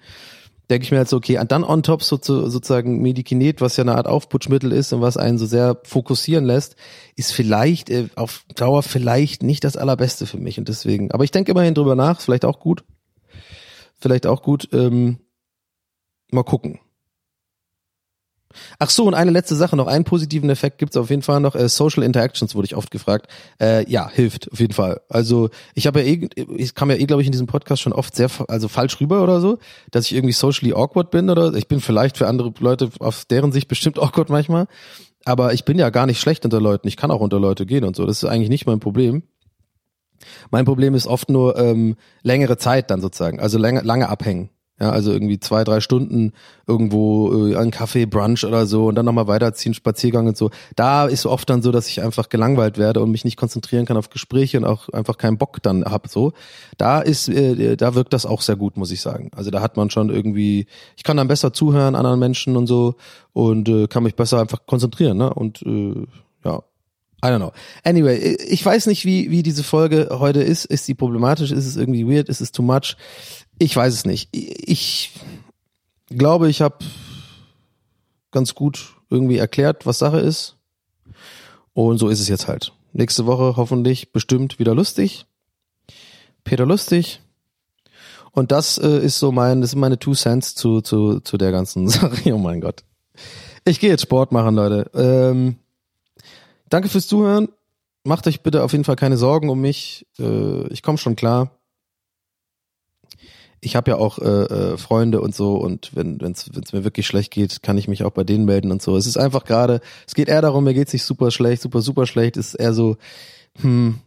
denke 0.73 0.85
ich 0.85 0.91
mir 0.91 0.99
halt 0.99 1.09
so, 1.09 1.19
okay, 1.19 1.39
dann 1.47 1.65
on 1.65 1.83
top 1.83 2.03
so, 2.03 2.17
zu, 2.17 2.49
sozusagen 2.49 3.03
Medikinet, 3.03 3.61
was 3.61 3.77
ja 3.77 3.85
eine 3.85 3.95
Art 3.95 4.07
Aufputschmittel 4.07 4.73
ist 4.73 4.93
und 4.95 5.03
was 5.03 5.19
einen 5.19 5.37
so 5.37 5.45
sehr 5.45 5.79
fokussieren 5.85 6.47
lässt, 6.47 6.77
ist 7.15 7.33
vielleicht 7.33 7.91
äh, 7.91 8.09
auf 8.17 8.47
Dauer 8.55 8.83
vielleicht 8.83 9.43
nicht 9.43 9.65
das 9.65 9.77
allerbeste 9.77 10.25
für 10.25 10.39
mich 10.39 10.59
und 10.59 10.69
deswegen, 10.69 11.11
aber 11.11 11.25
ich 11.25 11.31
denke 11.31 11.51
immerhin 11.53 11.75
drüber 11.75 11.95
nach, 11.95 12.23
vielleicht 12.23 12.47
auch 12.47 12.59
gut, 12.59 12.85
vielleicht 14.01 14.27
auch 14.27 14.43
gut, 14.43 14.71
ähm, 14.73 15.19
mal 16.31 16.43
gucken. 16.43 16.81
Ach 18.79 18.91
so, 18.91 19.05
und 19.05 19.15
eine 19.15 19.31
letzte 19.31 19.57
Sache 19.57 19.77
noch, 19.77 19.87
einen 19.87 20.05
positiven 20.05 20.51
Effekt 20.51 20.79
gibt's 20.79 20.97
auf 20.97 21.11
jeden 21.11 21.23
Fall 21.23 21.41
noch. 21.41 21.55
Äh, 21.55 21.69
Social 21.69 22.03
Interactions 22.03 22.55
wurde 22.55 22.67
ich 22.67 22.77
oft 22.77 22.91
gefragt. 22.91 23.29
Äh, 23.61 23.91
ja, 23.91 24.09
hilft 24.09 24.51
auf 24.53 24.61
jeden 24.61 24.73
Fall. 24.73 25.01
Also 25.09 25.51
ich 25.75 25.87
habe 25.87 26.01
ja 26.01 26.07
eh, 26.07 26.29
ich 26.57 26.75
kam 26.75 26.91
ja 26.91 26.97
eh, 26.97 27.05
glaube 27.05 27.23
ich, 27.23 27.27
in 27.27 27.33
diesem 27.33 27.47
Podcast 27.47 27.83
schon 27.83 27.93
oft 27.93 28.15
sehr, 28.17 28.31
also 28.49 28.69
falsch 28.69 29.01
rüber 29.01 29.23
oder 29.23 29.41
so, 29.41 29.59
dass 29.91 30.07
ich 30.07 30.15
irgendwie 30.15 30.33
socially 30.33 30.73
awkward 30.73 31.11
bin 31.11 31.31
oder 31.31 31.55
ich 31.55 31.69
bin 31.69 31.81
vielleicht 31.81 32.19
für 32.19 32.29
andere 32.29 32.53
Leute 32.61 32.91
auf 33.01 33.25
deren 33.25 33.53
Sicht 33.53 33.69
bestimmt 33.69 33.99
awkward 34.03 34.31
manchmal. 34.31 34.67
Aber 35.25 35.53
ich 35.53 35.65
bin 35.65 35.79
ja 35.79 35.91
gar 35.91 36.07
nicht 36.07 36.21
schlecht 36.21 36.45
unter 36.45 36.61
Leuten. 36.61 36.89
Ich 36.89 36.97
kann 36.97 37.11
auch 37.11 37.21
unter 37.21 37.39
Leute 37.39 37.67
gehen 37.67 37.85
und 37.85 37.95
so. 37.95 38.07
Das 38.07 38.23
ist 38.23 38.29
eigentlich 38.29 38.49
nicht 38.49 38.67
mein 38.67 38.81
Problem. 38.81 39.23
Mein 40.51 40.65
Problem 40.65 40.95
ist 40.95 41.07
oft 41.07 41.31
nur 41.31 41.59
ähm, 41.59 41.97
längere 42.23 42.57
Zeit 42.57 42.91
dann 42.91 43.01
sozusagen, 43.01 43.41
also 43.41 43.59
lange, 43.59 43.81
lange 43.81 44.09
abhängen. 44.09 44.51
Ja, 44.83 44.91
also 44.91 45.13
irgendwie 45.13 45.39
zwei, 45.39 45.63
drei 45.63 45.79
Stunden 45.79 46.33
irgendwo 46.67 47.47
äh, 47.47 47.57
ein 47.57 47.71
Kaffee, 47.71 48.05
Brunch 48.05 48.45
oder 48.45 48.67
so 48.67 48.87
und 48.87 48.97
dann 48.97 49.07
nochmal 49.07 49.29
weiterziehen, 49.29 49.75
Spaziergang 49.75 50.27
und 50.27 50.37
so. 50.37 50.51
Da 50.75 51.07
ist 51.07 51.25
oft 51.25 51.49
dann 51.49 51.63
so, 51.63 51.71
dass 51.71 51.87
ich 51.87 52.03
einfach 52.03 52.29
gelangweilt 52.29 52.79
werde 52.79 52.99
und 53.01 53.13
mich 53.13 53.25
nicht 53.25 53.37
konzentrieren 53.37 53.87
kann 53.87 53.97
auf 53.97 54.11
Gespräche 54.11 54.59
und 54.59 54.65
auch 54.65 54.89
einfach 54.89 55.19
keinen 55.19 55.39
Bock 55.39 55.63
dann 55.63 55.85
hab 55.85 56.09
so. 56.09 56.33
Da 56.79 57.01
ist, 57.01 57.29
äh, 57.29 57.77
da 57.77 57.95
wirkt 57.95 58.13
das 58.13 58.27
auch 58.27 58.41
sehr 58.41 58.57
gut, 58.57 58.77
muss 58.77 58.91
ich 58.91 59.01
sagen. 59.01 59.31
Also 59.37 59.53
da 59.53 59.61
hat 59.61 59.77
man 59.77 59.89
schon 59.89 60.11
irgendwie, 60.11 60.67
ich 60.97 61.05
kann 61.05 61.17
dann 61.17 61.29
besser 61.29 61.53
zuhören 61.53 61.95
anderen 61.95 62.19
Menschen 62.19 62.57
und 62.57 62.67
so 62.67 62.97
und 63.33 63.69
äh, 63.69 63.87
kann 63.87 64.03
mich 64.03 64.17
besser 64.17 64.41
einfach 64.41 64.67
konzentrieren, 64.67 65.17
ne? 65.17 65.33
Und 65.33 65.63
äh, 65.63 66.07
ja, 66.45 66.65
I 67.25 67.29
don't 67.29 67.39
know. 67.39 67.53
Anyway, 67.85 68.37
ich 68.49 68.67
weiß 68.67 68.87
nicht, 68.87 69.05
wie, 69.05 69.31
wie 69.31 69.45
diese 69.45 69.63
Folge 69.63 70.09
heute 70.11 70.43
ist. 70.43 70.65
Ist 70.65 70.87
sie 70.87 70.95
problematisch? 70.95 71.53
Ist 71.53 71.67
es 71.67 71.77
irgendwie 71.77 72.05
weird? 72.05 72.29
Ist 72.29 72.41
es 72.41 72.51
too 72.51 72.63
much? 72.63 72.97
Ich 73.63 73.77
weiß 73.77 73.95
es 73.95 74.05
nicht. 74.05 74.29
Ich 74.33 75.13
glaube, 76.11 76.49
ich 76.49 76.63
habe 76.63 76.79
ganz 78.33 78.57
gut 78.57 78.97
irgendwie 79.09 79.37
erklärt, 79.37 79.87
was 79.87 80.01
Sache 80.01 80.19
ist. 80.19 80.57
Und 81.73 81.99
so 81.99 82.09
ist 82.09 82.19
es 82.19 82.27
jetzt 82.27 82.49
halt. 82.49 82.73
Nächste 82.93 83.25
Woche 83.25 83.57
hoffentlich 83.57 84.11
bestimmt 84.11 84.59
wieder 84.59 84.75
lustig. 84.75 85.27
Peter 86.43 86.67
lustig. 86.67 87.21
Und 88.33 88.51
das 88.51 88.79
äh, 88.79 88.99
ist 88.99 89.21
so 89.21 89.31
mein, 89.31 89.61
das 89.61 89.71
sind 89.71 89.79
meine 89.79 90.01
Two 90.01 90.15
Cents 90.15 90.57
zu, 90.57 90.81
zu, 90.81 91.21
zu 91.21 91.39
der 91.39 91.53
ganzen 91.53 91.89
Sache. 91.89 92.33
Oh 92.33 92.39
mein 92.39 92.61
Gott. 92.61 92.83
Ich 93.65 93.79
gehe 93.79 93.91
jetzt 93.91 94.03
Sport 94.03 94.33
machen, 94.33 94.57
Leute. 94.57 94.91
Ähm, 94.93 95.55
danke 96.69 96.89
fürs 96.89 97.07
Zuhören. 97.07 97.49
Macht 98.03 98.27
euch 98.27 98.43
bitte 98.43 98.65
auf 98.65 98.73
jeden 98.73 98.83
Fall 98.83 98.97
keine 98.97 99.17
Sorgen 99.17 99.51
um 99.51 99.61
mich. 99.61 100.05
Äh, 100.19 100.67
ich 100.73 100.83
komme 100.83 100.99
schon 100.99 101.15
klar 101.15 101.53
ich 103.65 103.77
habe 103.77 103.93
ja 103.93 103.97
auch 103.97 104.19
äh, 104.19 104.25
äh, 104.25 104.77
Freunde 104.77 105.21
und 105.21 105.35
so 105.35 105.55
und 105.55 105.95
wenn 105.95 106.21
es 106.21 106.73
mir 106.73 106.85
wirklich 106.85 107.07
schlecht 107.07 107.31
geht, 107.31 107.63
kann 107.63 107.79
ich 107.79 107.87
mich 107.87 108.03
auch 108.03 108.11
bei 108.11 108.25
denen 108.25 108.45
melden 108.45 108.73
und 108.73 108.83
so. 108.83 108.97
Es 108.97 109.07
ist 109.07 109.17
einfach 109.17 109.45
gerade, 109.45 109.81
es 110.07 110.15
geht 110.15 110.29
eher 110.29 110.43
darum, 110.43 110.65
mir 110.65 110.75
geht's 110.75 110.93
nicht 110.93 111.05
super 111.05 111.31
schlecht, 111.31 111.63
super 111.63 111.81
super 111.81 112.07
schlecht, 112.07 112.37
es 112.37 112.49
ist 112.49 112.55
eher 112.55 112.75
so, 112.75 112.97
hm, 113.61 114.01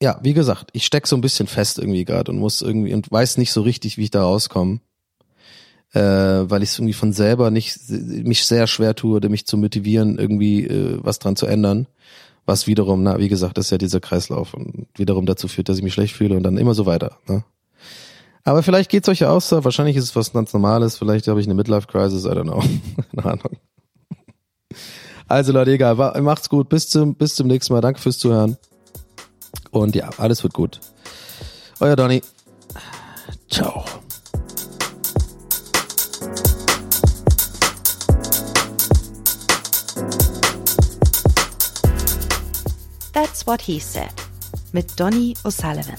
ja, 0.00 0.20
wie 0.22 0.32
gesagt, 0.32 0.70
ich 0.74 0.86
steck 0.86 1.08
so 1.08 1.16
ein 1.16 1.20
bisschen 1.20 1.48
fest 1.48 1.80
irgendwie 1.80 2.04
gerade 2.04 2.30
und 2.30 2.38
muss 2.38 2.62
irgendwie 2.62 2.94
und 2.94 3.10
weiß 3.10 3.36
nicht 3.36 3.50
so 3.50 3.62
richtig, 3.62 3.98
wie 3.98 4.04
ich 4.04 4.12
da 4.12 4.22
rauskomme, 4.22 4.78
äh, 5.92 6.00
weil 6.00 6.62
ich 6.62 6.70
es 6.70 6.78
irgendwie 6.78 6.92
von 6.92 7.12
selber 7.12 7.50
nicht 7.50 7.80
mich 7.90 8.46
sehr 8.46 8.68
schwer 8.68 8.94
tue, 8.94 9.20
mich 9.28 9.44
zu 9.44 9.56
motivieren, 9.56 10.18
irgendwie 10.18 10.64
äh, 10.64 10.98
was 11.02 11.18
dran 11.18 11.34
zu 11.34 11.46
ändern. 11.46 11.88
Was 12.46 12.66
wiederum, 12.66 13.02
na, 13.02 13.18
wie 13.18 13.28
gesagt, 13.28 13.58
das 13.58 13.66
ist 13.66 13.72
ja 13.72 13.78
dieser 13.78 14.00
Kreislauf 14.00 14.54
und 14.54 14.86
wiederum 14.96 15.26
dazu 15.26 15.48
führt, 15.48 15.68
dass 15.68 15.76
ich 15.76 15.82
mich 15.82 15.92
schlecht 15.92 16.14
fühle 16.14 16.34
und 16.34 16.44
dann 16.44 16.56
immer 16.56 16.72
so 16.72 16.86
weiter. 16.86 17.18
Ne? 17.28 17.44
Aber 18.48 18.62
vielleicht 18.62 18.90
geht's 18.90 19.06
euch 19.10 19.18
ja 19.18 19.28
auch 19.28 19.42
so. 19.42 19.62
Wahrscheinlich 19.62 19.94
ist 19.96 20.04
es 20.04 20.16
was 20.16 20.32
ganz 20.32 20.54
Normales. 20.54 20.96
Vielleicht 20.96 21.28
habe 21.28 21.38
ich 21.38 21.46
eine 21.46 21.52
Midlife-Crisis. 21.52 22.24
I 22.24 22.28
don't 22.28 22.44
know. 22.44 22.62
Keine 23.14 23.32
Ahnung. 23.32 23.58
Also 25.26 25.52
Leute, 25.52 25.72
egal. 25.72 25.96
Macht's 26.22 26.48
gut. 26.48 26.70
Bis 26.70 26.88
zum, 26.88 27.14
bis 27.14 27.34
zum 27.34 27.46
nächsten 27.46 27.74
Mal. 27.74 27.82
Danke 27.82 28.00
fürs 28.00 28.16
Zuhören. 28.18 28.56
Und 29.70 29.94
ja, 29.94 30.08
alles 30.16 30.42
wird 30.44 30.54
gut. 30.54 30.80
Euer 31.80 31.94
Donny. 31.94 32.22
Ciao. 33.50 33.84
That's 43.12 43.46
what 43.46 43.60
he 43.60 43.78
said. 43.78 44.08
Mit 44.72 44.98
Donny 44.98 45.34
O'Sullivan. 45.44 45.98